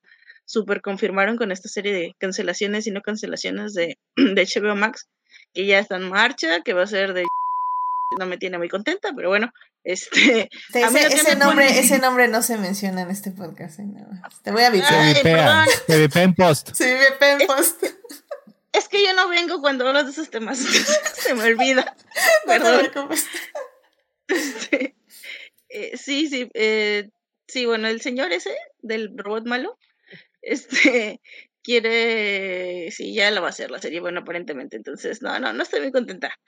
super 0.44 0.80
confirmaron 0.80 1.36
con 1.36 1.52
esta 1.52 1.68
serie 1.68 1.92
de 1.92 2.14
cancelaciones 2.18 2.86
y 2.86 2.92
no 2.92 3.02
cancelaciones 3.02 3.74
de, 3.74 3.98
de 4.16 4.46
HBO 4.46 4.76
Max, 4.76 5.08
que 5.52 5.66
ya 5.66 5.80
está 5.80 5.96
en 5.96 6.08
marcha, 6.08 6.62
que 6.62 6.72
va 6.72 6.82
a 6.84 6.86
ser 6.86 7.12
de... 7.12 7.24
No 8.18 8.26
me 8.26 8.38
tiene 8.38 8.58
muy 8.58 8.68
contenta, 8.68 9.12
pero 9.14 9.28
bueno, 9.28 9.52
este, 9.82 10.50
ese, 10.74 11.36
nombre, 11.36 11.78
ese 11.78 11.98
nombre 11.98 12.28
no 12.28 12.42
se 12.42 12.58
menciona 12.58 13.02
en 13.02 13.10
este 13.10 13.30
podcast. 13.30 13.80
¿eh? 13.80 13.84
Te 14.42 14.50
voy 14.50 14.62
a 14.62 14.66
avisar. 14.66 15.14
Se 15.86 15.98
vipea 15.98 16.22
en 16.22 16.34
post. 16.34 16.74
Se 16.74 16.94
vipea 16.94 17.32
en 17.32 17.46
post. 17.46 17.82
Es, 18.72 18.88
que 18.88 19.02
yo 19.02 19.14
no 19.14 19.28
vengo 19.28 19.60
cuando 19.60 19.86
hablas 19.88 20.04
de 20.04 20.12
esos 20.12 20.30
temas. 20.30 20.58
se 21.14 21.34
me 21.34 21.44
olvida. 21.44 21.96
Perdón. 22.46 22.90
Este, 24.28 24.96
eh, 25.68 25.96
sí, 25.96 26.28
sí. 26.28 26.50
Eh, 26.54 27.08
sí, 27.48 27.66
bueno, 27.66 27.88
el 27.88 28.00
señor 28.00 28.32
ese 28.32 28.54
del 28.80 29.16
robot 29.16 29.46
malo, 29.46 29.78
este, 30.42 31.20
quiere, 31.62 32.90
sí, 32.90 33.14
ya 33.14 33.30
lo 33.30 33.40
va 33.40 33.48
a 33.48 33.50
hacer 33.50 33.70
la 33.70 33.80
serie, 33.80 34.00
bueno, 34.00 34.20
aparentemente. 34.20 34.76
Entonces, 34.76 35.22
no, 35.22 35.38
no, 35.38 35.52
no 35.52 35.62
estoy 35.62 35.80
muy 35.80 35.92
contenta. 35.92 36.38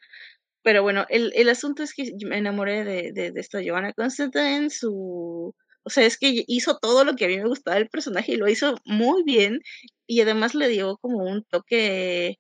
Pero 0.63 0.83
bueno, 0.83 1.07
el, 1.09 1.33
el 1.35 1.49
asunto 1.49 1.83
es 1.83 1.95
que 1.95 2.13
me 2.27 2.39
enamoré 2.39 2.85
de, 2.85 3.13
de, 3.13 3.33
de 3.33 3.41
esta 3.41 3.61
Joanna 3.65 3.93
Constantine, 3.93 4.71
su... 4.71 5.55
O 5.85 5.91
sea, 5.91 6.07
es 6.07 6.17
que 6.17 6.45
hizo 6.47 6.79
todo 6.81 7.05
lo 7.05 7.17
que 7.17 7.25
a 7.25 7.29
mí 7.29 7.39
me 7.39 7.49
gustaba 7.49 7.77
del 7.77 7.89
personaje 7.89 8.33
y 8.33 8.37
lo 8.37 8.49
hizo 8.49 8.77
muy 8.85 9.25
bien 9.25 9.61
y 10.07 10.21
además 10.21 10.55
le 10.55 10.69
dio 10.69 10.97
como 10.99 11.25
un 11.25 11.45
toque 11.45 12.39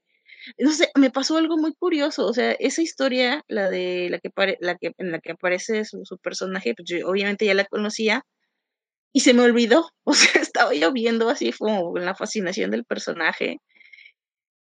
no 0.58 0.72
sé, 0.72 0.90
me 0.96 1.10
pasó 1.10 1.36
algo 1.36 1.56
muy 1.56 1.72
curioso, 1.74 2.26
o 2.26 2.34
sea, 2.34 2.52
esa 2.52 2.82
historia, 2.82 3.44
la 3.48 3.70
de 3.70 4.08
la 4.10 4.18
que, 4.18 4.30
la 4.60 4.76
que 4.76 4.92
en 4.98 5.12
la 5.12 5.20
que 5.20 5.32
aparece 5.32 5.84
su, 5.84 6.04
su 6.04 6.18
personaje, 6.18 6.74
pues 6.74 6.88
yo 6.88 7.08
obviamente 7.08 7.46
ya 7.46 7.54
la 7.54 7.64
conocía 7.64 8.24
y 9.12 9.20
se 9.20 9.34
me 9.34 9.42
olvidó, 9.42 9.90
o 10.04 10.14
sea, 10.14 10.40
estaba 10.42 10.74
yo 10.74 10.92
viendo 10.92 11.28
así 11.28 11.52
como 11.52 11.96
la 11.98 12.14
fascinación 12.14 12.70
del 12.70 12.84
personaje 12.84 13.58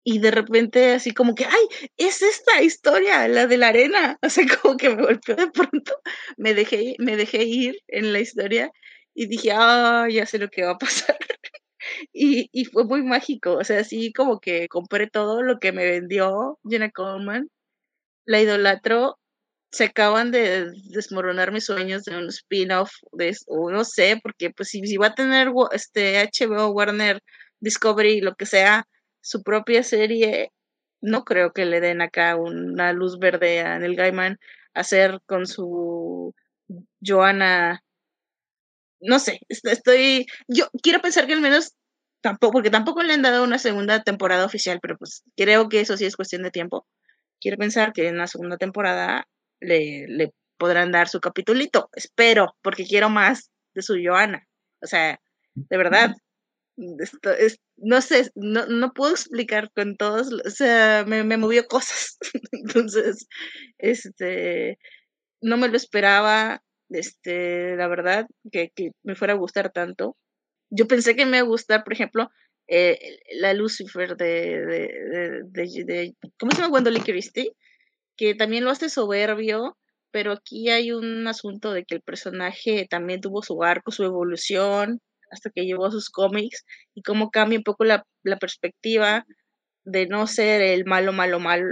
y 0.03 0.19
de 0.19 0.31
repente 0.31 0.93
así 0.93 1.13
como 1.13 1.35
que, 1.35 1.45
ay, 1.45 1.89
es 1.97 2.21
esta 2.21 2.61
historia, 2.61 3.27
la 3.27 3.47
de 3.47 3.57
la 3.57 3.69
arena, 3.69 4.17
o 4.21 4.29
sea, 4.29 4.45
como 4.61 4.77
que 4.77 4.89
me 4.89 5.03
golpeó 5.03 5.35
de 5.35 5.49
pronto, 5.51 5.93
me 6.37 6.53
dejé, 6.53 6.95
me 6.99 7.15
dejé 7.17 7.43
ir 7.43 7.77
en 7.87 8.13
la 8.13 8.19
historia 8.19 8.71
y 9.13 9.27
dije, 9.27 9.51
ah, 9.53 10.07
ya 10.09 10.25
sé 10.25 10.39
lo 10.39 10.49
que 10.49 10.63
va 10.63 10.71
a 10.71 10.77
pasar. 10.77 11.17
y, 12.13 12.49
y 12.51 12.65
fue 12.65 12.85
muy 12.85 13.03
mágico, 13.03 13.53
o 13.53 13.63
sea, 13.63 13.79
así 13.79 14.13
como 14.13 14.39
que 14.39 14.67
compré 14.67 15.09
todo 15.09 15.41
lo 15.43 15.59
que 15.59 15.71
me 15.71 15.85
vendió 15.85 16.59
Jenna 16.69 16.91
Coleman, 16.91 17.49
la 18.25 18.41
idolatro, 18.41 19.19
se 19.71 19.85
acaban 19.85 20.31
de 20.31 20.71
desmoronar 20.91 21.51
mis 21.51 21.65
sueños 21.65 22.03
de 22.03 22.15
un 22.17 22.29
spin-off, 22.29 22.91
de, 23.13 23.35
o 23.47 23.71
no 23.71 23.83
sé, 23.85 24.19
porque 24.21 24.51
pues 24.51 24.69
si, 24.69 24.85
si 24.85 24.97
va 24.97 25.07
a 25.07 25.15
tener 25.15 25.49
este 25.71 26.29
HBO, 26.31 26.69
Warner, 26.69 27.21
Discovery, 27.59 28.21
lo 28.21 28.35
que 28.35 28.45
sea, 28.45 28.85
su 29.23 29.41
propia 29.41 29.83
serie, 29.83 30.51
no 31.01 31.23
creo 31.23 31.53
que 31.53 31.65
le 31.65 31.79
den 31.79 32.01
acá 32.01 32.35
una 32.35 32.93
luz 32.93 33.17
verde 33.19 33.61
a 33.61 33.79
Neil 33.79 33.95
Gaiman 33.95 34.37
hacer 34.73 35.21
con 35.25 35.47
su 35.47 36.35
Joana. 37.01 37.83
No 38.99 39.19
sé, 39.19 39.39
estoy. 39.49 40.27
Yo 40.47 40.67
quiero 40.81 40.99
pensar 41.01 41.25
que 41.25 41.33
al 41.33 41.41
menos 41.41 41.73
tampoco, 42.21 42.53
porque 42.53 42.69
tampoco 42.69 43.03
le 43.03 43.13
han 43.13 43.21
dado 43.21 43.43
una 43.43 43.59
segunda 43.59 44.03
temporada 44.03 44.45
oficial, 44.45 44.79
pero 44.81 44.97
pues 44.97 45.23
creo 45.35 45.69
que 45.69 45.81
eso 45.81 45.97
sí 45.97 46.05
es 46.05 46.15
cuestión 46.15 46.43
de 46.43 46.51
tiempo. 46.51 46.85
Quiero 47.39 47.57
pensar 47.57 47.93
que 47.93 48.07
en 48.07 48.17
la 48.17 48.27
segunda 48.27 48.57
temporada 48.57 49.27
le, 49.59 50.07
le 50.07 50.33
podrán 50.57 50.91
dar 50.91 51.09
su 51.09 51.19
capitulito. 51.19 51.89
Espero, 51.93 52.55
porque 52.61 52.85
quiero 52.85 53.09
más 53.09 53.51
de 53.73 53.81
su 53.81 53.95
Joana. 54.03 54.47
O 54.81 54.87
sea, 54.87 55.19
de 55.55 55.77
verdad, 55.77 56.13
no 56.75 58.01
sé, 58.01 58.31
no, 58.35 58.65
no 58.65 58.93
puedo 58.93 59.11
explicar 59.11 59.71
con 59.75 59.95
todos, 59.95 60.31
o 60.33 60.49
sea, 60.49 61.05
me, 61.07 61.23
me 61.23 61.37
movió 61.37 61.67
cosas. 61.67 62.17
Entonces, 62.51 63.27
este, 63.77 64.79
no 65.41 65.57
me 65.57 65.67
lo 65.67 65.77
esperaba, 65.77 66.63
este, 66.89 67.75
la 67.75 67.87
verdad, 67.87 68.27
que, 68.51 68.71
que 68.75 68.91
me 69.03 69.15
fuera 69.15 69.33
a 69.33 69.37
gustar 69.37 69.71
tanto. 69.71 70.17
Yo 70.69 70.87
pensé 70.87 71.15
que 71.15 71.25
me 71.25 71.37
iba 71.37 71.45
a 71.45 71.49
gustar, 71.49 71.83
por 71.83 71.93
ejemplo, 71.93 72.29
eh, 72.67 73.19
la 73.39 73.53
Lucifer 73.53 74.15
de, 74.15 74.65
de, 74.65 75.83
de, 75.85 76.15
¿cómo 76.39 76.51
se 76.51 76.57
llama? 76.57 76.69
Gwendolyn 76.69 77.03
Christie, 77.03 77.51
que 78.17 78.35
también 78.35 78.63
lo 78.63 78.71
hace 78.71 78.89
soberbio, 78.89 79.77
pero 80.11 80.31
aquí 80.31 80.69
hay 80.69 80.91
un 80.91 81.27
asunto 81.27 81.73
de 81.73 81.85
que 81.85 81.95
el 81.95 82.01
personaje 82.01 82.87
también 82.89 83.21
tuvo 83.21 83.41
su 83.41 83.63
arco, 83.63 83.91
su 83.91 84.03
evolución, 84.03 85.01
hasta 85.33 85.49
que 85.49 85.65
llegó 85.65 85.85
a 85.85 85.91
sus 85.91 86.09
cómics 86.09 86.65
y 86.93 87.01
cómo 87.03 87.31
cambia 87.31 87.59
un 87.59 87.63
poco 87.63 87.83
la, 87.85 88.05
la 88.23 88.37
perspectiva 88.37 89.25
de 89.85 90.07
no 90.07 90.27
ser 90.27 90.61
el 90.61 90.85
malo, 90.85 91.13
malo, 91.13 91.39
malo, 91.39 91.65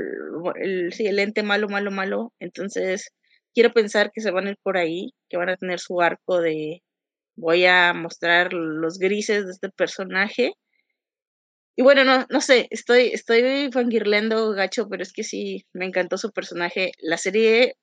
el, 0.55 0.93
sí, 0.93 1.07
el 1.07 1.19
ente 1.19 1.43
malo, 1.43 1.69
malo, 1.69 1.91
malo. 1.91 2.33
Entonces, 2.39 3.11
quiero 3.53 3.71
pensar 3.71 4.11
que 4.13 4.21
se 4.21 4.31
van 4.31 4.47
a 4.47 4.51
ir 4.51 4.57
por 4.63 4.77
ahí, 4.77 5.13
que 5.29 5.37
van 5.37 5.49
a 5.49 5.57
tener 5.57 5.79
su 5.79 6.01
arco 6.01 6.41
de 6.41 6.81
voy 7.35 7.65
a 7.65 7.93
mostrar 7.93 8.53
los 8.53 8.99
grises 8.99 9.45
de 9.45 9.51
este 9.51 9.69
personaje. 9.69 10.53
Y 11.75 11.83
bueno, 11.83 12.03
no, 12.03 12.25
no 12.29 12.41
sé, 12.41 12.67
estoy, 12.69 13.07
estoy 13.13 13.69
gacho, 13.69 14.87
pero 14.89 15.03
es 15.03 15.13
que 15.13 15.23
sí, 15.23 15.65
me 15.73 15.85
encantó 15.85 16.17
su 16.17 16.31
personaje. 16.31 16.91
La 16.99 17.17
serie 17.17 17.75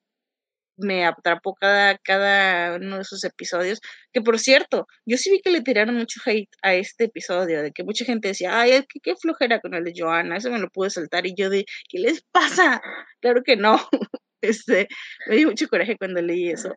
me 0.78 1.05
atrapó 1.05 1.55
cada, 1.55 1.98
cada 1.98 2.76
uno 2.76 2.98
de 2.98 3.05
sus 3.05 3.24
episodios. 3.24 3.80
Que 4.12 4.20
por 4.22 4.38
cierto, 4.38 4.86
yo 5.06 5.16
sí 5.16 5.30
vi 5.30 5.40
que 5.40 5.50
le 5.50 5.60
tiraron 5.62 5.96
mucho 5.96 6.20
hate 6.24 6.48
a 6.62 6.74
este 6.74 7.05
episodio, 7.05 7.62
de 7.62 7.72
que 7.72 7.84
mucha 7.84 8.05
gente 8.05 8.28
decía, 8.28 8.59
ay, 8.60 8.84
qué, 8.88 9.00
qué 9.02 9.14
flojera 9.16 9.60
con 9.60 9.74
el 9.74 9.84
de 9.84 9.92
Joana, 9.96 10.36
eso 10.36 10.50
me 10.50 10.59
lo 10.59 10.68
pude 10.70 10.90
saltar. 10.90 11.26
Y 11.26 11.34
yo 11.36 11.50
de, 11.50 11.64
¿qué 11.88 11.98
les 11.98 12.22
pasa? 12.32 12.80
Claro 13.20 13.42
que 13.44 13.56
no. 13.56 13.78
este, 14.40 14.88
me 15.28 15.36
dio 15.36 15.48
mucho 15.48 15.68
coraje 15.68 15.96
cuando 15.98 16.22
leí 16.22 16.50
eso. 16.50 16.74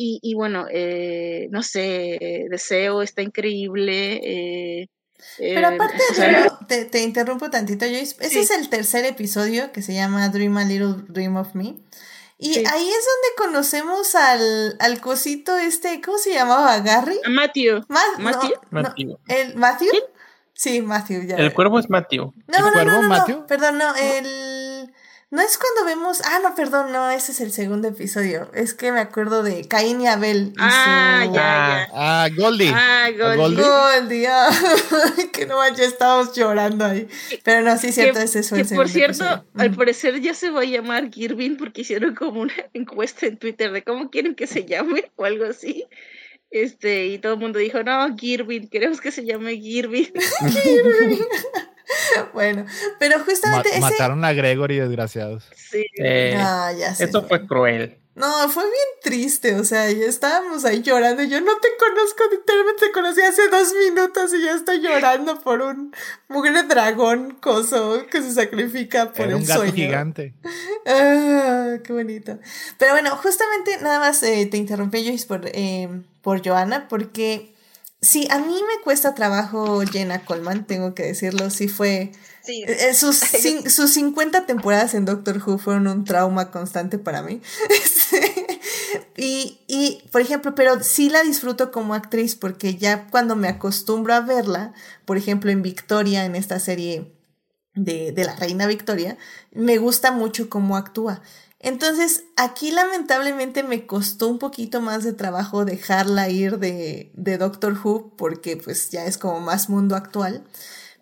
Y, 0.00 0.20
y 0.22 0.34
bueno, 0.34 0.66
eh, 0.70 1.48
no 1.50 1.62
sé, 1.62 2.46
Deseo 2.50 3.02
está 3.02 3.20
increíble. 3.22 4.20
Eh, 4.22 4.86
pero 5.38 5.70
eh, 5.70 5.74
aparte, 5.74 5.98
sea, 6.14 6.46
te, 6.68 6.84
te 6.84 7.02
interrumpo 7.02 7.50
tantito, 7.50 7.84
Joyce. 7.84 8.14
Ese 8.20 8.28
Sí. 8.30 8.38
es 8.38 8.50
el 8.52 8.68
tercer 8.68 9.04
episodio 9.04 9.72
que 9.72 9.82
se 9.82 9.94
llama 9.94 10.28
Dream 10.28 10.56
a 10.56 10.64
Little 10.64 11.02
Dream 11.08 11.34
of 11.36 11.56
Me. 11.56 11.74
Y 12.40 12.54
Sí. 12.54 12.64
ahí 12.70 12.88
es 12.88 13.04
donde 13.04 13.36
conocemos 13.52 14.14
al, 14.14 14.76
al 14.78 15.00
cosito 15.00 15.56
este, 15.58 16.00
¿cómo 16.00 16.18
se 16.18 16.32
llamaba? 16.32 16.78
¿Gary? 16.78 17.20
a 17.24 17.28
Matthew. 17.30 17.84
Ma- 17.88 18.00
no, 18.16 18.24
Matthew. 18.24 18.50
no, 18.70 18.82
Matthew. 18.82 19.18
¿El 19.26 19.56
Matthew? 19.56 19.88
Sí, 20.52 20.80
Matthew, 20.82 21.22
ya. 21.26 21.36
El 21.36 21.52
cuervo 21.52 21.78
es 21.78 21.88
Matthew. 21.90 22.32
No, 22.46 22.58
no, 22.58 22.66
no, 22.66 22.72
cuervo, 22.72 22.90
no, 22.90 23.02
no, 23.02 23.08
Matthew? 23.08 23.46
perdón, 23.46 23.78
no, 23.78 23.94
el... 23.94 24.26
No 25.30 25.42
es 25.42 25.58
cuando 25.58 25.84
vemos... 25.84 26.22
Ah, 26.24 26.38
no, 26.42 26.54
perdón, 26.54 26.90
no, 26.90 27.10
ese 27.10 27.32
es 27.32 27.40
el 27.42 27.52
segundo 27.52 27.86
episodio. 27.88 28.50
Es 28.54 28.72
que 28.72 28.90
me 28.92 29.00
acuerdo 29.00 29.42
de 29.42 29.68
Caín 29.68 30.00
y 30.00 30.06
Abel. 30.06 30.52
y 30.54 30.58
Ah, 30.58 31.22
su- 31.26 31.34
ya, 31.34 31.42
Ah. 31.82 31.86
ya. 31.86 31.90
Ah, 31.92 32.28
Goldie. 32.34 32.72
Ah, 32.74 33.08
Goldie. 33.10 33.36
Goldie. 33.36 33.62
Goldie, 33.62 34.26
ah, 34.26 34.48
que 35.34 35.44
no 35.44 35.58
manches, 35.58 35.88
estábamos 35.88 36.34
llorando 36.34 36.86
ahí. 36.86 37.06
Pero 37.44 37.60
no, 37.60 37.76
sí, 37.76 37.92
cierto, 37.92 38.20
que, 38.20 38.24
ese 38.24 38.42
fue 38.42 38.56
que 38.56 38.62
el 38.62 38.68
por 38.74 38.88
segundo 38.88 39.14
cierto, 39.14 39.24
episodio. 39.34 39.62
al 39.62 39.74
parecer 39.74 40.20
ya 40.22 40.32
se 40.32 40.48
va 40.48 40.62
a 40.62 40.64
llamar 40.64 41.10
Girvin 41.12 41.58
porque 41.58 41.82
hicieron 41.82 42.14
como 42.14 42.40
una 42.40 42.54
encuesta 42.72 43.26
en 43.26 43.36
Twitter 43.36 43.70
de 43.70 43.84
cómo 43.84 44.08
quieren 44.10 44.34
que 44.34 44.46
se 44.46 44.64
llame 44.64 45.12
o 45.16 45.26
algo 45.26 45.44
así. 45.44 45.86
Este, 46.50 47.06
y 47.08 47.18
todo 47.18 47.34
el 47.34 47.38
mundo 47.40 47.58
dijo, 47.58 47.82
no, 47.82 48.16
Girvin, 48.16 48.68
queremos 48.68 49.00
que 49.00 49.10
se 49.12 49.24
llame 49.24 49.56
Girvin. 49.56 50.10
Bueno, 52.34 52.66
pero 52.98 53.18
Ma- 53.18 53.24
justamente 53.24 53.70
ese... 53.70 53.80
Mataron 53.80 54.22
a 54.24 54.32
Gregory, 54.34 54.78
desgraciados. 54.78 55.48
Sí. 55.56 55.86
Eh, 55.98 56.34
Ah, 56.38 56.70
ya 56.78 56.94
sé. 56.94 57.04
eso 57.04 57.26
fue 57.26 57.46
cruel. 57.46 57.96
No, 58.14 58.48
fue 58.48 58.64
bien 58.64 58.74
triste, 59.02 59.54
o 59.54 59.62
sea, 59.64 59.90
ya 59.90 60.04
estábamos 60.06 60.64
ahí 60.64 60.82
llorando. 60.82 61.22
Yo 61.22 61.40
no 61.40 61.56
te 61.60 61.68
conozco, 61.78 62.24
literalmente 62.32 62.86
te 62.86 62.92
conocí 62.92 63.20
hace 63.22 63.48
dos 63.48 63.72
minutos 63.74 64.34
y 64.34 64.42
ya 64.42 64.54
estoy 64.54 64.80
llorando 64.80 65.38
por 65.40 65.62
un 65.62 65.94
mugre 66.28 66.64
dragón 66.64 67.36
coso 67.40 68.06
que 68.10 68.20
se 68.20 68.32
sacrifica 68.32 69.12
por 69.12 69.20
Era 69.26 69.30
el 69.30 69.34
un 69.36 69.44
gato 69.46 69.60
sueño. 69.60 69.74
gigante. 69.74 70.34
Ah, 70.88 71.76
qué 71.84 71.92
bonito. 71.92 72.38
Pero 72.78 72.92
bueno, 72.92 73.14
justamente 73.16 73.76
nada 73.82 73.98
más 74.00 74.22
eh, 74.22 74.46
te 74.46 74.56
interrumpí, 74.56 75.04
Joyce, 75.04 75.26
por, 75.26 75.42
eh, 75.44 76.02
por 76.22 76.42
Joana, 76.46 76.88
porque 76.88 77.54
sí, 78.00 78.26
a 78.30 78.38
mí 78.38 78.54
me 78.54 78.82
cuesta 78.82 79.14
trabajo 79.14 79.82
Jenna 79.82 80.24
Coleman, 80.24 80.66
tengo 80.66 80.94
que 80.94 81.04
decirlo, 81.04 81.50
sí 81.50 81.68
fue... 81.68 82.12
Sí. 82.42 82.64
eh, 82.66 82.94
sus, 82.94 83.18
sus 83.68 83.92
50 83.92 84.46
temporadas 84.46 84.94
en 84.94 85.04
Doctor 85.04 85.42
Who 85.44 85.58
fueron 85.58 85.86
un 85.88 86.04
trauma 86.04 86.50
constante 86.50 86.96
para 86.96 87.20
mí. 87.20 87.42
y, 89.18 89.58
y, 89.66 90.02
por 90.10 90.22
ejemplo, 90.22 90.54
pero 90.54 90.82
sí 90.82 91.10
la 91.10 91.22
disfruto 91.22 91.70
como 91.70 91.92
actriz 91.92 92.34
porque 92.34 92.76
ya 92.76 93.08
cuando 93.10 93.36
me 93.36 93.48
acostumbro 93.48 94.14
a 94.14 94.20
verla, 94.20 94.72
por 95.04 95.18
ejemplo, 95.18 95.50
en 95.50 95.60
Victoria, 95.60 96.24
en 96.24 96.34
esta 96.34 96.58
serie 96.58 97.12
de, 97.84 98.12
de 98.12 98.24
la 98.24 98.36
reina 98.36 98.66
Victoria, 98.66 99.16
me 99.52 99.78
gusta 99.78 100.10
mucho 100.12 100.48
cómo 100.48 100.76
actúa. 100.76 101.22
Entonces, 101.60 102.24
aquí 102.36 102.70
lamentablemente 102.70 103.62
me 103.62 103.86
costó 103.86 104.28
un 104.28 104.38
poquito 104.38 104.80
más 104.80 105.02
de 105.02 105.12
trabajo 105.12 105.64
dejarla 105.64 106.28
ir 106.28 106.58
de, 106.58 107.10
de 107.14 107.38
Doctor 107.38 107.76
Who 107.82 108.14
porque 108.16 108.56
pues 108.56 108.90
ya 108.90 109.06
es 109.06 109.18
como 109.18 109.40
más 109.40 109.68
mundo 109.68 109.96
actual. 109.96 110.44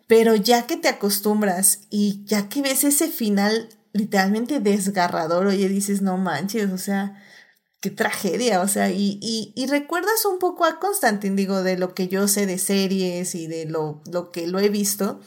Pero 0.07 0.35
ya 0.35 0.65
que 0.65 0.77
te 0.77 0.87
acostumbras 0.87 1.81
y 1.89 2.23
ya 2.25 2.49
que 2.49 2.61
ves 2.61 2.83
ese 2.85 3.09
final 3.09 3.69
literalmente 3.93 4.59
desgarrador, 4.59 5.47
oye, 5.47 5.67
dices, 5.69 6.01
no 6.01 6.17
manches, 6.17 6.71
o 6.71 6.77
sea, 6.77 7.21
qué 7.81 7.89
tragedia, 7.91 8.61
o 8.61 8.67
sea, 8.67 8.89
y, 8.91 9.19
y, 9.21 9.65
recuerdas 9.67 10.25
un 10.25 10.39
poco 10.39 10.65
a 10.65 10.79
Constantine, 10.79 11.35
digo, 11.35 11.61
de 11.63 11.77
lo 11.77 11.93
que 11.93 12.07
yo 12.07 12.27
sé 12.27 12.45
de 12.45 12.57
series 12.57 13.35
y 13.35 13.47
de 13.47 13.65
lo, 13.65 14.01
lo 14.11 14.31
que 14.31 14.47
lo 14.47 14.59
he 14.59 14.69
visto, 14.69 15.19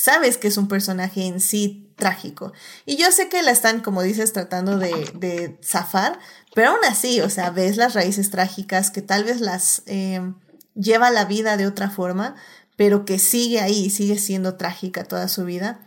sabes 0.00 0.38
que 0.38 0.48
es 0.48 0.56
un 0.56 0.66
personaje 0.66 1.26
en 1.26 1.40
sí 1.40 1.92
trágico. 1.96 2.54
Y 2.86 2.96
yo 2.96 3.12
sé 3.12 3.28
que 3.28 3.42
la 3.42 3.50
están, 3.50 3.80
como 3.80 4.00
dices, 4.00 4.32
tratando 4.32 4.78
de, 4.78 4.94
de 5.14 5.58
zafar, 5.62 6.18
pero 6.54 6.70
aún 6.70 6.78
así, 6.88 7.20
o 7.20 7.28
sea, 7.28 7.50
ves 7.50 7.76
las 7.76 7.92
raíces 7.92 8.30
trágicas 8.30 8.90
que 8.90 9.02
tal 9.02 9.24
vez 9.24 9.42
las 9.42 9.82
eh, 9.84 10.22
lleva 10.74 11.10
la 11.10 11.26
vida 11.26 11.58
de 11.58 11.66
otra 11.66 11.90
forma, 11.90 12.34
pero 12.76 13.04
que 13.04 13.18
sigue 13.18 13.60
ahí, 13.60 13.90
sigue 13.90 14.16
siendo 14.18 14.56
trágica 14.56 15.04
toda 15.04 15.28
su 15.28 15.44
vida. 15.44 15.86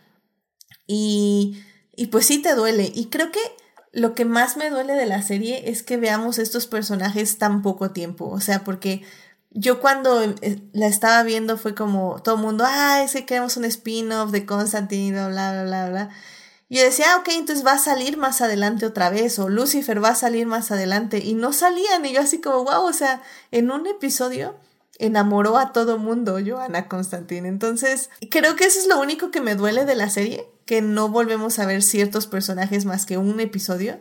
Y, 0.85 1.63
y 1.95 2.07
pues 2.07 2.27
sí 2.27 2.39
te 2.39 2.53
duele. 2.53 2.91
Y 2.93 3.07
creo 3.07 3.31
que 3.31 3.41
lo 3.91 4.13
que 4.13 4.25
más 4.25 4.57
me 4.57 4.69
duele 4.69 4.93
de 4.93 5.07
la 5.07 5.23
serie 5.23 5.71
es 5.71 5.81
que 5.81 5.97
veamos 5.97 6.37
estos 6.37 6.67
personajes 6.67 7.39
tan 7.39 7.63
poco 7.63 7.89
tiempo. 7.89 8.29
O 8.29 8.39
sea, 8.39 8.63
porque 8.63 9.01
yo 9.53 9.79
cuando 9.79 10.21
eh, 10.21 10.61
la 10.73 10.87
estaba 10.87 11.23
viendo 11.23 11.57
fue 11.57 11.75
como 11.75 12.21
todo 12.23 12.35
el 12.35 12.41
mundo, 12.41 12.65
ah, 12.67 13.03
es 13.03 13.13
que 13.13 13.25
queremos 13.25 13.57
un 13.57 13.65
spin-off 13.65 14.31
de 14.31 14.45
Constantine, 14.45 15.11
bla, 15.11 15.27
bla, 15.27 15.51
bla, 15.51 15.63
bla, 15.63 15.89
bla. 15.89 16.09
Y 16.69 16.77
yo 16.77 16.83
decía, 16.83 17.05
ah, 17.13 17.17
ok, 17.19 17.29
entonces 17.33 17.65
va 17.65 17.73
a 17.73 17.77
salir 17.77 18.17
más 18.17 18.41
adelante 18.41 18.85
otra 18.85 19.09
vez, 19.09 19.37
o 19.37 19.49
Lucifer 19.49 20.03
va 20.03 20.09
a 20.09 20.15
salir 20.15 20.47
más 20.47 20.71
adelante. 20.71 21.19
Y 21.19 21.35
no 21.35 21.53
salían, 21.53 22.05
y 22.05 22.13
yo 22.13 22.21
así 22.21 22.41
como, 22.41 22.63
wow, 22.63 22.83
o 22.85 22.93
sea, 22.93 23.21
en 23.51 23.69
un 23.69 23.85
episodio 23.85 24.55
enamoró 24.97 25.57
a 25.57 25.71
todo 25.71 25.97
mundo, 25.99 26.39
Joana 26.43 26.87
Constantine. 26.87 27.47
Entonces, 27.47 28.09
creo 28.31 28.55
que 28.55 28.65
eso 28.65 28.79
es 28.79 28.87
lo 28.87 28.99
único 28.99 29.29
que 29.29 29.41
me 29.41 29.55
duele 29.55 29.85
de 29.85 29.95
la 29.95 30.09
serie, 30.09 30.47
que 30.65 30.81
no 30.81 31.09
volvemos 31.09 31.59
a 31.59 31.65
ver 31.65 31.83
ciertos 31.83 32.25
personajes 32.27 32.85
más 32.85 33.05
que 33.05 33.17
un 33.17 33.39
episodio. 33.39 33.99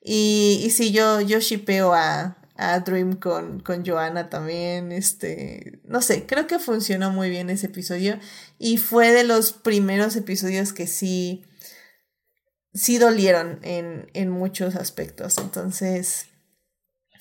Y, 0.00 0.62
y 0.64 0.70
sí, 0.70 0.92
yo, 0.92 1.20
yo 1.20 1.40
shipeo 1.40 1.92
a, 1.92 2.38
a 2.58 2.80
Dream 2.80 3.16
con, 3.16 3.60
con 3.60 3.84
Joanna 3.84 4.28
también. 4.28 4.92
Este, 4.92 5.80
no 5.84 6.00
sé, 6.02 6.26
creo 6.26 6.46
que 6.46 6.58
funcionó 6.58 7.10
muy 7.10 7.30
bien 7.30 7.50
ese 7.50 7.66
episodio. 7.66 8.18
Y 8.58 8.78
fue 8.78 9.12
de 9.12 9.24
los 9.24 9.52
primeros 9.52 10.16
episodios 10.16 10.72
que 10.72 10.86
sí, 10.86 11.44
sí 12.72 12.98
dolieron 12.98 13.58
en, 13.62 14.10
en 14.14 14.30
muchos 14.30 14.76
aspectos. 14.76 15.38
Entonces, 15.38 16.28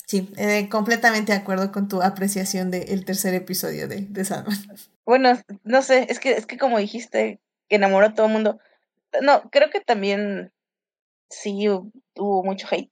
sí, 0.08 0.30
eh, 0.38 0.70
completamente 0.70 1.32
de 1.32 1.40
acuerdo 1.40 1.72
con 1.72 1.88
tu 1.88 2.02
apreciación 2.02 2.72
del 2.72 3.06
tercer 3.06 3.34
episodio 3.34 3.88
de, 3.88 4.02
de 4.02 4.26
Sandman. 4.26 4.58
Bueno, 5.06 5.40
no 5.64 5.82
sé, 5.82 6.08
es 6.10 6.20
que, 6.20 6.32
es 6.32 6.46
que 6.46 6.58
como 6.58 6.80
dijiste, 6.80 7.40
que 7.70 7.76
enamoró 7.76 8.08
a 8.08 8.14
todo 8.14 8.26
el 8.28 8.34
mundo. 8.34 8.60
No, 9.22 9.50
creo 9.52 9.70
que 9.70 9.80
también 9.80 10.52
sí 11.30 11.52
hu- 11.68 11.92
hubo 12.16 12.44
mucho 12.44 12.68
hate. 12.70 12.92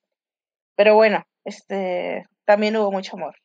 Pero 0.76 0.96
bueno, 0.96 1.24
este 1.44 2.26
también 2.46 2.76
hubo 2.78 2.92
mucho 2.92 3.16
amor. 3.16 3.36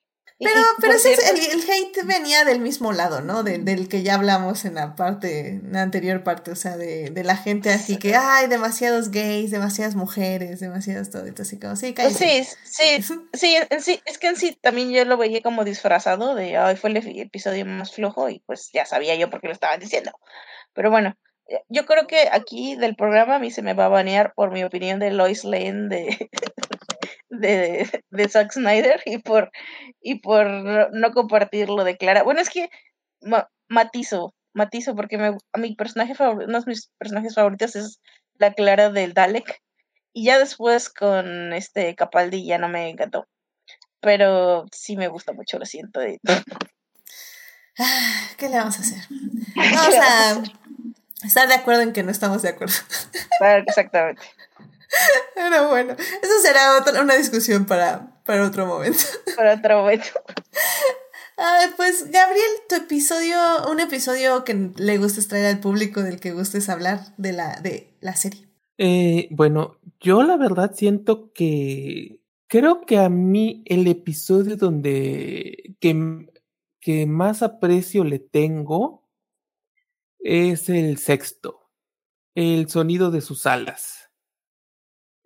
Pero, 0.41 0.61
y, 0.61 0.65
pero 0.81 0.93
ese 0.93 1.15
es- 1.15 1.31
el, 1.31 1.37
el 1.61 1.69
hate 1.69 2.05
venía 2.07 2.45
del 2.45 2.61
mismo 2.61 2.93
lado, 2.93 3.23
¿no? 3.23 3.43
De- 3.43 3.59
del 3.59 3.89
que 3.89 4.05
ya 4.05 4.15
hablamos 4.15 4.65
en 4.65 4.77
la 4.77 4.95
parte, 4.95 5.49
en 5.49 5.73
la 5.73 5.83
anterior 5.83 6.23
parte, 6.23 6.53
o 6.53 6.55
sea, 6.55 6.77
de, 6.77 7.11
de 7.11 7.25
la 7.25 7.37
gente 7.37 7.71
así 7.73 7.97
que, 7.97 8.15
ay, 8.15 8.47
demasiados 8.47 9.11
gays, 9.11 9.51
demasiadas 9.51 9.97
mujeres, 9.97 10.61
demasiados 10.61 11.11
todo, 11.11 11.27
entonces 11.27 11.55
así 11.55 11.61
como, 11.61 11.75
sí, 11.75 11.93
Pues 11.93 12.17
cállate. 12.19 12.45
sí, 12.45 12.57
sí, 13.03 13.17
sí, 13.33 13.57
en 13.69 13.81
sí, 13.83 14.01
es 14.05 14.19
que 14.19 14.29
en 14.29 14.37
sí 14.37 14.57
también 14.61 14.91
yo 14.93 15.05
lo 15.05 15.17
veía 15.17 15.43
como 15.43 15.65
disfrazado 15.65 16.37
de, 16.37 16.57
ay, 16.57 16.77
fue 16.77 16.91
el 16.91 16.97
epi- 17.03 17.21
episodio 17.21 17.67
más 17.67 17.93
flojo 17.93 18.29
y 18.29 18.39
pues 18.47 18.71
ya 18.73 18.87
sabía 18.87 19.17
yo 19.17 19.31
por 19.31 19.41
qué 19.41 19.49
lo 19.49 19.55
estaban 19.55 19.81
diciendo. 19.81 20.13
Pero 20.73 20.93
bueno, 20.93 21.17
eh, 21.49 21.63
yo 21.69 21.85
creo 21.85 22.07
que 22.07 22.29
aquí 22.31 22.77
del 22.77 22.95
programa 22.95 23.37
a 23.37 23.39
mí 23.41 23.51
se 23.51 23.63
me 23.63 23.75
va 23.75 23.87
a 23.87 23.89
banear 23.89 24.35
por 24.37 24.53
mi 24.53 24.63
opinión 24.63 25.01
de 25.01 25.11
Lois 25.11 25.43
Lane 25.43 25.89
de, 25.89 26.31
de, 27.31 28.03
de 28.11 28.29
Zack 28.29 28.53
Snyder 28.53 29.03
y 29.05 29.19
por, 29.19 29.51
y 30.01 30.21
por 30.21 30.49
no, 30.49 30.89
no 30.91 31.11
compartirlo 31.13 31.85
de 31.85 31.97
Clara. 31.97 32.23
Bueno, 32.23 32.41
es 32.41 32.51
que 32.51 32.69
ma- 33.21 33.49
matizo, 33.69 34.35
matizo 34.55 34.95
porque 34.97 35.19
me, 35.19 35.37
a 35.53 35.59
mi 35.59 35.75
personaje 35.75 36.15
favorito, 36.15 36.49
uno 36.49 36.61
de 36.61 36.67
mis 36.67 36.91
personajes 36.99 37.35
favoritos 37.35 37.77
es 37.77 38.01
la 38.35 38.53
Clara 38.55 38.91
del 38.91 39.15
Dalek. 39.15 39.61
Y 40.13 40.25
ya 40.25 40.39
después 40.39 40.89
con 40.89 41.53
este 41.53 41.95
Capaldi 41.95 42.45
ya 42.45 42.59
no 42.59 42.69
me 42.69 42.89
encantó. 42.89 43.29
Pero 44.01 44.65
sí 44.73 44.97
me 44.97 45.09
gusta 45.09 45.33
mucho, 45.33 45.59
lo 45.59 45.67
siento. 45.67 46.01
Ah, 47.81 48.29
¿Qué 48.37 48.49
le 48.49 48.57
vamos 48.57 48.77
a 48.79 48.81
hacer? 48.81 48.99
Vamos 49.55 49.95
a 49.95 50.43
estar 51.25 51.47
de 51.47 51.55
acuerdo 51.55 51.83
en 51.83 51.93
que 51.93 52.03
no 52.03 52.11
estamos 52.11 52.43
de 52.43 52.49
acuerdo. 52.49 52.75
Exactamente. 53.69 54.23
Pero 55.35 55.69
bueno, 55.69 55.93
eso 55.95 56.33
será 56.43 56.79
otra, 56.79 57.03
una 57.03 57.17
discusión 57.17 57.67
para, 57.67 58.23
para 58.25 58.47
otro 58.47 58.67
momento. 58.67 59.01
Para 59.37 59.55
otro 59.55 59.83
momento. 59.83 60.09
Ay, 61.37 61.69
pues 61.77 62.11
Gabriel, 62.11 62.51
tu 62.69 62.75
episodio, 62.75 63.37
un 63.71 63.79
episodio 63.79 64.45
que 64.45 64.73
le 64.77 64.99
gustes 64.99 65.29
traer 65.29 65.47
al 65.47 65.61
público, 65.61 66.03
del 66.03 66.19
que 66.19 66.33
gustes 66.33 66.69
hablar 66.69 67.15
de 67.17 67.33
la, 67.33 67.61
de 67.61 67.97
la 68.01 68.17
serie. 68.17 68.49
Eh, 68.77 69.29
bueno, 69.31 69.79
yo 70.01 70.25
la 70.25 70.37
verdad 70.37 70.73
siento 70.75 71.33
que 71.33 72.21
creo 72.49 72.81
que 72.81 72.99
a 72.99 73.09
mí 73.09 73.63
el 73.67 73.87
episodio 73.87 74.57
donde 74.57 75.77
que, 75.81 76.29
que 76.81 77.07
más 77.07 77.43
aprecio 77.43 78.03
le 78.03 78.19
tengo 78.19 79.09
es 80.19 80.69
el 80.69 80.99
sexto, 80.99 81.71
el 82.35 82.69
sonido 82.69 83.13
de 83.13 83.21
sus 83.21 83.47
alas. 83.47 84.08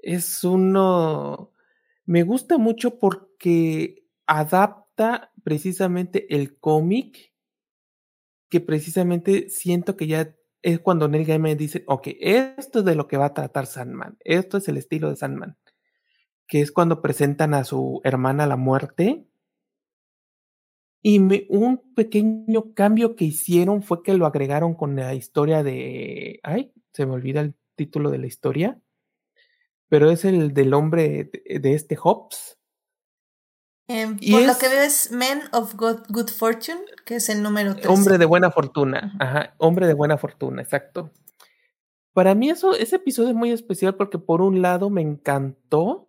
Es 0.03 0.43
uno, 0.43 1.53
me 2.05 2.25
gusta 2.25 2.59
mucho 2.59 2.99
porque 2.99 4.05
adapta 4.27 5.33
precisamente 5.45 6.35
el 6.35 6.59
cómic, 6.59 7.33
que 8.51 8.61
precisamente 8.61 9.49
siento 9.49 9.97
que 9.97 10.09
ya 10.09 10.37
es 10.61 10.81
cuando 10.81 11.09
Neil 11.09 11.27
Gaiman 11.27 11.57
dice, 11.57 11.85
ok, 11.87 12.09
esto 12.21 12.81
es 12.81 12.85
de 12.85 12.95
lo 12.95 13.09
que 13.09 13.17
va 13.17 13.27
a 13.27 13.35
tratar 13.35 13.67
Sandman, 13.67 14.17
esto 14.21 14.59
es 14.59 14.69
el 14.69 14.77
estilo 14.77 15.09
de 15.09 15.17
Sandman, 15.17 15.57
que 16.47 16.61
es 16.61 16.71
cuando 16.71 17.01
presentan 17.01 17.55
a 17.55 17.65
su 17.65 18.01
hermana 18.05 18.47
la 18.47 18.57
muerte. 18.57 19.27
Y 21.05 21.19
me, 21.19 21.47
un 21.49 21.95
pequeño 21.95 22.75
cambio 22.75 23.17
que 23.17 23.25
hicieron 23.25 23.83
fue 23.83 24.05
que 24.05 24.15
lo 24.15 24.27
agregaron 24.27 24.75
con 24.75 24.95
la 24.95 25.15
historia 25.15 25.65
de... 25.65 26.39
Ay, 26.45 26.73
se 26.93 27.07
me 27.07 27.13
olvida 27.13 27.41
el 27.41 27.57
título 27.75 28.11
de 28.11 28.19
la 28.19 28.27
historia, 28.29 28.81
pero 29.93 30.11
es 30.11 30.25
el 30.25 30.55
del 30.55 30.73
hombre 30.73 31.31
de, 31.31 31.59
de 31.59 31.75
este 31.75 31.97
Hobbes, 31.97 32.57
Em, 33.89 34.19
por 34.19 34.43
lo 34.47 34.59
que 34.59 34.69
veo 34.69 34.81
es 34.81 35.11
Men 35.11 35.43
of 35.53 35.75
Good, 35.75 36.07
Good, 36.09 36.31
Fortune, 36.31 36.81
que 37.05 37.17
es 37.17 37.29
el 37.29 37.43
número 37.43 37.75
3. 37.75 37.87
Hombre 37.87 38.17
de 38.17 38.25
buena 38.25 38.51
fortuna, 38.51 39.15
ajá, 39.21 39.55
hombre 39.59 39.87
de 39.87 39.93
buena 39.93 40.17
fortuna, 40.17 40.63
exacto. 40.63 41.11
Para 42.15 42.35
mí 42.35 42.49
eso, 42.49 42.75
ese 42.75 42.97
episodio 42.97 43.31
es 43.31 43.35
muy 43.35 43.51
especial 43.51 43.97
porque 43.97 44.19
por 44.19 44.41
un 44.41 44.63
lado 44.63 44.89
me 44.89 45.03
encantó 45.03 46.09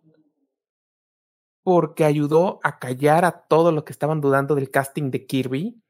porque 1.62 2.04
ayudó 2.04 2.60
a 2.62 2.78
callar 2.78 3.24
a 3.24 3.46
todo 3.48 3.70
lo 3.72 3.84
que 3.84 3.92
estaban 3.92 4.20
dudando 4.20 4.54
del 4.54 4.70
casting 4.70 5.10
de 5.10 5.26
Kirby 5.26 5.82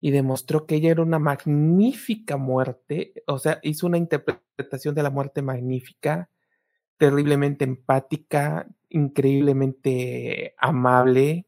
y 0.00 0.10
demostró 0.10 0.66
que 0.66 0.76
ella 0.76 0.90
era 0.90 1.02
una 1.02 1.18
magnífica 1.18 2.36
muerte, 2.36 3.24
o 3.26 3.38
sea, 3.38 3.58
hizo 3.62 3.86
una 3.86 3.98
interpretación 3.98 4.94
de 4.94 5.02
la 5.02 5.10
muerte 5.10 5.40
magnífica, 5.40 6.30
terriblemente 6.98 7.64
empática, 7.64 8.68
increíblemente 8.88 10.54
amable. 10.58 11.46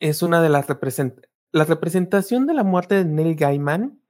Es 0.00 0.22
una 0.22 0.42
de 0.42 0.48
las 0.48 0.68
representaciones. 0.68 1.30
La 1.50 1.64
representación 1.64 2.46
de 2.46 2.54
la 2.54 2.62
muerte 2.62 2.96
de 2.96 3.04
Neil 3.06 3.34
Gaiman, 3.34 4.02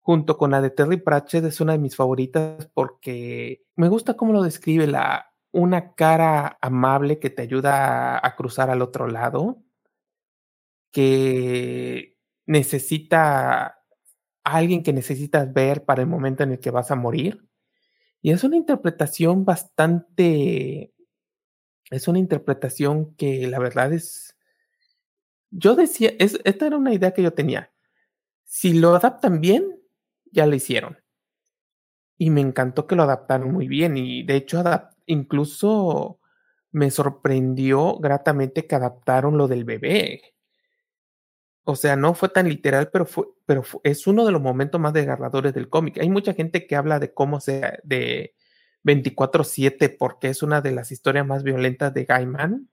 junto 0.00 0.36
con 0.36 0.50
la 0.50 0.60
de 0.60 0.70
Terry 0.70 0.96
Pratchett, 0.96 1.44
es 1.44 1.60
una 1.60 1.72
de 1.72 1.78
mis 1.78 1.96
favoritas 1.96 2.68
porque 2.74 3.64
me 3.76 3.88
gusta 3.88 4.16
cómo 4.16 4.32
lo 4.32 4.42
describe 4.42 4.86
la 4.86 5.30
una 5.52 5.94
cara 5.94 6.58
amable 6.60 7.20
que 7.20 7.30
te 7.30 7.42
ayuda 7.42 8.18
a, 8.18 8.26
a 8.26 8.34
cruzar 8.34 8.70
al 8.70 8.82
otro 8.82 9.06
lado, 9.06 9.62
que 10.90 12.18
necesita 12.46 13.84
a 14.44 14.56
alguien 14.56 14.82
que 14.82 14.92
necesitas 14.92 15.52
ver 15.52 15.84
para 15.84 16.02
el 16.02 16.08
momento 16.08 16.42
en 16.42 16.52
el 16.52 16.60
que 16.60 16.70
vas 16.70 16.90
a 16.90 16.96
morir. 16.96 17.48
Y 18.24 18.30
es 18.30 18.42
una 18.42 18.56
interpretación 18.56 19.44
bastante 19.44 20.94
es 21.90 22.08
una 22.08 22.18
interpretación 22.18 23.14
que 23.16 23.46
la 23.46 23.58
verdad 23.58 23.92
es. 23.92 24.36
Yo 25.50 25.76
decía, 25.76 26.12
es, 26.18 26.40
esta 26.44 26.66
era 26.66 26.76
una 26.76 26.92
idea 26.92 27.12
que 27.12 27.22
yo 27.22 27.32
tenía. 27.34 27.72
Si 28.44 28.72
lo 28.72 28.94
adaptan 28.94 29.40
bien, 29.40 29.80
ya 30.32 30.46
lo 30.46 30.56
hicieron. 30.56 30.98
Y 32.18 32.30
me 32.30 32.40
encantó 32.40 32.86
que 32.86 32.96
lo 32.96 33.02
adaptaron 33.02 33.52
muy 33.52 33.68
bien. 33.68 33.96
Y 33.96 34.24
de 34.24 34.36
hecho, 34.36 34.64
incluso 35.06 36.18
me 36.72 36.90
sorprendió 36.90 37.98
gratamente 37.98 38.66
que 38.66 38.74
adaptaron 38.74 39.36
lo 39.36 39.46
del 39.46 39.64
bebé. 39.64 40.33
O 41.64 41.76
sea, 41.76 41.96
no 41.96 42.14
fue 42.14 42.28
tan 42.28 42.48
literal, 42.48 42.90
pero, 42.92 43.06
fue, 43.06 43.26
pero 43.46 43.64
es 43.84 44.06
uno 44.06 44.26
de 44.26 44.32
los 44.32 44.42
momentos 44.42 44.80
más 44.80 44.92
desgarradores 44.92 45.54
del 45.54 45.68
cómic. 45.70 45.98
Hay 45.98 46.10
mucha 46.10 46.34
gente 46.34 46.66
que 46.66 46.76
habla 46.76 46.98
de 46.98 47.12
cómo 47.12 47.40
se. 47.40 47.80
de 47.82 48.34
24-7 48.84 49.96
porque 49.98 50.28
es 50.28 50.42
una 50.42 50.60
de 50.60 50.70
las 50.72 50.92
historias 50.92 51.26
más 51.26 51.42
violentas 51.42 51.92
de 51.94 52.04
Gaiman. 52.04 52.68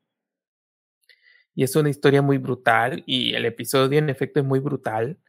Y 1.53 1.63
es 1.63 1.75
una 1.75 1.89
historia 1.89 2.21
muy 2.21 2.37
brutal 2.37 3.03
y 3.05 3.33
el 3.33 3.45
episodio 3.45 3.99
en 3.99 4.09
efecto 4.09 4.39
es 4.39 4.45
muy 4.45 4.59
brutal. 4.59 5.19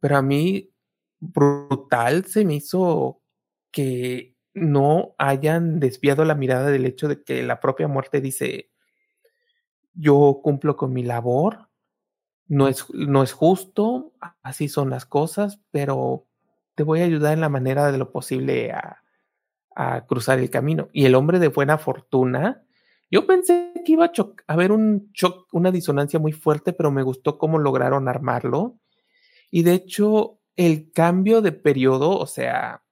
Pero 0.00 0.16
a 0.16 0.22
mí 0.22 0.72
brutal 1.20 2.26
se 2.26 2.44
me 2.44 2.56
hizo 2.56 3.22
que 3.70 4.36
no 4.52 5.14
hayan 5.18 5.80
desviado 5.80 6.24
la 6.24 6.34
mirada 6.34 6.70
del 6.70 6.86
hecho 6.86 7.08
de 7.08 7.22
que 7.22 7.42
la 7.42 7.60
propia 7.60 7.88
muerte 7.88 8.20
dice, 8.20 8.70
yo 9.94 10.40
cumplo 10.42 10.76
con 10.76 10.92
mi 10.92 11.02
labor, 11.02 11.68
no 12.46 12.68
es, 12.68 12.86
no 12.92 13.22
es 13.22 13.32
justo, 13.32 14.12
así 14.42 14.68
son 14.68 14.90
las 14.90 15.06
cosas, 15.06 15.60
pero 15.70 16.26
te 16.74 16.82
voy 16.82 17.00
a 17.00 17.04
ayudar 17.04 17.32
en 17.32 17.40
la 17.40 17.48
manera 17.48 17.90
de 17.90 17.98
lo 17.98 18.10
posible 18.10 18.72
a, 18.72 19.02
a 19.74 20.06
cruzar 20.06 20.38
el 20.38 20.50
camino. 20.50 20.88
Y 20.92 21.06
el 21.06 21.14
hombre 21.14 21.38
de 21.38 21.48
buena 21.48 21.78
fortuna, 21.78 22.62
yo 23.10 23.26
pensé 23.26 23.72
que 23.84 23.92
iba 23.92 24.06
a 24.06 24.12
haber 24.52 24.72
un 24.72 25.10
shock, 25.12 25.48
una 25.52 25.70
disonancia 25.70 26.18
muy 26.18 26.32
fuerte, 26.32 26.72
pero 26.72 26.90
me 26.90 27.02
gustó 27.02 27.38
cómo 27.38 27.58
lograron 27.58 28.08
armarlo. 28.08 28.78
Y 29.50 29.62
de 29.62 29.74
hecho, 29.74 30.40
el 30.56 30.90
cambio 30.92 31.42
de 31.42 31.52
periodo, 31.52 32.18
o 32.18 32.26
sea, 32.26 32.82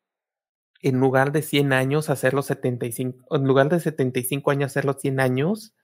en 0.81 0.99
lugar 0.99 1.33
de 1.33 1.43
100 1.43 1.73
años, 1.73 2.11
hacerlo 2.11 2.43
75, 2.43 3.37
en 3.37 3.45
lugar 3.45 3.69
de 3.69 3.81
75 3.81 4.51
años, 4.51 4.73
hacerlo 4.73 4.95
100 4.95 5.21
años, 5.21 5.75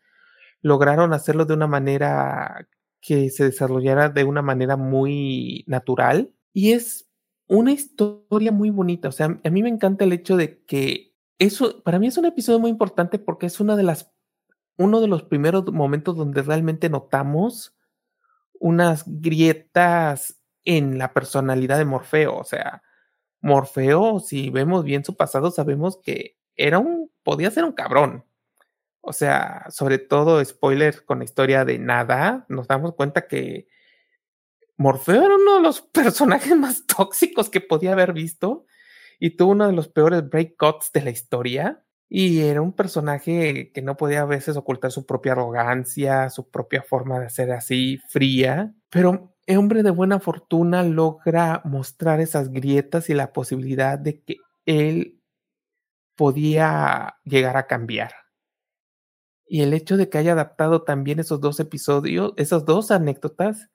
lograron 0.61 1.13
hacerlo 1.13 1.45
de 1.45 1.55
una 1.55 1.69
manera 1.69 2.69
que 3.01 3.31
se 3.31 3.45
desarrollara 3.45 4.09
de 4.09 4.25
una 4.25 4.43
manera 4.43 4.77
muy 4.77 5.65
natural. 5.67 6.33
Y 6.53 6.73
es 6.73 7.09
una 7.47 7.73
historia 7.73 8.53
muy 8.53 8.71
bonita. 8.71 9.09
O 9.09 9.13
sea, 9.13 9.41
a 9.43 9.51
mí 9.51 9.63
me 9.63 9.69
encanta 9.69 10.05
el 10.05 10.13
hecho 10.13 10.37
de 10.37 10.63
que 10.65 11.15
eso, 11.39 11.83
para 11.83 11.99
mí 11.99 12.07
es 12.09 12.19
un 12.19 12.27
episodio 12.27 12.59
muy 12.59 12.71
importante 12.71 13.19
porque 13.19 13.47
es 13.47 13.61
una 13.61 13.77
de 13.77 13.85
las, 13.85 14.13
uno 14.77 15.01
de 15.01 15.09
los 15.09 15.23
primeros 15.23 15.71
momentos 15.73 16.17
donde 16.17 16.43
realmente 16.43 16.89
notamos 16.89 17.77
unas 18.61 19.05
grietas 19.07 20.41
en 20.65 20.99
la 20.99 21.13
personalidad 21.13 21.79
de 21.79 21.85
Morfeo. 21.85 22.37
O 22.37 22.45
sea, 22.45 22.83
Morfeo, 23.41 24.21
si 24.21 24.51
vemos 24.51 24.85
bien 24.85 25.05
su 25.05 25.17
pasado, 25.17 25.51
sabemos 25.51 25.99
que 26.03 26.37
era 26.57 26.79
un, 26.79 27.11
podía 27.23 27.51
ser 27.51 27.65
un 27.65 27.73
cabrón. 27.73 28.25
O 29.09 29.15
sea, 29.15 29.65
sobre 29.71 29.97
todo 29.97 30.45
spoiler 30.45 31.07
con 31.07 31.21
la 31.21 31.25
historia 31.25 31.65
de 31.65 31.79
nada, 31.79 32.45
nos 32.51 32.69
damos 32.69 32.95
cuenta 32.95 33.27
que 33.27 33.67
Morfeo 34.77 35.25
era 35.25 35.35
uno 35.35 35.57
de 35.57 35.63
los 35.63 35.81
personajes 35.93 36.55
más 36.55 36.87
tóxicos 36.87 37.49
que 37.49 37.63
podía 37.63 37.93
haber 37.93 38.13
visto 38.13 38.67
y 39.19 39.31
tuvo 39.31 39.53
uno 39.53 39.67
de 39.67 39.73
los 39.73 39.89
peores 39.89 40.29
breakouts 40.29 40.93
de 40.93 41.01
la 41.01 41.11
historia. 41.11 41.83
Y 42.11 42.41
era 42.41 42.61
un 42.61 42.75
personaje 42.75 43.73
que 43.73 43.81
no 43.81 43.97
podía 43.97 44.21
a 44.23 44.27
veces 44.27 44.59
ocultar 44.59 44.93
su 44.93 45.07
propia 45.07 45.33
arrogancia, 45.33 46.29
su 46.29 46.51
propia 46.51 46.83
forma 46.83 47.19
de 47.19 47.31
ser 47.31 47.51
así 47.53 48.01
fría, 48.11 48.75
pero 48.91 49.35
el 49.47 49.57
hombre 49.57 49.83
de 49.83 49.91
buena 49.91 50.21
fortuna 50.21 50.83
logra 50.83 51.63
mostrar 51.65 52.21
esas 52.21 52.51
grietas 52.51 53.09
y 53.09 53.15
la 53.15 53.33
posibilidad 53.33 53.99
de 53.99 54.21
que 54.21 54.37
él 54.67 55.23
podía 56.15 57.17
llegar 57.25 57.57
a 57.57 57.67
cambiar. 57.67 58.13
Y 59.49 59.63
el 59.63 59.73
hecho 59.73 59.97
de 59.97 60.09
que 60.09 60.19
haya 60.19 60.33
adaptado 60.33 60.83
también 60.83 61.21
esos 61.21 61.41
dos 61.41 61.59
episodios, 61.61 62.33
esas 62.37 62.65
dos 62.65 62.91
anécdotas, 62.91 63.71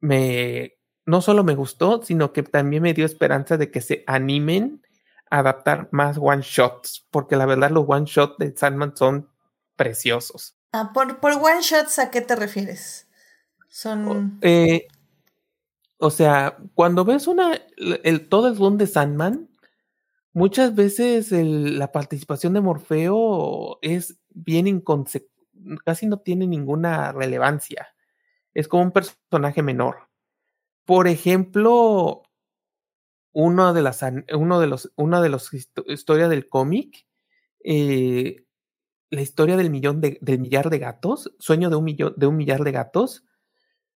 me 0.00 0.76
no 1.04 1.20
solo 1.20 1.44
me 1.44 1.54
gustó, 1.54 2.02
sino 2.02 2.32
que 2.32 2.42
también 2.42 2.82
me 2.82 2.94
dio 2.94 3.04
esperanza 3.04 3.56
de 3.56 3.70
que 3.70 3.80
se 3.80 4.04
animen 4.06 4.82
a 5.30 5.40
adaptar 5.40 5.88
más 5.90 6.18
one 6.20 6.42
shots, 6.42 7.06
porque 7.10 7.36
la 7.36 7.46
verdad 7.46 7.70
los 7.70 7.84
one 7.88 8.06
shots 8.06 8.36
de 8.38 8.56
Sandman 8.56 8.96
son 8.96 9.28
preciosos. 9.76 10.56
Ah, 10.72 10.92
por, 10.94 11.20
por 11.20 11.32
one 11.32 11.60
shots, 11.62 11.98
¿a 11.98 12.10
qué 12.10 12.20
te 12.20 12.36
refieres? 12.36 13.08
Son. 13.68 14.38
Eh, 14.42 14.86
o 15.98 16.10
sea, 16.10 16.58
cuando 16.74 17.04
ves 17.04 17.26
una 17.26 17.58
el 17.76 18.28
todo 18.28 18.48
el 18.48 18.54
boom 18.54 18.76
de 18.76 18.86
Sandman, 18.86 19.48
muchas 20.32 20.74
veces 20.74 21.32
el, 21.32 21.78
la 21.78 21.90
participación 21.92 22.52
de 22.52 22.60
Morfeo 22.60 23.78
es 23.82 24.18
bien 24.34 24.66
inconsecuente, 24.66 25.32
casi 25.84 26.06
no 26.06 26.18
tiene 26.18 26.46
ninguna 26.46 27.12
relevancia 27.12 27.88
es 28.54 28.68
como 28.68 28.84
un 28.84 28.92
personaje 28.92 29.62
menor. 29.62 30.08
por 30.84 31.06
ejemplo, 31.06 32.22
de 33.32 33.82
las, 33.82 34.00
de 34.00 34.66
los, 34.66 34.92
una 34.96 35.22
de 35.22 35.28
los 35.28 35.50
historias 35.86 36.28
del 36.28 36.48
cómic, 36.48 37.06
eh, 37.64 38.44
la 39.10 39.22
historia 39.22 39.56
del 39.56 39.70
millón 39.70 40.00
de, 40.00 40.18
millar 40.38 40.70
de 40.70 40.78
gatos, 40.80 41.32
sueño 41.38 41.70
de 41.70 41.76
un 41.76 41.84
millón, 41.84 42.14
de 42.16 42.26
un 42.26 42.36
millar 42.36 42.64
de 42.64 42.72
gatos, 42.72 43.24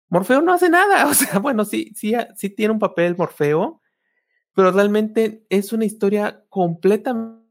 Morfeo 0.08 0.40
no 0.42 0.54
hace 0.54 0.70
nada. 0.70 1.06
O 1.10 1.14
sea, 1.14 1.40
bueno, 1.40 1.64
sí, 1.64 1.92
sí, 1.96 2.14
sí 2.36 2.50
tiene 2.50 2.72
un 2.72 2.78
papel 2.78 3.16
Morfeo, 3.16 3.82
pero 4.54 4.70
realmente 4.70 5.44
es 5.50 5.72
una 5.72 5.84
historia 5.84 6.44
completamente 6.48 7.45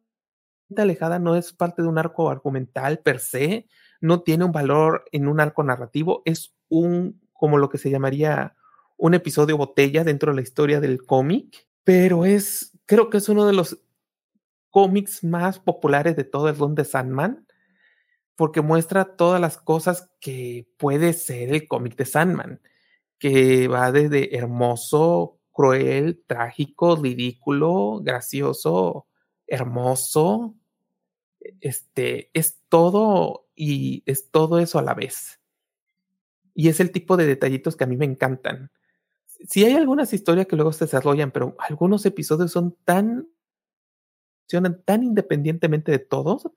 alejada, 0.77 1.19
no 1.19 1.35
es 1.35 1.53
parte 1.53 1.81
de 1.81 1.87
un 1.87 1.97
arco 1.97 2.29
argumental 2.29 2.99
per 2.99 3.19
se, 3.19 3.67
no 4.01 4.21
tiene 4.21 4.45
un 4.45 4.51
valor 4.51 5.05
en 5.11 5.27
un 5.27 5.39
arco 5.39 5.63
narrativo, 5.63 6.21
es 6.25 6.55
un, 6.69 7.21
como 7.33 7.57
lo 7.57 7.69
que 7.69 7.77
se 7.77 7.89
llamaría 7.89 8.55
un 8.97 9.13
episodio 9.13 9.57
botella 9.57 10.03
dentro 10.03 10.31
de 10.31 10.37
la 10.37 10.41
historia 10.41 10.79
del 10.79 11.05
cómic, 11.05 11.67
pero 11.83 12.25
es, 12.25 12.77
creo 12.85 13.09
que 13.09 13.17
es 13.17 13.29
uno 13.29 13.45
de 13.45 13.53
los 13.53 13.79
cómics 14.69 15.23
más 15.23 15.59
populares 15.59 16.15
de 16.15 16.23
todo 16.23 16.49
el 16.49 16.57
run 16.57 16.75
de 16.75 16.85
Sandman, 16.85 17.45
porque 18.35 18.61
muestra 18.61 19.15
todas 19.15 19.39
las 19.39 19.57
cosas 19.57 20.09
que 20.19 20.67
puede 20.77 21.13
ser 21.13 21.53
el 21.53 21.67
cómic 21.67 21.95
de 21.95 22.05
Sandman, 22.05 22.61
que 23.17 23.67
va 23.67 23.91
desde 23.91 24.35
hermoso, 24.35 25.39
cruel, 25.51 26.21
trágico, 26.27 26.97
ridículo, 26.97 28.01
gracioso, 28.03 29.07
hermoso. 29.47 30.55
Este 31.61 32.29
es 32.33 32.59
todo 32.69 33.47
y 33.55 34.03
es 34.05 34.29
todo 34.31 34.59
eso 34.59 34.79
a 34.79 34.81
la 34.83 34.93
vez. 34.93 35.39
Y 36.53 36.69
es 36.69 36.79
el 36.79 36.91
tipo 36.91 37.17
de 37.17 37.25
detallitos 37.25 37.75
que 37.75 37.83
a 37.83 37.87
mí 37.87 37.97
me 37.97 38.05
encantan. 38.05 38.71
Si 39.47 39.65
hay 39.65 39.73
algunas 39.73 40.13
historias 40.13 40.47
que 40.47 40.55
luego 40.55 40.73
se 40.73 40.85
desarrollan, 40.85 41.31
pero 41.31 41.55
algunos 41.59 42.05
episodios 42.05 42.51
son 42.51 42.77
tan 42.85 43.27
funcionan 44.45 44.81
tan 44.83 45.03
independientemente 45.03 45.91
de 45.91 45.99
todos 45.99 46.49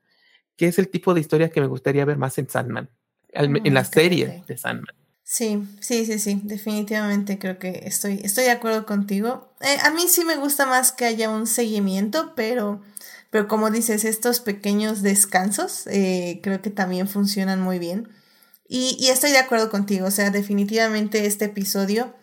que 0.55 0.67
es 0.67 0.77
el 0.77 0.89
tipo 0.89 1.13
de 1.13 1.21
historia 1.21 1.49
que 1.49 1.61
me 1.61 1.67
gustaría 1.67 2.05
ver 2.05 2.17
más 2.17 2.37
en 2.37 2.49
Sandman, 2.49 2.89
en 3.29 3.73
la 3.73 3.85
serie 3.85 4.43
de 4.45 4.57
Sandman. 4.57 4.95
Sí, 5.31 5.63
sí, 5.79 6.07
sí, 6.07 6.17
sí, 6.17 6.41
definitivamente 6.43 7.37
creo 7.37 7.59
que 7.59 7.83
estoy, 7.85 8.19
estoy 8.23 8.45
de 8.45 8.49
acuerdo 8.51 8.87
contigo. 8.87 9.53
Eh, 9.61 9.77
a 9.83 9.91
mí 9.91 10.07
sí 10.07 10.25
me 10.25 10.35
gusta 10.37 10.65
más 10.65 10.91
que 10.91 11.05
haya 11.05 11.29
un 11.29 11.45
seguimiento, 11.45 12.33
pero, 12.35 12.81
pero 13.29 13.47
como 13.47 13.69
dices, 13.69 14.05
estos 14.05 14.39
pequeños 14.39 15.03
descansos 15.03 15.85
eh, 15.85 16.39
creo 16.41 16.63
que 16.63 16.71
también 16.71 17.07
funcionan 17.07 17.61
muy 17.61 17.77
bien. 17.77 18.09
Y, 18.67 18.97
y 18.99 19.09
estoy 19.09 19.29
de 19.29 19.37
acuerdo 19.37 19.69
contigo, 19.69 20.07
o 20.07 20.11
sea, 20.11 20.31
definitivamente 20.31 21.23
este 21.27 21.45
episodio, 21.45 22.15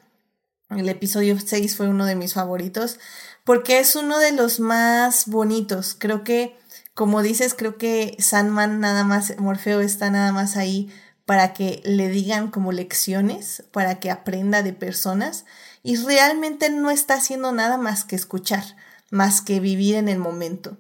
el 0.71 0.89
episodio 0.89 1.39
6 1.39 1.77
fue 1.77 1.89
uno 1.89 2.07
de 2.07 2.17
mis 2.17 2.35
favoritos, 2.35 2.99
porque 3.45 3.79
es 3.79 3.95
uno 3.95 4.19
de 4.19 4.33
los 4.33 4.59
más 4.59 5.27
bonitos. 5.27 5.95
Creo 5.97 6.25
que 6.25 6.57
como 6.97 7.21
dices, 7.23 7.53
creo 7.55 7.77
que 7.77 8.17
Sandman 8.19 8.81
nada 8.81 9.05
más, 9.05 9.39
Morfeo 9.39 9.81
está 9.81 10.11
nada 10.11 10.33
más 10.33 10.57
ahí 10.57 10.91
para 11.27 11.53
que 11.53 11.83
le 11.85 12.09
digan 12.09 12.51
como 12.51 12.73
lecciones, 12.73 13.65
para 13.73 14.01
que 14.01 14.11
aprenda 14.11 14.63
de 14.63 14.73
personas 14.73 15.45
y 15.83 15.97
realmente 15.97 16.71
no 16.71 16.91
está 16.91 17.15
haciendo 17.15 17.53
nada 17.53 17.77
más 17.77 18.05
que 18.05 18.17
escuchar, 18.17 18.65
más 19.11 19.43
que 19.43 19.61
vivir 19.61 19.97
en 19.97 20.09
el 20.09 20.19
momento. 20.19 20.79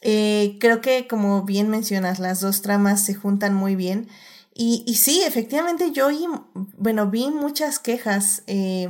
Eh, 0.00 0.56
creo 0.60 0.80
que 0.80 1.06
como 1.06 1.42
bien 1.42 1.68
mencionas, 1.68 2.18
las 2.18 2.40
dos 2.40 2.62
tramas 2.62 3.04
se 3.04 3.14
juntan 3.14 3.54
muy 3.54 3.76
bien 3.76 4.08
y, 4.54 4.82
y 4.86 4.94
sí, 4.96 5.22
efectivamente 5.24 5.92
yo 5.92 6.08
bueno, 6.76 7.08
vi 7.08 7.30
muchas 7.30 7.78
quejas 7.78 8.42
eh, 8.46 8.88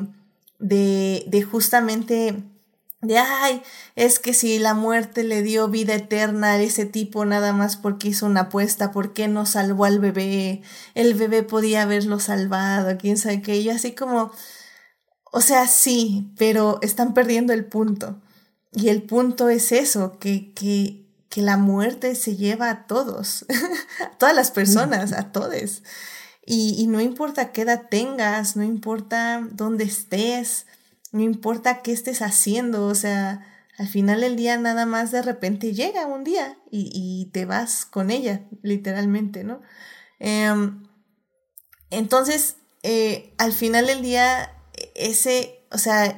de, 0.59 1.25
de 1.27 1.43
justamente 1.43 2.43
de, 3.03 3.19
ay, 3.19 3.63
es 3.97 4.21
que 4.21 4.33
si 4.33 4.61
la 4.61 4.75
muerte 4.75 5.25
le 5.25 5.43
dio 5.43 5.69
vida 5.69 5.95
eterna 5.95 6.53
a 6.53 6.61
ese 6.63 6.87
tipo 6.87 7.25
nada 7.25 7.53
más 7.53 7.77
porque 7.77 8.09
hizo 8.09 8.27
una 8.27 8.43
apuesta, 8.43 8.93
¿por 8.93 9.13
qué 9.13 9.27
no 9.27 9.45
salvó 9.45 9.85
al 9.87 9.99
bebé? 9.99 10.63
El 10.95 11.15
bebé 11.15 11.43
podía 11.43 11.83
haberlo 11.83 12.21
salvado, 12.21 12.97
quién 12.99 13.19
sabe 13.19 13.43
qué. 13.43 13.57
Y 13.57 13.71
así 13.71 13.93
como, 13.93 14.31
o 15.33 15.41
sea, 15.41 15.67
sí, 15.67 16.33
pero 16.39 16.79
están 16.81 17.13
perdiendo 17.13 17.53
el 17.53 17.65
punto. 17.65 18.21
Y 18.73 18.89
el 18.89 19.03
punto 19.03 19.49
es 19.49 19.73
eso, 19.73 20.19
que, 20.21 20.53
que, 20.55 21.05
que 21.29 21.43
la 21.43 21.57
muerte 21.57 22.15
se 22.15 22.37
lleva 22.37 22.71
a 22.71 22.87
todos, 22.87 23.47
a 24.01 24.17
todas 24.17 24.35
las 24.35 24.53
personas, 24.53 25.13
a 25.13 25.33
todos. 25.33 25.83
Y, 26.47 26.77
y 26.79 26.87
no 26.87 27.01
importa 27.01 27.51
qué 27.53 27.63
edad 27.63 27.89
tengas, 27.91 28.57
no 28.57 28.63
importa 28.63 29.47
dónde 29.53 29.85
estés, 29.85 30.67
no 31.13 31.21
importa 31.21 31.83
qué 31.83 31.93
estés 31.93 32.23
haciendo, 32.23 32.87
o 32.87 32.95
sea, 32.95 33.47
al 33.79 33.87
final 33.87 34.23
del 34.23 34.37
día 34.37 34.57
nada 34.57 34.87
más 34.87 35.13
de 35.13 35.23
repente 35.23 35.73
llega 35.75 36.07
un 36.07 36.25
día 36.25 36.59
y, 36.71 37.31
te 37.33 37.45
vas 37.45 37.85
con 37.85 38.11
ella, 38.11 38.43
literalmente, 38.63 39.45
¿no? 39.45 39.61
Em, 40.19 40.87
entonces, 41.91 42.57
eh, 42.83 43.35
al 43.39 43.53
final 43.53 43.87
del 43.87 44.03
día, 44.03 44.57
ese, 44.95 45.67
o 45.71 45.79
sea, 45.79 46.17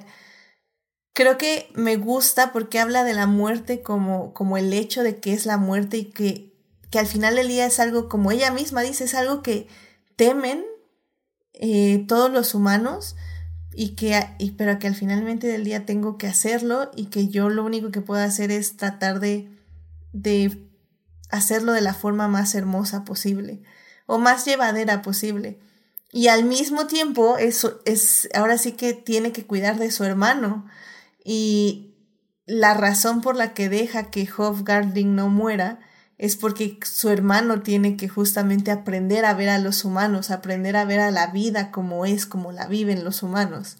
creo 1.12 1.38
que 1.38 1.70
me 1.74 1.96
gusta 1.96 2.52
porque 2.52 2.78
habla 2.78 3.04
de 3.04 3.14
la 3.14 3.26
muerte 3.26 3.82
como, 3.82 4.32
como 4.34 4.56
el 4.56 4.72
hecho 4.72 5.02
de 5.02 5.18
que 5.20 5.32
es 5.32 5.46
la 5.46 5.56
muerte 5.56 5.96
y 5.96 6.04
que, 6.06 6.52
que 6.90 6.98
al 7.00 7.06
final 7.06 7.36
del 7.36 7.48
día 7.48 7.66
es 7.66 7.80
algo, 7.80 8.08
como 8.08 8.30
ella 8.30 8.52
misma 8.52 8.82
dice, 8.82 9.04
es 9.04 9.14
algo 9.14 9.42
que 9.42 9.66
temen 10.16 10.64
eh, 11.54 12.04
todos 12.08 12.30
los 12.30 12.54
humanos 12.54 13.16
y 13.76 13.96
que, 13.96 14.24
pero 14.56 14.78
que 14.78 14.86
al 14.86 14.94
finalmente 14.94 15.46
del 15.46 15.64
día 15.64 15.86
tengo 15.86 16.18
que 16.18 16.26
hacerlo 16.26 16.90
y 16.94 17.06
que 17.06 17.28
yo 17.28 17.48
lo 17.48 17.64
único 17.64 17.90
que 17.90 18.01
puedo 18.01 18.22
hacer 18.22 18.51
es 18.51 18.76
tratar 18.76 19.20
de, 19.20 19.48
de 20.12 20.68
hacerlo 21.30 21.72
de 21.72 21.80
la 21.80 21.94
forma 21.94 22.28
más 22.28 22.55
hermosa 22.55 23.05
posible 23.05 23.62
o 24.06 24.18
más 24.18 24.44
llevadera 24.44 25.02
posible. 25.02 25.59
Y 26.12 26.28
al 26.28 26.44
mismo 26.44 26.86
tiempo, 26.86 27.38
eso 27.38 27.80
es, 27.84 28.28
ahora 28.34 28.56
sí 28.56 28.72
que 28.72 28.92
tiene 28.92 29.32
que 29.32 29.46
cuidar 29.46 29.78
de 29.78 29.90
su 29.90 30.05
hermano. 30.05 30.64
Y 31.24 31.96
la 32.46 32.74
razón 32.74 33.20
por 33.20 33.34
la 33.34 33.52
que 33.52 33.68
deja 33.68 34.10
que 34.10 34.28
Hofgarding 34.36 35.16
no 35.16 35.28
muera 35.28 35.80
es 36.18 36.36
porque 36.36 36.78
su 36.84 37.10
hermano 37.10 37.62
tiene 37.62 37.96
que 37.96 38.08
justamente 38.08 38.70
aprender 38.70 39.24
a 39.24 39.34
ver 39.34 39.48
a 39.48 39.58
los 39.58 39.84
humanos, 39.84 40.30
aprender 40.30 40.76
a 40.76 40.84
ver 40.84 41.00
a 41.00 41.10
la 41.10 41.28
vida 41.28 41.70
como 41.70 42.06
es, 42.06 42.26
como 42.26 42.52
la 42.52 42.66
viven 42.66 43.04
los 43.04 43.22
humanos. 43.22 43.76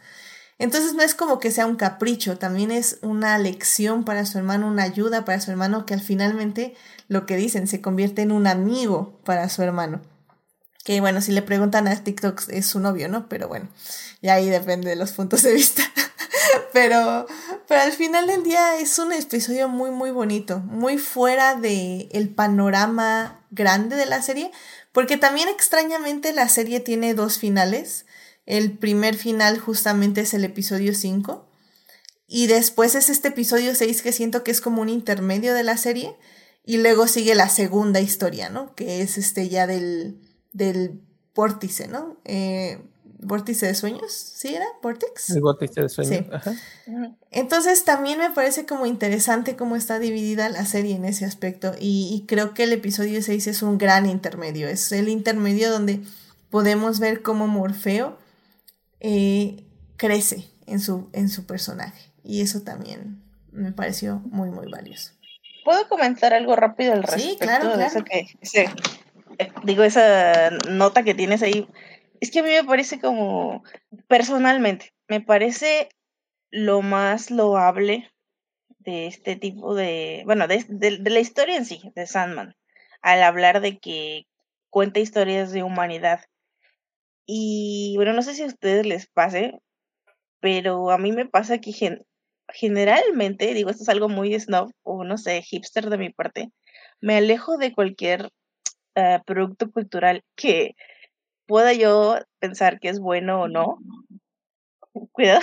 Entonces 0.59 0.95
no 0.95 1.03
es 1.03 1.15
como 1.15 1.39
que 1.41 1.51
sea 1.51 1.67
un 1.67 1.77
capricho, 1.77 2.39
también 2.39 2.71
es 2.71 2.99
una 3.03 3.37
lección 3.39 4.05
para 4.05 4.25
su 4.25 4.39
hermano, 4.39 4.69
una 4.69 4.85
ayuda 4.85 5.25
para 5.25 5.41
su 5.41 5.51
hermano 5.51 5.85
que 5.85 5.95
al 5.95 6.01
finalmente 6.01 6.75
lo 7.09 7.27
que 7.27 7.37
dicen 7.37 7.67
se 7.67 7.81
convierte 7.81 8.23
en 8.23 8.33
un 8.33 8.47
amigo 8.47 9.21
para 9.25 9.49
su 9.49 9.63
hermano. 9.63 10.01
Que 10.85 11.01
bueno, 11.01 11.21
si 11.21 11.33
le 11.33 11.43
preguntan 11.43 11.89
a 11.89 11.97
TikTok 11.97 12.49
es 12.51 12.67
su 12.67 12.79
novio, 12.79 13.09
¿no? 13.09 13.29
Pero 13.29 13.49
bueno, 13.49 13.69
y 14.21 14.29
ahí 14.29 14.49
depende 14.49 14.91
de 14.91 14.97
los 14.97 15.13
puntos 15.13 15.43
de 15.43 15.55
vista. 15.55 15.83
pero, 16.73 17.27
pero 17.69 17.81
al 17.81 17.93
final 17.93 18.27
del 18.27 18.43
día 18.43 18.79
es 18.79 18.99
un 18.99 19.13
episodio 19.13 19.69
muy, 19.69 19.91
muy 19.91 20.11
bonito, 20.11 20.61
muy 20.61 20.99
fuera 20.99 21.55
del 21.55 22.09
el 22.13 22.29
panorama 22.29 23.45
grande 23.51 23.97
de 23.97 24.07
la 24.07 24.23
serie, 24.23 24.51
porque 24.93 25.17
también 25.17 25.49
extrañamente 25.49 26.33
la 26.33 26.49
serie 26.49 26.81
tiene 26.81 27.15
dos 27.15 27.39
finales. 27.39 28.07
El 28.47 28.77
primer 28.77 29.17
final 29.17 29.59
justamente 29.59 30.23
es 30.23 30.35
el 30.35 30.45
episodio 30.45 30.95
5 30.95 31.49
y 32.27 32.47
después 32.47 32.95
es 32.95 33.09
este 33.09 33.29
episodio 33.29 33.75
6 33.75 34.03
que 34.03 34.13
siento 34.13 34.45
que 34.45 34.51
es 34.51 34.61
como 34.61 34.83
un 34.83 34.89
intermedio 34.89 35.55
de 35.55 35.63
la 35.63 35.77
serie 35.77 36.17
y 36.65 36.79
luego 36.79 37.07
sigue 37.07 37.35
la 37.35 37.49
segunda 37.49 38.01
historia, 38.01 38.49
¿no? 38.51 38.75
Que 38.75 39.03
es 39.03 39.19
este 39.19 39.49
ya 39.49 39.67
del, 39.67 40.21
del 40.53 41.01
¿no? 41.89 42.17
Eh, 42.25 42.79
vórtice 43.19 43.67
de 43.67 43.75
sueños, 43.75 44.13
¿sí 44.13 44.55
era? 44.55 44.67
¿Vortex? 44.83 45.31
El 45.31 45.41
vórtice 45.41 45.83
de 45.83 45.89
sueños, 45.89 46.27
Entonces 47.31 47.85
también 47.85 48.19
me 48.19 48.31
parece 48.31 48.67
como 48.67 48.87
interesante 48.87 49.57
cómo 49.57 49.77
está 49.77 49.99
dividida 49.99 50.49
la 50.49 50.65
serie 50.65 50.95
en 50.97 51.05
ese 51.05 51.25
aspecto 51.25 51.75
y, 51.79 52.25
creo 52.29 52.55
que 52.55 52.65
el 52.65 52.73
episodio 52.73 53.23
6 53.23 53.47
es 53.47 53.63
un 53.63 53.79
gran 53.79 54.07
intermedio, 54.07 54.69
es 54.69 54.93
el 54.93 55.09
intermedio 55.09 55.71
donde 55.71 56.01
podemos 56.51 57.01
ver 57.01 57.23
cómo 57.23 57.47
Morfeo 57.47 58.19
eh, 59.01 59.65
crece 59.97 60.49
en 60.67 60.81
su, 60.81 61.09
en 61.13 61.29
su 61.29 61.47
personaje 61.47 62.11
y 62.23 62.41
eso 62.41 62.63
también 62.63 63.23
me 63.53 63.73
pareció 63.73 64.21
muy, 64.27 64.51
muy 64.51 64.71
valioso. 64.71 65.13
¿Puedo 65.65 65.89
comentar 65.89 66.35
algo 66.35 66.57
rápido 66.57 66.93
al 66.93 67.03
respecto 67.03 67.31
sí, 67.31 67.39
claro, 67.39 67.77
de 67.77 67.87
eso 67.87 68.05
que, 68.05 68.27
eh, 69.39 69.53
digo, 69.65 69.83
esa 69.83 70.51
nota 70.69 71.03
que 71.03 71.15
tienes 71.15 71.43
ahí? 71.43 71.67
Es 72.21 72.31
que 72.31 72.41
a 72.41 72.43
mí 72.43 72.51
me 72.51 72.65
parece 72.65 73.01
como, 73.01 73.63
personalmente, 74.09 74.93
me 75.09 75.21
parece 75.21 75.89
lo 76.51 76.83
más 76.83 77.31
loable 77.31 78.11
de 78.79 79.07
este 79.07 79.37
tipo 79.37 79.75
de, 79.75 80.23
bueno, 80.25 80.47
de, 80.47 80.65
la 81.03 81.21
historia 81.21 81.57
en 81.57 81.65
sí, 81.65 81.81
de 81.95 82.07
Sandman, 82.07 82.55
al 83.03 83.23
hablar 83.23 83.61
de 83.61 83.79
que 83.79 84.27
cuenta 84.71 85.01
historias 85.01 85.53
de 85.53 85.63
humanidad. 85.63 86.21
Y 87.27 87.95
bueno, 87.97 88.13
no 88.13 88.23
sé 88.23 88.35
si 88.35 88.43
a 88.43 88.47
ustedes 88.47 88.87
les 88.87 89.07
pase, 89.07 89.59
pero 90.41 90.91
a 90.91 90.99
mí 90.99 91.13
me 91.13 91.27
pasa 91.27 91.59
que 91.59 91.73
generalmente, 92.49 93.55
digo, 93.55 93.71
esto 93.71 93.83
es 93.83 93.89
algo 93.89 94.09
muy 94.09 94.39
snob 94.39 94.71
o 94.83 95.05
no 95.05 95.17
sé, 95.17 95.43
hipster 95.43 95.89
de 95.89 95.99
mi 95.99 96.11
parte, 96.11 96.51
me 97.01 97.17
alejo 97.17 97.57
de 97.57 97.73
cualquier 97.73 98.31
eh, 98.95 99.21
producto 99.27 99.71
cultural 99.71 100.23
que 100.37 100.77
pueda 101.47 101.73
yo 101.73 102.19
pensar 102.41 102.79
que 102.81 102.89
es 102.89 103.01
bueno 103.01 103.43
o 103.43 103.49
no. 103.49 103.79
Cuidado. 105.13 105.41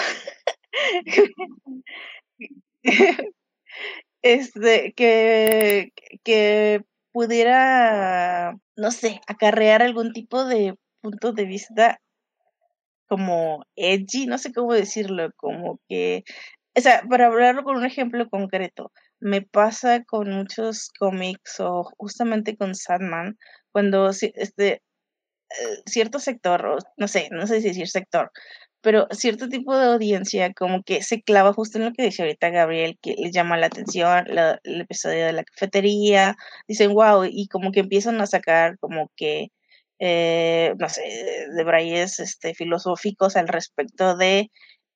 este, 4.22 4.94
que, 4.94 5.91
que 6.23 6.84
pudiera, 7.11 8.56
no 8.76 8.91
sé, 8.91 9.22
acarrear 9.28 9.82
algún 9.82 10.14
tipo 10.14 10.45
de 10.45 10.76
punto 11.02 11.34
de 11.34 11.45
vista 11.45 11.99
como 13.07 13.65
edgy, 13.76 14.26
no 14.26 14.38
sé 14.38 14.53
cómo 14.53 14.73
decirlo, 14.73 15.32
como 15.36 15.80
que, 15.90 16.23
o 16.78 16.82
sea, 16.82 17.03
para 17.10 17.28
hablarlo 17.28 17.64
con 17.64 17.76
un 17.76 17.86
ejemplo 17.86 18.30
concreto, 18.30 18.91
me 19.19 19.41
pasa 19.41 20.03
con 20.06 20.32
muchos 20.32 20.90
cómics 20.98 21.60
o 21.60 21.84
justamente 21.98 22.56
con 22.56 22.73
Sandman, 22.73 23.38
cuando 23.73 24.10
este, 24.10 24.82
cierto 25.86 26.19
sector, 26.19 26.78
no 26.98 27.07
sé, 27.07 27.30
no 27.32 27.48
sé 27.48 27.61
si 27.61 27.69
decir 27.69 27.88
sector, 27.88 28.32
pero 28.82 29.07
cierto 29.11 29.48
tipo 29.48 29.78
de 29.78 29.86
audiencia 29.94 30.53
como 30.53 30.84
que 30.84 31.03
se 31.03 31.22
clava 31.22 31.53
justo 31.53 31.78
en 31.78 31.86
lo 31.86 31.94
que 31.94 32.03
dice 32.03 32.23
ahorita 32.23 32.49
Gabriel, 32.49 32.98
que 33.02 33.15
les 33.18 33.32
llama 33.32 33.57
la 33.57 33.68
atención 33.68 34.26
el 34.28 34.82
episodio 34.82 35.26
de 35.26 35.34
la 35.34 35.44
cafetería, 35.44 36.36
dicen 36.68 36.94
wow, 36.94 37.26
y 37.26 37.48
como 37.48 37.72
que 37.72 37.82
empiezan 37.82 38.19
a 38.22 38.28
sacar 38.28 38.78
como 38.80 39.11
que, 39.15 39.49
eh, 39.99 40.73
no 40.80 40.90
sé, 40.90 41.03
de 41.56 41.64
brayes 41.64 42.19
este, 42.19 42.56
filosóficos 42.56 43.36
al 43.36 43.48
respecto 43.48 44.18
de 44.18 44.49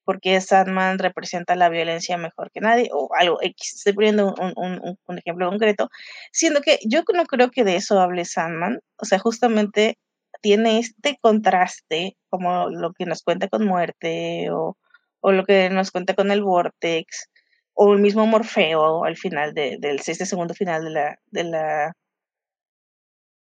por 0.04 0.22
qué 0.22 0.40
Sandman 0.42 1.00
representa 1.00 1.56
la 1.56 1.70
violencia 1.70 2.18
mejor 2.18 2.52
que 2.52 2.62
nadie, 2.62 2.90
o 2.94 3.10
algo 3.18 3.40
estoy 3.42 3.94
poniendo 3.94 4.34
un, 4.40 4.54
un, 4.56 4.98
un 5.08 5.18
ejemplo 5.18 5.50
concreto, 5.50 5.90
siendo 6.32 6.62
que 6.62 6.80
yo 6.86 7.04
no 7.14 7.26
creo 7.26 7.52
que 7.52 7.64
de 7.64 7.76
eso 7.78 8.00
hable 8.00 8.26
Sandman, 8.26 8.80
o 8.98 9.06
sea, 9.06 9.20
justamente 9.20 9.98
tiene 10.46 10.78
este 10.78 11.18
contraste, 11.20 12.18
como 12.30 12.70
lo 12.70 12.94
que 12.94 13.08
nos 13.08 13.24
cuenta 13.24 13.48
con 13.48 13.66
muerte 13.66 14.52
o, 14.52 14.78
lo 15.24 15.44
que 15.44 15.72
nos 15.72 15.90
cuenta 15.90 16.14
con 16.14 16.30
el 16.30 16.44
Vortex, 16.44 17.32
o 17.74 17.94
el 17.94 18.00
mismo 18.00 18.28
Morfeo 18.28 19.06
al 19.06 19.18
final 19.18 19.56
de, 19.56 19.80
del 19.80 19.96
este 19.96 20.28
segundo 20.28 20.54
final 20.54 20.84
de 20.84 20.92
la, 20.92 21.20
de 21.32 21.44
la, 21.46 21.94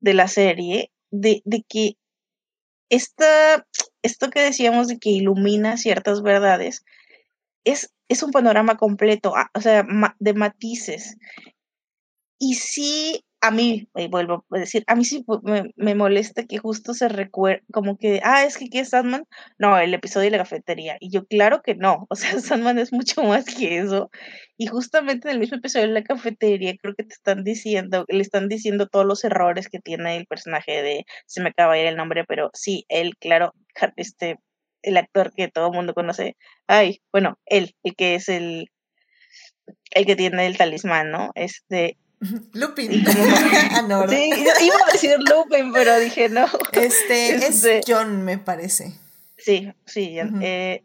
de 0.01 0.15
la 0.15 0.29
serie, 0.29 0.91
de, 1.11 1.43
de 1.45 1.63
que 1.69 1.99
esta, 2.89 3.67
esto 4.01 4.31
que 4.31 4.41
decíamos 4.41 4.89
de 4.89 4.99
que 4.99 5.11
ilumina 5.11 5.77
ciertas 5.77 6.23
verdades, 6.23 6.87
es, 7.65 7.93
es 8.09 8.23
un 8.23 8.31
panorama 8.31 8.79
completo, 8.79 9.37
ah, 9.37 9.51
o 9.53 9.61
sea, 9.61 9.87
de 10.19 10.33
matices. 10.33 11.19
Y 12.39 12.55
sí 12.55 13.27
a 13.41 13.51
mí, 13.51 13.89
y 13.95 14.09
vuelvo 14.09 14.45
a 14.51 14.59
decir, 14.59 14.85
a 14.87 14.97
mí 14.97 15.05
sí 15.05 15.25
me, 15.77 15.95
molesta 15.95 16.45
que 16.45 16.59
justo 16.59 16.95
se 16.95 17.09
recuerde, 17.09 17.63
como 17.73 17.97
que, 17.97 18.21
ah, 18.25 18.45
es 18.45 18.57
que 18.59 18.69
¿qué 18.69 18.81
es 18.81 18.91
Sandman? 18.91 19.27
No, 19.59 19.79
el 19.79 19.95
episodio 19.95 20.25
de 20.27 20.33
la 20.33 20.39
cafetería. 20.39 20.97
Y 21.01 21.11
yo, 21.11 21.27
claro 21.27 21.63
que 21.63 21.75
no, 21.75 22.07
o 22.11 22.17
sea, 22.17 22.31
Sandman 22.41 22.79
es 22.79 22.93
mucho 22.93 23.23
más 23.23 23.45
que 23.45 23.79
eso. 23.79 24.11
Y 24.57 24.67
justamente 24.67 25.29
en 25.29 25.35
el 25.35 25.41
mismo 25.41 25.59
episodio 25.59 25.87
de 25.87 25.93
la 25.95 26.03
cafetería, 26.03 26.75
creo 26.81 26.95
que 26.95 27.05
te 27.05 27.15
están 27.15 27.45
diciendo, 27.45 28.05
le 28.09 28.23
están 28.23 28.49
diciendo 28.49 28.89
todos 28.89 29.07
los 29.07 29.25
errores 29.25 29.69
que 29.69 29.81
tiene 29.81 30.17
el 30.17 30.27
personaje 30.27 30.83
de, 30.83 31.07
se 31.27 31.43
me 31.43 31.51
acaba 31.51 31.75
de 31.75 31.83
ir 31.83 31.87
el 31.87 31.97
nombre, 31.97 32.25
pero 32.25 32.51
sí, 32.55 32.85
él, 32.89 33.17
claro, 33.19 33.55
este, 33.97 34.39
el 34.83 34.97
actor 34.97 35.33
que 35.35 35.49
todo 35.49 35.69
el 35.69 35.75
mundo 35.75 35.95
conoce, 35.95 36.37
ay, 36.67 37.03
bueno, 37.13 37.39
él, 37.47 37.75
el 37.85 37.95
que 37.97 38.15
es 38.17 38.29
el, 38.29 38.71
el 39.93 40.07
que 40.07 40.17
tiene 40.17 40.47
el 40.47 40.57
talismán, 40.59 41.11
¿no? 41.11 41.31
Este, 41.35 41.99
Lupin. 42.53 43.05
Ah, 43.81 44.07
sí, 44.09 44.31
iba 44.61 44.77
a 44.77 44.93
decir 44.93 45.17
Lupin, 45.21 45.73
pero 45.73 45.99
dije 45.99 46.29
no. 46.29 46.47
Este, 46.73 47.35
es 47.35 47.65
este 47.65 47.81
John, 47.87 48.25
me 48.25 48.39
parece. 48.39 48.99
Sí, 49.37 49.73
sí, 49.87 50.19
eh, 50.43 50.83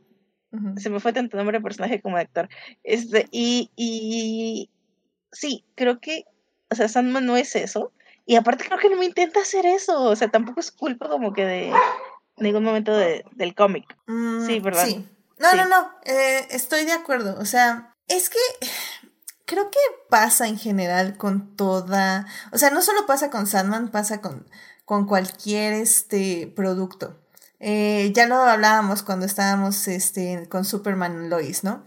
se 0.77 0.89
me 0.89 0.99
fue 0.99 1.11
tanto 1.11 1.37
nombre 1.37 1.57
de 1.57 1.63
personaje 1.63 2.01
como 2.01 2.17
de 2.17 2.23
actor. 2.23 2.49
Este, 2.83 3.27
y, 3.31 3.71
y 3.75 4.69
sí, 5.31 5.65
creo 5.75 5.99
que, 5.99 6.25
o 6.69 6.75
sea, 6.75 6.87
Sandman 6.87 7.25
no 7.25 7.35
es 7.35 7.55
eso. 7.55 7.91
Y 8.25 8.35
aparte 8.35 8.65
creo 8.65 8.77
que 8.77 8.89
no 8.89 8.97
me 8.97 9.05
intenta 9.05 9.41
hacer 9.41 9.65
eso. 9.65 10.03
O 10.03 10.15
sea, 10.15 10.29
tampoco 10.29 10.59
es 10.59 10.71
culpa 10.71 11.09
como 11.09 11.33
que 11.33 11.45
de 11.45 11.73
ningún 12.37 12.63
momento 12.63 12.95
del 12.95 13.55
cómic. 13.55 13.85
Mm, 14.05 14.45
sí, 14.45 14.59
¿verdad? 14.59 14.85
Sí. 14.85 15.07
No, 15.39 15.55
no, 15.55 15.67
no. 15.67 15.91
Eh, 16.05 16.47
estoy 16.51 16.85
de 16.85 16.93
acuerdo. 16.93 17.37
O 17.39 17.45
sea, 17.45 17.95
es 18.07 18.29
que 18.29 18.39
creo 19.45 19.69
que 19.69 19.79
pasa 20.09 20.47
en 20.47 20.57
general 20.57 21.17
con 21.17 21.55
toda, 21.55 22.27
o 22.51 22.57
sea, 22.57 22.69
no 22.69 22.81
solo 22.81 23.05
pasa 23.05 23.29
con 23.29 23.47
Sandman, 23.47 23.91
pasa 23.91 24.21
con, 24.21 24.47
con 24.85 25.05
cualquier 25.05 25.73
este 25.73 26.51
producto. 26.55 27.19
Eh, 27.59 28.11
ya 28.13 28.27
lo 28.27 28.35
hablábamos 28.35 29.03
cuando 29.03 29.25
estábamos 29.25 29.87
este, 29.87 30.47
con 30.49 30.65
Superman 30.65 31.29
Lois, 31.29 31.63
¿no? 31.63 31.85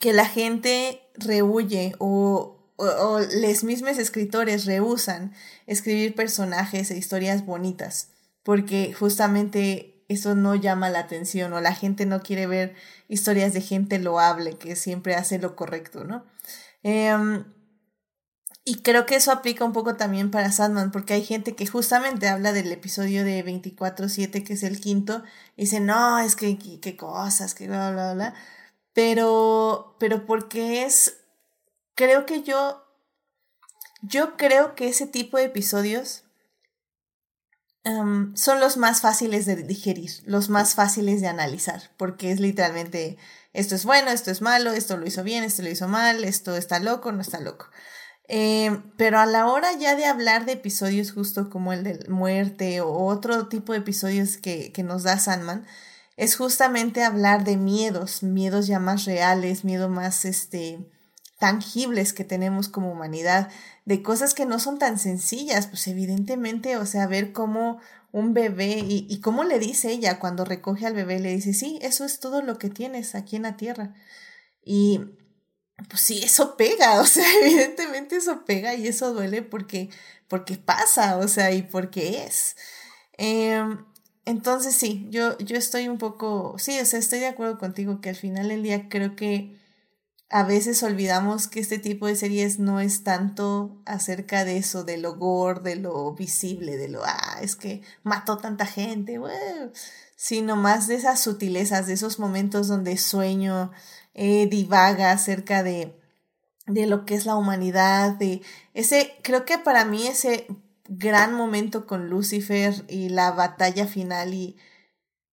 Que 0.00 0.12
la 0.12 0.26
gente 0.26 1.00
rehuye 1.14 1.94
o, 1.98 2.74
o, 2.76 2.84
o 2.84 3.20
los 3.20 3.64
mismos 3.64 3.98
escritores 3.98 4.66
rehusan 4.66 5.32
escribir 5.66 6.14
personajes 6.14 6.90
e 6.90 6.98
historias 6.98 7.46
bonitas, 7.46 8.08
porque 8.42 8.92
justamente 8.92 10.04
eso 10.08 10.34
no 10.34 10.54
llama 10.54 10.90
la 10.90 11.00
atención 11.00 11.52
o 11.54 11.60
la 11.60 11.74
gente 11.74 12.04
no 12.04 12.22
quiere 12.22 12.46
ver 12.46 12.74
historias 13.08 13.54
de 13.54 13.62
gente 13.62 13.98
loable 13.98 14.58
que 14.58 14.76
siempre 14.76 15.14
hace 15.14 15.38
lo 15.38 15.56
correcto, 15.56 16.04
¿no? 16.04 16.24
Em, 16.82 17.44
y 18.64 18.82
creo 18.82 19.06
que 19.06 19.16
eso 19.16 19.32
aplica 19.32 19.64
un 19.64 19.72
poco 19.72 19.96
también 19.96 20.30
para 20.30 20.52
Sandman, 20.52 20.92
porque 20.92 21.14
hay 21.14 21.24
gente 21.24 21.56
que 21.56 21.66
justamente 21.66 22.28
habla 22.28 22.52
del 22.52 22.70
episodio 22.70 23.24
de 23.24 23.44
24-7, 23.44 24.44
que 24.44 24.52
es 24.52 24.62
el 24.62 24.80
quinto, 24.80 25.24
y 25.56 25.62
dice, 25.62 25.80
no, 25.80 26.20
es 26.20 26.36
que 26.36 26.58
qué 26.80 26.96
cosas, 26.96 27.54
que 27.54 27.66
bla, 27.66 27.90
bla, 27.90 28.14
bla. 28.14 28.34
Pero, 28.92 29.96
pero 29.98 30.26
porque 30.26 30.84
es, 30.84 31.18
creo 31.94 32.24
que 32.26 32.42
yo, 32.42 32.84
yo 34.02 34.36
creo 34.36 34.74
que 34.76 34.88
ese 34.88 35.06
tipo 35.06 35.38
de 35.38 35.44
episodios 35.44 36.24
em, 37.84 38.34
son 38.36 38.60
los 38.60 38.76
más 38.76 39.00
fáciles 39.00 39.44
de 39.46 39.56
digerir, 39.56 40.10
los 40.24 40.50
más 40.50 40.74
fáciles 40.74 41.20
de 41.20 41.26
analizar, 41.28 41.90
porque 41.96 42.30
es 42.30 42.38
literalmente 42.38 43.18
esto 43.52 43.74
es 43.74 43.84
bueno, 43.84 44.10
esto 44.10 44.30
es 44.30 44.40
malo, 44.40 44.72
esto 44.72 44.96
lo 44.96 45.06
hizo 45.06 45.22
bien, 45.22 45.44
esto 45.44 45.62
lo 45.62 45.68
hizo 45.68 45.88
mal, 45.88 46.24
esto 46.24 46.56
está 46.56 46.78
loco, 46.78 47.12
no 47.12 47.20
está 47.20 47.40
loco. 47.40 47.66
Eh, 48.28 48.82
pero 48.96 49.18
a 49.18 49.26
la 49.26 49.46
hora 49.46 49.72
ya 49.78 49.94
de 49.94 50.06
hablar 50.06 50.46
de 50.46 50.52
episodios 50.52 51.12
justo 51.12 51.50
como 51.50 51.72
el 51.72 51.82
de 51.84 52.06
muerte 52.08 52.80
o 52.80 52.92
otro 52.92 53.48
tipo 53.48 53.72
de 53.72 53.80
episodios 53.80 54.38
que, 54.38 54.72
que 54.72 54.82
nos 54.82 55.02
da 55.02 55.18
Sandman, 55.18 55.66
es 56.16 56.36
justamente 56.36 57.02
hablar 57.02 57.44
de 57.44 57.56
miedos, 57.56 58.22
miedos 58.22 58.66
ya 58.66 58.78
más 58.78 59.04
reales, 59.04 59.64
miedos 59.64 59.90
más 59.90 60.24
este, 60.24 60.90
tangibles 61.38 62.12
que 62.12 62.24
tenemos 62.24 62.68
como 62.68 62.92
humanidad, 62.92 63.50
de 63.84 64.02
cosas 64.02 64.32
que 64.32 64.46
no 64.46 64.60
son 64.60 64.78
tan 64.78 64.98
sencillas, 64.98 65.66
pues 65.66 65.88
evidentemente, 65.88 66.76
o 66.76 66.86
sea, 66.86 67.06
ver 67.06 67.32
cómo 67.32 67.80
un 68.12 68.34
bebé 68.34 68.78
y, 68.78 69.06
y 69.08 69.20
cómo 69.20 69.44
le 69.44 69.58
dice 69.58 69.90
ella 69.90 70.18
cuando 70.18 70.44
recoge 70.44 70.86
al 70.86 70.94
bebé, 70.94 71.18
le 71.18 71.34
dice, 71.34 71.54
sí, 71.54 71.78
eso 71.82 72.04
es 72.04 72.20
todo 72.20 72.42
lo 72.42 72.58
que 72.58 72.70
tienes 72.70 73.14
aquí 73.14 73.36
en 73.36 73.42
la 73.42 73.56
tierra. 73.56 73.94
Y 74.64 75.00
pues 75.88 76.00
sí, 76.02 76.20
eso 76.22 76.56
pega, 76.56 77.00
o 77.00 77.06
sea, 77.06 77.24
evidentemente 77.42 78.16
eso 78.16 78.44
pega 78.44 78.74
y 78.74 78.86
eso 78.88 79.12
duele 79.12 79.42
porque, 79.42 79.90
porque 80.28 80.56
pasa, 80.56 81.16
o 81.18 81.28
sea, 81.28 81.52
y 81.52 81.62
porque 81.62 82.24
es. 82.24 82.56
Em, 83.18 83.84
entonces 84.24 84.74
sí, 84.74 85.06
yo, 85.10 85.36
yo 85.38 85.56
estoy 85.56 85.88
un 85.88 85.98
poco, 85.98 86.56
sí, 86.58 86.78
o 86.80 86.86
sea, 86.86 86.98
estoy 86.98 87.20
de 87.20 87.26
acuerdo 87.28 87.58
contigo 87.58 88.00
que 88.00 88.10
al 88.10 88.16
final 88.16 88.48
del 88.48 88.62
día 88.62 88.88
creo 88.88 89.16
que 89.16 89.58
a 90.32 90.44
veces 90.44 90.82
olvidamos 90.82 91.46
que 91.46 91.60
este 91.60 91.78
tipo 91.78 92.06
de 92.06 92.16
series 92.16 92.58
no 92.58 92.80
es 92.80 93.04
tanto 93.04 93.82
acerca 93.84 94.46
de 94.46 94.56
eso, 94.56 94.82
de 94.82 94.96
lo 94.96 95.16
gore, 95.16 95.60
de 95.60 95.76
lo 95.76 96.14
visible, 96.14 96.78
de 96.78 96.88
lo, 96.88 97.02
ah, 97.04 97.36
es 97.42 97.54
que 97.54 97.82
mató 98.02 98.38
tanta 98.38 98.64
gente, 98.64 99.20
sino 100.16 100.56
más 100.56 100.88
de 100.88 100.94
esas 100.94 101.20
sutilezas, 101.20 101.86
de 101.86 101.92
esos 101.92 102.18
momentos 102.18 102.66
donde 102.66 102.96
sueño, 102.96 103.72
eh, 104.14 104.46
divaga 104.46 105.12
acerca 105.12 105.62
de, 105.62 105.94
de 106.66 106.86
lo 106.86 107.04
que 107.04 107.14
es 107.14 107.26
la 107.26 107.36
humanidad, 107.36 108.12
de 108.12 108.40
ese, 108.72 109.14
creo 109.22 109.44
que 109.44 109.58
para 109.58 109.84
mí 109.84 110.06
ese 110.06 110.46
gran 110.88 111.34
momento 111.34 111.86
con 111.86 112.08
Lucifer 112.08 112.86
y 112.88 113.10
la 113.10 113.32
batalla 113.32 113.86
final 113.86 114.32
y, 114.32 114.56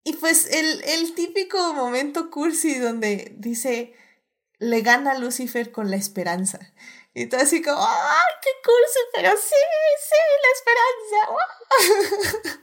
y 0.03 0.11
pues 0.17 0.45
el, 0.53 0.83
el 0.83 1.15
típico 1.15 1.73
momento 1.73 2.29
cursi 2.29 2.77
donde 2.79 3.33
dice, 3.37 3.93
le 4.59 4.81
gana 4.81 5.17
Lucifer 5.17 5.71
con 5.71 5.89
la 5.89 5.95
esperanza. 5.95 6.59
Y 7.13 7.25
todo 7.25 7.41
así 7.41 7.61
como, 7.61 7.77
¡ay, 7.81 8.33
qué 8.41 8.49
curso! 8.63 8.99
Pero 9.15 9.31
sí, 9.35 9.55
sí, 10.09 10.19
la 10.45 10.51
esperanza. 12.13 12.59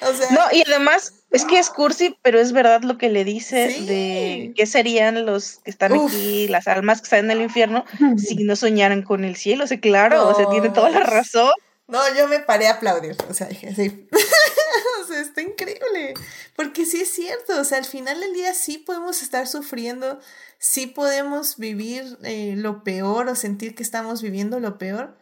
o 0.10 0.14
sea, 0.14 0.30
no, 0.30 0.56
y 0.56 0.62
además 0.70 1.14
es 1.30 1.44
que 1.44 1.58
es 1.58 1.70
cursi, 1.70 2.16
pero 2.22 2.38
es 2.38 2.52
verdad 2.52 2.82
lo 2.82 2.98
que 2.98 3.08
le 3.08 3.24
dice 3.24 3.68
de 3.86 4.52
qué 4.54 4.66
serían 4.66 5.24
los 5.24 5.58
que 5.64 5.70
están 5.70 5.92
aquí, 5.94 6.46
las 6.48 6.68
almas 6.68 7.00
que 7.00 7.04
están 7.04 7.24
en 7.26 7.30
el 7.30 7.42
infierno, 7.42 7.84
si 8.18 8.44
no 8.44 8.54
soñaran 8.54 9.02
con 9.02 9.24
el 9.24 9.36
cielo. 9.36 9.64
O 9.64 9.66
sea, 9.66 9.80
claro, 9.80 10.28
o 10.28 10.34
sea, 10.34 10.48
tiene 10.50 10.68
toda 10.70 10.90
la 10.90 11.00
razón. 11.00 11.52
No, 11.86 12.00
yo 12.14 12.28
me 12.28 12.38
paré 12.38 12.68
a 12.68 12.74
aplaudir, 12.74 13.16
o 13.28 13.34
sea, 13.34 13.48
dije, 13.48 13.74
sí. 13.74 14.08
o 15.02 15.06
sea, 15.06 15.20
está 15.20 15.42
increíble. 15.42 16.14
Porque 16.54 16.84
sí 16.84 17.00
es 17.00 17.10
cierto, 17.12 17.60
o 17.60 17.64
sea, 17.64 17.78
al 17.78 17.84
final 17.84 18.20
del 18.20 18.32
día 18.32 18.54
sí 18.54 18.78
podemos 18.78 19.22
estar 19.22 19.48
sufriendo, 19.48 20.20
sí 20.60 20.86
podemos 20.86 21.56
vivir 21.56 22.18
eh, 22.22 22.54
lo 22.56 22.84
peor 22.84 23.28
o 23.28 23.34
sentir 23.34 23.74
que 23.74 23.82
estamos 23.82 24.22
viviendo 24.22 24.60
lo 24.60 24.78
peor, 24.78 25.18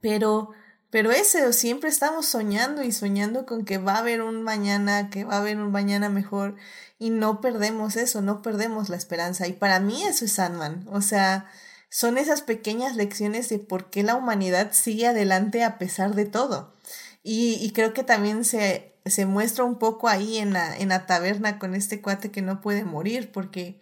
pero, 0.00 0.50
pero 0.90 1.10
ese, 1.10 1.52
siempre 1.52 1.90
estamos 1.90 2.26
soñando 2.26 2.84
y 2.84 2.92
soñando 2.92 3.46
con 3.46 3.64
que 3.64 3.78
va 3.78 3.94
a 3.94 3.98
haber 3.98 4.22
un 4.22 4.44
mañana, 4.44 5.10
que 5.10 5.24
va 5.24 5.34
a 5.34 5.38
haber 5.38 5.56
un 5.58 5.72
mañana 5.72 6.08
mejor 6.10 6.54
y 7.00 7.10
no 7.10 7.40
perdemos 7.40 7.96
eso, 7.96 8.22
no 8.22 8.42
perdemos 8.42 8.88
la 8.88 8.96
esperanza. 8.96 9.48
Y 9.48 9.54
para 9.54 9.80
mí 9.80 10.04
eso 10.04 10.26
es 10.26 10.32
Sandman, 10.34 10.86
o 10.92 11.00
sea 11.00 11.50
son 11.94 12.18
esas 12.18 12.42
pequeñas 12.42 12.96
lecciones 12.96 13.48
de 13.48 13.60
por 13.60 13.88
qué 13.88 14.02
la 14.02 14.16
humanidad 14.16 14.72
sigue 14.72 15.06
adelante 15.06 15.62
a 15.62 15.78
pesar 15.78 16.16
de 16.16 16.24
todo. 16.24 16.74
Y, 17.22 17.70
creo 17.70 17.94
que 17.94 18.02
también 18.02 18.44
se, 18.44 18.96
se, 19.06 19.26
muestra 19.26 19.62
un 19.62 19.78
poco 19.78 20.08
ahí 20.08 20.38
en 20.38 20.52
la, 20.52 20.76
en 20.76 20.88
la 20.88 21.06
taberna 21.06 21.60
con 21.60 21.76
este 21.76 22.02
cuate 22.02 22.32
que 22.32 22.42
no 22.42 22.60
puede 22.60 22.82
morir 22.84 23.30
porque 23.30 23.80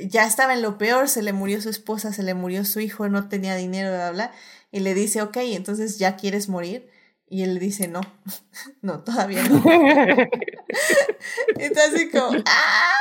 ya 0.00 0.26
estaba 0.26 0.54
en 0.54 0.62
lo 0.62 0.78
peor, 0.78 1.08
se 1.08 1.22
le 1.22 1.32
murió 1.32 1.60
su 1.60 1.68
esposa, 1.68 2.12
se 2.12 2.22
le 2.22 2.34
murió 2.34 2.64
su 2.64 2.80
hijo, 2.80 3.08
no 3.08 3.28
tenía 3.28 3.56
dinero, 3.56 3.90
bla, 3.90 4.10
bla, 4.10 4.32
y 4.70 4.80
le 4.80 4.94
dice, 4.94 5.22
ok, 5.22 5.36
entonces 5.38 5.98
ya 5.98 6.16
quieres 6.16 6.48
morir. 6.48 6.88
Y 7.28 7.44
él 7.44 7.58
dice, 7.58 7.88
no, 7.88 8.02
no, 8.82 9.00
todavía 9.04 9.42
no. 9.44 9.64
Entonces, 11.56 12.08
como, 12.12 12.42
¡ah! 12.44 12.92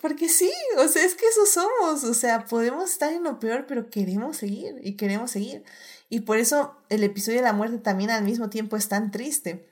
Porque 0.00 0.28
sí, 0.28 0.52
o 0.78 0.86
sea, 0.86 1.04
es 1.04 1.16
que 1.16 1.26
eso 1.26 1.46
somos, 1.46 2.04
o 2.04 2.14
sea, 2.14 2.44
podemos 2.46 2.90
estar 2.90 3.12
en 3.12 3.24
lo 3.24 3.40
peor, 3.40 3.66
pero 3.66 3.90
queremos 3.90 4.36
seguir 4.36 4.76
y 4.82 4.96
queremos 4.96 5.32
seguir. 5.32 5.64
Y 6.08 6.20
por 6.20 6.38
eso 6.38 6.76
el 6.88 7.02
episodio 7.02 7.38
de 7.38 7.44
la 7.44 7.52
muerte 7.52 7.78
también 7.78 8.10
al 8.10 8.22
mismo 8.22 8.48
tiempo 8.48 8.76
es 8.76 8.88
tan 8.88 9.10
triste. 9.10 9.68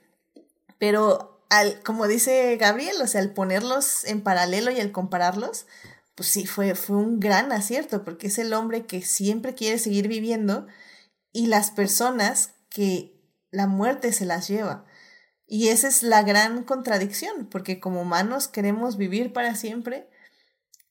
Pero 0.77 1.39
al, 1.49 1.81
como 1.83 2.07
dice 2.07 2.57
Gabriel, 2.57 2.95
o 3.01 3.07
sea, 3.07 3.21
al 3.21 3.31
ponerlos 3.31 4.03
en 4.05 4.21
paralelo 4.21 4.71
y 4.71 4.79
al 4.79 4.91
compararlos, 4.91 5.65
pues 6.15 6.29
sí, 6.29 6.45
fue, 6.45 6.75
fue 6.75 6.97
un 6.97 7.19
gran 7.19 7.51
acierto, 7.51 8.03
porque 8.03 8.27
es 8.27 8.37
el 8.37 8.53
hombre 8.53 8.85
que 8.85 9.01
siempre 9.01 9.55
quiere 9.55 9.79
seguir 9.79 10.07
viviendo 10.07 10.67
y 11.31 11.47
las 11.47 11.71
personas 11.71 12.53
que 12.69 13.19
la 13.51 13.67
muerte 13.67 14.13
se 14.13 14.25
las 14.25 14.47
lleva. 14.47 14.85
Y 15.45 15.67
esa 15.67 15.87
es 15.87 16.03
la 16.03 16.23
gran 16.23 16.63
contradicción, 16.63 17.47
porque 17.49 17.79
como 17.79 18.01
humanos 18.01 18.47
queremos 18.47 18.97
vivir 18.97 19.33
para 19.33 19.55
siempre, 19.55 20.09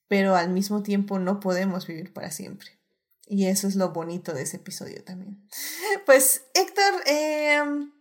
pero 0.07 0.35
al 0.35 0.49
mismo 0.49 0.83
tiempo 0.83 1.19
no 1.19 1.39
podemos 1.39 1.87
vivir 1.87 2.13
para 2.13 2.31
siempre. 2.31 2.79
Y 3.25 3.47
eso 3.47 3.67
es 3.67 3.75
lo 3.75 3.91
bonito 3.91 4.33
de 4.33 4.43
ese 4.43 4.57
episodio 4.57 5.03
también. 5.03 5.47
Pues 6.05 6.43
Héctor, 6.53 6.93
em, 7.05 7.91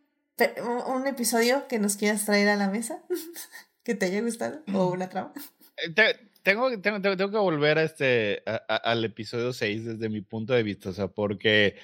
un 0.87 1.07
episodio 1.07 1.69
que 1.69 1.79
nos 1.79 1.97
quieras 1.97 2.25
traer 2.25 2.49
a 2.49 2.57
la 2.57 2.69
mesa, 2.69 3.03
que 3.85 3.95
te 3.95 4.07
haya 4.07 4.21
gustado, 4.21 4.63
o 4.75 4.91
una 4.91 5.09
trama. 5.09 5.33
Eh, 5.77 6.30
tengo, 6.43 6.81
tengo, 6.81 7.01
tengo, 7.01 7.31
que 7.31 7.39
volver 7.39 7.79
a 7.79 7.83
este, 7.83 8.43
al 8.69 9.05
episodio 9.05 9.53
6 9.53 9.85
desde 9.85 10.09
mi 10.09 10.21
punto 10.21 10.53
de 10.53 10.63
vista, 10.63 10.91
o 10.91 10.93
sea, 10.93 11.09
porque 11.09 11.77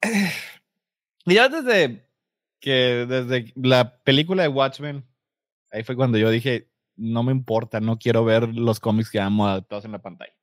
ya 1.26 1.48
desde 1.48 2.06
que 2.60 3.06
desde 3.08 3.52
la 3.56 4.02
película 4.02 4.42
de 4.42 4.48
Watchmen, 4.48 5.06
ahí 5.72 5.82
fue 5.82 5.96
cuando 5.96 6.18
yo 6.18 6.30
dije, 6.30 6.70
no 6.96 7.22
me 7.22 7.32
importa, 7.32 7.80
no 7.80 7.98
quiero 7.98 8.24
ver 8.24 8.48
los 8.48 8.80
cómics 8.80 9.10
que 9.10 9.20
amo 9.20 9.62
todos 9.62 9.84
en 9.84 9.92
la 9.92 10.02
pantalla. 10.02 10.34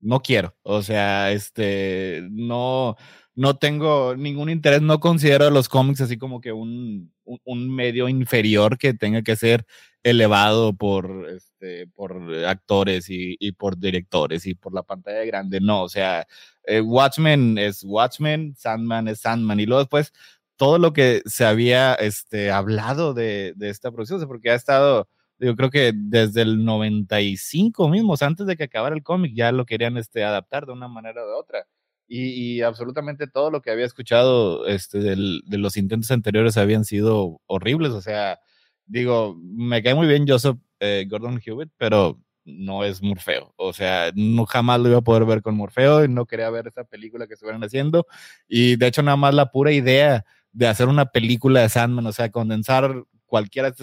No 0.00 0.20
quiero, 0.20 0.54
o 0.62 0.82
sea, 0.82 1.32
este, 1.32 2.28
no, 2.30 2.96
no 3.36 3.56
tengo 3.58 4.16
ningún 4.16 4.50
interés, 4.50 4.82
no 4.82 4.98
considero 4.98 5.50
los 5.50 5.68
cómics 5.68 6.00
así 6.00 6.18
como 6.18 6.40
que 6.40 6.52
un, 6.52 7.12
un, 7.24 7.74
medio 7.74 8.08
inferior 8.08 8.78
que 8.78 8.94
tenga 8.94 9.22
que 9.22 9.36
ser 9.36 9.66
elevado 10.02 10.74
por, 10.74 11.28
este, 11.28 11.86
por 11.88 12.22
actores 12.46 13.10
y, 13.10 13.36
y, 13.38 13.52
por 13.52 13.78
directores 13.78 14.46
y 14.46 14.54
por 14.54 14.74
la 14.74 14.82
pantalla 14.82 15.24
grande, 15.24 15.60
no, 15.60 15.82
o 15.82 15.88
sea, 15.88 16.26
eh, 16.64 16.80
Watchmen 16.80 17.58
es 17.58 17.84
Watchmen, 17.84 18.54
Sandman 18.56 19.08
es 19.08 19.20
Sandman 19.20 19.60
y 19.60 19.66
luego 19.66 19.80
después 19.82 20.12
todo 20.56 20.78
lo 20.78 20.92
que 20.92 21.22
se 21.26 21.44
había 21.44 21.94
este, 21.94 22.50
hablado 22.50 23.14
de, 23.14 23.52
de 23.56 23.70
esta 23.70 23.90
producción, 23.92 24.26
porque 24.26 24.50
ha 24.50 24.54
estado, 24.54 25.08
yo 25.38 25.54
creo 25.56 25.70
que 25.70 25.92
desde 25.94 26.42
el 26.42 26.64
95 26.64 27.88
mismo, 27.88 28.14
antes 28.20 28.46
de 28.46 28.56
que 28.56 28.64
acabara 28.64 28.94
el 28.94 29.02
cómic, 29.02 29.34
ya 29.34 29.52
lo 29.52 29.66
querían 29.66 29.98
este, 29.98 30.24
adaptar 30.24 30.66
de 30.66 30.72
una 30.72 30.88
manera 30.88 31.22
o 31.24 31.26
de 31.26 31.34
otra. 31.34 31.66
Y, 32.08 32.58
y, 32.58 32.62
absolutamente 32.62 33.26
todo 33.26 33.50
lo 33.50 33.62
que 33.62 33.70
había 33.70 33.84
escuchado 33.84 34.66
este, 34.66 34.98
del, 34.98 35.42
de 35.46 35.58
los 35.58 35.76
intentos 35.76 36.10
anteriores 36.12 36.56
habían 36.56 36.84
sido 36.84 37.40
horribles. 37.46 37.92
O 37.92 38.00
sea, 38.00 38.38
digo, 38.86 39.36
me 39.42 39.82
cae 39.82 39.94
muy 39.94 40.06
bien 40.06 40.24
Joseph 40.26 40.56
eh, 40.80 41.06
Gordon 41.08 41.40
Hewitt, 41.44 41.70
pero 41.76 42.20
no 42.44 42.84
es 42.84 43.02
Morfeo. 43.02 43.52
O 43.56 43.72
sea, 43.72 44.12
no 44.14 44.46
jamás 44.46 44.80
lo 44.80 44.88
iba 44.88 44.98
a 44.98 45.02
poder 45.02 45.24
ver 45.24 45.42
con 45.42 45.56
Morfeo 45.56 46.04
y 46.04 46.08
no 46.08 46.26
quería 46.26 46.48
ver 46.50 46.68
esa 46.68 46.84
película 46.84 47.26
que 47.26 47.34
estuvieran 47.34 47.64
haciendo. 47.64 48.06
Y 48.48 48.76
de 48.76 48.86
hecho, 48.86 49.02
nada 49.02 49.16
más 49.16 49.34
la 49.34 49.50
pura 49.50 49.72
idea 49.72 50.24
de 50.52 50.68
hacer 50.68 50.88
una 50.88 51.06
película 51.06 51.60
de 51.60 51.68
Sandman, 51.68 52.06
o 52.06 52.12
sea, 52.12 52.30
condensar 52.30 53.04
cualquiera, 53.26 53.74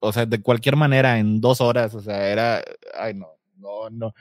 o 0.00 0.12
sea, 0.12 0.26
de 0.26 0.42
cualquier 0.42 0.76
manera 0.76 1.18
en 1.18 1.40
dos 1.40 1.60
horas, 1.60 1.94
o 1.94 2.00
sea, 2.00 2.28
era, 2.28 2.62
ay 2.98 3.14
no, 3.14 3.28
no, 3.60 3.90
no, 3.90 4.14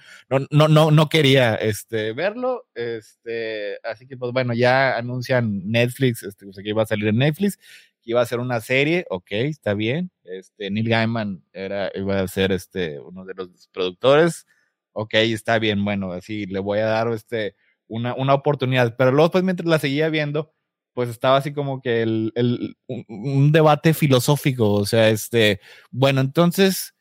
no, 0.51 0.67
no, 0.67 0.91
no, 0.91 1.09
quería 1.09 1.55
este, 1.55 2.13
verlo, 2.13 2.65
este, 2.75 3.77
así 3.83 4.05
que 4.07 4.17
pues 4.17 4.31
bueno, 4.31 4.53
ya 4.53 4.97
anuncian 4.97 5.69
Netflix, 5.69 6.23
este, 6.23 6.45
o 6.45 6.53
sea, 6.53 6.63
que 6.63 6.69
iba 6.69 6.83
a 6.83 6.85
salir 6.85 7.07
en 7.07 7.17
Netflix, 7.17 7.57
que 8.01 8.11
iba 8.11 8.21
a 8.21 8.25
ser 8.25 8.39
una 8.39 8.61
serie, 8.61 9.05
ok, 9.09 9.31
está 9.31 9.73
bien, 9.73 10.11
este, 10.23 10.69
Neil 10.69 10.89
Gaiman 10.89 11.43
era, 11.53 11.91
iba 11.95 12.19
a 12.19 12.27
ser 12.27 12.51
este, 12.51 12.99
uno 12.99 13.25
de 13.25 13.33
los 13.33 13.67
productores, 13.71 14.45
ok, 14.93 15.13
está 15.15 15.59
bien, 15.59 15.83
bueno, 15.83 16.11
así 16.11 16.45
le 16.45 16.59
voy 16.59 16.79
a 16.79 16.85
dar 16.85 17.07
este, 17.13 17.55
una, 17.87 18.13
una 18.15 18.33
oportunidad, 18.33 18.95
pero 18.97 19.11
luego 19.11 19.31
pues 19.31 19.43
mientras 19.43 19.67
la 19.67 19.79
seguía 19.79 20.09
viendo, 20.09 20.53
pues 20.93 21.09
estaba 21.09 21.37
así 21.37 21.53
como 21.53 21.81
que 21.81 22.01
el, 22.01 22.31
el, 22.35 22.77
un, 22.87 23.51
debate 23.51 23.93
filosófico, 23.93 24.73
o 24.73 24.85
sea, 24.85 25.09
este, 25.09 25.61
bueno, 25.91 26.21
entonces, 26.21 26.93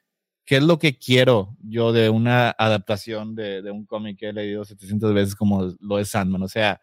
¿qué 0.48 0.56
es 0.56 0.62
lo 0.62 0.78
que 0.78 0.96
quiero 0.96 1.54
yo 1.60 1.92
de 1.92 2.08
una 2.08 2.48
adaptación 2.58 3.34
de, 3.34 3.60
de 3.60 3.70
un 3.70 3.84
cómic 3.84 4.18
que 4.18 4.30
he 4.30 4.32
leído 4.32 4.64
700 4.64 5.12
veces 5.12 5.34
como 5.36 5.74
lo 5.78 5.98
es 5.98 6.08
Sandman? 6.08 6.42
O 6.42 6.48
sea, 6.48 6.80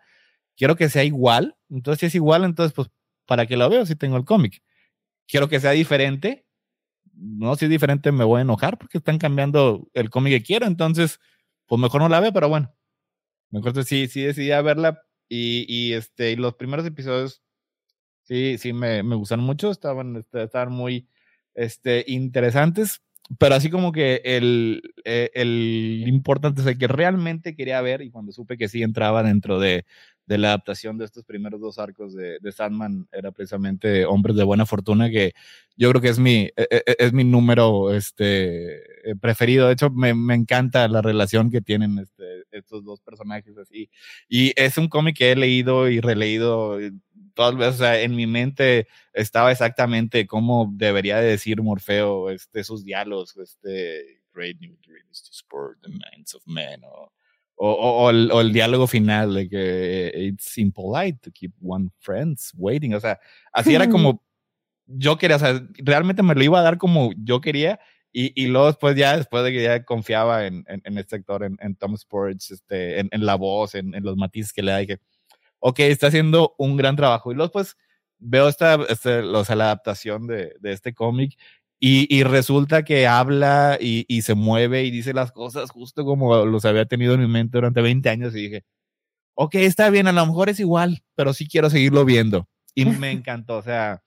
quiero 0.56 0.76
que 0.76 0.88
sea 0.88 1.04
igual, 1.04 1.58
entonces 1.72 2.02
si 2.02 2.06
es 2.06 2.14
igual, 2.14 2.44
entonces, 2.44 2.74
pues, 2.74 2.90
¿para 3.26 3.48
qué 3.48 3.58
lo 3.58 3.68
veo 3.68 3.84
si 3.88 3.96
tengo 3.96 4.18
el 4.18 4.24
cómic? 4.24 4.62
Quiero 5.28 5.50
que 5.50 5.60
sea 5.60 5.72
diferente, 5.72 6.46
no, 7.12 7.56
si 7.56 7.66
es 7.66 7.72
diferente 7.72 8.12
me 8.12 8.24
voy 8.24 8.38
a 8.38 8.42
enojar 8.44 8.78
porque 8.78 9.00
están 9.00 9.18
cambiando 9.18 9.90
el 9.94 10.12
cómic 10.12 10.34
que 10.34 10.44
quiero, 10.44 10.68
entonces, 10.68 11.20
pues 11.66 11.82
mejor 11.82 12.02
no 12.02 12.10
la 12.10 12.20
veo, 12.20 12.34
pero 12.34 12.48
bueno, 12.50 12.72
mejor 13.50 13.84
sí, 13.84 14.08
sí 14.08 14.22
decidí 14.22 14.52
a 14.52 14.62
verla 14.62 15.02
y, 15.28 15.66
y, 15.68 15.94
este, 15.94 16.34
y 16.34 16.36
los 16.36 16.54
primeros 16.54 16.86
episodios 16.86 17.42
sí, 18.22 18.60
sí 18.60 18.74
me, 18.74 19.02
me 19.02 19.16
gustaron 19.16 19.44
mucho, 19.44 19.72
estaban, 19.72 20.24
estaban 20.34 20.72
muy 20.72 21.10
este, 21.56 22.06
interesantes, 22.08 23.02
pero 23.40 23.56
así 23.56 23.70
como 23.70 23.92
que 23.92 24.22
el, 24.24 24.82
eh, 25.04 25.32
el 25.34 26.04
importante 26.08 26.62
es 26.62 26.68
el 26.68 26.78
que 26.78 26.88
realmente 26.88 27.56
quería 27.56 27.82
ver 27.82 28.02
y 28.02 28.12
cuando 28.12 28.32
supe 28.32 28.58
que 28.58 28.70
sí 28.70 28.84
entraba 28.84 29.24
dentro 29.24 29.60
de, 29.60 29.86
de 30.28 30.38
la 30.38 30.50
adaptación 30.50 30.98
de 30.98 31.06
estos 31.06 31.24
primeros 31.24 31.60
dos 31.62 31.80
arcos 31.80 32.14
de, 32.14 32.40
de, 32.40 32.52
Sandman 32.52 33.08
era 33.12 33.32
precisamente 33.32 34.06
Hombres 34.06 34.36
de 34.36 34.44
Buena 34.44 34.66
Fortuna, 34.66 35.10
que 35.10 35.34
yo 35.78 35.90
creo 35.90 36.02
que 36.02 36.10
es 36.10 36.20
mi, 36.20 36.50
e, 36.56 36.68
e, 36.70 36.96
es 37.00 37.14
mi 37.14 37.24
número 37.24 37.94
este, 37.94 39.10
eh, 39.10 39.16
preferido. 39.20 39.68
De 39.68 39.74
hecho, 39.74 39.90
me, 39.90 40.14
me 40.14 40.36
encanta 40.36 40.88
la 40.88 41.02
relación 41.02 41.52
que 41.52 41.62
tienen 41.62 42.00
este, 42.00 42.44
estos 42.52 42.84
dos 42.84 43.02
personajes 43.02 43.58
así. 43.58 43.90
Y 44.28 44.54
es 44.56 44.78
un 44.78 44.88
cómic 44.88 45.18
que 45.18 45.32
he 45.32 45.36
leído 45.36 45.90
y 45.90 46.00
releído 46.00 46.80
todas 47.36 47.54
las 47.54 47.60
veces. 47.60 47.76
O 47.76 47.84
sea, 47.84 48.02
en 48.02 48.16
mi 48.16 48.28
mente 48.28 48.88
estaba 49.14 49.52
exactamente 49.52 50.26
cómo 50.28 50.72
debería 50.74 51.18
de 51.18 51.28
decir 51.28 51.62
Morfeo 51.62 52.32
este, 52.32 52.64
sus 52.64 52.84
diálogos, 52.84 53.38
este, 53.38 54.22
Great 54.34 54.58
New 54.60 54.76
Dreams 54.86 55.24
to 55.24 55.34
Spur 55.34 55.78
the 55.82 55.90
Minds 55.90 56.34
of 56.36 56.44
Men, 56.48 56.82
o 56.84 57.12
o, 57.58 57.72
o, 57.72 58.10
el, 58.10 58.32
o, 58.32 58.42
el, 58.42 58.52
diálogo 58.52 58.86
final 58.86 59.34
de 59.34 59.48
que 59.48 60.12
it's 60.14 60.58
impolite 60.58 61.20
to 61.22 61.32
keep 61.32 61.54
one 61.62 61.90
friends 62.00 62.52
waiting. 62.58 62.94
O 62.94 63.00
sea, 63.00 63.18
así 63.54 63.74
era 63.74 63.90
como 63.90 64.22
yo 64.86 65.18
quería, 65.18 65.38
o 65.38 65.40
sea, 65.40 65.66
realmente 65.78 66.22
me 66.22 66.36
lo 66.36 66.44
iba 66.44 66.60
a 66.60 66.64
dar 66.64 66.78
como 66.78 67.12
yo 67.18 67.42
quería 67.42 67.80
Y, 68.12 68.32
y 68.42 68.48
luego 68.48 68.68
después 68.68 68.96
ya, 68.96 69.18
después 69.18 69.44
de 69.44 69.52
que 69.52 69.64
ya 69.64 69.84
confiaba 69.84 70.46
en, 70.46 70.64
en, 70.68 70.98
este 70.98 71.18
actor, 71.18 71.44
en, 71.44 71.58
en, 71.60 71.76
Tom 71.76 71.96
Sports, 71.96 72.52
este, 72.52 73.00
en, 73.02 73.10
en 73.12 73.26
la 73.26 73.36
voz, 73.36 73.76
en, 73.76 73.92
los 74.04 74.16
matices 74.16 74.54
que 74.54 74.64
le 74.64 74.72
da, 74.72 74.86
que, 74.86 75.00
ok, 75.68 75.80
está 75.80 76.08
haciendo 76.08 76.54
un 76.60 76.78
gran 76.78 76.96
trabajo. 76.96 77.32
Y 77.32 77.36
luego 77.36 77.48
después 77.48 77.76
veo 78.20 78.48
esta, 78.48 78.76
este, 78.88 79.22
o 79.22 79.44
sea, 79.44 79.56
la 79.56 79.66
adaptación 79.66 80.28
de, 80.28 80.54
de 80.60 80.72
este 80.72 80.94
cómic 80.94 81.34
y, 81.80 82.08
y, 82.16 82.24
resulta 82.24 82.84
que 82.84 83.08
habla 83.08 83.78
y, 83.82 84.06
y, 84.08 84.22
se 84.22 84.36
mueve 84.36 84.84
y 84.84 84.92
dice 84.92 85.14
las 85.14 85.32
cosas 85.32 85.72
justo 85.72 86.06
como 86.06 86.46
los 86.46 86.66
había 86.66 86.86
tenido 86.86 87.16
en 87.16 87.22
mi 87.22 87.28
mente 87.28 87.58
durante 87.58 87.82
20 87.82 88.08
años 88.10 88.36
y 88.36 88.44
dije, 88.44 88.64
ok, 89.36 89.56
está 89.56 89.90
bien, 89.90 90.08
a 90.08 90.12
lo 90.12 90.26
mejor 90.28 90.50
es 90.50 90.60
igual, 90.60 91.04
pero 91.16 91.34
sí 91.34 91.48
quiero 91.48 91.70
seguirlo 91.72 92.06
viendo. 92.06 92.48
Y 92.76 92.86
me 92.86 93.12
encantó, 93.12 93.58
o 93.58 93.64
sea, 93.64 94.04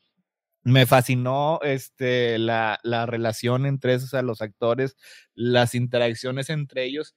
me 0.62 0.86
fascinó 0.86 1.58
este, 1.62 2.38
la, 2.38 2.78
la 2.84 3.04
relación 3.06 3.66
entre 3.66 3.94
esos, 3.94 4.14
o 4.14 4.22
los 4.22 4.42
actores, 4.42 4.96
las 5.34 5.74
interacciones 5.74 6.50
entre 6.50 6.84
ellos. 6.84 7.16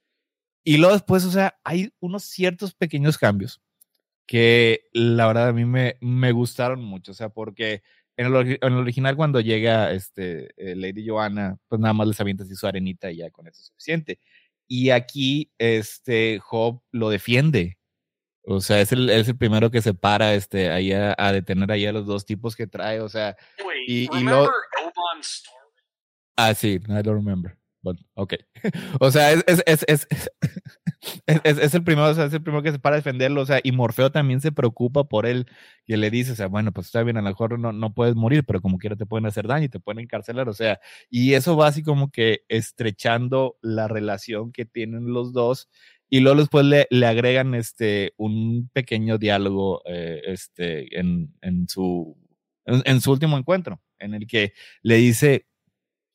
Y 0.63 0.77
luego 0.77 0.93
después, 0.93 1.25
o 1.25 1.31
sea, 1.31 1.59
hay 1.63 1.93
unos 1.99 2.23
ciertos 2.23 2.73
pequeños 2.73 3.19
cambios 3.19 3.61
que 4.31 4.87
la 4.93 5.27
verdad 5.27 5.49
a 5.49 5.51
mí 5.51 5.65
me, 5.65 5.97
me 5.99 6.31
gustaron 6.31 6.81
mucho, 6.81 7.11
o 7.11 7.13
sea, 7.13 7.27
porque 7.27 7.83
en 8.15 8.27
el, 8.27 8.57
en 8.61 8.73
el 8.73 8.79
original 8.79 9.17
cuando 9.17 9.41
llega 9.41 9.91
este, 9.91 10.51
eh, 10.55 10.73
Lady 10.73 11.05
Joanna, 11.05 11.57
pues 11.67 11.81
nada 11.81 11.93
más 11.93 12.07
les 12.07 12.21
avienta 12.21 12.45
así 12.45 12.55
su 12.55 12.65
arenita 12.65 13.11
y 13.11 13.17
ya 13.17 13.29
con 13.29 13.45
eso 13.47 13.59
es 13.59 13.67
suficiente. 13.67 14.21
Y 14.69 14.91
aquí, 14.91 15.51
este, 15.57 16.39
Job 16.39 16.81
lo 16.93 17.09
defiende, 17.09 17.77
o 18.43 18.61
sea, 18.61 18.79
es 18.79 18.93
el, 18.93 19.09
es 19.09 19.27
el 19.27 19.35
primero 19.35 19.69
que 19.69 19.81
se 19.81 19.93
para 19.93 20.33
este, 20.33 20.71
ahí 20.71 20.93
a, 20.93 21.13
a, 21.17 21.33
detener 21.33 21.69
ahí 21.69 21.85
a 21.85 21.91
los 21.91 22.05
dos 22.05 22.25
tipos 22.25 22.55
que 22.55 22.67
trae. 22.67 23.01
O 23.01 23.09
sea, 23.09 23.35
Wait, 23.65 23.89
y, 23.89 24.17
y 24.17 24.23
lo. 24.23 24.49
Ah, 26.37 26.53
sí, 26.53 26.79
I 26.87 27.01
don't 27.03 27.17
remember. 27.21 27.57
But, 27.81 27.99
ok. 28.13 28.35
o 28.99 29.11
sea, 29.11 29.31
es, 29.31 29.43
es, 29.65 29.85
es, 29.87 30.07
es, 31.43 31.73
el 31.73 31.83
primero, 31.83 32.09
o 32.09 32.13
sea, 32.13 32.25
es 32.25 32.33
el 32.33 32.43
primero 32.43 32.63
que 32.63 32.71
se 32.71 32.79
para 32.79 32.95
a 32.95 32.99
defenderlo. 32.99 33.41
O 33.41 33.45
sea, 33.45 33.59
y 33.63 33.71
Morfeo 33.71 34.11
también 34.11 34.41
se 34.41 34.51
preocupa 34.51 35.05
por 35.05 35.25
él, 35.25 35.47
que 35.85 35.97
le 35.97 36.09
dice, 36.09 36.33
o 36.33 36.35
sea, 36.35 36.47
bueno, 36.47 36.71
pues 36.71 36.87
está 36.87 37.03
bien, 37.03 37.17
a 37.17 37.21
lo 37.21 37.29
mejor 37.29 37.59
no, 37.59 37.71
no 37.71 37.93
puedes 37.93 38.15
morir, 38.15 38.43
pero 38.45 38.61
como 38.61 38.77
quiera 38.77 38.95
te 38.95 39.05
pueden 39.05 39.25
hacer 39.25 39.47
daño 39.47 39.65
y 39.65 39.69
te 39.69 39.79
pueden 39.79 39.99
encarcelar. 39.99 40.49
O 40.49 40.53
sea, 40.53 40.79
y 41.09 41.33
eso 41.33 41.57
va 41.57 41.67
así 41.67 41.83
como 41.83 42.11
que 42.11 42.43
estrechando 42.49 43.57
la 43.61 43.87
relación 43.87 44.51
que 44.51 44.65
tienen 44.65 45.13
los 45.13 45.33
dos 45.33 45.69
y 46.13 46.19
luego 46.19 46.41
después 46.41 46.65
le, 46.65 46.87
le 46.89 47.05
agregan 47.05 47.55
este, 47.55 48.13
un 48.17 48.69
pequeño 48.73 49.17
diálogo 49.17 49.81
eh, 49.85 50.21
este, 50.25 50.99
en, 50.99 51.33
en, 51.41 51.69
su, 51.69 52.17
en, 52.65 52.99
su 52.99 53.13
último 53.13 53.37
encuentro, 53.37 53.81
en 53.97 54.13
el 54.13 54.27
que 54.27 54.51
le 54.83 54.97
dice 54.97 55.47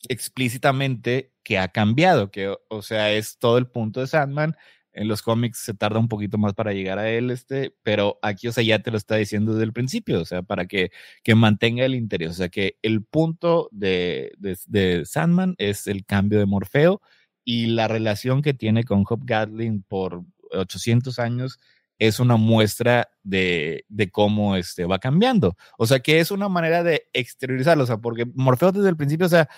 explícitamente 0.08 1.32
que 1.42 1.58
ha 1.58 1.68
cambiado, 1.68 2.30
que 2.30 2.54
o 2.68 2.82
sea, 2.82 3.12
es 3.12 3.38
todo 3.38 3.58
el 3.58 3.66
punto 3.68 4.00
de 4.00 4.06
Sandman. 4.06 4.56
En 4.92 5.08
los 5.08 5.20
cómics 5.20 5.58
se 5.58 5.74
tarda 5.74 5.98
un 5.98 6.08
poquito 6.08 6.38
más 6.38 6.54
para 6.54 6.72
llegar 6.72 6.98
a 6.98 7.10
él, 7.10 7.30
este, 7.30 7.74
pero 7.82 8.18
aquí, 8.22 8.48
o 8.48 8.52
sea, 8.52 8.64
ya 8.64 8.78
te 8.78 8.90
lo 8.90 8.96
está 8.96 9.16
diciendo 9.16 9.52
desde 9.52 9.64
el 9.64 9.74
principio, 9.74 10.20
o 10.22 10.24
sea, 10.24 10.42
para 10.42 10.66
que, 10.66 10.90
que 11.22 11.34
mantenga 11.34 11.84
el 11.84 11.94
interés. 11.94 12.30
O 12.30 12.34
sea, 12.34 12.48
que 12.48 12.78
el 12.82 13.04
punto 13.04 13.68
de, 13.72 14.32
de, 14.38 14.56
de 14.66 15.04
Sandman 15.04 15.54
es 15.58 15.86
el 15.86 16.06
cambio 16.06 16.38
de 16.38 16.46
Morfeo 16.46 17.02
y 17.44 17.66
la 17.66 17.88
relación 17.88 18.42
que 18.42 18.54
tiene 18.54 18.84
con 18.84 19.04
Hop 19.08 19.20
Gatling 19.24 19.82
por 19.82 20.24
800 20.50 21.18
años 21.18 21.60
es 21.98 22.20
una 22.20 22.36
muestra 22.36 23.08
de, 23.22 23.84
de, 23.88 24.10
cómo 24.10 24.56
este, 24.56 24.84
va 24.84 24.98
cambiando. 24.98 25.56
O 25.78 25.86
sea, 25.86 26.00
que 26.00 26.20
es 26.20 26.30
una 26.30 26.48
manera 26.48 26.82
de 26.82 27.08
exteriorizarlo, 27.12 27.84
o 27.84 27.86
sea, 27.86 27.98
porque 27.98 28.26
Morfeo 28.34 28.72
desde 28.72 28.88
el 28.88 28.96
principio, 28.96 29.26
o 29.26 29.30
sea, 29.30 29.48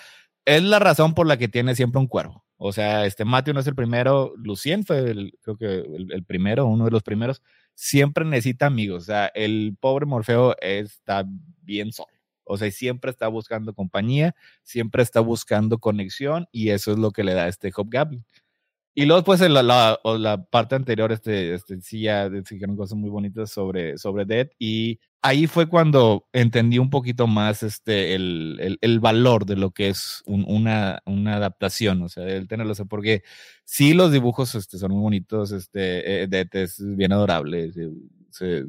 es 0.45 0.63
la 0.63 0.79
razón 0.79 1.13
por 1.13 1.27
la 1.27 1.37
que 1.37 1.47
tiene 1.47 1.75
siempre 1.75 1.99
un 1.99 2.07
cuervo. 2.07 2.43
O 2.57 2.73
sea, 2.73 3.05
este 3.05 3.23
Matthew 3.23 3.53
no 3.53 3.61
es 3.61 3.67
el 3.67 3.75
primero, 3.75 4.33
Lucien 4.35 4.83
fue 4.85 5.11
el, 5.11 5.33
creo 5.41 5.57
que 5.57 5.65
el, 5.77 6.25
primero, 6.25 6.65
uno 6.65 6.85
de 6.85 6.91
los 6.91 7.03
primeros, 7.03 7.41
siempre 7.73 8.25
necesita 8.25 8.65
amigos. 8.65 9.03
O 9.03 9.05
sea, 9.05 9.27
el 9.27 9.77
pobre 9.79 10.05
Morfeo 10.05 10.55
está 10.59 11.23
bien 11.61 11.93
solo. 11.93 12.09
O 12.43 12.57
sea, 12.57 12.69
siempre 12.71 13.11
está 13.11 13.27
buscando 13.27 13.73
compañía, 13.73 14.35
siempre 14.63 15.03
está 15.03 15.21
buscando 15.21 15.77
conexión 15.77 16.47
y 16.51 16.71
eso 16.71 16.91
es 16.91 16.97
lo 16.97 17.11
que 17.11 17.23
le 17.23 17.33
da 17.33 17.47
este 17.47 17.71
Hobgoblin. 17.71 18.25
Y 18.95 19.05
luego, 19.05 19.23
pues, 19.23 19.41
en 19.41 19.53
la, 19.53 19.63
la, 19.63 19.99
la, 20.03 20.43
parte 20.43 20.75
anterior, 20.75 21.11
este, 21.11 21.53
este, 21.53 21.79
sí 21.81 22.01
ya 22.01 22.29
dijeron 22.29 22.75
cosas 22.75 22.97
muy 22.97 23.09
bonitas 23.09 23.49
sobre, 23.51 23.97
sobre 23.97 24.25
Dead. 24.25 24.49
Y 24.59 24.99
ahí 25.21 25.47
fue 25.47 25.67
cuando 25.69 26.27
entendí 26.33 26.79
un 26.79 26.89
poquito 26.89 27.27
más 27.27 27.63
este, 27.63 28.15
el, 28.15 28.57
el, 28.59 28.77
el 28.81 28.99
valor 28.99 29.45
de 29.45 29.55
lo 29.55 29.71
que 29.71 29.89
es 29.89 30.21
un, 30.25 30.45
una, 30.47 31.01
una 31.05 31.35
adaptación, 31.35 32.01
o 32.01 32.09
sea, 32.09 32.25
el 32.25 32.47
tenerlo, 32.47 32.71
o 32.73 32.75
sea, 32.75 32.85
porque 32.85 33.23
sí 33.63 33.93
los 33.93 34.11
dibujos 34.11 34.55
este, 34.55 34.77
son 34.77 34.91
muy 34.91 35.01
bonitos, 35.01 35.51
este, 35.51 36.23
eh, 36.23 36.27
Dead 36.27 36.47
es 36.53 36.81
bien 36.95 37.13
adorable, 37.13 37.71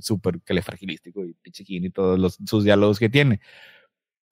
súper 0.01 0.41
calefragilístico 0.43 1.25
y 1.25 1.35
pichiquín 1.35 1.85
y 1.85 1.91
todos 1.91 2.19
los, 2.19 2.39
sus 2.47 2.65
diálogos 2.65 2.99
que 2.99 3.09
tiene. 3.09 3.41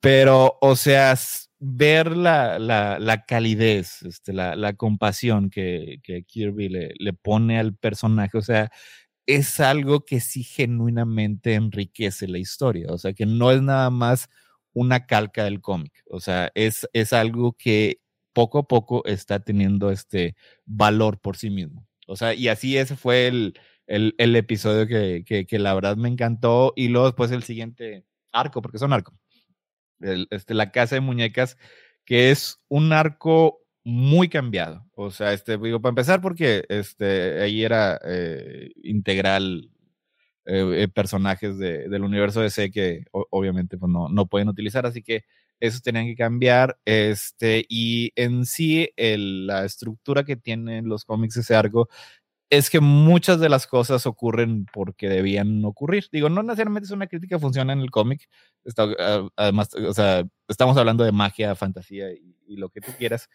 Pero, 0.01 0.57
o 0.61 0.75
sea, 0.75 1.15
ver 1.59 2.15
la, 2.15 2.59
la, 2.59 2.99
la 2.99 3.25
calidez, 3.25 4.01
este, 4.03 4.33
la, 4.33 4.73
compasión 4.73 5.49
que, 5.49 5.99
que 6.03 6.23
Kirby 6.23 6.69
le, 6.69 7.13
pone 7.13 7.59
al 7.59 7.75
personaje, 7.75 8.37
o 8.37 8.41
sea, 8.41 8.71
es 9.25 9.59
algo 9.59 10.05
que 10.05 10.21
sí 10.21 10.43
genuinamente 10.43 11.55
enriquece 11.55 12.27
la 12.27 12.39
historia, 12.39 12.87
o 12.91 12.97
sea, 12.97 13.13
que 13.13 13.25
no 13.25 13.51
es 13.51 13.61
nada 13.61 13.89
más 13.89 14.29
una 14.73 15.05
calca 15.05 15.43
del 15.43 15.61
cómic, 15.61 16.03
o 16.09 16.19
sea, 16.21 16.51
es, 16.55 16.87
es 16.93 17.13
algo 17.13 17.53
que 17.53 17.99
poco 18.33 18.59
a 18.59 18.67
poco 18.67 19.03
está 19.05 19.39
teniendo 19.41 19.91
este 19.91 20.35
valor 20.65 21.19
por 21.19 21.37
sí 21.37 21.49
mismo. 21.49 21.85
O 22.07 22.15
sea, 22.15 22.33
y 22.33 22.47
así 22.47 22.77
ese 22.77 22.95
fue 22.95 23.27
el, 23.27 23.53
el, 23.87 24.35
episodio 24.35 24.87
que, 24.87 25.23
que, 25.25 25.45
que, 25.45 25.59
la 25.59 25.73
verdad 25.73 25.97
me 25.97 26.09
encantó. 26.09 26.73
Y 26.75 26.87
luego 26.87 27.07
después 27.07 27.31
el 27.31 27.43
siguiente 27.43 28.05
arco, 28.31 28.61
porque 28.61 28.77
son 28.79 28.93
arco. 28.93 29.13
Este, 30.01 30.53
la 30.53 30.71
casa 30.71 30.95
de 30.95 31.01
muñecas, 31.01 31.57
que 32.05 32.31
es 32.31 32.59
un 32.67 32.93
arco 32.93 33.61
muy 33.83 34.29
cambiado. 34.29 34.85
O 34.93 35.11
sea, 35.11 35.33
este, 35.33 35.57
digo, 35.57 35.81
para 35.81 35.91
empezar, 35.91 36.21
porque 36.21 36.65
este, 36.69 37.41
ahí 37.41 37.63
era 37.63 37.99
eh, 38.05 38.71
integral 38.83 39.69
eh, 40.45 40.87
personajes 40.93 41.57
de, 41.57 41.87
del 41.89 42.03
universo 42.03 42.41
DC 42.41 42.71
que 42.71 43.03
obviamente 43.11 43.77
pues, 43.77 43.91
no, 43.91 44.09
no 44.09 44.25
pueden 44.27 44.49
utilizar, 44.49 44.85
así 44.85 45.03
que 45.03 45.23
esos 45.59 45.81
tenían 45.81 46.05
que 46.05 46.15
cambiar. 46.15 46.79
Este, 46.85 47.65
y 47.69 48.11
en 48.15 48.45
sí, 48.45 48.89
la 48.97 49.65
estructura 49.65 50.23
que 50.23 50.35
tienen 50.35 50.87
los 50.87 51.05
cómics 51.05 51.37
ese 51.37 51.55
arco 51.55 51.89
es 52.49 52.69
que 52.69 52.79
muchas 52.79 53.39
de 53.39 53.49
las 53.49 53.67
cosas 53.67 54.05
ocurren 54.07 54.65
porque 54.73 55.07
debían 55.07 55.63
ocurrir. 55.65 56.05
Digo, 56.11 56.29
no 56.29 56.41
necesariamente 56.41 56.85
es 56.85 56.91
una 56.91 57.07
crítica, 57.07 57.37
funciona 57.37 57.73
en 57.73 57.79
el 57.79 57.91
cómic. 57.91 58.27
Además, 59.35 59.69
o 59.75 59.93
sea, 59.93 60.25
estamos 60.47 60.75
hablando 60.77 61.03
de 61.03 61.11
magia, 61.11 61.55
fantasía 61.55 62.11
y, 62.11 62.35
lo 62.55 62.69
que 62.69 62.81
tú 62.81 62.91
quieras. 62.97 63.29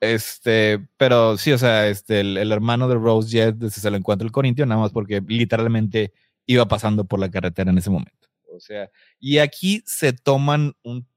Este, 0.00 0.78
pero 0.98 1.38
sí, 1.38 1.52
o 1.52 1.58
sea, 1.58 1.88
este, 1.88 2.20
el, 2.20 2.52
hermano 2.52 2.88
de 2.88 2.96
Rose 2.96 3.30
Jet 3.30 3.70
se 3.70 3.90
lo 3.90 3.96
encuentra 3.96 4.26
el 4.26 4.32
Corintio, 4.32 4.66
nada 4.66 4.80
más 4.82 4.92
porque 4.92 5.22
literalmente 5.26 6.12
iba 6.46 6.68
pasando 6.68 7.06
por 7.06 7.20
la 7.20 7.30
carretera 7.30 7.70
en 7.70 7.78
ese 7.78 7.90
momento. 7.90 8.28
O 8.54 8.60
sea, 8.60 8.90
y 9.18 9.38
aquí 9.38 9.82
se 9.86 10.12
toman 10.12 10.74
un, 10.82 11.08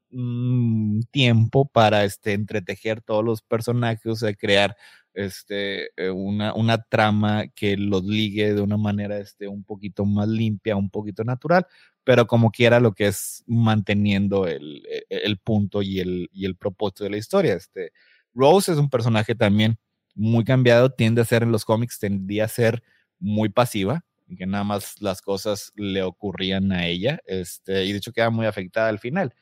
tiempo 1.11 1.67
para 1.67 2.03
este, 2.03 2.33
entretejer 2.33 3.01
todos 3.01 3.25
los 3.25 3.41
personajes, 3.41 4.21
o 4.21 4.33
crear 4.37 4.75
este, 5.13 5.89
eh, 5.97 6.09
una, 6.09 6.53
una 6.53 6.77
trama 6.83 7.47
que 7.55 7.77
los 7.77 8.03
ligue 8.03 8.53
de 8.53 8.61
una 8.61 8.77
manera 8.77 9.17
este, 9.19 9.47
un 9.47 9.63
poquito 9.63 10.05
más 10.05 10.27
limpia, 10.27 10.75
un 10.75 10.89
poquito 10.89 11.23
natural, 11.23 11.65
pero 12.03 12.27
como 12.27 12.51
quiera 12.51 12.79
lo 12.79 12.93
que 12.93 13.07
es 13.07 13.43
manteniendo 13.47 14.47
el, 14.47 14.85
e, 14.87 15.05
e, 15.09 15.17
el 15.25 15.37
punto 15.37 15.81
y 15.81 15.99
el, 15.99 16.29
y 16.33 16.45
el 16.45 16.55
propósito 16.55 17.03
de 17.05 17.11
la 17.11 17.17
historia. 17.17 17.53
Este, 17.55 17.91
Rose 18.33 18.71
es 18.71 18.77
un 18.77 18.89
personaje 18.89 19.35
también 19.35 19.77
muy 20.15 20.43
cambiado, 20.43 20.91
tiende 20.91 21.21
a 21.21 21.25
ser 21.25 21.43
en 21.43 21.51
los 21.51 21.65
cómics, 21.65 21.99
tendía 21.99 22.45
a 22.45 22.47
ser 22.49 22.83
muy 23.19 23.49
pasiva, 23.49 24.03
que 24.37 24.45
nada 24.45 24.63
más 24.63 25.01
las 25.01 25.21
cosas 25.21 25.71
le 25.75 26.01
ocurrían 26.03 26.71
a 26.71 26.87
ella, 26.87 27.19
este, 27.25 27.85
y 27.85 27.91
de 27.91 27.97
hecho 27.97 28.13
queda 28.13 28.29
muy 28.29 28.45
afectada 28.45 28.89
al 28.89 28.99
final. 28.99 29.33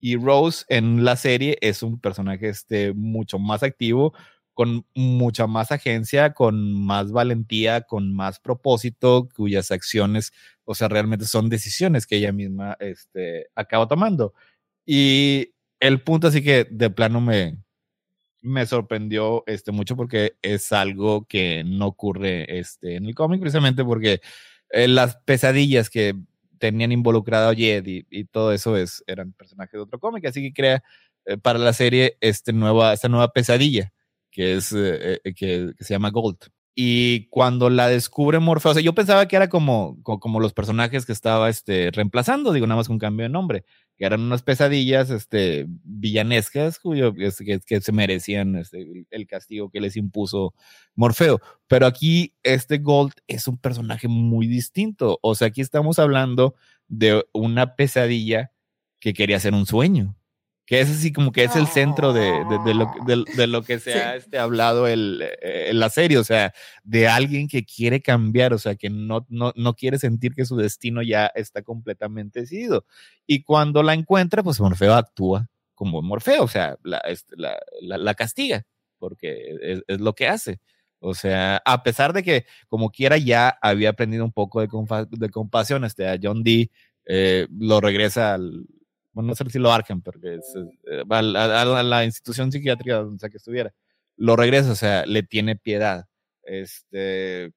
Y 0.00 0.16
Rose 0.16 0.64
en 0.68 1.04
la 1.04 1.16
serie 1.16 1.58
es 1.60 1.82
un 1.82 2.00
personaje 2.00 2.48
este, 2.48 2.92
mucho 2.94 3.38
más 3.38 3.62
activo, 3.62 4.14
con 4.58 4.84
mucha 4.92 5.46
más 5.46 5.70
agencia, 5.70 6.34
con 6.34 6.72
más 6.72 7.12
valentía, 7.12 7.82
con 7.82 8.12
más 8.12 8.40
propósito, 8.40 9.28
cuyas 9.36 9.70
acciones, 9.70 10.32
o 10.64 10.74
sea, 10.74 10.88
realmente 10.88 11.26
son 11.26 11.48
decisiones 11.48 12.08
que 12.08 12.16
ella 12.16 12.32
misma 12.32 12.76
este, 12.80 13.46
acaba 13.54 13.86
tomando. 13.86 14.34
Y 14.84 15.54
el 15.78 16.02
punto 16.02 16.26
así 16.26 16.42
que 16.42 16.66
de 16.68 16.90
plano 16.90 17.20
me, 17.20 17.56
me 18.42 18.66
sorprendió 18.66 19.44
este, 19.46 19.70
mucho 19.70 19.94
porque 19.94 20.34
es 20.42 20.72
algo 20.72 21.24
que 21.26 21.62
no 21.64 21.86
ocurre 21.86 22.58
este, 22.58 22.96
en 22.96 23.06
el 23.06 23.14
cómic, 23.14 23.40
precisamente 23.40 23.84
porque 23.84 24.20
eh, 24.70 24.88
las 24.88 25.18
pesadillas 25.18 25.88
que 25.88 26.14
tenían 26.58 26.90
involucrado 26.90 27.50
a 27.50 27.54
Jed 27.54 27.86
y, 27.86 28.06
y, 28.10 28.24
todo 28.24 28.52
eso 28.52 28.76
es, 28.76 29.04
eran 29.06 29.34
personajes 29.34 29.74
de 29.74 29.82
otro 29.82 30.00
cómic, 30.00 30.26
así 30.26 30.42
que 30.42 30.52
crea 30.52 30.82
para 31.42 31.60
la 31.60 31.72
serie 31.72 32.16
este 32.20 32.52
nueva, 32.52 32.92
esta 32.92 33.08
nueva 33.08 33.32
pesadilla 33.32 33.92
que 34.38 34.54
es 34.54 34.70
que, 34.70 35.20
que, 35.34 35.74
se 35.80 35.94
llama 35.94 36.10
Gold. 36.10 36.36
Y 36.76 37.26
cuando 37.30 37.70
la 37.70 37.88
descubre 37.88 38.38
Morfeo, 38.38 38.70
o 38.70 38.74
sea, 38.74 38.82
yo 38.84 38.94
pensaba 38.94 39.26
que 39.26 39.34
era 39.34 39.48
como, 39.48 40.00
como, 40.04 40.38
los 40.38 40.52
personajes 40.52 41.04
que 41.04 41.10
estaba 41.10 41.48
este, 41.50 41.90
reemplazando, 41.90 42.52
digo, 42.52 42.68
nada 42.68 42.76
más 42.76 42.86
con 42.86 43.00
cambio 43.00 43.24
de 43.24 43.30
nombre, 43.30 43.64
que 43.96 44.04
eran 44.04 44.20
unas 44.20 44.44
pesadillas 44.44 45.10
este, 45.10 45.66
villanescas 45.66 46.78
cuyo, 46.78 47.12
que, 47.14 47.58
que 47.66 47.80
se 47.80 47.90
merecían 47.90 48.54
este, 48.54 49.06
el 49.10 49.26
castigo 49.26 49.70
que 49.70 49.80
les 49.80 49.96
impuso 49.96 50.54
Morfeo. 50.94 51.40
Pero 51.66 51.86
aquí 51.86 52.36
este 52.44 52.78
Gold 52.78 53.14
es 53.26 53.48
un 53.48 53.58
personaje 53.58 54.06
muy 54.06 54.46
distinto. 54.46 55.18
O 55.20 55.34
sea, 55.34 55.48
aquí 55.48 55.62
estamos 55.62 55.98
hablando 55.98 56.54
de 56.86 57.26
una 57.32 57.74
pesadilla 57.74 58.52
que 59.00 59.14
quería 59.14 59.40
ser 59.40 59.52
un 59.52 59.66
sueño 59.66 60.17
que 60.68 60.82
es 60.82 60.90
así 60.90 61.14
como 61.14 61.32
que 61.32 61.44
es 61.44 61.56
el 61.56 61.66
centro 61.66 62.12
de, 62.12 62.44
de, 62.66 62.74
lo, 62.74 62.92
de, 63.06 63.46
lo, 63.46 63.62
que 63.62 63.78
se 63.78 63.94
ha 63.94 64.16
este, 64.16 64.38
hablado 64.38 64.86
el, 64.86 65.22
eh, 65.22 65.70
en 65.70 65.80
la 65.80 65.88
serie, 65.88 66.18
o 66.18 66.24
sea, 66.24 66.52
de 66.84 67.08
alguien 67.08 67.48
que 67.48 67.64
quiere 67.64 68.02
cambiar, 68.02 68.52
o 68.52 68.58
sea, 68.58 68.74
que 68.74 68.90
no, 68.90 69.24
no, 69.30 69.54
no 69.56 69.74
quiere 69.74 69.98
sentir 69.98 70.34
que 70.34 70.44
su 70.44 70.56
destino 70.56 71.00
ya 71.00 71.24
está 71.28 71.62
completamente 71.62 72.40
decidido. 72.40 72.84
Y 73.26 73.44
cuando 73.44 73.82
la 73.82 73.94
encuentra, 73.94 74.42
pues 74.42 74.60
Morfeo 74.60 74.92
actúa 74.92 75.48
como 75.74 76.02
Morfeo, 76.02 76.44
o 76.44 76.48
sea, 76.48 76.76
la, 76.82 76.98
este, 76.98 77.34
la, 77.38 77.56
la, 77.80 78.14
castiga, 78.14 78.66
porque 78.98 79.56
es, 79.62 79.82
es, 79.88 80.00
lo 80.00 80.14
que 80.14 80.28
hace. 80.28 80.60
O 80.98 81.14
sea, 81.14 81.62
a 81.64 81.82
pesar 81.82 82.12
de 82.12 82.22
que 82.22 82.44
como 82.68 82.90
quiera 82.90 83.16
ya 83.16 83.56
había 83.62 83.88
aprendido 83.88 84.22
un 84.22 84.32
poco 84.32 84.60
de, 84.60 84.68
de 85.12 85.30
compasión, 85.30 85.86
este, 85.86 86.06
a 86.06 86.18
John 86.22 86.42
Dee 86.42 86.70
eh, 87.06 87.46
lo 87.58 87.80
regresa 87.80 88.34
al, 88.34 88.66
no 89.14 89.34
sé 89.34 89.44
si 89.50 89.58
lo 89.58 89.72
arcan, 89.72 90.02
porque 90.02 90.36
es, 90.36 90.54
eh, 90.90 91.02
a, 91.08 91.82
la 91.82 92.04
institución 92.04 92.52
psiquiátrica 92.52 92.96
donde 92.96 93.18
sea 93.18 93.30
que 93.30 93.38
estuviera, 93.38 93.72
lo 94.16 94.36
regresa, 94.36 94.72
o 94.72 94.76
sea, 94.76 95.06
le 95.06 95.22
tiene 95.22 95.56
piedad. 95.56 96.06
Este, 96.42 97.52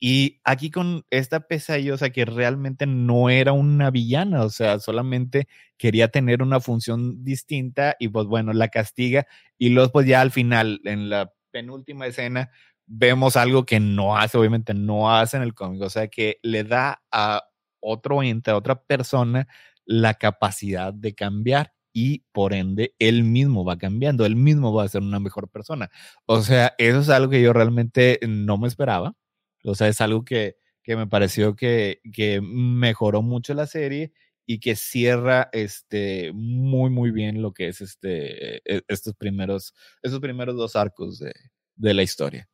y 0.00 0.40
aquí 0.44 0.70
con 0.70 1.04
esta 1.10 1.40
pesadilla, 1.40 1.94
o 1.94 1.96
sea, 1.96 2.10
que 2.10 2.24
realmente 2.24 2.86
no 2.86 3.30
era 3.30 3.52
una 3.52 3.90
villana, 3.90 4.42
o 4.42 4.50
sea, 4.50 4.78
solamente 4.78 5.48
quería 5.78 6.08
tener 6.08 6.42
una 6.42 6.60
función 6.60 7.24
distinta 7.24 7.96
y 7.98 8.08
pues 8.08 8.26
bueno, 8.26 8.52
la 8.52 8.68
castiga. 8.68 9.26
Y 9.56 9.70
luego 9.70 9.92
pues 9.92 10.06
ya 10.06 10.20
al 10.20 10.30
final, 10.30 10.80
en 10.84 11.08
la 11.08 11.32
penúltima 11.50 12.06
escena, 12.06 12.50
vemos 12.86 13.36
algo 13.36 13.64
que 13.64 13.80
no 13.80 14.16
hace, 14.16 14.36
obviamente 14.38 14.74
no 14.74 15.10
hace 15.10 15.38
en 15.38 15.42
el 15.42 15.54
cómic, 15.54 15.82
o 15.82 15.90
sea, 15.90 16.08
que 16.08 16.38
le 16.42 16.64
da 16.64 17.02
a 17.10 17.42
otro 17.80 18.22
ente, 18.22 18.50
a 18.50 18.56
otra 18.56 18.82
persona, 18.82 19.48
la 19.86 20.14
capacidad 20.14 20.92
de 20.92 21.14
cambiar 21.14 21.72
y 21.92 22.24
por 22.32 22.52
ende 22.52 22.94
él 22.98 23.22
mismo 23.22 23.64
va 23.64 23.78
cambiando, 23.78 24.26
él 24.26 24.36
mismo 24.36 24.74
va 24.74 24.84
a 24.84 24.88
ser 24.88 25.02
una 25.02 25.20
mejor 25.20 25.48
persona. 25.48 25.90
O 26.26 26.42
sea, 26.42 26.74
eso 26.78 27.00
es 27.00 27.08
algo 27.08 27.30
que 27.30 27.40
yo 27.42 27.52
realmente 27.52 28.18
no 28.28 28.58
me 28.58 28.68
esperaba. 28.68 29.14
O 29.64 29.74
sea, 29.74 29.88
es 29.88 30.00
algo 30.00 30.24
que, 30.24 30.56
que 30.82 30.96
me 30.96 31.06
pareció 31.06 31.56
que, 31.56 32.00
que 32.12 32.40
mejoró 32.42 33.22
mucho 33.22 33.54
la 33.54 33.66
serie 33.66 34.12
y 34.46 34.60
que 34.60 34.76
cierra 34.76 35.48
este 35.52 36.32
muy 36.34 36.90
muy 36.90 37.10
bien 37.10 37.40
lo 37.42 37.52
que 37.52 37.68
es 37.68 37.80
este 37.80 38.56
e, 38.70 38.82
estos 38.88 39.14
primeros 39.14 39.74
estos 40.02 40.20
primeros 40.20 40.56
dos 40.56 40.76
arcos 40.76 41.18
de, 41.18 41.32
de 41.76 41.94
la 41.94 42.02
historia 42.02 42.48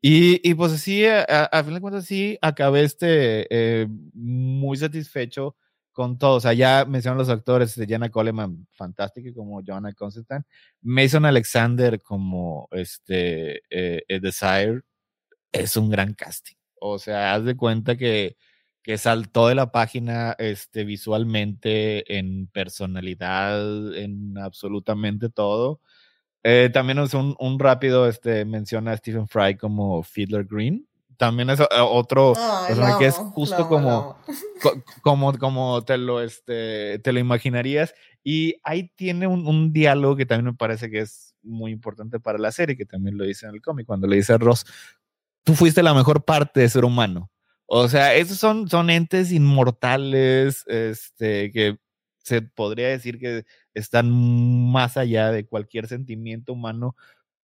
y, 0.00 0.48
y 0.48 0.54
pues 0.54 0.72
sí 0.80 1.04
a, 1.06 1.22
a, 1.22 1.64
fin 1.64 1.74
de 1.74 1.80
cuentas 1.80 2.06
sí 2.06 2.38
acabé 2.42 2.84
este 2.84 3.46
eh, 3.50 3.88
muy 4.14 4.76
satisfecho 4.76 5.56
con 5.92 6.18
todo. 6.18 6.36
O 6.36 6.40
sea, 6.40 6.52
ya 6.52 6.84
mencionan 6.84 7.18
los 7.18 7.28
actores 7.28 7.74
de 7.76 7.86
Jana 7.86 8.10
Coleman, 8.10 8.66
fantástica, 8.72 9.32
como 9.34 9.62
Joanna 9.64 9.92
Constantine. 9.92 10.42
Mason 10.82 11.24
Alexander 11.24 12.00
como 12.00 12.68
este 12.72 13.62
eh, 13.70 14.20
Desire 14.20 14.82
es 15.52 15.76
un 15.76 15.90
gran 15.90 16.14
casting. 16.14 16.56
O 16.80 16.98
sea, 16.98 17.34
haz 17.34 17.44
de 17.44 17.56
cuenta 17.56 17.96
que, 17.96 18.36
que 18.82 18.98
saltó 18.98 19.48
de 19.48 19.54
la 19.54 19.70
página 19.72 20.34
este, 20.38 20.84
visualmente, 20.84 22.18
en 22.18 22.48
personalidad, 22.48 23.94
en 23.96 24.38
absolutamente 24.38 25.30
todo. 25.30 25.80
Eh, 26.44 26.70
también 26.72 26.98
es 26.98 27.14
un, 27.14 27.36
un 27.38 27.58
rápido, 27.58 28.08
este, 28.08 28.44
menciona 28.44 28.92
a 28.92 28.96
Stephen 28.96 29.28
Fry 29.28 29.56
como 29.56 30.02
Fiddler 30.02 30.44
Green 30.44 30.88
también 31.22 31.50
es 31.50 31.60
eh, 31.60 31.66
otro 31.78 32.34
que 32.98 33.06
es 33.06 33.14
justo 33.14 33.68
como, 33.68 34.18
como, 35.02 35.38
como 35.38 35.84
te 35.84 35.96
lo, 35.96 36.20
este, 36.20 36.98
te 36.98 37.12
lo 37.12 37.20
imaginarías. 37.20 37.94
Y 38.24 38.56
ahí 38.64 38.90
tiene 38.96 39.28
un, 39.28 39.46
un, 39.46 39.72
diálogo 39.72 40.16
que 40.16 40.26
también 40.26 40.46
me 40.46 40.54
parece 40.54 40.90
que 40.90 40.98
es 40.98 41.36
muy 41.40 41.70
importante 41.70 42.18
para 42.18 42.38
la 42.38 42.50
serie, 42.50 42.76
que 42.76 42.86
también 42.86 43.16
lo 43.16 43.22
dice 43.22 43.46
en 43.46 43.54
el 43.54 43.62
cómic, 43.62 43.86
cuando 43.86 44.08
le 44.08 44.16
dice 44.16 44.32
a 44.32 44.38
Ross, 44.38 44.66
tú 45.44 45.54
fuiste 45.54 45.80
la 45.84 45.94
mejor 45.94 46.24
parte 46.24 46.58
de 46.58 46.68
ser 46.68 46.84
humano. 46.84 47.30
O 47.66 47.88
sea, 47.88 48.16
esos 48.16 48.38
son, 48.38 48.68
son 48.68 48.90
entes 48.90 49.30
inmortales, 49.30 50.64
este, 50.66 51.52
que 51.52 51.76
se 52.18 52.42
podría 52.42 52.88
decir 52.88 53.20
que 53.20 53.44
están 53.74 54.10
más 54.10 54.96
allá 54.96 55.30
de 55.30 55.46
cualquier 55.46 55.86
sentimiento 55.86 56.52
humano, 56.52 56.96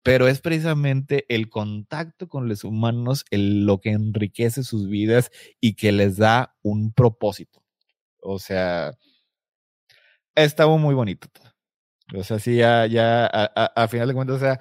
pero 0.03 0.29
es 0.29 0.41
precisamente 0.41 1.27
el 1.29 1.49
contacto 1.49 2.29
con 2.29 2.49
los 2.49 2.65
humanos 2.65 3.25
lo 3.31 3.81
que 3.81 3.91
enriquece 3.91 4.63
sus 4.63 4.89
vidas 4.89 5.31
y 5.61 5.75
que 5.75 5.93
les 5.93 6.17
da 6.17 6.57
un 6.63 6.93
propósito. 6.93 7.63
O 8.21 8.39
sea, 8.39 8.93
estaba 10.35 10.77
muy 10.77 10.95
bonito. 10.95 11.29
O 12.15 12.25
sea, 12.25 12.39
sí, 12.39 12.57
ya, 12.57 12.87
ya, 12.87 13.27
a, 13.27 13.89
final 13.89 14.09
de 14.09 14.15
cuentas, 14.15 14.37
o 14.37 14.41
sea, 14.41 14.59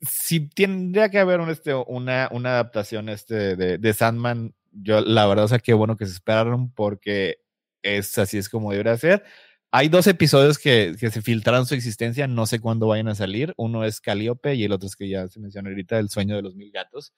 si 0.00 0.48
tendría 0.48 1.08
que 1.08 1.18
haber 1.18 1.40
un, 1.40 1.50
este, 1.50 1.74
una, 1.74 2.28
una 2.30 2.50
adaptación 2.50 3.08
este 3.08 3.56
de, 3.56 3.78
de 3.78 3.92
Sandman, 3.92 4.54
yo 4.70 5.00
la 5.00 5.26
verdad, 5.26 5.46
o 5.46 5.48
sea, 5.48 5.58
qué 5.58 5.74
bueno 5.74 5.96
que 5.96 6.06
se 6.06 6.12
esperaron 6.12 6.70
porque 6.72 7.38
es 7.82 8.18
así 8.18 8.38
es 8.38 8.48
como 8.48 8.72
debería 8.72 8.96
ser. 8.96 9.24
Hay 9.78 9.90
dos 9.90 10.06
episodios 10.06 10.56
que, 10.56 10.96
que, 10.98 11.10
se 11.10 11.20
filtraron 11.20 11.66
su 11.66 11.74
existencia, 11.74 12.26
no 12.26 12.46
sé 12.46 12.60
cuándo 12.60 12.86
vayan 12.86 13.08
a 13.08 13.14
salir. 13.14 13.52
Uno 13.58 13.84
es 13.84 14.00
Calíope 14.00 14.54
y 14.54 14.64
el 14.64 14.72
otro 14.72 14.86
es 14.86 14.96
que 14.96 15.06
ya 15.06 15.28
se 15.28 15.38
mencionó 15.38 15.68
ahorita, 15.68 15.98
El 15.98 16.08
sueño 16.08 16.34
de 16.34 16.40
los 16.40 16.54
mil 16.54 16.72
gatos. 16.72 17.12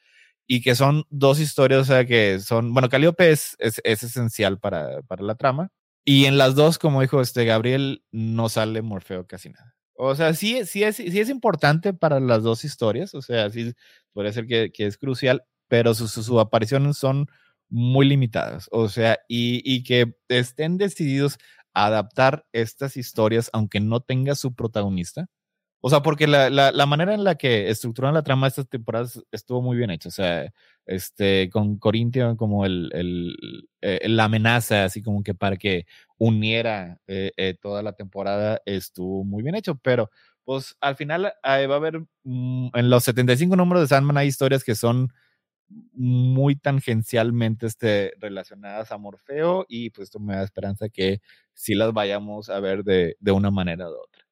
Y 0.45 0.61
que 0.61 0.75
son 0.75 1.05
dos 1.09 1.39
historias, 1.39 1.83
o 1.83 1.85
sea, 1.85 2.05
que 2.05 2.41
son, 2.41 2.75
bueno, 2.75 2.89
Calíope 2.89 3.31
es, 3.31 3.55
es, 3.61 3.81
es 3.85 4.03
esencial 4.03 4.59
para, 4.59 5.03
para, 5.03 5.23
la 5.23 5.37
trama. 5.37 5.71
Y 6.05 6.25
en 6.25 6.37
las 6.37 6.57
dos, 6.57 6.81
como 6.81 7.01
dijo 7.01 7.21
este 7.21 7.45
Gabriel, 7.45 8.03
no 8.11 8.49
sale 8.49 8.83
Morfeo 8.83 9.25
casi 9.29 9.51
nada. 9.51 9.77
O 9.95 10.17
sea, 10.17 10.35
sí, 10.35 10.67
sí, 10.67 10.83
es, 10.83 10.97
sí 10.97 11.21
es 11.21 11.29
importante 11.29 11.95
para 11.95 12.19
las 12.19 12.43
dos 12.43 12.65
historias, 12.65 13.15
o 13.15 13.23
sea, 13.23 13.51
sí 13.51 13.73
puede 14.13 14.33
ser 14.33 14.49
que, 14.49 14.73
que 14.73 14.87
es 14.87 14.99
crucial, 14.99 15.45
pero 15.69 15.95
sus, 15.95 16.11
sus 16.11 16.41
apariciones 16.41 16.97
son 16.97 17.29
muy 17.71 18.09
limitadas, 18.09 18.67
o 18.73 18.89
sea, 18.89 19.19
y, 19.29 19.61
y 19.63 19.83
que 19.83 20.17
estén 20.29 20.79
decididos 20.79 21.39
adaptar 21.75 22.47
estas 22.53 22.97
historias, 22.97 23.51
aunque 23.53 23.81
no 23.81 24.01
tenga 24.01 24.35
su 24.35 24.55
protagonista. 24.55 25.29
O 25.81 25.91
sea, 25.91 26.03
porque 26.03 26.27
la, 26.27 26.51
la, 26.51 26.87
manera 26.87 27.15
en 27.15 27.23
la 27.23 27.37
que 27.37 27.71
estructuran 27.71 28.13
la 28.13 28.25
trama 28.25 28.47
de 28.47 28.49
estas 28.49 28.69
temporadas 28.69 29.23
estuvo 29.31 29.63
muy 29.63 29.77
bien 29.77 29.91
hecha. 29.91 30.09
O 30.09 30.13
sea, 30.13 30.53
este, 30.87 31.49
con 31.51 31.79
Corinthian 31.79 32.37
como 32.37 32.67
el, 32.67 32.91
el, 32.95 33.37
eh, 33.81 34.09
la 34.09 34.25
amenaza, 34.25 34.85
así 34.85 35.03
como 35.03 35.23
que 35.23 35.35
para 35.35 35.57
que 35.57 35.87
uniera 36.19 37.01
eh, 37.07 37.31
eh, 37.37 37.55
toda 37.61 37.83
la 37.85 37.93
temporada, 37.93 38.61
estuvo 38.67 39.25
muy 39.25 39.45
bien 39.45 39.55
hecho. 39.55 39.77
Pero, 39.77 40.11
pues, 40.45 40.77
al 40.81 40.97
final 40.97 41.27
va 41.27 41.31
a 41.45 41.77
haber, 41.77 42.01
mm, 42.25 42.71
en 42.75 42.91
los 42.91 43.05
75 43.05 43.55
números 43.55 43.83
de 43.85 43.89
Sandman 43.89 44.17
hay 44.17 44.27
historias 44.29 44.65
que 44.65 44.75
son 44.75 45.13
muy 45.69 46.57
tangencialmente 46.57 47.67
este, 47.67 48.13
relacionadas 48.21 48.93
a 48.93 48.99
Morfeo 48.99 49.67
y 49.69 49.91
pues 49.91 50.09
esto 50.09 50.21
me 50.21 50.37
da 50.37 50.45
esperanza 50.45 50.89
que 50.89 51.21
sí 51.55 51.75
las 51.75 51.93
vayamos 51.93 52.49
a 52.49 52.61
ver 52.61 52.85
de, 52.85 53.17
de 53.21 53.33
una 53.33 53.51
manera 53.51 53.89
u 53.89 53.93
otra. 53.93 54.29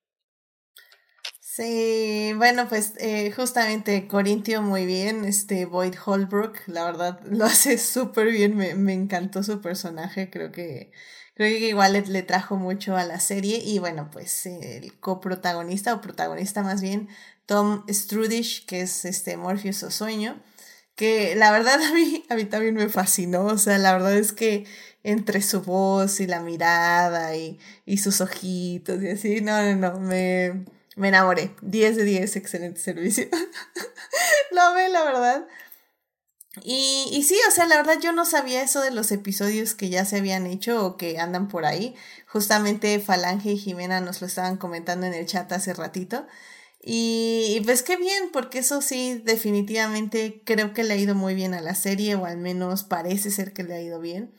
Sí, 1.57 2.35
bueno, 2.37 2.69
pues 2.69 2.93
eh, 2.99 3.33
justamente 3.33 4.07
Corintio 4.07 4.61
muy 4.61 4.85
bien, 4.85 5.25
este 5.25 5.65
Boyd 5.65 5.95
Holbrook, 6.05 6.59
la 6.67 6.85
verdad 6.85 7.21
lo 7.25 7.47
hace 7.47 7.79
súper 7.79 8.31
bien, 8.31 8.57
me, 8.57 8.75
me, 8.75 8.93
encantó 8.93 9.43
su 9.43 9.63
personaje, 9.63 10.29
creo 10.29 10.53
que 10.53 10.93
creo 11.35 11.59
que 11.59 11.69
igual 11.69 11.93
le, 12.09 12.23
trajo 12.23 12.57
mucho 12.57 12.97
a 12.97 13.05
la 13.05 13.21
serie 13.21 13.59
y 13.65 13.79
bueno, 13.79 14.11
pues 14.13 14.45
el 14.47 14.99
coprotagonista 15.01 15.95
o 15.95 16.01
protagonista 16.01 16.63
más 16.63 16.83
bien, 16.83 17.09
Tom 17.47 17.85
Strudish, 17.89 18.67
que 18.67 18.83
es 18.83 19.05
este 19.05 19.37
Morpheus 19.37 19.83
o 19.83 19.91
Sueño, 19.91 20.43
que 20.97 21.37
la 21.37 21.53
verdad 21.53 21.81
a 21.83 21.93
mí, 21.93 22.25
a 22.29 22.35
mí 22.35 22.45
también 22.47 22.75
me 22.75 22.89
fascinó, 22.89 23.47
o 23.47 23.59
sea, 23.59 23.79
la 23.79 23.93
verdad 23.93 24.17
es 24.17 24.33
que 24.33 24.67
entre 25.05 25.41
su 25.43 25.63
voz 25.63 26.19
y 26.19 26.27
la 26.27 26.41
mirada 26.41 27.37
y, 27.37 27.61
y 27.85 27.99
sus 27.99 28.21
ojitos 28.21 29.01
y 29.03 29.11
así, 29.11 29.41
no, 29.41 29.63
no, 29.63 29.77
no, 29.77 30.01
me, 30.01 30.65
me 30.97 31.09
enamoré, 31.09 31.55
10 31.63 31.97
de 31.97 32.05
10, 32.05 32.37
excelente 32.37 32.81
servicio, 32.81 33.29
lo 34.51 34.61
amé, 34.63 34.89
la 34.89 35.05
verdad. 35.05 35.47
Y, 36.63 37.11
y 37.13 37.23
sí, 37.23 37.39
o 37.47 37.51
sea, 37.51 37.67
la 37.67 37.77
verdad 37.77 37.99
yo 38.01 38.13
no 38.13 38.25
sabía 38.25 38.63
eso 38.63 38.81
de 38.81 38.91
los 38.91 39.13
episodios 39.13 39.75
que 39.75 39.91
ya 39.91 40.07
se 40.07 40.17
habían 40.17 40.47
hecho 40.47 40.87
o 40.87 40.97
que 40.97 41.19
andan 41.19 41.49
por 41.49 41.67
ahí. 41.67 41.95
Justamente 42.27 42.99
Falange 42.99 43.51
y 43.53 43.59
Jimena 43.59 44.01
nos 44.01 44.23
lo 44.23 44.27
estaban 44.27 44.57
comentando 44.57 45.07
en 45.07 45.13
el 45.13 45.27
chat 45.27 45.53
hace 45.53 45.75
ratito. 45.75 46.27
Y, 46.89 47.61
pues 47.65 47.83
qué 47.83 47.97
bien, 47.97 48.31
porque 48.33 48.61
eso 48.61 48.81
sí, 48.81 49.21
definitivamente 49.25 50.41
creo 50.45 50.73
que 50.73 50.85
le 50.85 50.95
ha 50.95 50.97
ido 50.97 51.17
muy 51.17 51.35
bien 51.35 51.53
a 51.53 51.61
la 51.61 51.75
serie, 51.75 52.15
o 52.15 52.27
al 52.27 52.39
menos 52.39 52.85
parece 52.85 53.33
ser 53.33 53.53
que 53.53 53.65
le 53.65 53.75
ha 53.75 53.83
ido 53.83 53.99
bien. 53.99 54.33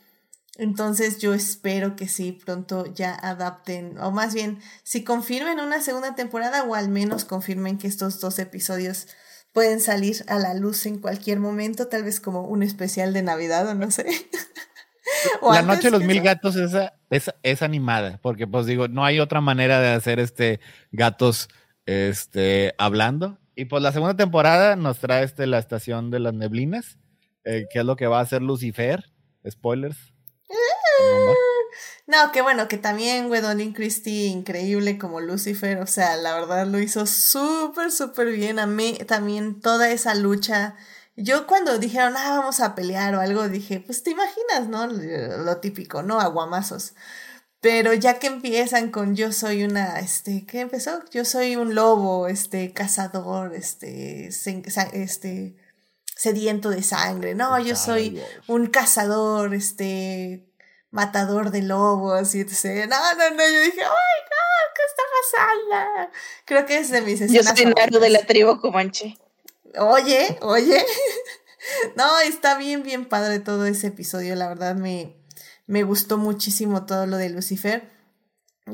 Entonces 0.58 1.18
yo 1.18 1.34
espero 1.34 1.98
que 1.98 2.08
sí 2.08 2.32
pronto 2.32 2.86
ya 2.86 3.14
adapten, 3.14 3.98
o 3.98 4.12
más 4.12 4.34
bien, 4.34 4.60
si 4.84 5.04
confirmen 5.04 5.60
una 5.60 5.82
segunda 5.82 6.16
temporada, 6.16 6.64
o 6.64 6.74
al 6.74 6.88
menos 6.88 7.26
confirmen 7.26 7.78
que 7.78 7.88
estos 7.88 8.22
dos 8.22 8.40
episodios 8.40 9.08
pueden 9.52 9.82
salir 9.82 10.24
a 10.30 10.40
la 10.40 10.54
luz 10.54 10.86
en 10.86 11.00
cualquier 11.00 11.42
momento, 11.42 11.88
tal 11.88 12.06
vez 12.06 12.22
como 12.22 12.44
un 12.44 12.64
especial 12.64 13.12
de 13.12 13.24
Navidad 13.24 13.68
o 13.68 13.76
no 13.76 13.92
sé. 13.92 14.06
la 15.42 15.64
noche 15.64 15.90
de 15.90 15.92
los 15.92 16.04
mil 16.04 16.22
gatos 16.22 16.56
esa, 16.56 16.94
es, 17.10 17.30
es 17.44 17.62
animada, 17.62 18.22
porque 18.22 18.48
pues 18.48 18.68
digo, 18.68 18.88
no 18.88 19.04
hay 19.04 19.20
otra 19.20 19.42
manera 19.42 19.82
de 19.82 19.90
hacer 19.90 20.22
este 20.22 20.62
gatos 20.94 21.50
este, 21.88 22.76
hablando. 22.78 23.40
Y 23.56 23.66
pues 23.66 23.82
la 23.82 23.92
segunda 23.92 24.16
temporada 24.16 24.76
nos 24.76 25.00
trae 25.00 25.24
este, 25.24 25.48
la 25.48 25.58
estación 25.58 26.12
de 26.12 26.20
las 26.20 26.36
neblinas, 26.36 27.00
eh, 27.44 27.66
que 27.72 27.80
es 27.80 27.86
lo 27.86 27.96
que 27.96 28.06
va 28.06 28.20
a 28.20 28.22
hacer 28.22 28.44
Lucifer. 28.44 29.12
Spoilers. 29.50 29.98
No, 32.06 32.32
que 32.32 32.42
bueno, 32.42 32.68
que 32.68 32.78
también 32.78 33.28
Gwendolyn 33.28 33.74
Christie, 33.74 34.28
increíble 34.28 34.98
como 34.98 35.20
Lucifer, 35.20 35.80
o 35.80 35.88
sea, 35.88 36.16
la 36.16 36.34
verdad 36.36 36.66
lo 36.66 36.80
hizo 36.80 37.06
súper, 37.06 37.92
súper 37.92 38.32
bien. 38.32 38.60
A 38.60 38.66
mí 38.66 38.98
también 39.08 39.60
toda 39.60 39.90
esa 39.90 40.16
lucha. 40.16 40.76
Yo 41.16 41.48
cuando 41.48 41.78
dijeron, 41.80 42.14
ah, 42.16 42.38
vamos 42.40 42.60
a 42.62 42.76
pelear 42.76 43.16
o 43.16 43.20
algo, 43.20 43.50
dije, 43.50 43.82
pues 43.82 44.04
te 44.04 44.12
imaginas, 44.12 44.70
¿no? 44.70 44.88
Lo 44.88 45.58
típico, 45.58 46.04
¿no? 46.04 46.20
Aguamazos. 46.22 46.94
Pero 47.60 47.94
ya 47.94 48.20
que 48.20 48.28
empiezan 48.28 48.92
con 48.92 49.16
yo 49.16 49.32
soy 49.32 49.64
una, 49.64 50.00
este, 50.00 50.46
¿qué 50.46 50.62
empezó? 50.62 51.04
Yo 51.10 51.26
soy 51.26 51.56
un 51.56 51.74
lobo, 51.74 52.28
este, 52.28 52.72
cazador, 52.72 53.56
este, 53.56 54.28
este, 54.28 55.56
sediento 56.16 56.70
de 56.70 56.84
sangre. 56.84 57.34
No, 57.34 57.60
yo 57.60 57.76
soy 57.76 58.22
un 58.48 58.68
cazador, 58.68 59.56
este, 59.56 60.48
matador 60.92 61.50
de 61.50 61.64
lobos 61.64 62.36
y 62.36 62.42
etc. 62.42 62.88
No, 62.88 63.16
no, 63.16 63.30
no, 63.32 63.50
yo 63.50 63.62
dije, 63.62 63.82
¡ay, 63.82 64.20
no! 64.30 64.48
¿Qué 64.76 64.82
está 64.88 65.04
pasando? 65.18 66.12
Creo 66.46 66.66
que 66.68 66.78
es 66.78 66.92
de 66.92 67.02
mis 67.02 67.22
escenas 67.22 67.56
Yo 67.56 67.56
soy 67.56 67.74
Naru 67.74 68.00
de 68.00 68.10
la 68.10 68.24
tribu 68.26 68.60
Comanche. 68.60 69.18
Oye, 69.80 70.38
oye. 70.42 70.86
no, 71.96 72.20
está 72.20 72.58
bien, 72.58 72.84
bien 72.84 73.06
padre 73.06 73.40
todo 73.40 73.66
ese 73.66 73.88
episodio, 73.88 74.36
la 74.36 74.48
verdad 74.48 74.76
me 74.76 75.18
me 75.68 75.84
gustó 75.84 76.18
muchísimo 76.18 76.86
todo 76.86 77.06
lo 77.06 77.18
de 77.18 77.30
Lucifer. 77.30 77.84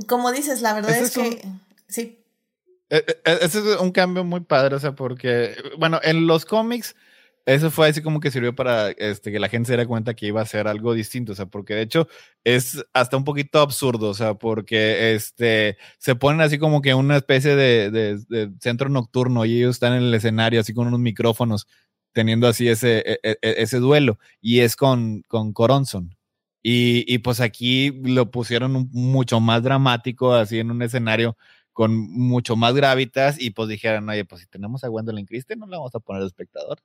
Como 0.07 0.31
dices, 0.31 0.61
la 0.61 0.73
verdad 0.73 0.95
es, 0.95 1.11
que 1.11 1.45
sí. 1.87 2.23
E, 2.89 2.97
e, 2.97 3.21
e, 3.25 3.37
ese 3.41 3.59
es 3.59 3.79
un 3.79 3.91
cambio 3.91 4.23
muy 4.23 4.41
padre, 4.41 4.75
o 4.75 4.79
sea, 4.79 4.93
porque, 4.95 5.55
bueno, 5.77 5.99
en 6.03 6.27
los 6.27 6.45
cómics, 6.45 6.95
eso 7.45 7.71
fue 7.71 7.89
así 7.89 8.01
como 8.01 8.19
que 8.19 8.31
sirvió 8.31 8.55
para 8.55 8.91
este, 8.91 9.31
que 9.31 9.39
la 9.39 9.49
gente 9.49 9.67
se 9.67 9.73
diera 9.73 9.87
cuenta 9.87 10.13
que 10.13 10.27
iba 10.27 10.41
a 10.41 10.45
ser 10.45 10.67
algo 10.67 10.93
distinto, 10.93 11.33
o 11.33 11.35
sea, 11.35 11.45
porque 11.47 11.75
de 11.75 11.81
hecho 11.81 12.07
es 12.43 12.85
hasta 12.93 13.17
un 13.17 13.25
poquito 13.25 13.59
absurdo, 13.59 14.09
o 14.09 14.13
sea, 14.13 14.35
porque 14.35 15.13
este, 15.13 15.77
se 15.97 16.15
ponen 16.15 16.41
así 16.41 16.57
como 16.57 16.81
que 16.81 16.93
una 16.93 17.17
especie 17.17 17.55
de, 17.55 17.91
de, 17.91 18.51
centro 18.61 18.89
nocturno 18.89 19.45
y 19.45 19.57
ellos 19.57 19.75
están 19.75 19.93
en 19.93 20.03
el 20.03 20.13
escenario 20.13 20.61
así 20.61 20.73
con 20.73 20.87
unos 20.87 20.99
micrófonos 21.01 21.67
teniendo 22.13 22.47
así 22.47 22.69
ese, 22.69 23.19
ese 23.41 23.77
duelo 23.79 24.19
y 24.39 24.59
es 24.59 24.75
con, 24.75 25.23
con 25.27 25.51
Coronson. 25.51 26.15
Y, 26.63 27.03
y, 27.13 27.17
pues 27.19 27.41
aquí 27.41 27.91
lo 28.03 28.31
pusieron 28.31 28.89
mucho 28.93 29.41
más 29.41 29.61
dramático, 29.63 30.33
así 30.33 30.59
en 30.59 30.71
un 30.71 30.81
escenario 30.81 31.35
con 31.73 31.97
mucho 31.97 32.55
más 32.55 32.73
gravitas 32.75 33.39
y 33.39 33.49
pues 33.49 33.67
dijeron, 33.67 34.07
oye, 34.07 34.23
pues 34.25 34.41
si 34.41 34.47
tenemos 34.47 34.83
a 34.83 34.87
Gwendolyn 34.87 35.25
Christie, 35.25 35.55
no 35.55 35.65
la 35.65 35.77
vamos 35.77 35.93
a 35.95 35.99
poner 35.99 36.21
de 36.21 36.27
espectador. 36.27 36.79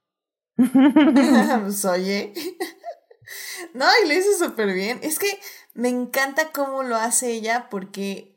pues 0.56 1.84
oye. 1.84 2.32
no, 3.74 3.86
y 4.04 4.08
lo 4.08 4.14
hizo 4.14 4.46
súper 4.46 4.72
bien. 4.72 4.98
Es 5.02 5.18
que 5.18 5.38
me 5.74 5.88
encanta 5.90 6.50
cómo 6.52 6.82
lo 6.82 6.96
hace 6.96 7.32
ella 7.32 7.68
porque 7.70 8.36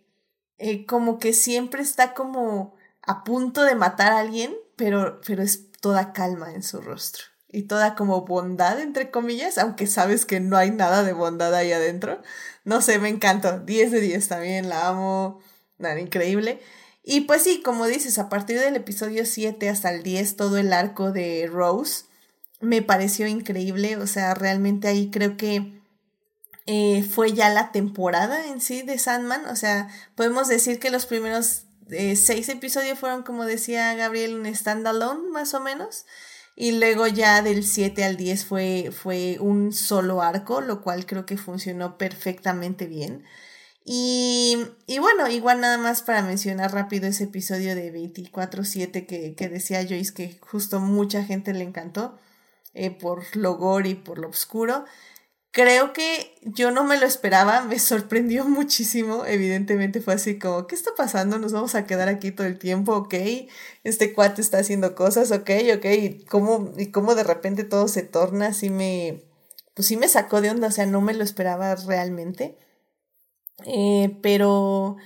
eh, 0.58 0.86
como 0.86 1.18
que 1.18 1.34
siempre 1.34 1.82
está 1.82 2.14
como 2.14 2.76
a 3.02 3.24
punto 3.24 3.64
de 3.64 3.76
matar 3.76 4.12
a 4.12 4.20
alguien, 4.20 4.54
pero, 4.76 5.22
pero 5.26 5.42
es 5.42 5.72
toda 5.80 6.14
calma 6.14 6.54
en 6.54 6.62
su 6.62 6.82
rostro 6.82 7.31
y 7.52 7.64
toda 7.64 7.96
como 7.96 8.22
bondad, 8.26 8.80
entre 8.80 9.12
comillas, 9.12 9.58
aunque 9.58 9.88
sabes 9.88 10.26
que 10.26 10.40
no 10.40 10.58
hay 10.58 10.72
nada 10.72 11.04
de 11.04 11.14
bondad 11.14 11.54
ahí 11.54 11.72
adentro. 11.72 12.22
No 12.64 12.82
sé, 12.82 13.00
me 13.00 13.10
encantó. 13.10 13.60
10 13.60 13.92
de 13.92 14.00
10 14.00 14.28
también, 14.28 14.70
la 14.70 14.88
amo. 14.88 15.42
Nada, 15.78 16.00
increíble. 16.00 16.62
Y 17.04 17.22
pues 17.22 17.44
sí, 17.44 17.62
como 17.62 17.88
dices, 17.88 18.18
a 18.20 18.30
partir 18.30 18.60
del 18.60 18.76
episodio 18.76 19.26
7 19.26 19.70
hasta 19.70 19.92
el 19.92 20.04
10, 20.04 20.36
todo 20.38 20.58
el 20.58 20.72
arco 20.72 21.12
de 21.12 21.50
Rose 21.52 22.06
me 22.62 22.82
pareció 22.82 23.28
increíble. 23.28 23.98
O 23.98 24.08
sea, 24.08 24.34
realmente 24.34 24.88
ahí 24.88 25.10
creo 25.12 25.36
que 25.36 25.82
eh, 26.68 27.04
fue 27.04 27.34
ya 27.34 27.50
la 27.50 27.72
temporada 27.72 28.48
en 28.48 28.62
sí 28.62 28.84
de 28.84 28.98
Sandman. 28.98 29.46
O 29.48 29.56
sea, 29.56 29.90
podemos 30.16 30.48
decir 30.48 30.80
que 30.80 30.92
los 30.92 31.06
primeros 31.06 31.64
eh, 31.90 32.16
seis 32.16 32.48
episodios 32.50 32.98
fueron, 33.00 33.24
como 33.24 33.46
decía 33.46 33.94
Gabriel, 33.96 34.36
un 34.36 34.56
standalone, 34.56 35.30
más 35.32 35.54
o 35.54 35.60
menos. 35.60 36.06
Y 36.56 36.74
luego 36.74 37.08
ya 37.08 37.42
del 37.42 37.64
7 37.64 38.04
al 38.04 38.18
10 38.18 38.46
fue, 38.46 38.92
fue 38.92 39.38
un 39.40 39.74
solo 39.74 40.22
arco, 40.22 40.62
lo 40.62 40.82
cual 40.82 41.06
creo 41.06 41.26
que 41.26 41.38
funcionó 41.38 41.98
perfectamente 41.98 42.88
bien. 42.88 43.24
Y, 43.84 44.58
y 44.86 45.00
bueno, 45.00 45.28
igual 45.28 45.62
nada 45.62 45.78
más 45.78 46.04
para 46.04 46.22
mencionar 46.22 46.72
rápido 46.74 47.08
ese 47.08 47.24
episodio 47.26 47.76
de 47.76 47.92
24-7 47.92 49.08
que, 49.08 49.34
que 49.36 49.50
decía 49.50 49.84
Joyce 49.88 50.14
que 50.14 50.38
justo 50.42 50.80
mucha 50.80 51.24
gente 51.24 51.54
le 51.54 51.64
encantó 51.64 52.20
eh, 52.74 52.92
por 52.92 53.36
lo 53.36 53.56
gore 53.58 53.90
y 53.90 53.96
por 53.96 54.20
lo 54.20 54.30
oscuro 54.30 54.86
creo 55.52 55.94
que 55.94 56.36
yo 56.42 56.72
no 56.72 56.84
me 56.84 56.98
lo 56.98 57.06
esperaba, 57.06 57.62
me 57.62 57.78
sorprendió 57.80 58.46
muchísimo, 58.50 59.26
evidentemente 59.26 60.02
fue 60.02 60.16
así 60.16 60.40
como, 60.40 60.68
¿qué 60.68 60.76
está 60.76 60.92
pasando? 60.96 61.38
Nos 61.38 61.52
vamos 61.52 61.76
a 61.76 61.86
quedar 61.86 62.10
aquí 62.10 62.32
todo 62.32 62.48
el 62.48 62.58
tiempo, 62.58 62.96
ok, 62.96 63.14
este 63.84 64.14
cuate 64.14 64.42
está 64.42 64.60
haciendo 64.60 64.96
cosas, 64.96 65.32
ok, 65.32 65.50
ok, 65.76 65.86
y 65.86 66.26
cómo, 66.26 66.74
y 66.78 66.92
cómo 66.92 67.16
de 67.16 67.24
repente 67.24 67.64
todo 67.64 67.88
se 67.88 68.04
torna, 68.04 68.48
así 68.48 68.70
me, 68.70 69.24
pues 69.76 69.88
sí 69.88 69.98
me 69.98 70.08
sacó 70.08 70.42
de 70.42 70.50
onda, 70.50 70.68
o 70.68 70.72
sea, 70.72 70.86
no 70.86 71.02
me 71.02 71.14
lo 71.14 71.24
esperaba 71.24 71.76
realmente, 71.76 72.58
eh, 73.66 74.18
pero... 74.22 74.98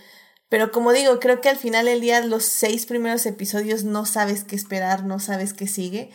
Pero 0.48 0.72
como 0.72 0.94
digo, 0.94 1.20
creo 1.20 1.42
que 1.42 1.50
al 1.50 1.58
final 1.58 1.86
del 1.88 2.02
día 2.02 2.22
los 2.22 2.46
seis 2.46 2.86
primeros 2.86 3.26
episodios 3.26 3.84
no 3.84 4.06
sabes 4.06 4.44
qué 4.44 4.56
esperar, 4.56 5.04
no 5.04 5.20
sabes 5.20 5.54
qué 5.54 5.68
sigue. 5.68 6.12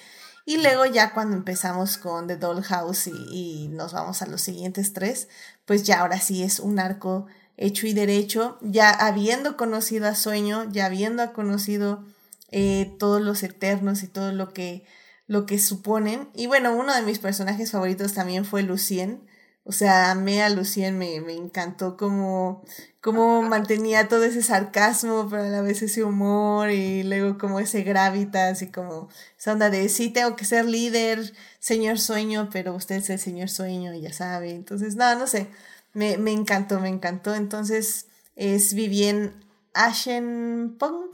Y 0.51 0.57
luego 0.57 0.85
ya 0.85 1.13
cuando 1.13 1.37
empezamos 1.37 1.97
con 1.97 2.27
The 2.27 2.37
Dollhouse 2.37 3.07
y, 3.07 3.13
y 3.31 3.69
nos 3.69 3.93
vamos 3.93 4.21
a 4.21 4.27
los 4.27 4.41
siguientes 4.41 4.93
tres, 4.93 5.29
pues 5.65 5.85
ya 5.85 6.01
ahora 6.01 6.19
sí 6.19 6.43
es 6.43 6.59
un 6.59 6.81
arco 6.81 7.29
hecho 7.57 7.87
y 7.87 7.93
derecho, 7.93 8.59
ya 8.61 8.91
habiendo 8.91 9.57
conocido 9.57 10.09
a 10.09 10.17
Sueño, 10.17 10.65
ya 10.73 10.87
habiendo 10.87 11.33
conocido 11.33 12.05
eh, 12.51 12.97
todos 12.99 13.21
los 13.21 13.45
eternos 13.45 14.03
y 14.03 14.09
todo 14.09 14.33
lo 14.33 14.53
que, 14.53 14.85
lo 15.29 15.47
que 15.47 15.61
suponen. 15.61 16.31
Y 16.35 16.49
bueno, 16.49 16.75
uno 16.75 16.97
de 16.97 17.03
mis 17.03 17.21
personajes 17.21 17.71
favoritos 17.71 18.15
también 18.15 18.45
fue 18.45 18.65
Lucien. 18.65 19.30
O 19.71 19.73
sea, 19.73 20.11
amé 20.11 20.43
a 20.43 20.51
Lucien, 20.51 20.99
me, 20.99 21.21
me 21.21 21.33
encantó 21.33 21.97
como 21.97 22.65
cómo 23.01 23.41
mantenía 23.43 24.09
todo 24.09 24.25
ese 24.25 24.43
sarcasmo, 24.43 25.29
pero 25.31 25.45
a 25.45 25.47
la 25.47 25.63
vez 25.63 25.81
ese 25.81 26.03
humor 26.03 26.71
y 26.73 27.05
luego 27.05 27.39
como 27.39 27.61
ese 27.61 27.85
gravitas 27.85 28.63
y 28.63 28.73
como 28.73 29.09
esa 29.39 29.53
onda 29.53 29.71
de 29.71 29.89
sí 29.89 30.09
tengo 30.11 30.35
que 30.35 30.45
ser 30.45 30.65
líder, 30.65 31.33
señor 31.61 32.01
sueño, 32.01 32.49
pero 32.53 32.75
usted 32.75 32.97
es 32.97 33.11
el 33.11 33.21
señor 33.21 33.49
sueño 33.49 33.95
ya 33.95 34.13
sabe. 34.13 34.51
Entonces, 34.51 34.97
no, 34.97 35.15
no 35.15 35.29
sé, 35.29 35.47
me, 35.93 36.19
me 36.19 36.33
encantó, 36.33 36.81
me 36.81 36.89
encantó. 36.89 37.37
Entonces, 37.37 38.07
es 38.35 38.75
Vivien 38.75 39.45
Ashenpong, 39.75 41.13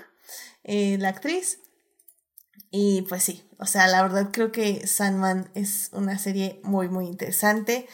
eh, 0.65 0.97
la 0.99 1.11
actriz. 1.11 1.59
Y 2.71 3.03
pues 3.03 3.23
sí, 3.23 3.45
o 3.59 3.67
sea, 3.67 3.87
la 3.87 4.01
verdad 4.03 4.31
creo 4.33 4.51
que 4.51 4.87
Sandman 4.87 5.51
es 5.55 5.91
una 5.93 6.19
serie 6.19 6.59
muy, 6.63 6.89
muy 6.89 7.07
interesante. 7.07 7.87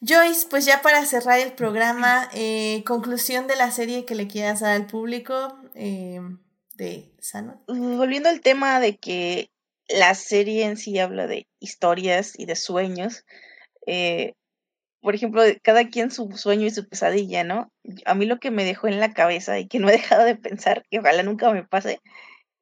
Joyce, 0.00 0.46
pues 0.48 0.64
ya 0.64 0.80
para 0.80 1.04
cerrar 1.04 1.40
el 1.40 1.52
programa, 1.52 2.28
eh, 2.32 2.84
conclusión 2.86 3.46
de 3.46 3.56
la 3.56 3.70
serie 3.70 4.04
que 4.04 4.14
le 4.14 4.28
quieras 4.28 4.60
dar 4.60 4.76
al 4.76 4.86
público 4.86 5.58
eh, 5.74 6.20
de 6.74 7.12
Sano. 7.18 7.62
Volviendo 7.66 8.28
al 8.28 8.40
tema 8.40 8.78
de 8.78 8.96
que 8.96 9.50
la 9.88 10.14
serie 10.14 10.66
en 10.66 10.76
sí 10.76 10.98
habla 10.98 11.26
de 11.26 11.48
historias 11.58 12.38
y 12.38 12.46
de 12.46 12.54
sueños, 12.54 13.24
eh, 13.86 14.34
por 15.00 15.14
ejemplo, 15.14 15.42
cada 15.62 15.88
quien 15.88 16.10
su 16.10 16.30
sueño 16.36 16.66
y 16.66 16.70
su 16.70 16.88
pesadilla, 16.88 17.42
¿no? 17.42 17.72
A 18.04 18.14
mí 18.14 18.26
lo 18.26 18.38
que 18.38 18.50
me 18.50 18.64
dejó 18.64 18.86
en 18.86 19.00
la 19.00 19.14
cabeza 19.14 19.58
y 19.58 19.66
que 19.66 19.80
no 19.80 19.88
he 19.88 19.92
dejado 19.98 20.24
de 20.24 20.36
pensar, 20.36 20.84
que 20.90 21.00
ojalá 21.00 21.22
nunca 21.24 21.52
me 21.52 21.64
pase, 21.64 22.00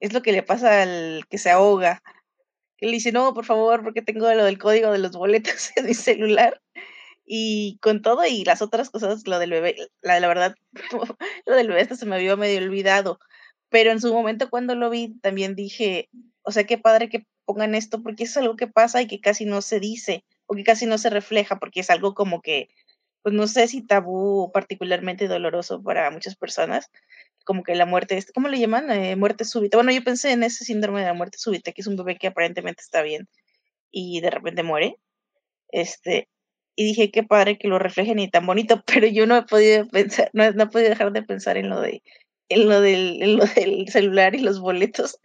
es 0.00 0.12
lo 0.12 0.22
que 0.22 0.32
le 0.32 0.42
pasa 0.42 0.82
al 0.82 1.26
que 1.28 1.38
se 1.38 1.50
ahoga 1.50 2.02
que 2.76 2.86
le 2.86 2.92
dice, 2.92 3.12
no, 3.12 3.32
por 3.34 3.44
favor, 3.44 3.82
porque 3.82 4.02
tengo 4.02 4.32
lo 4.32 4.44
del 4.44 4.58
código 4.58 4.92
de 4.92 4.98
los 4.98 5.12
boletos 5.12 5.70
en 5.76 5.86
mi 5.86 5.94
celular. 5.94 6.60
Y 7.26 7.78
con 7.82 8.02
todo 8.02 8.24
y 8.24 8.44
las 8.44 8.62
otras 8.62 8.90
cosas, 8.90 9.26
lo 9.26 9.38
del 9.38 9.50
bebé, 9.50 9.76
la, 10.00 10.20
la 10.20 10.28
verdad, 10.28 10.54
lo 11.46 11.56
del 11.56 11.68
bebé 11.68 11.82
hasta 11.82 11.96
se 11.96 12.06
me 12.06 12.16
había 12.16 12.36
medio 12.36 12.58
olvidado. 12.58 13.18
Pero 13.68 13.90
en 13.90 14.00
su 14.00 14.12
momento 14.12 14.48
cuando 14.48 14.74
lo 14.74 14.90
vi, 14.90 15.18
también 15.20 15.56
dije, 15.56 16.08
o 16.42 16.52
sea, 16.52 16.64
qué 16.64 16.78
padre 16.78 17.08
que 17.08 17.26
pongan 17.44 17.74
esto, 17.74 18.02
porque 18.02 18.24
es 18.24 18.36
algo 18.36 18.56
que 18.56 18.68
pasa 18.68 19.02
y 19.02 19.06
que 19.06 19.20
casi 19.20 19.44
no 19.44 19.62
se 19.62 19.80
dice, 19.80 20.24
o 20.46 20.54
que 20.54 20.64
casi 20.64 20.86
no 20.86 20.98
se 20.98 21.10
refleja, 21.10 21.58
porque 21.58 21.80
es 21.80 21.90
algo 21.90 22.14
como 22.14 22.42
que, 22.42 22.68
pues 23.22 23.34
no 23.34 23.48
sé 23.48 23.66
si 23.68 23.82
tabú 23.82 24.42
o 24.44 24.52
particularmente 24.52 25.28
doloroso 25.28 25.82
para 25.82 26.10
muchas 26.10 26.36
personas, 26.36 26.90
como 27.44 27.62
que 27.62 27.74
la 27.74 27.86
muerte, 27.86 28.24
¿cómo 28.34 28.48
le 28.48 28.58
llaman? 28.58 28.90
Eh, 28.90 29.16
muerte 29.16 29.44
súbita. 29.44 29.76
Bueno, 29.76 29.92
yo 29.92 30.02
pensé 30.04 30.32
en 30.32 30.42
ese 30.42 30.64
síndrome 30.64 31.00
de 31.00 31.06
la 31.06 31.14
muerte 31.14 31.38
súbita, 31.38 31.72
que 31.72 31.80
es 31.80 31.86
un 31.86 31.96
bebé 31.96 32.16
que 32.18 32.28
aparentemente 32.28 32.82
está 32.82 33.02
bien 33.02 33.28
y 33.90 34.20
de 34.20 34.30
repente 34.30 34.62
muere. 34.62 34.98
Este, 35.68 36.28
y 36.76 36.84
dije, 36.84 37.10
qué 37.10 37.22
padre 37.22 37.58
que 37.58 37.68
lo 37.68 37.78
reflejen 37.78 38.18
y 38.18 38.30
tan 38.30 38.46
bonito, 38.46 38.82
pero 38.86 39.06
yo 39.06 39.26
no 39.26 39.36
he 39.36 39.42
podido 39.42 39.88
pensar, 39.88 40.30
no, 40.32 40.50
no 40.52 40.64
he 40.64 40.68
podido 40.68 40.90
dejar 40.90 41.12
de 41.12 41.22
pensar 41.22 41.56
en 41.56 41.68
lo 41.70 41.80
de, 41.80 42.02
en 42.48 42.68
lo 42.68 42.80
del, 42.80 43.22
en 43.22 43.36
lo 43.38 43.46
del 43.46 43.88
celular 43.88 44.34
y 44.34 44.40
los 44.40 44.60
boletos. 44.60 45.18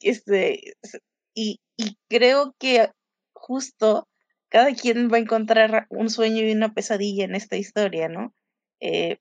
Este, 0.00 0.74
y, 1.34 1.60
y 1.76 1.96
creo 2.08 2.54
que 2.58 2.90
justo 3.32 4.08
cada 4.48 4.72
quien 4.74 5.10
va 5.12 5.16
a 5.16 5.20
encontrar 5.20 5.86
un 5.90 6.08
sueño 6.08 6.44
y 6.44 6.52
una 6.52 6.72
pesadilla 6.72 7.24
en 7.24 7.34
esta 7.34 7.56
historia, 7.56 8.08
¿no? 8.08 8.32
Eh, 8.80 9.18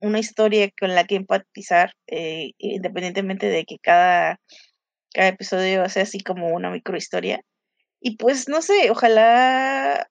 una 0.00 0.18
historia 0.18 0.70
con 0.78 0.94
la 0.94 1.04
que 1.04 1.16
empatizar, 1.16 1.92
eh, 2.06 2.52
independientemente 2.58 3.48
de 3.48 3.64
que 3.64 3.78
cada, 3.78 4.40
cada 5.12 5.28
episodio 5.28 5.88
sea 5.88 6.04
así 6.04 6.20
como 6.20 6.48
una 6.48 6.70
microhistoria. 6.70 7.42
Y 8.00 8.16
pues 8.18 8.48
no 8.48 8.62
sé, 8.62 8.90
ojalá, 8.90 10.08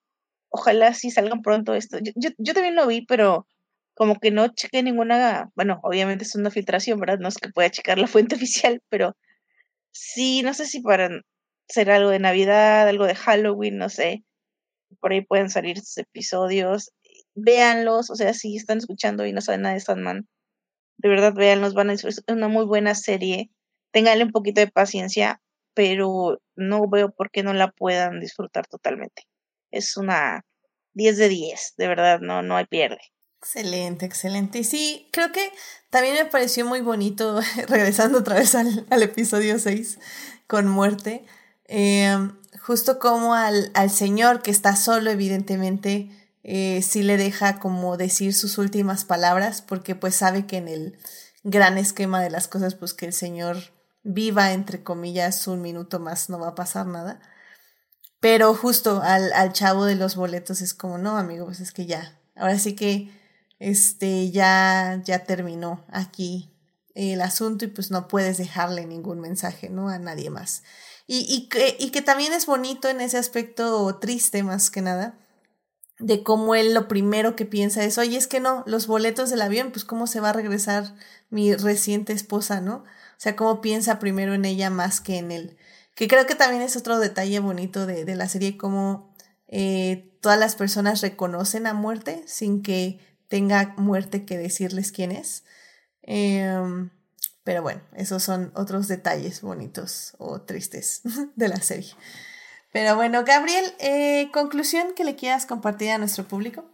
ojalá 0.56 0.94
sí 0.94 1.12
salgan 1.12 1.42
pronto 1.42 1.76
esto. 1.76 2.00
Yo, 2.02 2.30
yo, 2.38 2.54
también 2.54 2.76
lo 2.76 2.88
vi, 2.88 3.06
pero 3.06 3.48
como 3.94 4.20
que 4.20 4.32
no 4.32 4.48
chequé 4.50 4.84
ninguna, 4.84 5.52
bueno, 5.56 5.80
obviamente 5.84 6.24
es 6.24 6.36
una 6.36 6.52
filtración, 6.52 7.00
¿verdad? 7.00 7.20
No 7.20 7.28
es 7.30 7.38
que 7.38 7.50
pueda 7.50 7.70
checar 7.70 7.98
la 8.00 8.08
fuente 8.16 8.36
oficial, 8.36 8.82
pero 8.90 9.16
sí, 9.92 10.44
no 10.44 10.54
sé 10.54 10.66
si 10.66 10.82
para 10.82 11.10
ser 11.70 11.92
algo 11.92 12.10
de 12.10 12.20
Navidad, 12.20 12.88
algo 12.88 13.06
de 13.06 13.16
Halloween, 13.16 13.78
no 13.78 13.90
sé. 13.90 14.24
Por 15.02 15.12
ahí 15.14 15.22
pueden 15.22 15.50
salir 15.50 15.78
estos 15.78 15.98
episodios 15.98 16.92
véanlos, 17.36 18.10
o 18.10 18.16
sea, 18.16 18.34
si 18.34 18.56
están 18.56 18.78
escuchando 18.78 19.26
y 19.26 19.34
no 19.34 19.42
saben 19.42 19.64
nada 19.64 19.76
de 19.76 19.82
Sandman, 19.82 20.28
de 20.98 21.10
verdad 21.10 21.34
véanlos, 21.34 21.74
van 21.74 21.90
a 21.90 21.94
es 21.94 22.24
una 22.30 22.48
muy 22.48 22.66
buena 22.66 22.96
serie, 22.96 23.50
ténganle 23.92 24.24
un 24.24 24.32
poquito 24.32 24.62
de 24.62 24.72
paciencia, 24.72 25.42
pero 25.74 26.40
no 26.56 26.88
veo 26.90 27.12
por 27.12 27.30
qué 27.32 27.44
no 27.44 27.54
la 27.54 27.72
puedan 27.72 28.22
disfrutar 28.22 28.68
totalmente. 28.68 29.24
Es 29.72 29.98
una 29.98 30.46
10 30.94 31.18
de 31.18 31.30
10, 31.30 31.74
de 31.78 31.88
verdad, 31.88 32.20
no, 32.22 32.42
no 32.42 32.56
hay 32.58 32.66
pierde. 32.66 33.00
Excelente, 33.40 34.06
excelente. 34.06 34.60
Y 34.60 34.64
sí, 34.64 35.10
creo 35.12 35.32
que 35.32 35.52
también 35.90 36.16
me 36.16 36.26
pareció 36.26 36.66
muy 36.66 36.82
bonito, 36.82 37.40
regresando 37.68 38.20
otra 38.20 38.36
vez 38.36 38.56
al, 38.56 38.86
al 38.90 39.04
episodio 39.04 39.60
6, 39.60 40.00
con 40.48 40.68
muerte, 40.68 41.26
eh, 41.68 42.18
justo 42.60 43.00
como 43.00 43.34
al, 43.34 43.72
al 43.74 43.90
señor 43.90 44.42
que 44.42 44.52
está 44.52 44.76
solo, 44.76 45.12
evidentemente, 45.12 46.10
eh, 46.44 46.82
sí 46.82 47.04
le 47.04 47.18
deja 47.18 47.60
como 47.60 47.98
decir 47.98 48.34
sus 48.34 48.58
últimas 48.58 49.06
palabras, 49.06 49.62
porque 49.62 49.96
pues 49.96 50.16
sabe 50.16 50.46
que 50.46 50.58
en 50.58 50.68
el 50.68 50.98
gran 51.44 51.78
esquema 51.78 52.22
de 52.22 52.30
las 52.30 52.48
cosas, 52.48 52.76
pues 52.76 52.94
que 52.94 53.06
el 53.06 53.14
Señor 53.14 53.58
viva, 54.04 54.52
entre 54.52 54.84
comillas, 54.84 55.48
un 55.48 55.62
minuto 55.62 56.00
más, 56.00 56.30
no 56.30 56.40
va 56.40 56.50
a 56.50 56.56
pasar 56.56 56.88
nada. 56.88 57.20
Pero 58.26 58.56
justo 58.56 59.04
al, 59.04 59.32
al 59.34 59.54
chavo 59.54 59.86
de 59.86 59.94
los 59.94 60.16
boletos 60.16 60.62
es 60.62 60.74
como, 60.74 60.98
no, 60.98 61.16
amigo, 61.16 61.46
pues 61.46 61.60
es 61.60 61.72
que 61.72 61.86
ya, 61.86 62.20
ahora 62.36 62.58
sí 62.58 62.74
que 62.74 63.12
este 63.60 64.32
ya, 64.32 65.00
ya 65.06 65.26
terminó 65.26 65.86
aquí 65.92 66.52
el 66.96 67.22
asunto 67.22 67.66
y 67.66 67.68
pues 67.68 67.92
no 67.92 68.08
puedes 68.08 68.40
dejarle 68.40 68.88
ningún 68.88 69.20
mensaje, 69.20 69.70
¿no? 69.70 69.90
A 69.90 70.00
nadie 70.00 70.32
más. 70.32 70.64
Y, 71.06 71.28
y, 71.30 71.50
que, 71.50 71.78
y 71.80 71.92
que 71.92 72.02
también 72.02 72.34
es 72.34 72.48
bonito 72.48 72.90
en 72.90 73.00
ese 73.00 73.20
aspecto 73.20 73.96
triste 74.00 74.42
más 74.42 74.72
que 74.72 74.82
nada, 74.82 75.20
de 76.00 76.24
cómo 76.24 76.56
él 76.56 76.74
lo 76.74 76.88
primero 76.88 77.36
que 77.36 77.46
piensa 77.46 77.84
es, 77.84 78.00
oye, 78.00 78.18
es 78.18 78.26
que 78.26 78.40
no, 78.40 78.64
los 78.66 78.88
boletos 78.88 79.30
del 79.30 79.44
avión, 79.44 79.72
pues 79.72 79.86
cómo 79.86 80.08
se 80.08 80.20
va 80.20 80.32
a 80.32 80.34
regresar 80.34 80.96
mi 81.30 81.54
reciente 81.54 82.12
esposa, 82.12 82.60
¿no? 82.60 82.78
O 82.78 83.20
sea, 83.20 83.36
cómo 83.36 83.62
piensa 83.62 84.00
primero 84.00 84.34
en 84.34 84.46
ella 84.46 84.72
más 84.72 85.00
que 85.00 85.20
en 85.20 85.32
él. 85.32 85.58
Que 85.96 86.08
creo 86.08 86.26
que 86.26 86.36
también 86.36 86.62
es 86.62 86.76
otro 86.76 87.00
detalle 87.00 87.40
bonito 87.40 87.86
de, 87.86 88.06
de 88.06 88.16
la 88.16 88.28
serie, 88.28 88.58
cómo 88.58 89.16
eh, 89.48 90.18
todas 90.22 90.40
las 90.40 90.56
personas 90.56 91.02
reconocen 91.02 91.68
a 91.68 91.74
muerte 91.74 92.24
sin 92.28 92.62
que 92.62 93.00
tenga 93.28 93.74
muerte 93.78 94.26
que 94.26 94.38
decirles 94.38 94.92
quién 94.92 95.12
es. 95.12 95.46
Eh, 96.04 96.90
pero 97.44 97.62
bueno, 97.62 97.82
esos 97.94 98.24
son 98.24 98.52
otros 98.56 98.88
detalles 98.88 99.42
bonitos 99.42 100.16
o 100.18 100.42
tristes 100.42 101.02
de 101.36 101.48
la 101.48 101.58
serie. 101.58 101.94
Pero 102.74 102.96
bueno, 102.96 103.24
Gabriel, 103.24 103.66
eh, 103.80 104.30
conclusión 104.34 104.96
que 104.96 105.06
le 105.06 105.16
quieras 105.16 105.46
compartir 105.46 105.92
a 105.92 105.98
nuestro 105.98 106.28
público. 106.28 106.66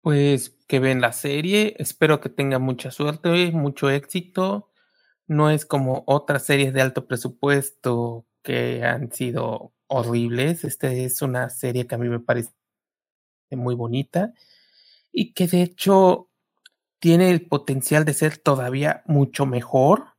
Pues 0.00 0.50
que 0.66 0.80
ven 0.80 1.00
la 1.00 1.12
serie, 1.12 1.76
espero 1.78 2.20
que 2.20 2.28
tenga 2.30 2.58
mucha 2.58 2.90
suerte, 2.90 3.52
mucho 3.52 3.90
éxito. 3.90 4.67
No 5.28 5.50
es 5.50 5.66
como 5.66 6.04
otras 6.06 6.44
series 6.44 6.72
de 6.72 6.80
alto 6.80 7.06
presupuesto 7.06 8.26
que 8.42 8.82
han 8.84 9.12
sido 9.12 9.72
horribles. 9.86 10.64
Esta 10.64 10.92
es 10.92 11.22
una 11.22 11.50
serie 11.50 11.86
que 11.86 11.94
a 11.94 11.98
mí 11.98 12.08
me 12.08 12.20
parece 12.20 12.50
muy 13.50 13.74
bonita 13.74 14.34
y 15.12 15.32
que 15.34 15.46
de 15.46 15.62
hecho 15.62 16.30
tiene 16.98 17.30
el 17.30 17.46
potencial 17.46 18.04
de 18.04 18.14
ser 18.14 18.38
todavía 18.38 19.02
mucho 19.06 19.46
mejor 19.46 20.16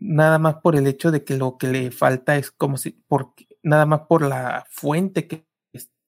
nada 0.00 0.38
más 0.38 0.56
por 0.56 0.76
el 0.76 0.86
hecho 0.86 1.10
de 1.10 1.24
que 1.24 1.36
lo 1.36 1.58
que 1.58 1.68
le 1.68 1.90
falta 1.90 2.36
es 2.36 2.50
como 2.50 2.76
si, 2.76 2.90
por, 2.90 3.34
nada 3.62 3.86
más 3.86 4.02
por 4.02 4.22
la 4.22 4.66
fuente 4.70 5.26
que 5.26 5.46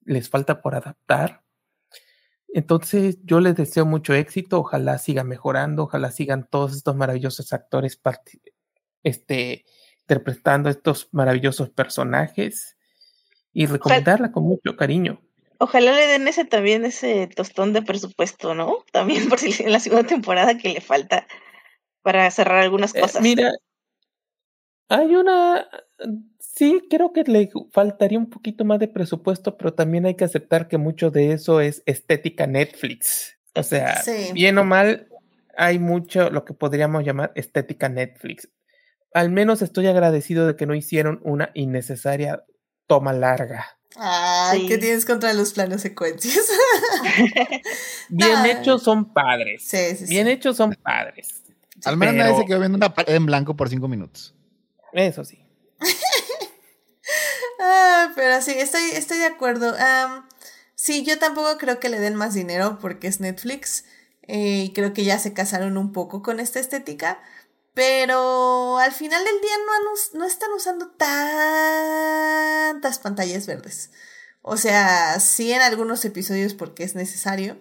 les 0.04 0.30
falta 0.30 0.62
por 0.62 0.74
adaptar. 0.74 1.42
Entonces 2.56 3.18
yo 3.22 3.40
les 3.40 3.54
deseo 3.54 3.84
mucho 3.84 4.14
éxito, 4.14 4.60
ojalá 4.60 4.96
siga 4.96 5.24
mejorando, 5.24 5.82
ojalá 5.82 6.10
sigan 6.10 6.48
todos 6.48 6.74
estos 6.74 6.96
maravillosos 6.96 7.52
actores 7.52 8.00
este, 9.02 9.66
interpretando 10.00 10.70
estos 10.70 11.10
maravillosos 11.12 11.68
personajes 11.68 12.78
y 13.52 13.66
recomendarla 13.66 14.32
con 14.32 14.44
mucho 14.44 14.74
cariño. 14.74 15.20
Ojalá 15.58 15.92
le 15.92 16.06
den 16.06 16.28
ese 16.28 16.46
también 16.46 16.86
ese 16.86 17.26
tostón 17.26 17.74
de 17.74 17.82
presupuesto, 17.82 18.54
¿no? 18.54 18.78
También 18.90 19.28
por 19.28 19.38
si 19.38 19.62
en 19.62 19.70
la 19.70 19.78
segunda 19.78 20.06
temporada 20.06 20.56
que 20.56 20.70
le 20.70 20.80
falta 20.80 21.26
para 22.00 22.30
cerrar 22.30 22.62
algunas 22.62 22.94
Eh, 22.94 23.00
cosas. 23.02 23.20
mira, 23.20 23.52
hay 24.88 25.14
una, 25.14 25.68
sí, 26.56 26.82
creo 26.90 27.12
que 27.12 27.22
le 27.24 27.50
faltaría 27.70 28.18
un 28.18 28.28
poquito 28.30 28.64
más 28.64 28.78
de 28.80 28.88
presupuesto, 28.88 29.56
pero 29.56 29.74
también 29.74 30.06
hay 30.06 30.14
que 30.16 30.24
aceptar 30.24 30.66
que 30.68 30.78
mucho 30.78 31.10
de 31.10 31.32
eso 31.32 31.60
es 31.60 31.82
estética 31.86 32.46
Netflix. 32.46 33.36
O 33.54 33.62
sea, 33.62 34.02
Sí. 34.02 34.30
bien 34.32 34.58
o 34.58 34.64
mal, 34.64 35.08
hay 35.56 35.78
mucho 35.78 36.30
lo 36.30 36.44
que 36.44 36.52
podríamos 36.54 37.04
llamar 37.04 37.32
estética 37.34 37.88
Netflix. 37.88 38.48
Al 39.14 39.30
menos 39.30 39.62
estoy 39.62 39.86
agradecido 39.86 40.46
de 40.46 40.56
que 40.56 40.66
no 40.66 40.74
hicieron 40.74 41.20
una 41.22 41.50
innecesaria 41.54 42.44
toma 42.86 43.12
larga. 43.12 43.64
Ay, 43.98 44.60
Sí. 44.62 44.68
¿qué 44.68 44.76
tienes 44.78 45.06
contra 45.06 45.32
los 45.32 45.54
planos 45.54 45.80
secuencias? 45.80 46.44
Bien 48.10 48.44
hechos 48.46 48.82
son 48.82 49.12
padres. 49.12 49.62
sí, 49.66 49.78
sí, 49.96 50.06
sí. 50.06 50.06
Bien 50.08 50.28
hechos 50.28 50.56
son 50.56 50.74
padres. 50.82 51.42
Al 51.84 51.96
menos 51.96 52.14
nadie 52.14 52.36
se 52.36 52.44
quedó 52.46 52.58
viendo 52.60 52.76
una 52.76 52.92
pared 52.94 53.14
en 53.14 53.26
blanco 53.26 53.56
por 53.56 53.68
cinco 53.68 53.88
minutos. 53.88 54.34
Eso 54.92 55.24
sí. 55.24 55.42
Ah, 57.68 58.12
pero 58.14 58.40
sí, 58.42 58.52
estoy, 58.52 58.82
estoy 58.92 59.18
de 59.18 59.26
acuerdo. 59.26 59.74
Sí, 60.74 61.04
yo 61.04 61.18
tampoco 61.18 61.56
creo 61.58 61.80
que 61.80 61.88
le 61.88 61.98
den 62.00 62.14
más 62.14 62.34
dinero 62.34 62.78
porque 62.80 63.08
es 63.08 63.20
Netflix. 63.20 63.84
eh, 64.22 64.64
y 64.66 64.72
creo 64.72 64.92
que 64.92 65.04
ya 65.04 65.18
se 65.18 65.32
casaron 65.32 65.76
un 65.78 65.92
poco 65.92 66.22
con 66.22 66.40
esta 66.40 66.60
estética. 66.60 67.20
Pero 67.74 68.78
al 68.78 68.92
final 68.92 69.22
del 69.24 69.40
día 69.40 69.56
no, 69.66 69.72
no 70.20 70.24
están 70.26 70.50
usando 70.52 70.88
tantas 70.90 72.98
pantallas 73.00 73.46
verdes. 73.46 73.90
O 74.42 74.56
sea, 74.56 75.18
sí 75.20 75.52
en 75.52 75.60
algunos 75.62 76.04
episodios 76.04 76.54
porque 76.54 76.84
es 76.84 76.94
necesario. 76.94 77.56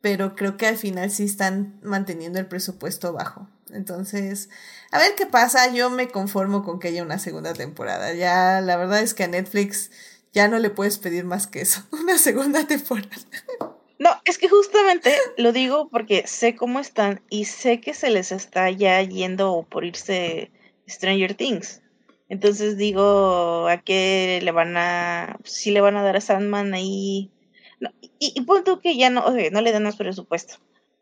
Pero 0.00 0.34
creo 0.36 0.56
que 0.56 0.66
al 0.66 0.76
final 0.78 1.10
sí 1.10 1.24
están 1.24 1.78
manteniendo 1.82 2.38
el 2.38 2.46
presupuesto 2.46 3.12
bajo. 3.12 3.48
Entonces, 3.74 4.48
a 4.90 4.98
ver 4.98 5.14
qué 5.16 5.26
pasa. 5.26 5.72
Yo 5.72 5.90
me 5.90 6.08
conformo 6.08 6.62
con 6.62 6.78
que 6.78 6.88
haya 6.88 7.02
una 7.02 7.18
segunda 7.18 7.52
temporada. 7.52 8.14
Ya, 8.14 8.60
la 8.60 8.76
verdad 8.76 9.00
es 9.00 9.14
que 9.14 9.24
a 9.24 9.28
Netflix 9.28 9.90
ya 10.32 10.48
no 10.48 10.58
le 10.58 10.70
puedes 10.70 10.98
pedir 10.98 11.24
más 11.24 11.46
que 11.46 11.60
eso. 11.60 11.82
Una 11.92 12.18
segunda 12.18 12.66
temporada. 12.66 13.08
No, 13.98 14.10
es 14.24 14.38
que 14.38 14.48
justamente 14.48 15.14
lo 15.36 15.52
digo 15.52 15.88
porque 15.88 16.26
sé 16.26 16.56
cómo 16.56 16.80
están 16.80 17.22
y 17.30 17.44
sé 17.44 17.80
que 17.80 17.94
se 17.94 18.10
les 18.10 18.32
está 18.32 18.70
ya 18.70 19.00
yendo 19.02 19.66
por 19.70 19.84
irse 19.84 20.50
Stranger 20.88 21.34
Things. 21.34 21.80
Entonces 22.28 22.76
digo, 22.76 23.68
¿a 23.68 23.78
qué 23.82 24.40
le 24.42 24.50
van 24.50 24.76
a, 24.76 25.38
si 25.44 25.70
le 25.70 25.80
van 25.80 25.96
a 25.96 26.02
dar 26.02 26.16
a 26.16 26.20
Sandman 26.20 26.74
ahí? 26.74 27.30
y, 28.18 28.32
y 28.34 28.40
punto 28.42 28.80
que 28.80 28.96
ya 28.96 29.10
no, 29.10 29.24
no 29.30 29.60
le 29.60 29.72
dan 29.72 29.84
más 29.84 29.96
presupuesto, 29.96 30.54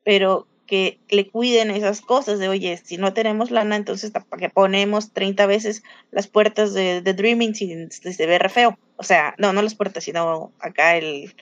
pero 0.05 0.47
que 0.73 0.99
le 1.11 1.28
cuiden 1.28 1.70
esas 1.70 2.01
cosas 2.01 2.39
de, 2.39 2.49
oye, 2.49 2.81
si 2.82 2.97
no 2.97 3.12
tenemos 3.12 3.51
lana, 3.51 3.77
entonces 3.77 4.11
para 4.11 4.24
que 4.39 4.49
ponemos 4.49 5.12
30 5.12 5.44
veces 5.44 5.82
las 6.11 6.28
puertas 6.28 6.73
de, 6.73 7.03
de 7.03 7.12
Dreaming 7.12 7.55
si, 7.55 7.90
se 7.90 8.27
ve 8.27 8.39
re 8.39 8.49
feo. 8.49 8.78
O 8.97 9.03
sea, 9.03 9.35
no, 9.36 9.53
no 9.53 9.61
las 9.61 9.74
puertas, 9.74 10.05
sino 10.05 10.51
acá 10.61 10.97
el, 10.97 11.36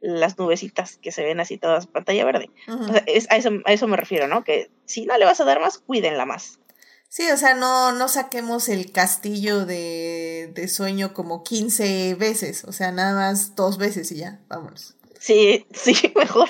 las 0.00 0.38
nubecitas 0.38 0.98
que 0.98 1.10
se 1.10 1.24
ven 1.24 1.40
así 1.40 1.58
todas 1.58 1.88
pantalla 1.88 2.24
verde. 2.24 2.48
o 2.68 2.86
sea, 2.86 3.02
es, 3.08 3.28
a, 3.28 3.38
eso, 3.38 3.50
a 3.64 3.72
eso 3.72 3.88
me 3.88 3.96
refiero, 3.96 4.28
¿no? 4.28 4.44
Que 4.44 4.70
si 4.84 5.04
no 5.04 5.18
le 5.18 5.24
vas 5.24 5.40
a 5.40 5.44
dar 5.44 5.58
más, 5.58 5.78
cuídenla 5.78 6.24
más. 6.24 6.60
Sí, 7.08 7.28
o 7.32 7.36
sea, 7.36 7.54
no, 7.54 7.90
no 7.90 8.06
saquemos 8.06 8.68
el 8.68 8.92
castillo 8.92 9.66
de, 9.66 10.52
de 10.54 10.68
sueño 10.68 11.12
como 11.12 11.42
15 11.42 12.14
veces, 12.14 12.62
o 12.62 12.70
sea, 12.70 12.92
nada 12.92 13.16
más 13.16 13.56
dos 13.56 13.78
veces 13.78 14.12
y 14.12 14.18
ya, 14.18 14.38
vámonos. 14.46 14.94
Sí, 15.18 15.66
sí, 15.72 16.12
mejor. 16.14 16.48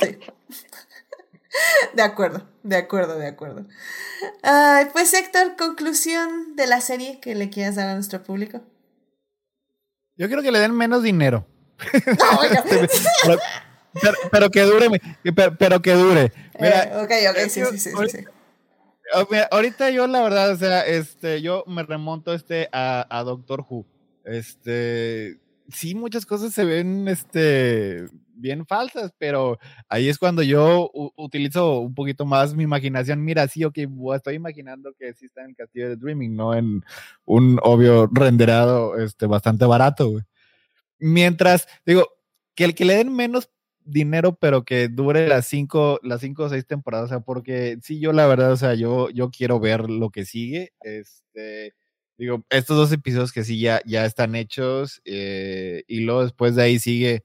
De 1.94 2.02
acuerdo, 2.02 2.46
de 2.62 2.76
acuerdo, 2.76 3.18
de 3.18 3.26
acuerdo. 3.26 3.66
Ay, 4.42 4.86
pues 4.92 5.12
Héctor, 5.14 5.56
conclusión 5.56 6.56
de 6.56 6.66
la 6.66 6.80
serie 6.80 7.20
que 7.20 7.34
le 7.34 7.50
quieras 7.50 7.76
dar 7.76 7.88
a 7.88 7.94
nuestro 7.94 8.22
público. 8.22 8.60
Yo 10.16 10.26
quiero 10.28 10.42
que 10.42 10.52
le 10.52 10.58
den 10.58 10.74
menos 10.74 11.02
dinero. 11.02 11.46
No, 12.06 13.36
pero, 14.30 14.50
que 14.50 14.62
dure, 14.62 14.88
pero, 15.58 15.82
que 15.82 15.92
dure. 15.92 16.32
Mira, 16.58 16.84
eh, 16.84 16.96
ok, 16.96 17.12
ok, 17.30 17.48
sí, 17.48 17.62
sí, 17.72 17.78
sí, 17.78 17.90
sí. 18.10 18.24
Ahorita 19.50 19.90
yo 19.90 20.06
la 20.06 20.22
verdad, 20.22 20.50
o 20.50 20.56
sea, 20.56 20.86
este, 20.86 21.42
yo 21.42 21.64
me 21.66 21.82
remonto 21.82 22.34
este 22.34 22.68
a, 22.72 23.06
a 23.10 23.22
Doctor 23.24 23.64
Who. 23.68 23.86
Este, 24.24 25.38
sí, 25.68 25.94
muchas 25.94 26.26
cosas 26.26 26.52
se 26.52 26.64
ven, 26.64 27.08
este, 27.08 28.06
bien 28.36 28.66
falsas, 28.66 29.12
pero 29.18 29.58
ahí 29.88 30.08
es 30.08 30.18
cuando 30.18 30.42
yo 30.42 30.90
utilizo 31.16 31.80
un 31.80 31.94
poquito 31.94 32.24
más 32.24 32.54
mi 32.54 32.64
imaginación. 32.64 33.24
Mira, 33.24 33.48
sí, 33.48 33.64
ok, 33.64 33.78
estoy 34.14 34.34
imaginando 34.34 34.92
que 34.98 35.12
sí 35.14 35.26
está 35.26 35.42
en 35.42 35.50
el 35.50 35.56
castillo 35.56 35.88
de 35.88 35.96
Dreaming, 35.96 36.36
no 36.36 36.54
en 36.54 36.84
un 37.24 37.58
obvio 37.62 38.08
renderado, 38.12 38.98
este, 38.98 39.26
bastante 39.26 39.64
barato, 39.64 40.20
Mientras, 40.98 41.68
digo, 41.84 42.08
que 42.54 42.64
el 42.64 42.74
que 42.74 42.86
le 42.86 42.94
den 42.94 43.14
menos 43.14 43.50
dinero, 43.84 44.36
pero 44.36 44.64
que 44.64 44.88
dure 44.88 45.28
las 45.28 45.46
cinco, 45.46 46.00
las 46.02 46.20
cinco 46.20 46.44
o 46.44 46.48
seis 46.48 46.66
temporadas, 46.66 47.06
o 47.06 47.08
sea, 47.08 47.20
porque 47.20 47.78
sí, 47.82 48.00
yo 48.00 48.12
la 48.12 48.26
verdad, 48.26 48.52
o 48.52 48.56
sea, 48.56 48.74
yo, 48.74 49.10
yo 49.10 49.30
quiero 49.30 49.60
ver 49.60 49.88
lo 49.88 50.10
que 50.10 50.24
sigue, 50.24 50.72
este, 50.80 51.74
digo, 52.18 52.44
estos 52.50 52.76
dos 52.76 52.92
episodios 52.92 53.32
que 53.32 53.44
sí 53.44 53.60
ya, 53.60 53.80
ya 53.86 54.04
están 54.04 54.34
hechos, 54.34 55.00
eh, 55.04 55.84
y 55.86 56.00
luego 56.00 56.24
después 56.24 56.56
de 56.56 56.62
ahí 56.62 56.78
sigue 56.78 57.24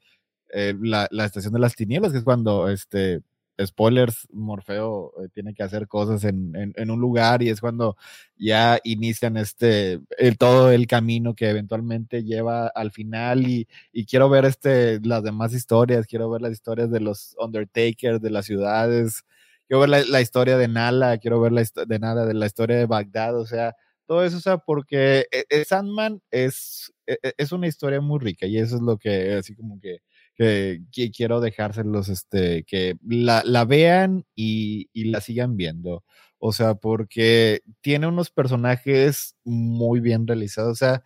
eh, 0.54 0.74
la, 0.82 1.08
la, 1.12 1.26
estación 1.26 1.54
de 1.54 1.60
las 1.60 1.76
tinieblas, 1.76 2.12
que 2.12 2.20
es 2.20 2.24
cuando, 2.24 2.70
este, 2.70 3.22
spoilers, 3.66 4.28
Morfeo 4.32 5.14
eh, 5.22 5.30
tiene 5.34 5.54
que 5.54 5.64
hacer 5.64 5.88
cosas 5.88 6.24
en, 6.24 6.54
en, 6.56 6.92
un 6.92 7.00
lugar 7.00 7.42
y 7.44 7.50
es 7.50 7.62
cuando 7.62 7.98
ya 8.38 8.80
inician 8.84 9.38
este, 9.38 10.00
todo 10.38 10.72
el 10.72 10.88
camino 10.88 11.36
que 11.36 11.50
eventualmente 11.50 12.24
lleva 12.24 12.68
al 12.68 12.92
final 12.92 13.48
y, 13.48 13.68
y, 13.92 14.06
quiero 14.06 14.30
ver 14.30 14.46
este, 14.46 15.00
las 15.02 15.24
demás 15.24 15.54
historias, 15.54 16.08
quiero 16.08 16.30
ver 16.30 16.42
las 16.42 16.54
historias 16.54 16.90
de 16.92 17.00
los 17.00 17.36
Undertakers, 17.40 18.22
de 18.22 18.30
las 18.30 18.46
ciudades, 18.46 19.24
quiero 19.68 19.82
ver 19.82 20.06
la, 20.08 20.22
historia 20.22 20.58
de 20.58 20.68
Nala, 20.68 21.18
quiero 21.18 21.40
ver 21.40 21.52
la 21.52 21.64
de 21.86 22.00
nada 22.00 22.26
de 22.26 22.34
la 22.34 22.46
historia 22.46 22.78
de 22.78 22.86
Bagdad, 22.86 23.38
o 23.40 23.46
sea, 23.46 23.76
todo 24.06 24.26
eso, 24.26 24.38
o 24.38 24.42
sea, 24.42 24.58
porque 24.58 25.26
eh, 25.32 25.66
Sandman 25.66 26.22
es, 26.32 26.92
es 27.06 27.52
una 27.52 27.68
historia 27.68 28.02
muy 28.02 28.20
rica 28.20 28.46
y 28.46 28.58
eso 28.58 28.76
es 28.76 28.82
lo 28.82 28.98
que, 28.98 29.34
así 29.36 29.56
como 29.56 29.80
que 29.80 30.00
que, 30.36 30.82
quiero 31.16 31.40
dejárselos, 31.42 32.10
este, 32.10 32.64
que 32.64 32.98
la, 33.08 33.66
vean 33.66 34.26
y, 34.36 34.90
y, 34.94 35.06
la 35.06 35.22
sigan 35.22 35.58
viendo. 35.58 36.04
O 36.40 36.54
sea, 36.54 36.76
porque 36.76 37.62
tiene 37.82 38.08
unos 38.08 38.32
personajes 38.32 39.36
muy 39.44 40.00
bien 40.00 40.26
realizados. 40.28 40.72
O 40.72 40.76
sea, 40.76 41.04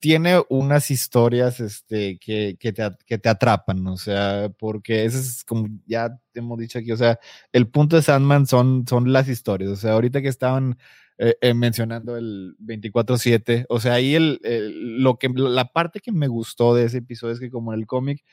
tiene 0.00 0.40
unas 0.48 0.90
historias 0.90 1.60
este, 1.60 2.18
que, 2.18 2.56
que, 2.58 2.72
te, 2.72 2.88
que 3.06 3.18
te 3.18 3.28
atrapan, 3.28 3.86
o 3.86 3.96
sea, 3.96 4.50
porque 4.58 5.04
ese 5.04 5.18
es 5.18 5.44
como 5.44 5.68
ya 5.86 6.16
te 6.32 6.40
hemos 6.40 6.58
dicho 6.58 6.78
aquí, 6.78 6.92
o 6.92 6.96
sea, 6.96 7.18
el 7.52 7.68
punto 7.68 7.96
de 7.96 8.02
Sandman 8.02 8.46
son, 8.46 8.86
son 8.88 9.12
las 9.12 9.28
historias, 9.28 9.70
o 9.70 9.76
sea, 9.76 9.92
ahorita 9.92 10.22
que 10.22 10.28
estaban 10.28 10.78
eh, 11.18 11.36
eh, 11.40 11.54
mencionando 11.54 12.16
el 12.16 12.56
24-7, 12.60 13.66
o 13.68 13.80
sea, 13.80 13.94
ahí 13.94 14.14
el, 14.14 14.40
el, 14.44 15.02
lo 15.02 15.18
que, 15.18 15.28
la 15.34 15.72
parte 15.72 16.00
que 16.00 16.12
me 16.12 16.28
gustó 16.28 16.74
de 16.74 16.84
ese 16.84 16.98
episodio 16.98 17.34
es 17.34 17.40
que 17.40 17.50
como 17.50 17.72
en 17.72 17.80
el 17.80 17.86
cómic, 17.86 18.24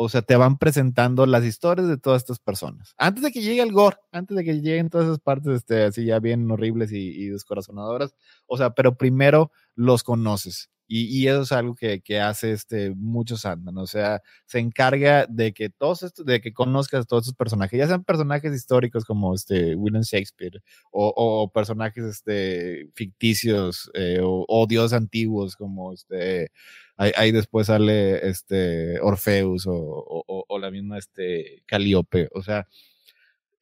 o 0.00 0.08
sea, 0.08 0.22
te 0.22 0.36
van 0.36 0.58
presentando 0.58 1.26
las 1.26 1.44
historias 1.44 1.88
de 1.88 1.98
todas 1.98 2.22
estas 2.22 2.38
personas. 2.38 2.94
Antes 2.98 3.24
de 3.24 3.32
que 3.32 3.42
llegue 3.42 3.62
el 3.62 3.72
gore, 3.72 3.96
antes 4.12 4.36
de 4.36 4.44
que 4.44 4.60
lleguen 4.60 4.90
todas 4.90 5.08
esas 5.08 5.18
partes 5.18 5.56
este, 5.56 5.82
así 5.82 6.04
ya 6.04 6.20
bien 6.20 6.48
horribles 6.48 6.92
y, 6.92 7.08
y 7.08 7.26
descorazonadoras, 7.30 8.14
o 8.46 8.56
sea, 8.56 8.70
pero 8.70 8.96
primero 8.96 9.50
los 9.74 10.04
conoces. 10.04 10.70
Y, 10.90 11.28
eso 11.28 11.42
es 11.42 11.52
algo 11.52 11.74
que, 11.74 12.00
que 12.00 12.18
hace 12.18 12.52
este, 12.52 12.90
muchos 12.94 13.42
Sandman. 13.42 13.76
O 13.76 13.86
sea, 13.86 14.22
se 14.46 14.58
encarga 14.58 15.26
de 15.28 15.52
que 15.52 15.68
todos 15.68 16.02
estos, 16.02 16.24
de 16.24 16.40
que 16.40 16.54
conozcas 16.54 17.02
a 17.02 17.04
todos 17.04 17.24
estos 17.24 17.36
personajes, 17.36 17.78
ya 17.78 17.86
sean 17.86 18.04
personajes 18.04 18.54
históricos 18.54 19.04
como 19.04 19.34
este 19.34 19.74
William 19.76 20.02
Shakespeare, 20.02 20.62
o, 20.90 21.50
personajes 21.52 22.04
este, 22.04 22.88
ficticios, 22.94 23.90
eh, 23.94 24.20
o, 24.22 24.46
o, 24.48 24.66
dioses 24.66 24.94
antiguos 24.96 25.56
como 25.56 25.92
este. 25.92 26.50
Ahí, 26.96 27.30
después 27.32 27.68
sale 27.68 28.26
este 28.28 28.98
Orfeus 29.00 29.66
o, 29.68 30.24
o 30.26 30.58
la 30.58 30.70
misma 30.70 30.98
este 30.98 31.62
Calíope. 31.66 32.28
O 32.34 32.42
sea, 32.42 32.66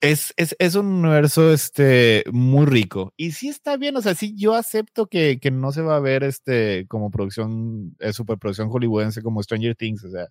es, 0.01 0.35
es, 0.37 0.55
es, 0.59 0.75
un 0.75 0.87
universo 0.87 1.53
este, 1.53 2.25
muy 2.33 2.67
rico. 2.67 3.13
Y 3.17 3.33
sí 3.33 3.49
está 3.49 3.77
bien, 3.77 3.97
o 3.97 4.03
sea, 4.03 4.15
sí 4.15 4.35
yo 4.37 4.55
acepto 4.55 5.07
que, 5.07 5.39
que 5.41 5.51
no 5.51 5.73
se 5.73 5.83
va 5.83 5.97
a 5.97 6.01
ver 6.01 6.23
este, 6.23 6.87
como 6.89 7.11
producción, 7.11 7.97
eh, 8.01 8.13
superproducción 8.13 8.69
hollywoodense 8.69 9.23
como 9.23 9.43
Stranger 9.43 9.75
Things, 9.75 10.05
o 10.05 10.11
sea, 10.11 10.29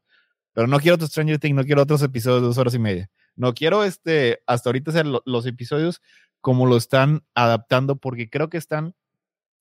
pero 0.53 0.67
no 0.67 0.79
quiero 0.79 0.95
otro 0.95 1.07
Stranger 1.07 1.39
Things, 1.39 1.55
no 1.55 1.65
quiero 1.65 1.81
otros 1.81 2.01
episodios 2.01 2.41
de 2.41 2.47
dos 2.47 2.57
horas 2.57 2.75
y 2.75 2.79
media. 2.79 3.09
No 3.35 3.53
quiero 3.53 3.83
este, 3.83 4.41
hasta 4.47 4.69
ahorita 4.69 4.91
hacer 4.91 5.05
los 5.05 5.45
episodios 5.45 6.01
como 6.41 6.65
lo 6.67 6.77
están 6.77 7.23
adaptando, 7.33 7.97
porque 7.97 8.29
creo 8.29 8.49
que 8.49 8.57
están 8.57 8.95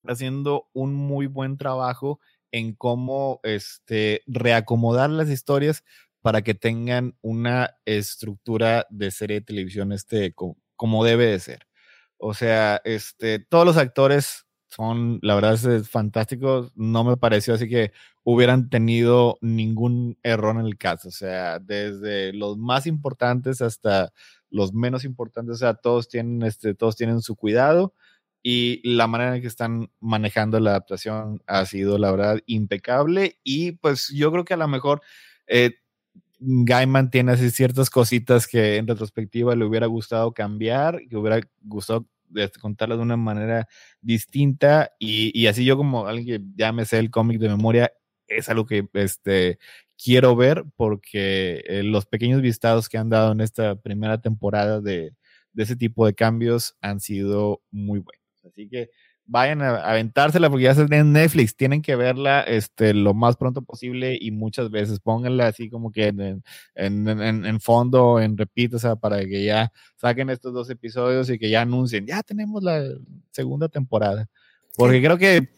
haciendo 0.07 0.69
un 0.73 0.95
muy 0.95 1.27
buen 1.27 1.57
trabajo 1.57 2.21
en 2.53 2.75
cómo 2.75 3.41
este, 3.43 4.23
reacomodar 4.27 5.11
las 5.11 5.29
historias 5.29 5.83
para 6.25 6.41
que 6.41 6.55
tengan 6.55 7.19
una 7.21 7.77
estructura 7.85 8.87
de 8.89 9.11
serie 9.11 9.41
de 9.41 9.47
televisión 9.47 9.93
este, 9.93 10.33
como, 10.33 11.05
debe 11.05 11.27
de 11.27 11.39
ser. 11.39 11.67
O 12.17 12.33
sea, 12.33 12.81
este, 12.85 13.41
todos 13.41 13.67
los 13.67 13.77
actores 13.77 14.47
son, 14.69 15.19
la 15.21 15.35
verdad, 15.35 15.53
es 15.53 15.87
fantástico. 15.91 16.71
No 16.77 17.05
me 17.05 17.19
pareció 17.19 17.53
así 17.53 17.69
que 17.69 17.93
hubieran 18.23 18.71
tenido 18.71 19.37
ningún 19.43 20.17
error 20.23 20.57
en 20.59 20.65
el 20.65 20.79
caso. 20.79 21.09
O 21.09 21.11
sea, 21.11 21.59
desde 21.59 22.33
los 22.33 22.57
más 22.57 22.87
importantes 22.87 23.61
hasta 23.61 24.11
los 24.49 24.73
menos 24.73 25.05
importantes, 25.05 25.57
o 25.57 25.59
sea, 25.59 25.75
todos 25.75 26.09
tienen, 26.09 26.43
este, 26.43 26.75
todos 26.75 26.97
tienen 26.97 27.21
su 27.21 27.37
cuidado 27.37 27.93
y 28.43 28.81
la 28.89 29.09
manera 29.09 29.37
en 29.37 29.43
que 29.43 29.49
están 29.49 29.91
manejando 30.01 30.59
la 30.59 30.71
adaptación 30.71 31.43
ha 31.47 31.67
sido, 31.67 31.99
la 31.99 32.11
verdad, 32.11 32.41
impecable. 32.47 33.39
Y 33.45 33.73
pues 33.73 34.09
yo 34.09 34.33
creo 34.33 34.47
que 34.47 34.55
a 34.55 34.57
lo 34.57 34.69
mejor 34.69 35.03
eh, 35.47 35.81
Gaiman 36.39 37.11
tiene 37.11 37.33
así 37.33 37.51
ciertas 37.51 37.91
cositas 37.91 38.47
que 38.47 38.77
en 38.77 38.87
retrospectiva 38.87 39.55
le 39.55 39.65
hubiera 39.65 39.87
gustado 39.87 40.33
cambiar, 40.33 41.01
que 41.09 41.17
hubiera 41.17 41.41
gustado 41.63 42.07
este, 42.35 42.61
contarlas 42.61 42.99
de 42.99 43.05
una 43.05 43.17
manera 43.17 43.69
distinta 44.01 44.93
y, 44.99 45.47
así 45.47 45.65
yo 45.65 45.77
como 45.77 46.07
alguien 46.07 46.27
que 46.27 46.47
ya 46.57 46.73
me 46.73 46.85
sé 46.85 46.99
el 46.99 47.11
cómic 47.11 47.39
de 47.39 47.49
memoria, 47.49 47.93
es 48.27 48.49
algo 48.49 48.67
que 48.67 48.89
este, 48.95 49.59
quiero 50.03 50.35
ver 50.37 50.65
porque 50.77 51.63
eh, 51.67 51.83
los 51.83 52.07
pequeños 52.07 52.43
vistados 52.43 52.89
que 52.89 52.99
han 52.99 53.11
dado 53.11 53.33
en 53.33 53.41
esta 53.41 53.77
primera 53.77 54.21
temporada 54.21 54.81
de, 54.81 55.15
de 55.53 55.63
ese 55.63 55.77
tipo 55.77 56.07
de 56.07 56.15
cambios 56.15 56.77
han 56.81 57.01
sido 57.01 57.63
muy 57.71 58.01
buenos. 58.01 58.25
Así 58.45 58.69
que 58.69 58.91
vayan 59.27 59.63
a 59.63 59.77
aventársela 59.77 60.51
porque 60.51 60.65
ya 60.65 60.73
está 60.73 60.85
en 60.97 61.13
Netflix, 61.13 61.57
tienen 61.57 61.83
que 61.83 61.97
verla 61.97 62.43
este, 62.43 62.93
lo 62.93 63.15
más 63.15 63.37
pronto 63.37 63.63
posible 63.63 64.19
y 64.21 64.31
muchas 64.31 64.71
veces 64.71 65.01
pónganla 65.01 65.47
así 65.47 65.71
como 65.71 65.91
que 65.91 66.09
en, 66.09 66.43
en, 66.75 67.09
en, 67.09 67.47
en 67.47 67.61
fondo, 67.61 68.21
en 68.21 68.37
repito, 68.37 68.77
o 68.77 68.81
sea, 68.81 68.97
para 68.97 69.21
que 69.21 69.45
ya 69.45 69.73
saquen 69.97 70.31
estos 70.31 70.53
dos 70.53 70.69
episodios 70.71 71.31
y 71.31 71.39
que 71.39 71.51
ya 71.51 71.63
anuncien, 71.63 72.07
ya 72.07 72.23
tenemos 72.23 72.63
la 72.63 72.83
segunda 73.31 73.69
temporada. 73.69 74.29
Porque 74.77 75.01
creo 75.03 75.17
que, 75.17 75.49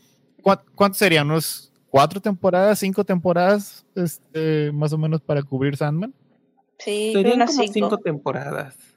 ¿cuántos 0.75 0.99
serían? 0.99 1.31
¿Unos 1.31 1.73
cuatro 1.89 2.21
temporadas, 2.21 2.79
cinco 2.79 3.05
temporadas, 3.05 3.85
este, 3.95 4.71
más 4.73 4.93
o 4.93 4.99
menos 4.99 5.21
para 5.23 5.43
cubrir 5.43 5.77
Sandman? 5.77 6.15
Sí, 6.79 7.13
serían 7.15 7.47
como 7.47 7.63
cinco 7.67 7.99
temporadas. 7.99 8.96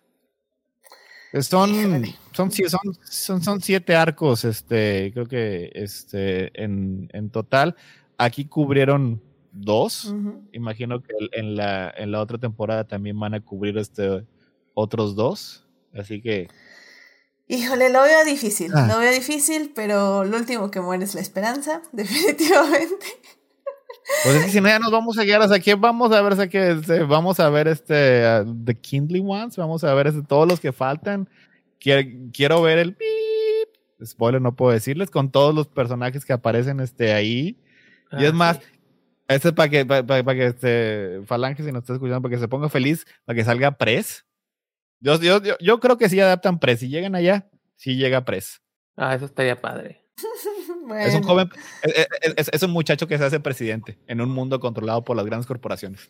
Son, 1.33 1.69
son, 2.33 2.51
son, 2.51 2.97
son, 3.03 3.43
son 3.43 3.61
siete 3.61 3.95
arcos, 3.95 4.45
este, 4.45 5.11
creo 5.13 5.27
que 5.27 5.71
este, 5.75 6.51
en, 6.61 7.09
en 7.13 7.29
total. 7.29 7.75
Aquí 8.17 8.45
cubrieron 8.45 9.21
dos. 9.51 10.13
Imagino 10.51 11.01
que 11.01 11.13
en 11.33 11.55
la, 11.55 11.93
en 11.95 12.11
la 12.11 12.21
otra 12.21 12.37
temporada 12.37 12.83
también 12.83 13.19
van 13.19 13.33
a 13.33 13.41
cubrir 13.41 13.77
este, 13.77 14.25
otros 14.73 15.15
dos. 15.15 15.65
Así 15.93 16.21
que 16.21 16.47
Híjole, 17.51 17.89
lo 17.89 18.03
veo 18.03 18.23
difícil, 18.25 18.71
Ah. 18.75 18.85
lo 18.87 18.99
veo 18.99 19.11
difícil, 19.11 19.71
pero 19.73 20.23
lo 20.23 20.37
último 20.37 20.69
que 20.69 20.81
muere 20.81 21.03
es 21.03 21.15
la 21.15 21.21
esperanza, 21.21 21.81
definitivamente. 21.91 23.05
Pues 24.23 24.35
es 24.35 24.45
que 24.45 24.51
si 24.51 24.61
no, 24.61 24.67
ya 24.69 24.79
nos 24.79 24.91
vamos 24.91 25.17
a 25.17 25.23
guiar. 25.23 25.41
O 25.41 25.47
sea, 25.47 25.59
¿qué 25.59 25.75
vamos 25.75 26.11
a 26.11 26.21
ver? 26.21 26.35
Sea, 26.35 26.47
que 26.49 26.71
este, 26.71 27.03
vamos 27.03 27.39
a 27.39 27.49
ver 27.49 27.67
este 27.67 28.23
uh, 28.41 28.63
The 28.65 28.75
Kindly 28.75 29.21
Ones, 29.25 29.55
vamos 29.57 29.83
a 29.83 29.93
ver 29.93 30.07
este, 30.07 30.21
todos 30.23 30.47
los 30.47 30.59
que 30.59 30.71
faltan. 30.71 31.29
Quiero, 31.79 32.09
quiero 32.33 32.61
ver 32.61 32.79
el 32.79 32.91
beep. 32.91 33.69
Spoiler, 34.05 34.41
no 34.41 34.55
puedo 34.55 34.71
decirles, 34.71 35.09
con 35.11 35.29
todos 35.31 35.53
los 35.53 35.67
personajes 35.67 36.25
que 36.25 36.33
aparecen 36.33 36.79
este, 36.79 37.13
ahí. 37.13 37.57
Y 38.13 38.23
es 38.25 38.31
Ah, 38.31 38.35
más, 38.35 38.57
sí. 38.57 38.63
este 39.27 39.49
es 39.49 39.53
para 39.53 39.69
que, 39.69 39.85
para, 39.85 40.05
para- 40.05 40.23
para 40.23 40.37
que 40.39 40.45
este, 40.47 41.21
Falange, 41.25 41.63
si 41.63 41.71
nos 41.71 41.83
está 41.83 41.93
escuchando, 41.93 42.21
para 42.21 42.33
que 42.33 42.39
se 42.39 42.47
ponga 42.47 42.69
feliz, 42.69 43.05
para 43.25 43.35
que 43.37 43.43
salga 43.45 43.71
Press. 43.77 44.25
Yo, 45.01 45.19
yo, 45.21 45.41
yo, 45.41 45.55
yo 45.61 45.79
creo 45.79 45.97
que 45.97 46.09
sí 46.09 46.19
adaptan 46.19 46.59
Press. 46.59 46.79
Si 46.79 46.89
llegan 46.89 47.15
allá, 47.15 47.49
sí 47.75 47.95
llega 47.95 48.25
Press. 48.25 48.61
Ah, 48.97 49.15
eso 49.15 49.25
estaría 49.25 49.59
padre. 49.61 50.01
Es 50.97 51.13
un 51.15 51.21
Bueno. 51.21 51.27
joven, 51.27 51.49
es, 51.83 52.07
es- 52.21 52.33
es- 52.37 52.49
es 52.53 52.63
un 52.63 52.71
muchacho 52.71 53.07
que 53.07 53.17
se 53.17 53.23
hace 53.25 53.39
presidente 53.39 53.97
en 54.07 54.21
un 54.21 54.29
mundo 54.29 54.59
controlado 54.59 55.03
por 55.03 55.15
las 55.17 55.25
grandes 55.25 55.45
corporaciones. 55.47 56.09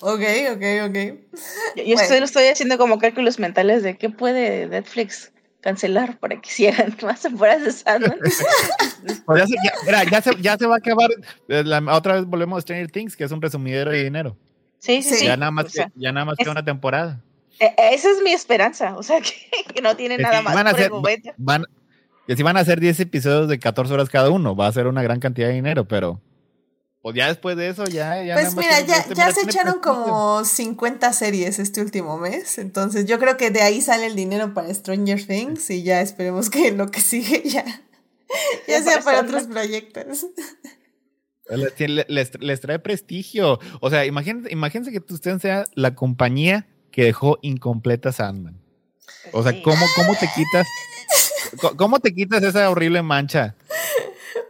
Ok, 0.00 0.20
ok, 0.52 0.62
ok. 0.88 0.94
Yo, 1.76 1.84
yo 1.84 1.84
Bueno. 1.84 2.00
estoy, 2.02 2.18
estoy 2.18 2.44
haciendo 2.46 2.78
como 2.78 2.98
cálculos 2.98 3.38
mentales 3.38 3.82
de 3.82 3.96
qué 3.98 4.10
puede 4.10 4.66
Netflix 4.66 5.32
cancelar 5.60 6.18
para 6.18 6.40
que 6.40 6.48
hicieran 6.48 6.96
más 7.02 7.20
temporadas 7.22 7.64
de 7.64 7.72
Sandman. 7.72 8.18
Pues 9.26 9.40
ya, 9.40 9.46
se, 9.46 9.54
ya- 9.64 9.72
mira, 9.84 10.04
ya 10.04 10.22
se- 10.22 10.40
ya 10.40 10.56
se 10.56 10.66
va 10.66 10.76
a 10.76 10.78
acabar. 10.78 11.10
eh, 11.48 11.62
la- 11.64 11.82
otra 11.94 12.14
vez 12.14 12.24
volvemos 12.24 12.58
a 12.58 12.60
Stranger 12.62 12.90
Things, 12.90 13.16
que 13.16 13.24
es 13.24 13.32
un 13.32 13.42
resumidero 13.42 13.90
de 13.90 14.04
dinero. 14.04 14.36
Sí, 14.78 15.02
sí, 15.02 15.14
Sí. 15.16 15.26
ya 15.26 15.36
nada 15.36 15.50
más, 15.50 15.66
O 15.66 15.68
sea, 15.70 15.86
que, 15.86 15.92
ya 15.96 16.12
nada 16.12 16.24
más 16.24 16.36
es- 16.38 16.44
que 16.44 16.50
una 16.50 16.64
temporada. 16.64 17.20
eh, 17.60 17.74
esa 17.92 18.10
es 18.10 18.20
mi 18.22 18.32
esperanza. 18.32 18.96
O 18.96 19.02
sea, 19.02 19.20
que, 19.20 19.72
que 19.74 19.82
no 19.82 19.96
tiene 19.96 20.18
nada 20.18 20.42
más 20.42 20.54
van 20.54 20.66
a 20.66 20.70
por 20.70 20.80
el 20.80 20.84
hacer- 20.86 20.90
momento. 20.92 21.32
Van, 21.36 21.64
que 22.26 22.36
si 22.36 22.42
van 22.42 22.56
a 22.56 22.60
hacer 22.60 22.80
10 22.80 23.00
episodios 23.00 23.48
de 23.48 23.58
14 23.58 23.92
horas 23.92 24.08
cada 24.08 24.30
uno, 24.30 24.54
va 24.56 24.66
a 24.68 24.72
ser 24.72 24.86
una 24.86 25.02
gran 25.02 25.20
cantidad 25.20 25.48
de 25.48 25.54
dinero, 25.54 25.86
pero 25.86 26.20
pues 27.02 27.16
ya 27.16 27.26
después 27.26 27.56
de 27.56 27.68
eso, 27.68 27.84
ya. 27.86 28.22
ya 28.22 28.34
Pues 28.34 28.54
mira, 28.54 28.80
ya, 28.82 28.98
este, 28.98 29.14
ya 29.16 29.24
mira, 29.26 29.34
se 29.34 29.40
tiene 29.40 29.50
echaron 29.50 29.80
prestigio. 29.80 30.04
como 30.04 30.44
50 30.44 31.12
series 31.12 31.58
este 31.58 31.80
último 31.80 32.16
mes, 32.18 32.58
entonces 32.58 33.06
yo 33.06 33.18
creo 33.18 33.36
que 33.36 33.50
de 33.50 33.60
ahí 33.62 33.80
sale 33.80 34.06
el 34.06 34.14
dinero 34.14 34.54
para 34.54 34.72
Stranger 34.72 35.26
Things 35.26 35.68
y 35.70 35.82
ya 35.82 36.00
esperemos 36.00 36.48
que 36.48 36.70
lo 36.70 36.90
que 36.92 37.00
sigue 37.00 37.42
ya, 37.44 37.64
ya 38.68 38.82
sea 38.82 39.00
para 39.00 39.20
otros 39.22 39.44
proyectos. 39.48 40.26
Les, 41.50 41.74
tiene- 41.74 42.06
les, 42.08 42.40
les 42.40 42.60
trae 42.60 42.78
prestigio. 42.78 43.58
O 43.80 43.90
sea, 43.90 44.06
imagínense, 44.06 44.50
imagínense 44.52 44.92
que 44.92 45.12
usted 45.12 45.38
sea 45.40 45.64
la 45.74 45.94
compañía 45.96 46.68
que 46.92 47.02
dejó 47.02 47.38
incompleta 47.42 48.12
Sandman. 48.12 48.62
O 49.32 49.42
sea. 49.42 49.60
¿cómo, 49.62 49.84
cómo 49.96 50.14
te 50.14 50.28
quitas? 50.34 50.66
¿Cómo 51.76 52.00
te 52.00 52.14
quitas 52.14 52.42
esa 52.42 52.70
horrible 52.70 53.02
mancha? 53.02 53.54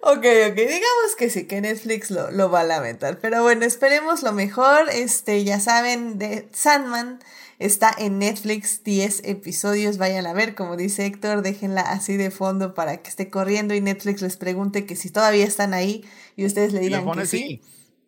Ok, 0.05 0.25
ok, 0.51 0.57
digamos 0.57 1.17
que 1.17 1.31
sí, 1.31 1.47
que 1.47 1.61
Netflix 1.61 2.11
lo, 2.11 2.31
lo 2.31 2.51
va 2.51 2.61
a 2.61 2.65
lamentar. 2.65 3.19
Pero 3.21 3.43
bueno, 3.43 3.65
esperemos 3.65 4.23
lo 4.23 4.33
mejor. 4.33 4.89
Este, 4.91 5.45
ya 5.45 5.61
saben, 5.61 6.19
de 6.19 6.49
Sandman 6.53 7.21
está 7.61 7.95
en 7.97 8.19
Netflix, 8.19 8.83
10 8.83 9.23
episodios, 9.25 9.99
vayan 9.99 10.27
a 10.27 10.33
ver, 10.33 10.55
como 10.55 10.77
dice 10.77 11.07
Héctor, 11.07 11.43
déjenla 11.43 11.83
así 11.83 12.17
de 12.17 12.31
fondo 12.31 12.75
para 12.75 12.97
que 12.97 13.09
esté 13.09 13.31
corriendo 13.31 13.75
y 13.75 13.81
Netflix 13.81 14.21
les 14.23 14.37
pregunte 14.37 14.85
que 14.85 14.97
si 14.97 15.11
todavía 15.11 15.45
están 15.45 15.73
ahí 15.73 16.05
y 16.37 16.45
ustedes 16.45 16.73
le 16.73 16.81
digan 16.81 17.09
que 17.13 17.27
sí. 17.27 17.63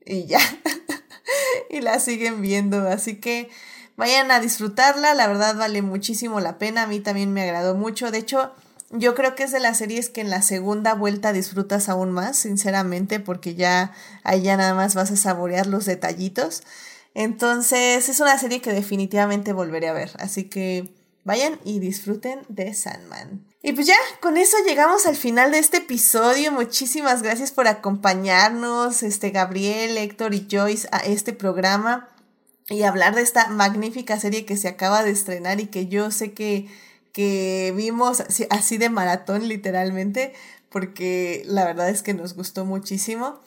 Y 0.05 0.27
ya. 0.27 0.41
y 1.71 1.81
la 1.81 2.01
siguen 2.01 2.43
viendo, 2.43 2.89
así 2.89 3.17
que 3.17 3.49
vayan 3.97 4.31
a 4.33 4.41
disfrutarla, 4.41 5.15
la 5.15 5.29
verdad 5.29 5.57
vale 5.57 5.83
muchísimo 5.83 6.41
la 6.41 6.59
pena, 6.59 6.83
a 6.83 6.87
mí 6.89 6.99
también 6.99 7.33
me 7.33 7.43
agradó 7.43 7.77
mucho, 7.77 8.11
de 8.11 8.19
hecho 8.19 8.53
yo 8.91 9.15
creo 9.15 9.35
que 9.35 9.45
es 9.45 9.53
de 9.53 9.61
las 9.61 9.79
series 9.79 10.09
que 10.09 10.21
en 10.21 10.31
la 10.31 10.43
segunda 10.43 10.95
vuelta 10.95 11.33
disfrutas 11.33 11.89
aún 11.89 12.13
más, 12.13 12.37
sinceramente, 12.37 13.21
porque 13.21 13.55
ya 13.55 13.93
ahí 14.23 14.43
ya 14.43 14.57
nada 14.57 14.75
más 14.75 14.95
vas 14.95 15.11
a 15.11 15.17
saborear 15.17 15.67
los 15.67 15.85
detallitos. 15.85 16.63
Entonces 17.15 18.09
es 18.09 18.21
una 18.21 18.39
serie 18.39 18.61
que 18.61 18.73
definitivamente 18.73 19.53
volveré 19.53 19.89
a 19.89 19.93
ver, 19.93 20.11
así 20.19 20.45
que 20.45 20.93
vayan 21.25 21.59
y 21.65 21.79
disfruten 21.79 22.41
de 22.49 22.75
Sandman. 22.75 23.45
Y 23.63 23.73
pues 23.73 23.87
ya, 23.87 23.97
con 24.21 24.37
eso 24.37 24.57
llegamos 24.67 25.07
al 25.07 25.17
final 25.17 25.53
de 25.53 25.59
este 25.59 25.79
episodio. 25.79 26.53
Muchísimas 26.53 27.23
gracias 27.23 27.51
por 27.51 27.67
acompañarnos, 27.67 29.03
este 29.03 29.31
Gabriel, 29.31 29.97
Héctor 29.97 30.35
y 30.35 30.47
Joyce 30.51 30.87
a 30.93 30.99
este 30.99 31.33
programa 31.33 32.11
y 32.69 32.83
hablar 32.83 33.15
de 33.15 33.23
esta 33.23 33.49
magnífica 33.49 34.21
serie 34.21 34.45
que 34.45 34.57
se 34.57 34.69
acaba 34.69 35.03
de 35.03 35.11
estrenar 35.11 35.61
y 35.61 35.67
que 35.67 35.87
yo 35.87 36.11
sé 36.11 36.33
que, 36.33 36.69
que 37.15 37.73
vimos 37.75 38.21
así, 38.21 38.47
así 38.51 38.77
de 38.77 38.91
maratón 38.91 39.49
literalmente, 39.49 40.35
porque 40.69 41.45
la 41.47 41.65
verdad 41.65 41.89
es 41.89 42.03
que 42.03 42.13
nos 42.13 42.35
gustó 42.35 42.67
muchísimo. 42.67 43.41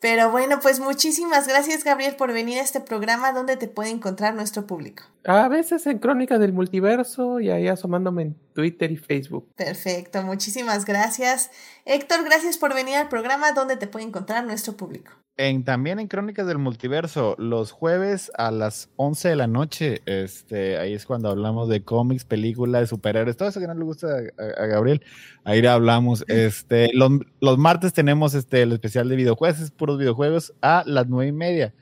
Pero 0.00 0.30
bueno, 0.30 0.60
pues 0.62 0.78
muchísimas 0.78 1.48
gracias 1.48 1.82
Gabriel 1.82 2.14
por 2.14 2.32
venir 2.32 2.58
a 2.58 2.62
este 2.62 2.80
programa 2.80 3.32
donde 3.32 3.56
te 3.56 3.66
puede 3.66 3.90
encontrar 3.90 4.34
nuestro 4.34 4.64
público. 4.64 5.02
A 5.24 5.48
veces 5.48 5.84
en 5.88 5.98
Crónicas 5.98 6.38
del 6.38 6.52
Multiverso 6.52 7.40
y 7.40 7.50
ahí 7.50 7.66
asomándome 7.66 8.22
en 8.22 8.36
Twitter 8.54 8.92
y 8.92 8.96
Facebook. 8.96 9.48
Perfecto, 9.56 10.22
muchísimas 10.22 10.84
gracias. 10.84 11.50
Héctor, 11.90 12.22
gracias 12.22 12.58
por 12.58 12.74
venir 12.74 12.96
al 12.96 13.08
programa 13.08 13.52
donde 13.52 13.78
te 13.78 13.86
puede 13.86 14.04
encontrar 14.04 14.44
nuestro 14.44 14.76
público. 14.76 15.10
En, 15.38 15.64
también 15.64 15.98
en 15.98 16.06
Crónicas 16.06 16.46
del 16.46 16.58
Multiverso, 16.58 17.34
los 17.38 17.70
jueves 17.70 18.30
a 18.36 18.50
las 18.50 18.90
11 18.96 19.30
de 19.30 19.36
la 19.36 19.46
noche, 19.46 20.02
este, 20.04 20.76
ahí 20.76 20.92
es 20.92 21.06
cuando 21.06 21.30
hablamos 21.30 21.70
de 21.70 21.82
cómics, 21.82 22.26
películas, 22.26 22.82
de 22.82 22.86
superhéroes, 22.88 23.38
todo 23.38 23.48
eso 23.48 23.58
que 23.58 23.66
no 23.66 23.72
le 23.72 23.84
gusta 23.84 24.08
a, 24.36 24.66
Gabriel, 24.66 25.02
ahí 25.44 25.64
hablamos. 25.64 26.26
Este, 26.28 26.90
los, 26.92 27.10
los 27.40 27.56
martes 27.56 27.94
tenemos 27.94 28.34
este, 28.34 28.60
el 28.60 28.72
especial 28.72 29.08
de 29.08 29.16
videojuegos, 29.16 29.70
puros 29.70 29.96
videojuegos, 29.96 30.52
a 30.60 30.82
las 30.84 31.08
nueve 31.08 31.30
y 31.30 31.32
media. 31.32 31.72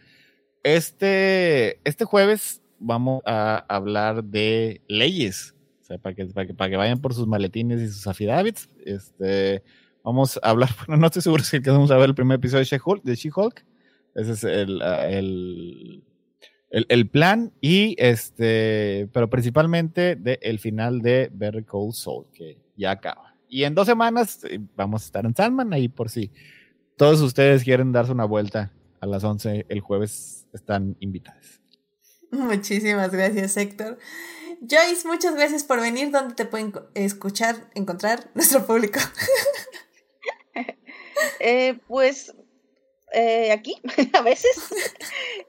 Este, 0.62 1.80
este 1.82 2.04
jueves 2.04 2.62
vamos 2.78 3.22
a 3.26 3.64
hablar 3.68 4.22
de 4.22 4.82
leyes, 4.86 5.56
o 5.82 5.84
sea, 5.84 5.98
para 5.98 6.14
que, 6.14 6.26
para 6.26 6.46
que, 6.46 6.54
para 6.54 6.70
que 6.70 6.76
vayan 6.76 7.00
por 7.00 7.12
sus 7.12 7.26
maletines 7.26 7.80
y 7.80 7.88
sus 7.88 8.06
affidavits. 8.06 8.70
Este, 8.84 9.64
Vamos 10.06 10.38
a 10.40 10.50
hablar, 10.50 10.70
bueno, 10.86 11.00
no 11.00 11.06
estoy 11.08 11.20
seguro 11.20 11.42
si 11.42 11.58
vamos 11.58 11.90
a 11.90 11.96
ver 11.96 12.10
el 12.10 12.14
primer 12.14 12.36
episodio 12.36 12.60
de 12.60 12.66
She-Hulk. 13.16 13.64
De. 14.14 14.22
Ese 14.22 14.32
es 14.32 14.44
el, 14.44 14.80
ah, 14.80 15.08
el, 15.08 16.04
el, 16.70 16.86
el 16.88 17.10
plan. 17.10 17.52
Y 17.60 17.96
este, 17.98 19.08
pero 19.12 19.28
principalmente 19.28 20.14
de 20.14 20.38
el 20.42 20.60
final 20.60 21.02
de 21.02 21.28
Better 21.32 21.64
Call 21.64 21.92
Saul, 21.92 22.26
que 22.32 22.56
ya 22.76 22.92
acaba. 22.92 23.34
Y 23.48 23.64
en 23.64 23.74
dos 23.74 23.86
semanas 23.86 24.44
eh, 24.44 24.60
vamos 24.76 25.02
a 25.02 25.06
estar 25.06 25.26
en 25.26 25.34
Sandman, 25.34 25.72
ahí 25.72 25.88
por 25.88 26.08
si 26.08 26.30
todos 26.96 27.20
ustedes 27.20 27.64
quieren 27.64 27.90
darse 27.90 28.12
una 28.12 28.26
vuelta 28.26 28.72
a 29.00 29.06
las 29.06 29.24
11 29.24 29.66
el 29.68 29.80
jueves, 29.80 30.46
están 30.52 30.96
invitados. 31.00 31.60
Muchísimas 32.30 33.10
gracias, 33.10 33.56
Héctor. 33.56 33.98
Joyce, 34.60 35.06
muchas 35.06 35.34
gracias 35.34 35.64
por 35.64 35.80
venir. 35.80 36.12
¿Dónde 36.12 36.34
te 36.34 36.44
pueden 36.44 36.72
escuchar, 36.94 37.56
encontrar 37.74 38.30
nuestro 38.34 38.64
público? 38.64 39.00
Eh, 41.40 41.78
pues 41.88 42.34
eh, 43.12 43.52
aquí, 43.52 43.80
a 44.12 44.22
veces. 44.22 44.56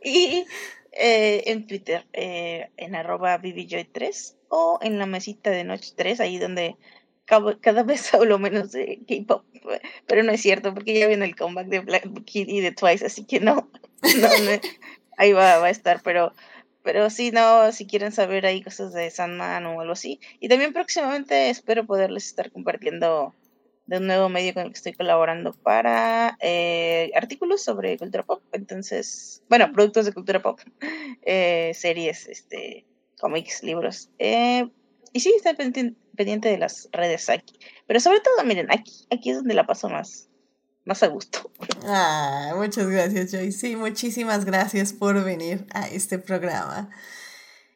y 0.03 0.45
eh, 0.91 1.43
en 1.47 1.67
Twitter, 1.67 2.05
eh, 2.13 2.69
en 2.77 2.95
arroba 2.95 3.38
BBJoy3 3.39 4.35
o 4.49 4.79
en 4.81 4.97
la 4.97 5.05
mesita 5.05 5.51
de 5.51 5.63
Noche 5.63 5.93
3, 5.95 6.19
ahí 6.21 6.38
donde 6.38 6.77
cada 7.25 7.84
vez 7.84 8.13
hablo 8.13 8.39
menos 8.39 8.71
de 8.71 8.99
K-pop. 9.07 9.43
Pero 10.05 10.23
no 10.23 10.31
es 10.31 10.41
cierto, 10.41 10.73
porque 10.73 10.97
ya 10.97 11.07
viene 11.07 11.25
el 11.25 11.35
comeback 11.35 11.67
de 11.67 11.79
Black 11.79 12.23
Kid 12.23 12.47
y 12.47 12.61
de 12.61 12.71
Twice, 12.71 13.05
así 13.05 13.25
que 13.25 13.41
no, 13.41 13.69
ahí 15.17 15.34
va, 15.34 15.57
va 15.57 15.67
a 15.67 15.71
estar, 15.71 16.01
pero. 16.03 16.34
Pero 16.84 17.09
sí, 17.09 17.31
no, 17.31 17.73
si 17.73 17.85
quieren 17.85 18.13
saber 18.13 18.45
ahí 18.45 18.63
cosas 18.63 18.93
de 18.93 19.11
Sandman 19.11 19.65
o 19.65 19.81
algo 19.81 19.91
así. 19.91 20.21
Y 20.39 20.47
también 20.47 20.71
próximamente 20.71 21.49
espero 21.49 21.85
poderles 21.85 22.27
estar 22.27 22.49
compartiendo 22.49 23.35
de 23.88 23.97
un 23.97 24.07
nuevo 24.07 24.30
medio 24.30 24.53
con 24.53 24.64
el 24.64 24.69
que 24.69 24.77
estoy 24.77 24.93
colaborando 24.93 25.53
para 25.53 26.38
eh, 26.41 27.11
artículos 27.15 27.64
sobre 27.64 27.97
cultura 27.97 28.23
pop. 28.23 28.43
Entonces, 28.51 29.41
bueno, 29.49 29.72
productos 29.73 30.05
de 30.05 30.14
cultura 30.14 30.41
pop, 30.41 30.59
eh, 31.23 31.72
series, 31.73 32.27
este, 32.27 32.85
cómics, 33.19 33.64
libros. 33.64 34.09
eh, 34.19 34.69
y 35.14 35.19
sí, 35.19 35.34
está 35.35 35.55
pendiente, 35.55 36.49
de 36.49 36.57
las 36.57 36.89
redes 36.91 37.30
aquí. 37.30 37.57
Pero 37.88 37.99
sobre 37.99 38.19
todo, 38.19 38.45
miren, 38.45 38.68
aquí, 38.69 39.07
aquí 39.09 39.31
es 39.31 39.38
donde 39.38 39.53
la 39.53 39.65
paso 39.65 39.89
más, 39.89 40.30
más 40.85 41.01
a 41.01 41.07
gusto. 41.07 41.51
Ah, 41.89 42.53
muchas 42.55 42.88
gracias, 42.88 43.31
Joyce. 43.31 43.57
Sí, 43.57 43.76
muchísimas 43.76 44.45
gracias 44.45 44.93
por 44.93 45.23
venir 45.23 45.65
a 45.73 45.88
este 45.88 46.19
programa. 46.19 46.89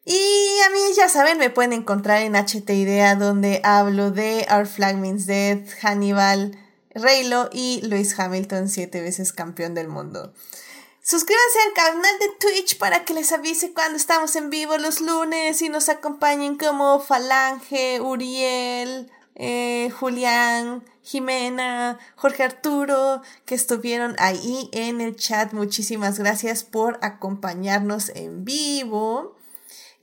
Y 0.03 0.59
a 0.65 0.69
mí, 0.71 0.79
ya 0.95 1.09
saben, 1.09 1.37
me 1.37 1.49
pueden 1.49 1.73
encontrar 1.73 2.21
en 2.21 2.35
HT 2.35 2.69
Idea, 2.71 3.15
donde 3.15 3.61
hablo 3.63 4.11
de 4.11 4.47
Our 4.51 4.65
Flag 4.65 4.97
Means 4.97 5.27
Death, 5.27 5.69
Hannibal, 5.81 6.57
Reylo 6.93 7.49
y 7.51 7.81
Lewis 7.83 8.17
Hamilton, 8.19 8.67
siete 8.67 9.01
veces 9.01 9.31
campeón 9.31 9.75
del 9.75 9.87
mundo. 9.87 10.33
Suscríbanse 11.03 11.59
al 11.67 11.73
canal 11.73 12.19
de 12.19 12.29
Twitch 12.39 12.77
para 12.77 13.05
que 13.05 13.13
les 13.13 13.31
avise 13.31 13.73
cuando 13.73 13.97
estamos 13.97 14.35
en 14.35 14.49
vivo 14.49 14.77
los 14.77 15.01
lunes 15.01 15.61
y 15.61 15.69
nos 15.69 15.89
acompañen 15.89 16.57
como 16.57 16.99
Falange, 16.99 18.01
Uriel, 18.01 19.11
eh, 19.35 19.89
Julián, 19.99 20.83
Jimena, 21.01 21.97
Jorge 22.15 22.43
Arturo, 22.43 23.21
que 23.45 23.55
estuvieron 23.55 24.15
ahí 24.19 24.69
en 24.73 25.01
el 25.01 25.15
chat. 25.15 25.53
Muchísimas 25.53 26.19
gracias 26.19 26.63
por 26.63 26.99
acompañarnos 27.01 28.09
en 28.09 28.45
vivo. 28.45 29.35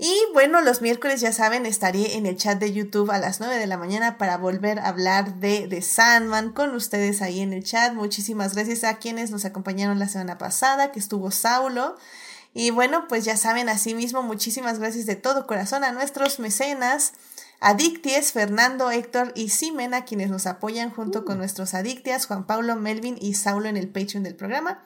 Y 0.01 0.17
bueno, 0.33 0.61
los 0.61 0.81
miércoles 0.81 1.21
ya 1.21 1.33
saben, 1.33 1.67
estaré 1.67 2.17
en 2.17 2.25
el 2.25 2.37
chat 2.37 2.61
de 2.61 2.73
YouTube 2.73 3.11
a 3.11 3.19
las 3.19 3.41
9 3.41 3.57
de 3.57 3.67
la 3.67 3.77
mañana 3.77 4.17
para 4.17 4.37
volver 4.37 4.79
a 4.79 4.87
hablar 4.87 5.35
de, 5.41 5.67
de 5.67 5.83
Sandman 5.83 6.53
con 6.53 6.73
ustedes 6.77 7.21
ahí 7.21 7.41
en 7.41 7.53
el 7.53 7.65
chat. 7.65 7.95
Muchísimas 7.95 8.55
gracias 8.55 8.85
a 8.85 8.99
quienes 8.99 9.33
nos 9.33 9.45
acompañaron 9.45 9.99
la 9.99 10.07
semana 10.07 10.39
pasada, 10.39 10.93
que 10.93 11.01
estuvo 11.01 11.33
Saulo. 11.33 11.97
Y 12.55 12.71
bueno, 12.71 13.09
pues 13.09 13.25
ya 13.25 13.37
saben, 13.37 13.69
asimismo, 13.69 14.23
muchísimas 14.23 14.79
gracias 14.79 15.07
de 15.07 15.17
todo 15.17 15.49
corazón 15.49 15.83
a 15.83 15.91
nuestros 15.91 16.39
mecenas. 16.39 17.13
Adicties, 17.59 18.31
Fernando, 18.31 18.93
Héctor 18.93 19.33
y 19.35 19.49
Simena, 19.49 20.05
quienes 20.05 20.31
nos 20.31 20.47
apoyan 20.47 20.91
junto 20.91 21.25
con 21.25 21.39
nuestros 21.39 21.75
adictias, 21.75 22.27
Juan 22.27 22.47
Pablo, 22.47 22.77
Melvin 22.77 23.19
y 23.21 23.35
Saulo 23.35 23.69
en 23.69 23.77
el 23.77 23.89
Patreon 23.89 24.23
del 24.23 24.37
programa. 24.37 24.85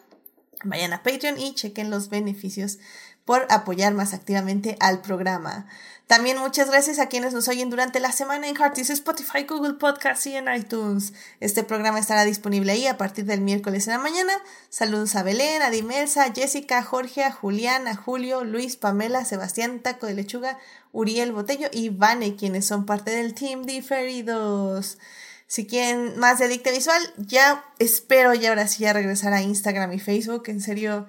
Vayan 0.65 0.93
a 0.93 1.03
Patreon 1.03 1.39
y 1.39 1.55
chequen 1.55 1.91
los 1.91 2.09
beneficios 2.09 2.79
por 3.25 3.47
apoyar 3.51 3.95
más 3.95 4.15
activamente 4.15 4.77
al 4.81 5.01
programa. 5.01 5.67
También 6.07 6.37
muchas 6.37 6.69
gracias 6.69 6.99
a 6.99 7.07
quienes 7.09 7.33
nos 7.33 7.49
oyen 7.49 7.71
durante 7.71 7.99
la 7.99 8.13
semana 8.13 8.47
en 8.47 8.55
Heartis, 8.55 8.91
Spotify, 8.91 9.45
Google 9.49 9.75
Podcasts 9.75 10.27
y 10.27 10.37
en 10.37 10.53
iTunes. 10.53 11.15
Este 11.41 11.65
programa 11.65 11.99
estará 11.99 12.25
disponible 12.25 12.73
ahí 12.73 12.87
a 12.87 12.99
partir 12.99 13.25
del 13.25 13.41
miércoles 13.41 13.87
en 13.87 13.95
la 13.95 13.99
mañana. 13.99 14.33
Saludos 14.69 15.15
a 15.17 15.23
Belén, 15.23 15.63
a 15.63 15.71
Dimelsa, 15.71 16.25
a 16.25 16.33
Jessica, 16.35 16.83
Jorge, 16.83 17.25
a 17.25 17.33
Julián, 17.33 17.89
a 17.89 17.97
Julio, 17.97 18.45
Luis, 18.45 18.77
Pamela, 18.77 19.25
Sebastián, 19.25 19.81
Taco 19.81 20.07
de 20.07 20.15
Lechuga, 20.15 20.59
Uriel 20.93 21.33
Botello 21.33 21.69
y 21.73 21.89
Vane, 21.89 22.37
quienes 22.37 22.67
son 22.67 22.85
parte 22.85 23.13
del 23.13 23.33
Team 23.33 23.63
Diferidos. 23.63 24.99
Si 25.47 25.67
quieren 25.67 26.19
más 26.19 26.39
de 26.39 26.47
Adicta 26.47 26.71
Visual, 26.71 27.01
ya 27.17 27.65
espero 27.79 28.35
ya 28.35 28.51
ahora 28.51 28.69
sí 28.69 28.83
ya 28.83 28.93
regresar 28.93 29.33
a 29.33 29.41
Instagram 29.41 29.93
y 29.93 29.99
Facebook. 29.99 30.45
En 30.49 30.61
serio, 30.61 31.07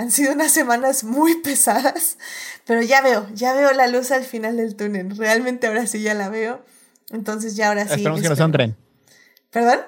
han 0.00 0.10
sido 0.10 0.32
unas 0.32 0.50
semanas 0.50 1.04
muy 1.04 1.42
pesadas, 1.42 2.16
pero 2.64 2.80
ya 2.80 3.02
veo, 3.02 3.28
ya 3.34 3.52
veo 3.52 3.70
la 3.72 3.86
luz 3.86 4.10
al 4.12 4.24
final 4.24 4.56
del 4.56 4.74
túnel. 4.74 5.14
Realmente 5.14 5.66
ahora 5.66 5.86
sí 5.86 6.00
ya 6.00 6.14
la 6.14 6.30
veo. 6.30 6.64
Entonces 7.10 7.54
ya 7.54 7.68
ahora 7.68 7.84
sí. 7.84 7.96
Esperemos 7.96 8.22
que 8.22 8.28
no 8.30 8.36
sea 8.36 8.46
un 8.46 8.52
tren. 8.52 8.76
¿Perdón? 9.50 9.80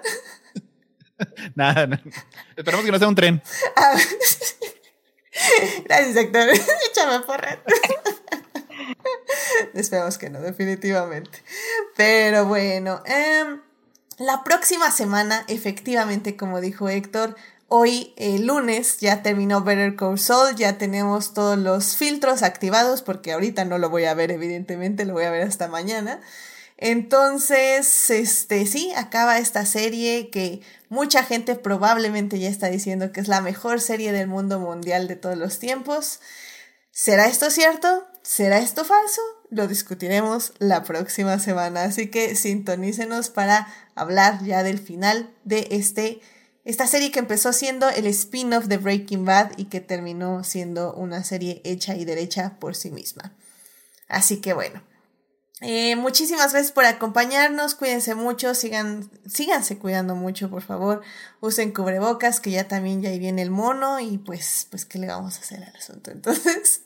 Nada, 1.55 1.87
no. 1.87 1.99
Esperemos 2.55 2.85
que 2.85 2.93
no 2.93 2.99
sea 2.99 3.09
un 3.09 3.15
tren. 3.15 3.43
Ah, 3.75 3.97
Gracias, 5.87 6.17
Héctor. 6.17 6.49
Échame 6.91 7.21
porra. 7.25 7.63
Esperemos 9.73 10.19
que 10.19 10.29
no, 10.29 10.43
definitivamente. 10.43 11.43
Pero 11.97 12.45
bueno, 12.45 13.03
em, 13.07 13.63
la 14.19 14.45
próxima 14.45 14.91
semana, 14.91 15.43
efectivamente, 15.49 16.37
como 16.37 16.61
dijo 16.61 16.91
Héctor, 16.91 17.35
Hoy, 17.75 18.13
el 18.19 18.49
lunes, 18.49 18.99
ya 18.99 19.23
terminó 19.23 19.63
Better 19.63 19.97
Call 19.97 20.19
Saul, 20.19 20.57
ya 20.57 20.77
tenemos 20.77 21.33
todos 21.33 21.57
los 21.57 21.97
filtros 21.97 22.43
activados, 22.43 23.01
porque 23.01 23.33
ahorita 23.33 23.65
no 23.65 23.79
lo 23.79 23.89
voy 23.89 24.05
a 24.05 24.13
ver, 24.13 24.31
evidentemente, 24.31 25.07
lo 25.07 25.15
voy 25.15 25.25
a 25.25 25.31
ver 25.31 25.49
hasta 25.49 25.69
mañana. 25.69 26.21
Entonces, 26.77 28.11
este, 28.11 28.67
sí, 28.67 28.93
acaba 28.95 29.39
esta 29.39 29.65
serie 29.65 30.29
que 30.29 30.61
mucha 30.91 31.25
gente 31.25 31.55
probablemente 31.55 32.39
ya 32.39 32.51
está 32.51 32.67
diciendo 32.67 33.11
que 33.11 33.21
es 33.21 33.29
la 33.29 33.41
mejor 33.41 33.81
serie 33.81 34.13
del 34.13 34.29
mundo 34.29 34.61
mundial 34.61 35.09
de 35.09 35.17
todos 35.17 35.39
los 35.39 35.59
tiempos. 35.59 36.21
¿Será 36.91 37.27
esto 37.27 37.51
cierto? 37.51 38.07
¿Será 38.21 38.59
esto 38.59 38.85
falso? 38.85 39.23
Lo 39.49 39.67
discutiremos 39.67 40.53
la 40.59 40.83
próxima 40.83 41.39
semana, 41.39 41.85
así 41.85 42.09
que 42.09 42.37
sintonícenos 42.37 43.31
para 43.31 43.67
hablar 43.95 44.45
ya 44.45 44.63
del 44.63 44.79
final 44.79 45.31
de 45.45 45.69
este 45.71 46.21
esta 46.65 46.87
serie 46.87 47.11
que 47.11 47.19
empezó 47.19 47.53
siendo 47.53 47.89
el 47.91 48.07
spin-off 48.07 48.67
de 48.67 48.79
Breaking 48.79 49.25
Bad 49.25 49.53
y 49.57 49.65
que 49.65 49.81
terminó 49.81 50.45
siendo 50.45 50.95
una 50.95 51.25
serie 51.25 51.61
hecha 51.65 51.97
y 51.97 52.05
derecha 52.05 52.57
por 52.61 52.77
sí 52.77 52.91
misma. 52.91 53.35
Así 54.09 54.41
que 54.41 54.53
bueno. 54.53 54.83
Eh, 55.65 55.95
muchísimas 55.95 56.53
gracias 56.53 56.73
por 56.73 56.85
acompañarnos, 56.85 57.77
cuídense 57.77 58.17
mucho, 58.17 58.53
sigan, 58.53 59.09
síganse 59.27 59.79
cuidando 59.79 60.17
mucho, 60.17 60.51
por 60.51 60.63
favor, 60.63 61.03
usen 61.41 61.73
cubrebocas, 61.73 62.41
que 62.41 62.51
ya 62.51 62.67
también 62.67 63.01
ya 63.01 63.11
viene 63.13 63.43
el 63.43 63.53
mono 63.53 64.01
y 64.01 64.19
pues, 64.19 64.67
pues, 64.71 64.85
¿qué 64.85 64.99
le 64.99 65.07
vamos 65.07 65.37
a 65.37 65.41
hacer 65.41 65.63
al 65.63 65.77
asunto? 65.77 66.11
Entonces, 66.13 66.83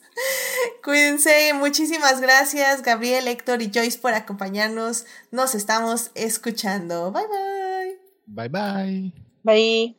cuídense, 0.83 1.53
muchísimas 1.55 2.21
gracias, 2.21 2.83
Gabriel, 2.83 3.27
Héctor 3.27 3.63
y 3.63 3.71
Joyce 3.73 3.97
por 3.97 4.13
acompañarnos, 4.13 5.07
nos 5.31 5.55
estamos 5.55 6.11
escuchando, 6.13 7.11
bye 7.11 7.25
bye. 7.25 7.99
Bye 8.27 8.49
bye. 8.49 9.26
Bye. 9.43 9.95